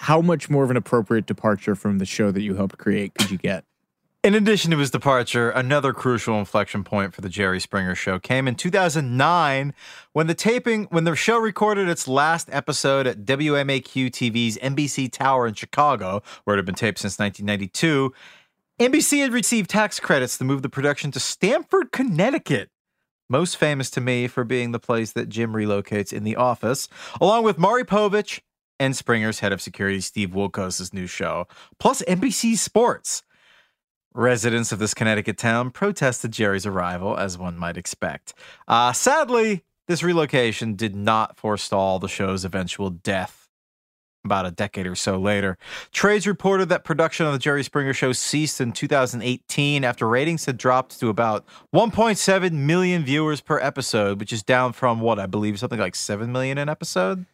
How 0.00 0.20
much 0.20 0.48
more 0.48 0.62
of 0.62 0.70
an 0.70 0.76
appropriate 0.76 1.26
departure 1.26 1.74
from 1.74 1.98
the 1.98 2.06
show 2.06 2.30
that 2.30 2.40
you 2.40 2.54
helped 2.54 2.78
create 2.78 3.14
could 3.14 3.32
you 3.32 3.36
get? 3.36 3.64
In 4.22 4.34
addition 4.34 4.70
to 4.70 4.78
his 4.78 4.92
departure, 4.92 5.50
another 5.50 5.92
crucial 5.92 6.38
inflection 6.38 6.84
point 6.84 7.14
for 7.14 7.20
the 7.20 7.28
Jerry 7.28 7.58
Springer 7.58 7.96
show 7.96 8.18
came 8.18 8.46
in 8.46 8.54
2009 8.54 9.74
when 10.12 10.26
the 10.28 10.34
taping 10.34 10.84
when 10.90 11.02
the 11.02 11.16
show 11.16 11.38
recorded 11.38 11.88
its 11.88 12.06
last 12.06 12.48
episode 12.52 13.08
at 13.08 13.24
WMAQ 13.24 14.10
TV's 14.10 14.56
NBC 14.58 15.10
Tower 15.10 15.48
in 15.48 15.54
Chicago, 15.54 16.22
where 16.44 16.54
it 16.54 16.58
had 16.58 16.66
been 16.66 16.74
taped 16.76 17.00
since 17.00 17.18
1992. 17.18 18.12
NBC 18.80 19.22
had 19.22 19.32
received 19.32 19.68
tax 19.68 19.98
credits 19.98 20.38
to 20.38 20.44
move 20.44 20.62
the 20.62 20.68
production 20.68 21.10
to 21.10 21.20
Stamford, 21.20 21.90
Connecticut. 21.90 22.70
Most 23.28 23.56
famous 23.56 23.90
to 23.90 24.00
me 24.00 24.26
for 24.26 24.44
being 24.44 24.70
the 24.70 24.78
place 24.78 25.12
that 25.12 25.28
Jim 25.28 25.52
relocates 25.52 26.12
in 26.12 26.24
The 26.24 26.36
Office, 26.36 26.88
along 27.20 27.44
with 27.44 27.58
Maury 27.58 27.84
Povich 27.84 28.40
and 28.78 28.96
Springer's 28.96 29.40
head 29.40 29.52
of 29.52 29.60
security, 29.60 30.00
Steve 30.00 30.30
Wilkos' 30.30 30.92
new 30.92 31.06
show, 31.06 31.46
plus 31.78 32.02
NBC 32.02 32.56
Sports. 32.56 33.22
Residents 34.14 34.72
of 34.72 34.78
this 34.78 34.94
Connecticut 34.94 35.36
town 35.36 35.70
protested 35.70 36.32
Jerry's 36.32 36.66
arrival, 36.66 37.16
as 37.16 37.38
one 37.38 37.56
might 37.56 37.76
expect. 37.76 38.34
Uh, 38.66 38.92
sadly, 38.92 39.64
this 39.86 40.02
relocation 40.02 40.74
did 40.74 40.96
not 40.96 41.36
forestall 41.36 41.98
the 41.98 42.08
show's 42.08 42.44
eventual 42.44 42.90
death 42.90 43.48
about 44.24 44.46
a 44.46 44.50
decade 44.50 44.86
or 44.86 44.94
so 44.94 45.18
later. 45.18 45.56
Trades 45.92 46.26
reported 46.26 46.68
that 46.68 46.84
production 46.84 47.26
of 47.26 47.32
the 47.32 47.38
Jerry 47.38 47.62
Springer 47.62 47.94
Show 47.94 48.12
ceased 48.12 48.60
in 48.60 48.72
2018 48.72 49.84
after 49.84 50.06
ratings 50.08 50.44
had 50.44 50.58
dropped 50.58 51.00
to 51.00 51.08
about 51.08 51.46
1.7 51.74 52.52
million 52.52 53.04
viewers 53.04 53.40
per 53.40 53.58
episode, 53.60 54.20
which 54.20 54.32
is 54.32 54.42
down 54.42 54.72
from 54.72 55.00
what 55.00 55.18
I 55.18 55.26
believe 55.26 55.58
something 55.58 55.78
like 55.78 55.94
7 55.94 56.30
million 56.30 56.58
an 56.58 56.68
episode. 56.68 57.24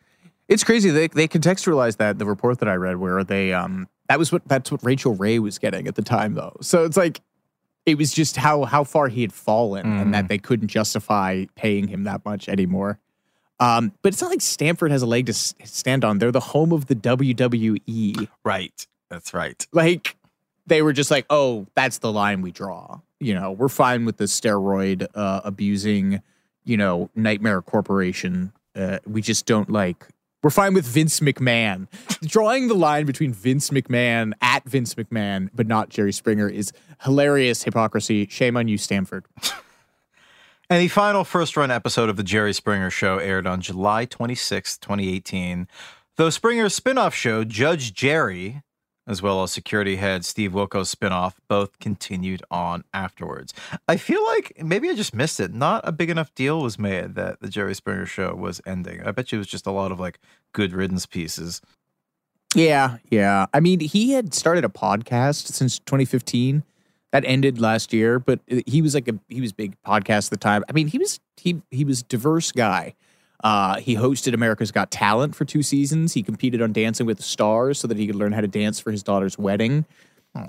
It's 0.48 0.64
crazy. 0.64 0.90
They 0.90 1.08
they 1.08 1.28
contextualized 1.28 1.96
that 1.98 2.18
the 2.18 2.26
report 2.26 2.58
that 2.60 2.68
I 2.68 2.74
read 2.74 2.98
where 2.98 3.24
they 3.24 3.52
um 3.52 3.88
that 4.08 4.18
was 4.18 4.32
what 4.32 4.46
that's 4.46 4.70
what 4.70 4.84
Rachael 4.84 5.14
Ray 5.14 5.38
was 5.38 5.58
getting 5.58 5.88
at 5.88 5.94
the 5.94 6.02
time 6.02 6.34
though. 6.34 6.56
So 6.60 6.84
it's 6.84 6.96
like 6.96 7.20
it 7.86 7.98
was 7.98 8.12
just 8.12 8.36
how 8.36 8.64
how 8.64 8.84
far 8.84 9.08
he 9.08 9.22
had 9.22 9.32
fallen 9.32 9.86
mm. 9.86 10.02
and 10.02 10.14
that 10.14 10.28
they 10.28 10.38
couldn't 10.38 10.68
justify 10.68 11.44
paying 11.54 11.88
him 11.88 12.04
that 12.04 12.24
much 12.24 12.48
anymore. 12.48 12.98
Um, 13.60 13.92
but 14.02 14.12
it's 14.12 14.20
not 14.20 14.30
like 14.30 14.40
Stamford 14.40 14.90
has 14.90 15.02
a 15.02 15.06
leg 15.06 15.26
to 15.26 15.32
stand 15.32 16.04
on. 16.04 16.18
They're 16.18 16.32
the 16.32 16.40
home 16.40 16.72
of 16.72 16.86
the 16.86 16.96
WWE. 16.96 18.28
Right. 18.44 18.86
That's 19.10 19.32
right. 19.32 19.66
Like 19.72 20.16
they 20.66 20.82
were 20.82 20.92
just 20.92 21.10
like, 21.10 21.26
oh, 21.30 21.66
that's 21.74 21.98
the 21.98 22.12
line 22.12 22.42
we 22.42 22.50
draw. 22.50 23.00
You 23.20 23.34
know, 23.34 23.52
we're 23.52 23.68
fine 23.68 24.04
with 24.04 24.16
the 24.16 24.24
steroid 24.24 25.06
uh, 25.14 25.42
abusing, 25.44 26.20
you 26.64 26.76
know, 26.76 27.10
Nightmare 27.14 27.62
Corporation. 27.62 28.52
Uh, 28.74 28.98
we 29.06 29.22
just 29.22 29.46
don't 29.46 29.70
like. 29.70 30.08
We're 30.44 30.50
fine 30.50 30.74
with 30.74 30.84
Vince 30.84 31.20
McMahon. 31.20 31.88
Drawing 32.20 32.68
the 32.68 32.74
line 32.74 33.06
between 33.06 33.32
Vince 33.32 33.70
McMahon 33.70 34.34
at 34.42 34.62
Vince 34.68 34.94
McMahon, 34.94 35.48
but 35.54 35.66
not 35.66 35.88
Jerry 35.88 36.12
Springer, 36.12 36.46
is 36.50 36.70
hilarious 37.02 37.62
hypocrisy. 37.62 38.26
Shame 38.28 38.54
on 38.58 38.68
you, 38.68 38.78
Stamford. 38.78 39.24
And 40.70 40.80
the 40.80 40.88
final 40.88 41.24
first 41.24 41.58
run 41.58 41.70
episode 41.70 42.08
of 42.08 42.16
The 42.16 42.22
Jerry 42.22 42.54
Springer 42.54 42.88
Show 42.88 43.18
aired 43.18 43.46
on 43.46 43.60
July 43.60 44.06
26, 44.06 44.78
2018. 44.78 45.68
Though 46.16 46.30
Springer's 46.30 46.74
spin 46.74 46.96
off 46.96 47.14
show, 47.14 47.44
Judge 47.44 47.92
Jerry, 47.92 48.62
as 49.06 49.20
well 49.20 49.42
as 49.42 49.52
security 49.52 49.96
head 49.96 50.24
Steve 50.24 50.52
Wilkos' 50.52 50.94
spinoff, 50.94 51.34
both 51.48 51.78
continued 51.78 52.42
on 52.50 52.84
afterwards. 52.92 53.52
I 53.88 53.96
feel 53.96 54.24
like 54.24 54.52
maybe 54.62 54.88
I 54.88 54.94
just 54.94 55.14
missed 55.14 55.40
it. 55.40 55.52
Not 55.52 55.86
a 55.86 55.92
big 55.92 56.10
enough 56.10 56.34
deal 56.34 56.60
was 56.60 56.78
made 56.78 57.14
that 57.14 57.40
the 57.40 57.48
Jerry 57.48 57.74
Springer 57.74 58.06
show 58.06 58.34
was 58.34 58.60
ending. 58.66 59.02
I 59.06 59.10
bet 59.12 59.32
you 59.32 59.38
it 59.38 59.40
was 59.40 59.48
just 59.48 59.66
a 59.66 59.70
lot 59.70 59.92
of 59.92 60.00
like 60.00 60.18
good 60.52 60.72
riddance 60.72 61.06
pieces. 61.06 61.60
Yeah, 62.54 62.98
yeah. 63.10 63.46
I 63.52 63.60
mean, 63.60 63.80
he 63.80 64.12
had 64.12 64.32
started 64.32 64.64
a 64.64 64.68
podcast 64.68 65.48
since 65.48 65.80
2015 65.80 66.62
that 67.10 67.24
ended 67.26 67.60
last 67.60 67.92
year, 67.92 68.18
but 68.18 68.40
he 68.66 68.80
was 68.80 68.94
like 68.94 69.08
a 69.08 69.18
he 69.28 69.40
was 69.40 69.52
big 69.52 69.76
podcast 69.82 70.26
at 70.26 70.30
the 70.30 70.36
time. 70.36 70.64
I 70.68 70.72
mean, 70.72 70.86
he 70.86 70.98
was 70.98 71.20
he 71.36 71.62
he 71.70 71.84
was 71.84 72.02
diverse 72.02 72.52
guy. 72.52 72.94
Uh, 73.44 73.76
he 73.76 73.94
hosted 73.94 74.32
America's 74.32 74.72
Got 74.72 74.90
Talent 74.90 75.36
for 75.36 75.44
two 75.44 75.62
seasons. 75.62 76.14
He 76.14 76.22
competed 76.22 76.62
on 76.62 76.72
Dancing 76.72 77.06
with 77.06 77.18
the 77.18 77.22
Stars 77.22 77.78
so 77.78 77.86
that 77.86 77.98
he 77.98 78.06
could 78.06 78.16
learn 78.16 78.32
how 78.32 78.40
to 78.40 78.48
dance 78.48 78.80
for 78.80 78.90
his 78.90 79.02
daughter's 79.02 79.38
wedding. 79.38 79.84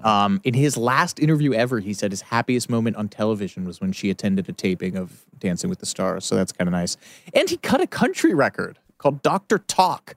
Um, 0.04 0.42
in 0.44 0.56
his 0.56 0.78
last 0.78 1.20
interview 1.20 1.54
ever, 1.54 1.80
he 1.80 1.94
said 1.94 2.12
his 2.12 2.22
happiest 2.22 2.70
moment 2.70 2.96
on 2.96 3.08
television 3.08 3.66
was 3.66 3.80
when 3.80 3.92
she 3.92 4.10
attended 4.10 4.50
a 4.50 4.54
taping 4.54 4.96
of 4.96 5.26
Dancing 5.38 5.70
with 5.70 5.80
the 5.80 5.86
Stars. 5.86 6.26
So 6.26 6.36
that's 6.36 6.52
kind 6.52 6.68
of 6.68 6.72
nice. 6.72 6.98
And 7.34 7.50
he 7.50 7.58
cut 7.58 7.82
a 7.82 7.88
country 7.88 8.34
record 8.34 8.80
called 8.98 9.22
Doctor 9.22 9.60
Talk. 9.60 10.16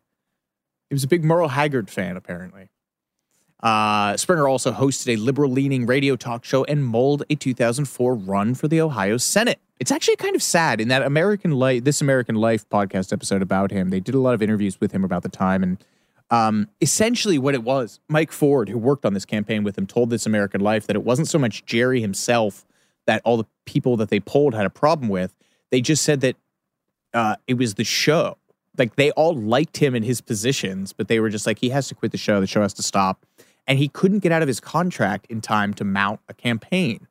He 0.89 0.95
was 0.95 1.05
a 1.05 1.09
big 1.09 1.23
Merle 1.23 1.49
Haggard 1.49 1.91
fan, 1.91 2.17
apparently. 2.17 2.71
Uh, 3.61 4.17
Springer 4.17 4.49
also 4.49 4.73
hosted 4.73 5.15
a 5.15 5.17
liberal 5.17 5.51
leaning 5.51 5.85
radio 5.85 6.17
talk 6.17 6.45
show 6.45 6.65
and 6.65 6.85
mulled 6.85 7.25
a 7.29 7.35
2004 7.35 8.15
run 8.15 8.55
for 8.55 8.69
the 8.69 8.81
Ohio 8.81 9.17
Senate. 9.17 9.59
It's 9.81 9.93
actually 9.93 10.17
kind 10.17 10.35
of 10.35 10.43
sad 10.43 10.81
in 10.81 10.89
that 10.89 11.03
American 11.03 11.53
Life, 11.53 11.85
this 11.85 12.01
American 12.01 12.35
Life 12.35 12.69
podcast 12.69 13.13
episode 13.13 13.43
about 13.43 13.71
him. 13.71 13.91
They 13.91 14.01
did 14.01 14.15
a 14.15 14.19
lot 14.19 14.35
of 14.35 14.43
interviews 14.43 14.81
with 14.81 14.93
him 14.93 15.05
about 15.05 15.23
the 15.23 15.29
time. 15.29 15.63
And 15.63 15.85
um, 16.31 16.69
essentially, 16.81 17.39
what 17.39 17.55
it 17.55 17.63
was, 17.63 18.01
Mike 18.09 18.33
Ford, 18.33 18.69
who 18.69 18.79
worked 18.79 19.05
on 19.05 19.15
this 19.15 19.25
campaign 19.25 19.63
with 19.63 19.79
him, 19.79 19.87
told 19.87 20.11
This 20.11 20.27
American 20.27 20.61
Life 20.61 20.87
that 20.89 20.97
it 20.97 21.05
wasn't 21.05 21.29
so 21.29 21.39
much 21.39 21.65
Jerry 21.65 22.01
himself 22.01 22.67
that 23.07 23.23
all 23.25 23.37
the 23.37 23.47
people 23.67 23.97
that 23.97 24.11
they 24.11 24.21
polled 24.21 24.55
had 24.55 24.67
a 24.67 24.71
problem 24.71 25.09
with. 25.09 25.35
They 25.71 25.81
just 25.81 26.03
said 26.03 26.21
that 26.23 26.37
uh, 27.15 27.37
it 27.47 27.55
was 27.55 27.75
the 27.75 27.85
show. 27.85 28.37
Like 28.77 28.97
they 28.97 29.11
all 29.13 29.35
liked 29.35 29.79
him 29.79 29.95
in 29.95 30.03
his 30.03 30.21
positions, 30.21 30.93
but 30.93 31.09
they 31.09 31.21
were 31.21 31.31
just 31.31 31.47
like, 31.47 31.59
he 31.59 31.71
has 31.71 31.89
to 31.89 31.95
quit 31.95 32.13
the 32.13 32.19
show. 32.19 32.41
The 32.41 32.47
show 32.47 32.63
has 32.63 32.75
to 32.75 32.83
stop 32.83 33.25
and 33.69 33.79
he 33.79 33.87
couldn't 33.87 34.21
get 34.21 34.33
out 34.33 34.43
of 34.43 34.49
his 34.49 34.61
contract 34.61 35.27
in 35.29 35.41
time 35.41 35.75
to 35.75 35.85
mount 35.85 36.21
a 36.29 36.35
campaign. 36.35 37.07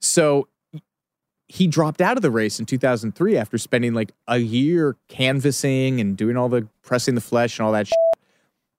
So 0.00 0.48
he 1.48 1.66
dropped 1.66 2.00
out 2.00 2.16
of 2.16 2.22
the 2.22 2.30
race 2.30 2.58
in 2.58 2.66
2003 2.66 3.36
after 3.36 3.58
spending 3.58 3.94
like 3.94 4.12
a 4.26 4.38
year 4.38 4.96
canvassing 5.08 6.00
and 6.00 6.16
doing 6.16 6.36
all 6.36 6.48
the 6.48 6.66
pressing 6.82 7.14
the 7.14 7.20
flesh 7.20 7.58
and 7.58 7.66
all 7.66 7.72
that 7.72 7.86
shit. 7.86 7.96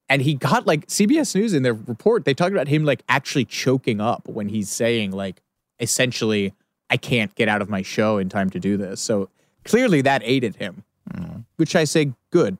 And 0.09 0.21
he 0.21 0.35
got 0.35 0.67
like 0.67 0.87
CBS 0.87 1.35
News 1.35 1.53
in 1.53 1.63
their 1.63 1.73
report, 1.73 2.25
they 2.25 2.33
talked 2.33 2.51
about 2.51 2.67
him 2.67 2.85
like 2.85 3.03
actually 3.09 3.45
choking 3.45 3.99
up 3.99 4.27
when 4.27 4.49
he's 4.49 4.69
saying, 4.69 5.11
like, 5.11 5.41
essentially, 5.79 6.53
I 6.89 6.97
can't 6.97 7.33
get 7.35 7.47
out 7.47 7.61
of 7.61 7.69
my 7.69 7.81
show 7.81 8.17
in 8.17 8.29
time 8.29 8.49
to 8.51 8.59
do 8.59 8.77
this. 8.77 9.01
So 9.01 9.29
clearly 9.63 10.01
that 10.01 10.21
aided 10.23 10.57
him, 10.57 10.83
mm. 11.11 11.43
which 11.57 11.75
I 11.75 11.83
say 11.83 12.13
good. 12.31 12.57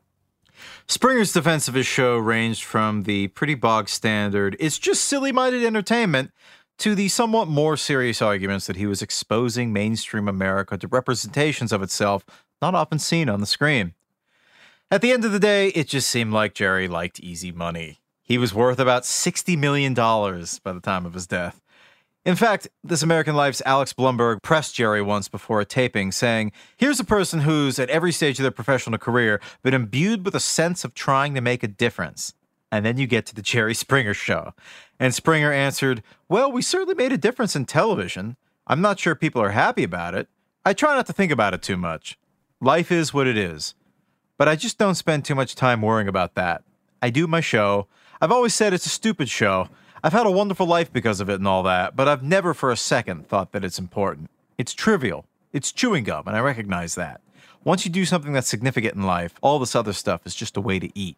Springer's 0.87 1.33
defense 1.33 1.67
of 1.67 1.73
his 1.73 1.85
show 1.85 2.17
ranged 2.17 2.63
from 2.63 3.03
the 3.03 3.27
pretty 3.29 3.55
bog 3.55 3.89
standard, 3.89 4.55
it's 4.59 4.77
just 4.77 5.03
silly 5.03 5.31
minded 5.31 5.63
entertainment, 5.63 6.31
to 6.79 6.95
the 6.95 7.07
somewhat 7.07 7.47
more 7.47 7.77
serious 7.77 8.21
arguments 8.21 8.67
that 8.67 8.75
he 8.75 8.85
was 8.85 9.01
exposing 9.01 9.71
mainstream 9.71 10.27
America 10.27 10.77
to 10.77 10.87
representations 10.87 11.71
of 11.71 11.81
itself 11.81 12.25
not 12.61 12.75
often 12.75 12.99
seen 12.99 13.29
on 13.29 13.39
the 13.39 13.45
screen. 13.45 13.93
At 14.91 15.01
the 15.01 15.11
end 15.11 15.25
of 15.25 15.31
the 15.31 15.39
day, 15.39 15.69
it 15.69 15.87
just 15.87 16.07
seemed 16.09 16.33
like 16.33 16.53
Jerry 16.53 16.87
liked 16.87 17.19
easy 17.19 17.51
money. 17.51 17.99
He 18.21 18.37
was 18.37 18.53
worth 18.53 18.79
about 18.79 19.03
$60 19.03 19.57
million 19.57 19.93
by 19.93 20.73
the 20.73 20.81
time 20.81 21.05
of 21.05 21.13
his 21.13 21.27
death. 21.27 21.61
In 22.25 22.35
fact, 22.35 22.67
This 22.83 23.03
American 23.03 23.35
Life's 23.35 23.61
Alex 23.67 23.93
Blumberg 23.93 24.41
pressed 24.41 24.73
Jerry 24.73 25.01
once 25.01 25.29
before 25.29 25.61
a 25.61 25.65
taping, 25.65 26.11
saying, 26.11 26.51
Here's 26.75 26.99
a 26.99 27.03
person 27.03 27.41
who's, 27.41 27.77
at 27.77 27.89
every 27.89 28.11
stage 28.11 28.39
of 28.39 28.43
their 28.43 28.51
professional 28.51 28.97
career, 28.97 29.39
been 29.61 29.75
imbued 29.75 30.25
with 30.25 30.33
a 30.33 30.39
sense 30.39 30.83
of 30.83 30.95
trying 30.95 31.35
to 31.35 31.41
make 31.41 31.61
a 31.61 31.67
difference. 31.67 32.33
And 32.75 32.85
then 32.85 32.97
you 32.97 33.07
get 33.07 33.25
to 33.27 33.35
the 33.35 33.41
Jerry 33.41 33.73
Springer 33.73 34.13
show. 34.13 34.53
And 34.99 35.13
Springer 35.13 35.51
answered, 35.51 36.03
Well, 36.29 36.51
we 36.51 36.61
certainly 36.61 36.95
made 36.95 37.11
a 37.11 37.17
difference 37.17 37.55
in 37.55 37.65
television. 37.65 38.37
I'm 38.67 38.81
not 38.81 38.99
sure 38.99 39.15
people 39.15 39.41
are 39.41 39.51
happy 39.51 39.83
about 39.83 40.15
it. 40.15 40.27
I 40.65 40.73
try 40.73 40.95
not 40.95 41.05
to 41.07 41.13
think 41.13 41.31
about 41.31 41.53
it 41.53 41.61
too 41.61 41.77
much. 41.77 42.17
Life 42.59 42.91
is 42.91 43.13
what 43.13 43.27
it 43.27 43.37
is. 43.37 43.75
But 44.37 44.47
I 44.47 44.55
just 44.55 44.77
don't 44.77 44.95
spend 44.95 45.23
too 45.23 45.35
much 45.35 45.55
time 45.55 45.81
worrying 45.81 46.07
about 46.07 46.35
that. 46.35 46.63
I 47.01 47.09
do 47.09 47.27
my 47.27 47.41
show. 47.41 47.87
I've 48.21 48.31
always 48.31 48.55
said 48.55 48.73
it's 48.73 48.85
a 48.85 48.89
stupid 48.89 49.29
show 49.29 49.69
I've 50.05 50.13
had 50.13 50.27
a 50.27 50.31
wonderful 50.31 50.67
life 50.67 50.93
because 50.93 51.19
of 51.19 51.31
it 51.31 51.39
and 51.39 51.47
all 51.47 51.63
that, 51.63 51.95
but 51.95 52.07
I've 52.07 52.21
never 52.21 52.53
for 52.53 52.69
a 52.69 52.77
second 52.77 53.27
thought 53.27 53.53
that 53.53 53.65
it's 53.65 53.79
important. 53.79 54.29
It's 54.55 54.71
trivial. 54.71 55.25
It's 55.51 55.71
chewing 55.71 56.03
gum, 56.03 56.27
and 56.27 56.37
I 56.37 56.41
recognize 56.41 56.93
that. 56.93 57.21
Once 57.63 57.85
you 57.85 57.91
do 57.91 58.05
something 58.05 58.31
that's 58.31 58.47
significant 58.47 58.93
in 58.93 59.01
life, 59.01 59.33
all 59.41 59.57
this 59.57 59.75
other 59.75 59.93
stuff 59.93 60.27
is 60.27 60.35
just 60.35 60.57
a 60.57 60.61
way 60.61 60.77
to 60.77 60.91
eat. 60.93 61.17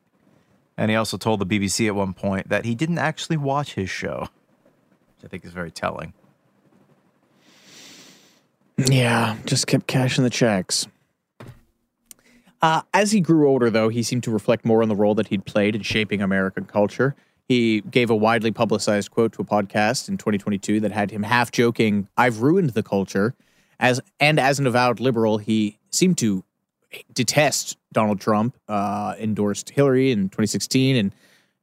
And 0.77 0.91
he 0.91 0.95
also 0.95 1.17
told 1.17 1.39
the 1.39 1.45
BBC 1.45 1.87
at 1.87 1.95
one 1.95 2.13
point 2.13 2.49
that 2.49 2.65
he 2.65 2.75
didn't 2.75 2.99
actually 2.99 3.37
watch 3.37 3.73
his 3.73 3.89
show, 3.89 4.29
which 5.15 5.25
I 5.25 5.27
think 5.27 5.43
is 5.43 5.51
very 5.51 5.71
telling. 5.71 6.13
Yeah, 8.77 9.37
just 9.45 9.65
kept 9.65 9.87
cashing 9.87 10.23
the 10.23 10.29
checks. 10.29 10.87
Uh, 12.61 12.81
as 12.93 13.11
he 13.11 13.21
grew 13.21 13.47
older, 13.47 13.69
though, 13.69 13.89
he 13.89 14.03
seemed 14.03 14.23
to 14.23 14.31
reflect 14.31 14.65
more 14.65 14.81
on 14.81 14.89
the 14.89 14.95
role 14.95 15.15
that 15.15 15.27
he'd 15.27 15.45
played 15.45 15.75
in 15.75 15.81
shaping 15.81 16.21
American 16.21 16.65
culture. 16.65 17.15
He 17.47 17.81
gave 17.81 18.09
a 18.09 18.15
widely 18.15 18.51
publicized 18.51 19.11
quote 19.11 19.33
to 19.33 19.41
a 19.41 19.45
podcast 19.45 20.09
in 20.09 20.17
2022 20.17 20.79
that 20.81 20.91
had 20.91 21.11
him 21.11 21.23
half 21.23 21.51
joking, 21.51 22.09
"I've 22.17 22.41
ruined 22.41 22.71
the 22.71 22.83
culture." 22.83 23.35
As 23.79 24.01
and 24.19 24.39
as 24.39 24.59
an 24.59 24.67
avowed 24.67 24.99
liberal, 24.99 25.37
he 25.37 25.77
seemed 25.91 26.17
to 26.19 26.43
detest 27.13 27.77
Donald 27.97 28.21
Trump, 28.21 28.55
uh, 28.67 29.15
endorsed 29.19 29.71
Hillary 29.71 30.11
in 30.11 30.29
2016, 30.29 30.95
and 30.95 31.11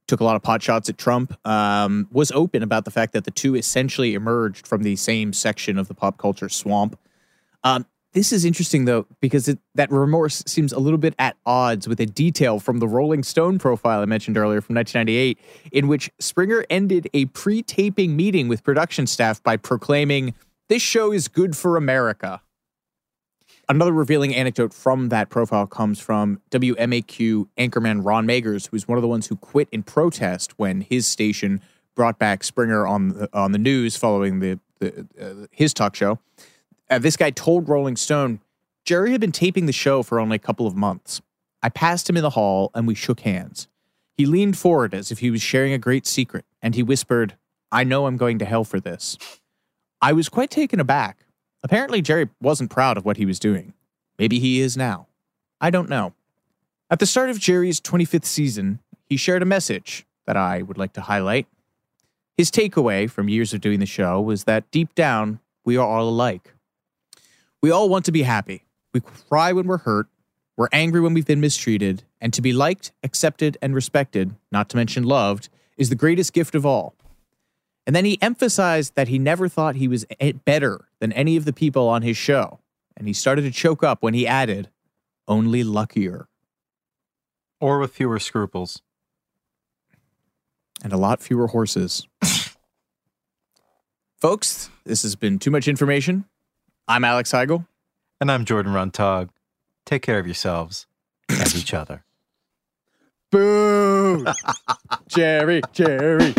took 0.09 0.19
a 0.19 0.25
lot 0.25 0.35
of 0.35 0.43
pot 0.43 0.61
shots 0.61 0.89
at 0.89 0.99
Trump. 0.99 1.33
Um, 1.47 2.09
was 2.11 2.33
open 2.33 2.61
about 2.61 2.85
the 2.85 2.91
fact 2.91 3.13
that 3.13 3.23
the 3.23 3.31
two 3.31 3.55
essentially 3.55 4.15
emerged 4.15 4.67
from 4.67 4.83
the 4.83 4.97
same 4.97 5.33
section 5.33 5.79
of 5.79 5.87
the 5.87 5.95
pop 5.95 6.19
culture 6.19 6.49
swamp. 6.49 6.99
Um, 7.63 7.87
This 8.15 8.33
is 8.33 8.45
interesting 8.45 8.85
though, 8.85 9.07
because 9.21 9.47
it, 9.47 9.61
that 9.77 9.93
remorse 9.93 10.43
seems 10.45 10.73
a 10.73 10.81
little 10.81 10.99
bit 10.99 11.15
at 11.21 11.37
odds 11.47 11.87
with 11.87 12.01
a 12.01 12.07
detail 12.07 12.59
from 12.59 12.81
the 12.81 12.89
Rolling 12.89 13.23
Stone 13.23 13.61
profile 13.61 14.01
I 14.03 14.05
mentioned 14.05 14.37
earlier 14.37 14.61
from 14.61 14.75
1998, 14.75 15.39
in 15.71 15.87
which 15.87 16.11
Springer 16.19 16.65
ended 16.69 17.09
a 17.15 17.27
pre 17.27 17.63
taping 17.63 18.17
meeting 18.17 18.49
with 18.49 18.65
production 18.65 19.07
staff 19.07 19.41
by 19.41 19.57
proclaiming, 19.57 20.35
This 20.69 20.83
show 20.83 21.13
is 21.13 21.29
good 21.29 21.57
for 21.57 21.77
America. 21.77 22.41
Another 23.69 23.93
revealing 23.93 24.35
anecdote 24.35 24.75
from 24.75 25.09
that 25.09 25.31
profile 25.31 25.67
comes 25.67 25.99
from 25.99 26.41
WMAQ 26.51 27.49
anchorman 27.57 28.05
Ron 28.05 28.27
Magers, 28.27 28.69
who's 28.69 28.87
one 28.87 28.99
of 28.99 29.03
the 29.03 29.09
ones 29.09 29.29
who 29.29 29.37
quit 29.37 29.69
in 29.73 29.83
protest 29.83 30.59
when 30.59 30.83
his 30.83 31.07
station 31.07 31.61
brought 31.95 32.19
back 32.19 32.45
Springer 32.45 32.87
on 32.87 33.09
the, 33.11 33.29
on 33.33 33.53
the 33.53 33.59
news 33.59 33.97
following 33.97 34.41
the, 34.41 34.59
the 34.81 35.07
uh, 35.21 35.47
his 35.51 35.73
talk 35.73 35.95
show. 35.95 36.19
Uh, 36.91 36.99
this 36.99 37.17
guy 37.17 37.31
told 37.31 37.69
Rolling 37.69 37.97
Stone, 37.97 38.41
Jerry 38.85 39.13
had 39.13 39.21
been 39.21 39.33
taping 39.33 39.67
the 39.67 39.73
show 39.73 40.03
for 40.03 40.21
only 40.21 40.37
a 40.37 40.41
couple 40.41 40.67
of 40.67 40.77
months. 40.77 41.23
I 41.63 41.71
passed 41.71 42.11
him 42.11 42.17
in 42.17 42.23
the 42.23 42.31
hall 42.31 42.71
and 42.75 42.87
we 42.87 42.95
shook 42.95 43.21
hands. 43.21 43.69
He 44.17 44.27
leaned 44.27 44.59
forward 44.59 44.95
as 44.95 45.11
if 45.11 45.21
he 45.21 45.31
was 45.31 45.41
sharing 45.41 45.73
a 45.73 45.79
great 45.79 46.07
secret, 46.07 46.45
and 46.63 46.75
he 46.75 46.83
whispered, 46.83 47.37
I 47.73 47.83
know 47.83 48.07
I'm 48.07 48.17
going 48.17 48.39
to 48.39 48.45
hell 48.45 48.63
for 48.63 48.79
this. 48.79 49.19
I 50.01 50.13
was 50.13 50.29
quite 50.29 50.51
taken 50.51 50.79
aback. 50.79 51.25
Apparently, 51.65 52.03
Jerry 52.03 52.29
wasn't 52.43 52.71
proud 52.71 52.99
of 52.99 53.07
what 53.07 53.17
he 53.17 53.25
was 53.25 53.39
doing. 53.41 53.73
Maybe 54.19 54.39
he 54.39 54.61
is 54.61 54.77
now. 54.77 55.07
I 55.63 55.71
don't 55.71 55.89
know. 55.89 56.13
At 56.91 56.99
the 56.99 57.07
start 57.07 57.31
of 57.31 57.41
Jerry's 57.41 57.81
25th 57.81 58.27
season, 58.27 58.81
he 59.07 59.17
shared 59.17 59.43
a 59.43 59.47
message 59.47 60.07
that 60.27 60.37
I 60.37 60.61
would 60.61 60.77
like 60.77 60.93
to 60.93 61.01
highlight. 61.01 61.47
His 62.37 62.51
takeaway 62.51 63.11
from 63.11 63.31
years 63.31 63.55
of 63.55 63.63
doing 63.63 63.81
the 63.81 63.87
show 63.87 64.21
was 64.21 64.45
that 64.45 64.71
deep 64.71 64.95
down, 64.95 65.41
we 65.65 65.79
are 65.79 65.87
all 65.87 66.09
alike. 66.09 66.53
We 67.63 67.71
all 67.71 67.89
want 67.89 68.05
to 68.05 68.13
be 68.13 68.25
happy. 68.25 68.67
We 68.93 69.01
cry 69.01 69.55
when 69.55 69.67
we're 69.67 69.79
hurt. 69.79 70.09
We're 70.59 70.69
angry 70.71 71.01
when 71.01 71.15
we've 71.15 71.27
been 71.27 71.41
mistreated. 71.41 72.03
And 72.21 72.35
to 72.35 72.43
be 72.43 72.53
liked, 72.53 72.93
accepted, 73.03 73.57
and 73.63 73.75
respected, 73.75 74.35
not 74.53 74.69
to 74.69 74.77
mention 74.77 75.05
loved, 75.05 75.49
is 75.79 75.89
the 75.89 75.97
greatest 75.97 76.35
gift 76.35 76.55
of 76.55 76.67
all. 76.67 76.95
And 77.87 77.95
then 77.95 78.05
he 78.05 78.21
emphasized 78.23 78.95
that 78.95 79.09
he 79.09 79.19
never 79.19 79.49
thought 79.49 79.77
he 79.77 79.89
was 79.89 80.07
better 80.45 80.89
than 81.01 81.13
any 81.13 81.37
of 81.37 81.45
the 81.45 81.53
people 81.53 81.89
on 81.89 82.03
his 82.03 82.17
show. 82.17 82.61
And 82.97 83.07
he 83.07 83.13
started 83.13 83.43
to 83.43 83.51
choke 83.51 83.83
up 83.83 84.03
when 84.03 84.15
he 84.15 84.27
added, 84.27 84.71
only 85.29 85.65
luckier. 85.65 86.29
Or 87.61 87.79
with 87.79 87.93
fewer 87.93 88.19
scruples. 88.19 88.83
And 90.83 90.93
a 90.93 90.97
lot 90.97 91.23
fewer 91.23 91.49
horses. 91.49 92.07
Folks, 94.19 94.71
this 94.85 95.03
has 95.03 95.17
been 95.17 95.39
too 95.39 95.51
much 95.51 95.69
information. 95.69 96.25
I'm 96.89 97.05
Alex 97.05 97.33
Heigl. 97.33 97.67
And 98.21 98.31
I'm 98.31 98.45
Jordan 98.45 98.73
Runtagh. 98.73 99.29
Take 99.85 100.03
care 100.03 100.19
of 100.19 100.27
yourselves 100.27 100.87
and 101.29 101.55
each 101.55 101.75
other. 101.75 102.05
Boo! 103.31 104.25
Jerry, 105.09 105.61
Jerry. 105.73 106.35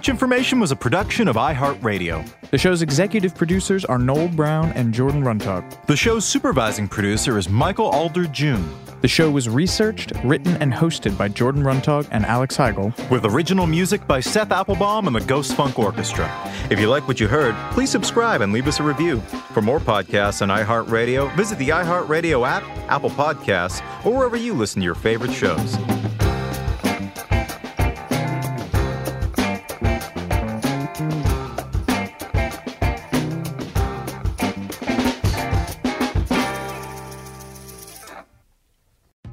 Much 0.00 0.08
Information 0.08 0.58
was 0.58 0.70
a 0.70 0.76
production 0.76 1.28
of 1.28 1.36
iHeartRadio. 1.36 2.26
The 2.50 2.56
show's 2.56 2.80
executive 2.80 3.34
producers 3.34 3.84
are 3.84 3.98
Noel 3.98 4.28
Brown 4.28 4.72
and 4.72 4.94
Jordan 4.94 5.22
Runtagh. 5.22 5.84
The 5.84 5.94
show's 5.94 6.24
supervising 6.24 6.88
producer 6.88 7.36
is 7.36 7.50
Michael 7.50 7.84
Alder 7.84 8.24
June. 8.24 8.66
The 9.02 9.08
show 9.08 9.30
was 9.30 9.46
researched, 9.46 10.12
written, 10.24 10.56
and 10.56 10.72
hosted 10.72 11.18
by 11.18 11.28
Jordan 11.28 11.62
Runtagh 11.62 12.08
and 12.12 12.24
Alex 12.24 12.56
Heigl. 12.56 12.94
With 13.10 13.26
original 13.26 13.66
music 13.66 14.06
by 14.06 14.20
Seth 14.20 14.52
Applebaum 14.52 15.06
and 15.06 15.14
the 15.14 15.20
Ghost 15.20 15.54
Funk 15.54 15.78
Orchestra. 15.78 16.30
If 16.70 16.80
you 16.80 16.88
like 16.88 17.06
what 17.06 17.20
you 17.20 17.28
heard, 17.28 17.54
please 17.74 17.90
subscribe 17.90 18.40
and 18.40 18.54
leave 18.54 18.68
us 18.68 18.80
a 18.80 18.82
review. 18.82 19.20
For 19.52 19.60
more 19.60 19.80
podcasts 19.80 20.40
on 20.40 20.48
iHeartRadio, 20.48 21.36
visit 21.36 21.58
the 21.58 21.68
iHeartRadio 21.68 22.48
app, 22.48 22.62
Apple 22.88 23.10
Podcasts, 23.10 23.84
or 24.06 24.16
wherever 24.16 24.38
you 24.38 24.54
listen 24.54 24.80
to 24.80 24.84
your 24.86 24.94
favorite 24.94 25.34
shows. 25.34 25.76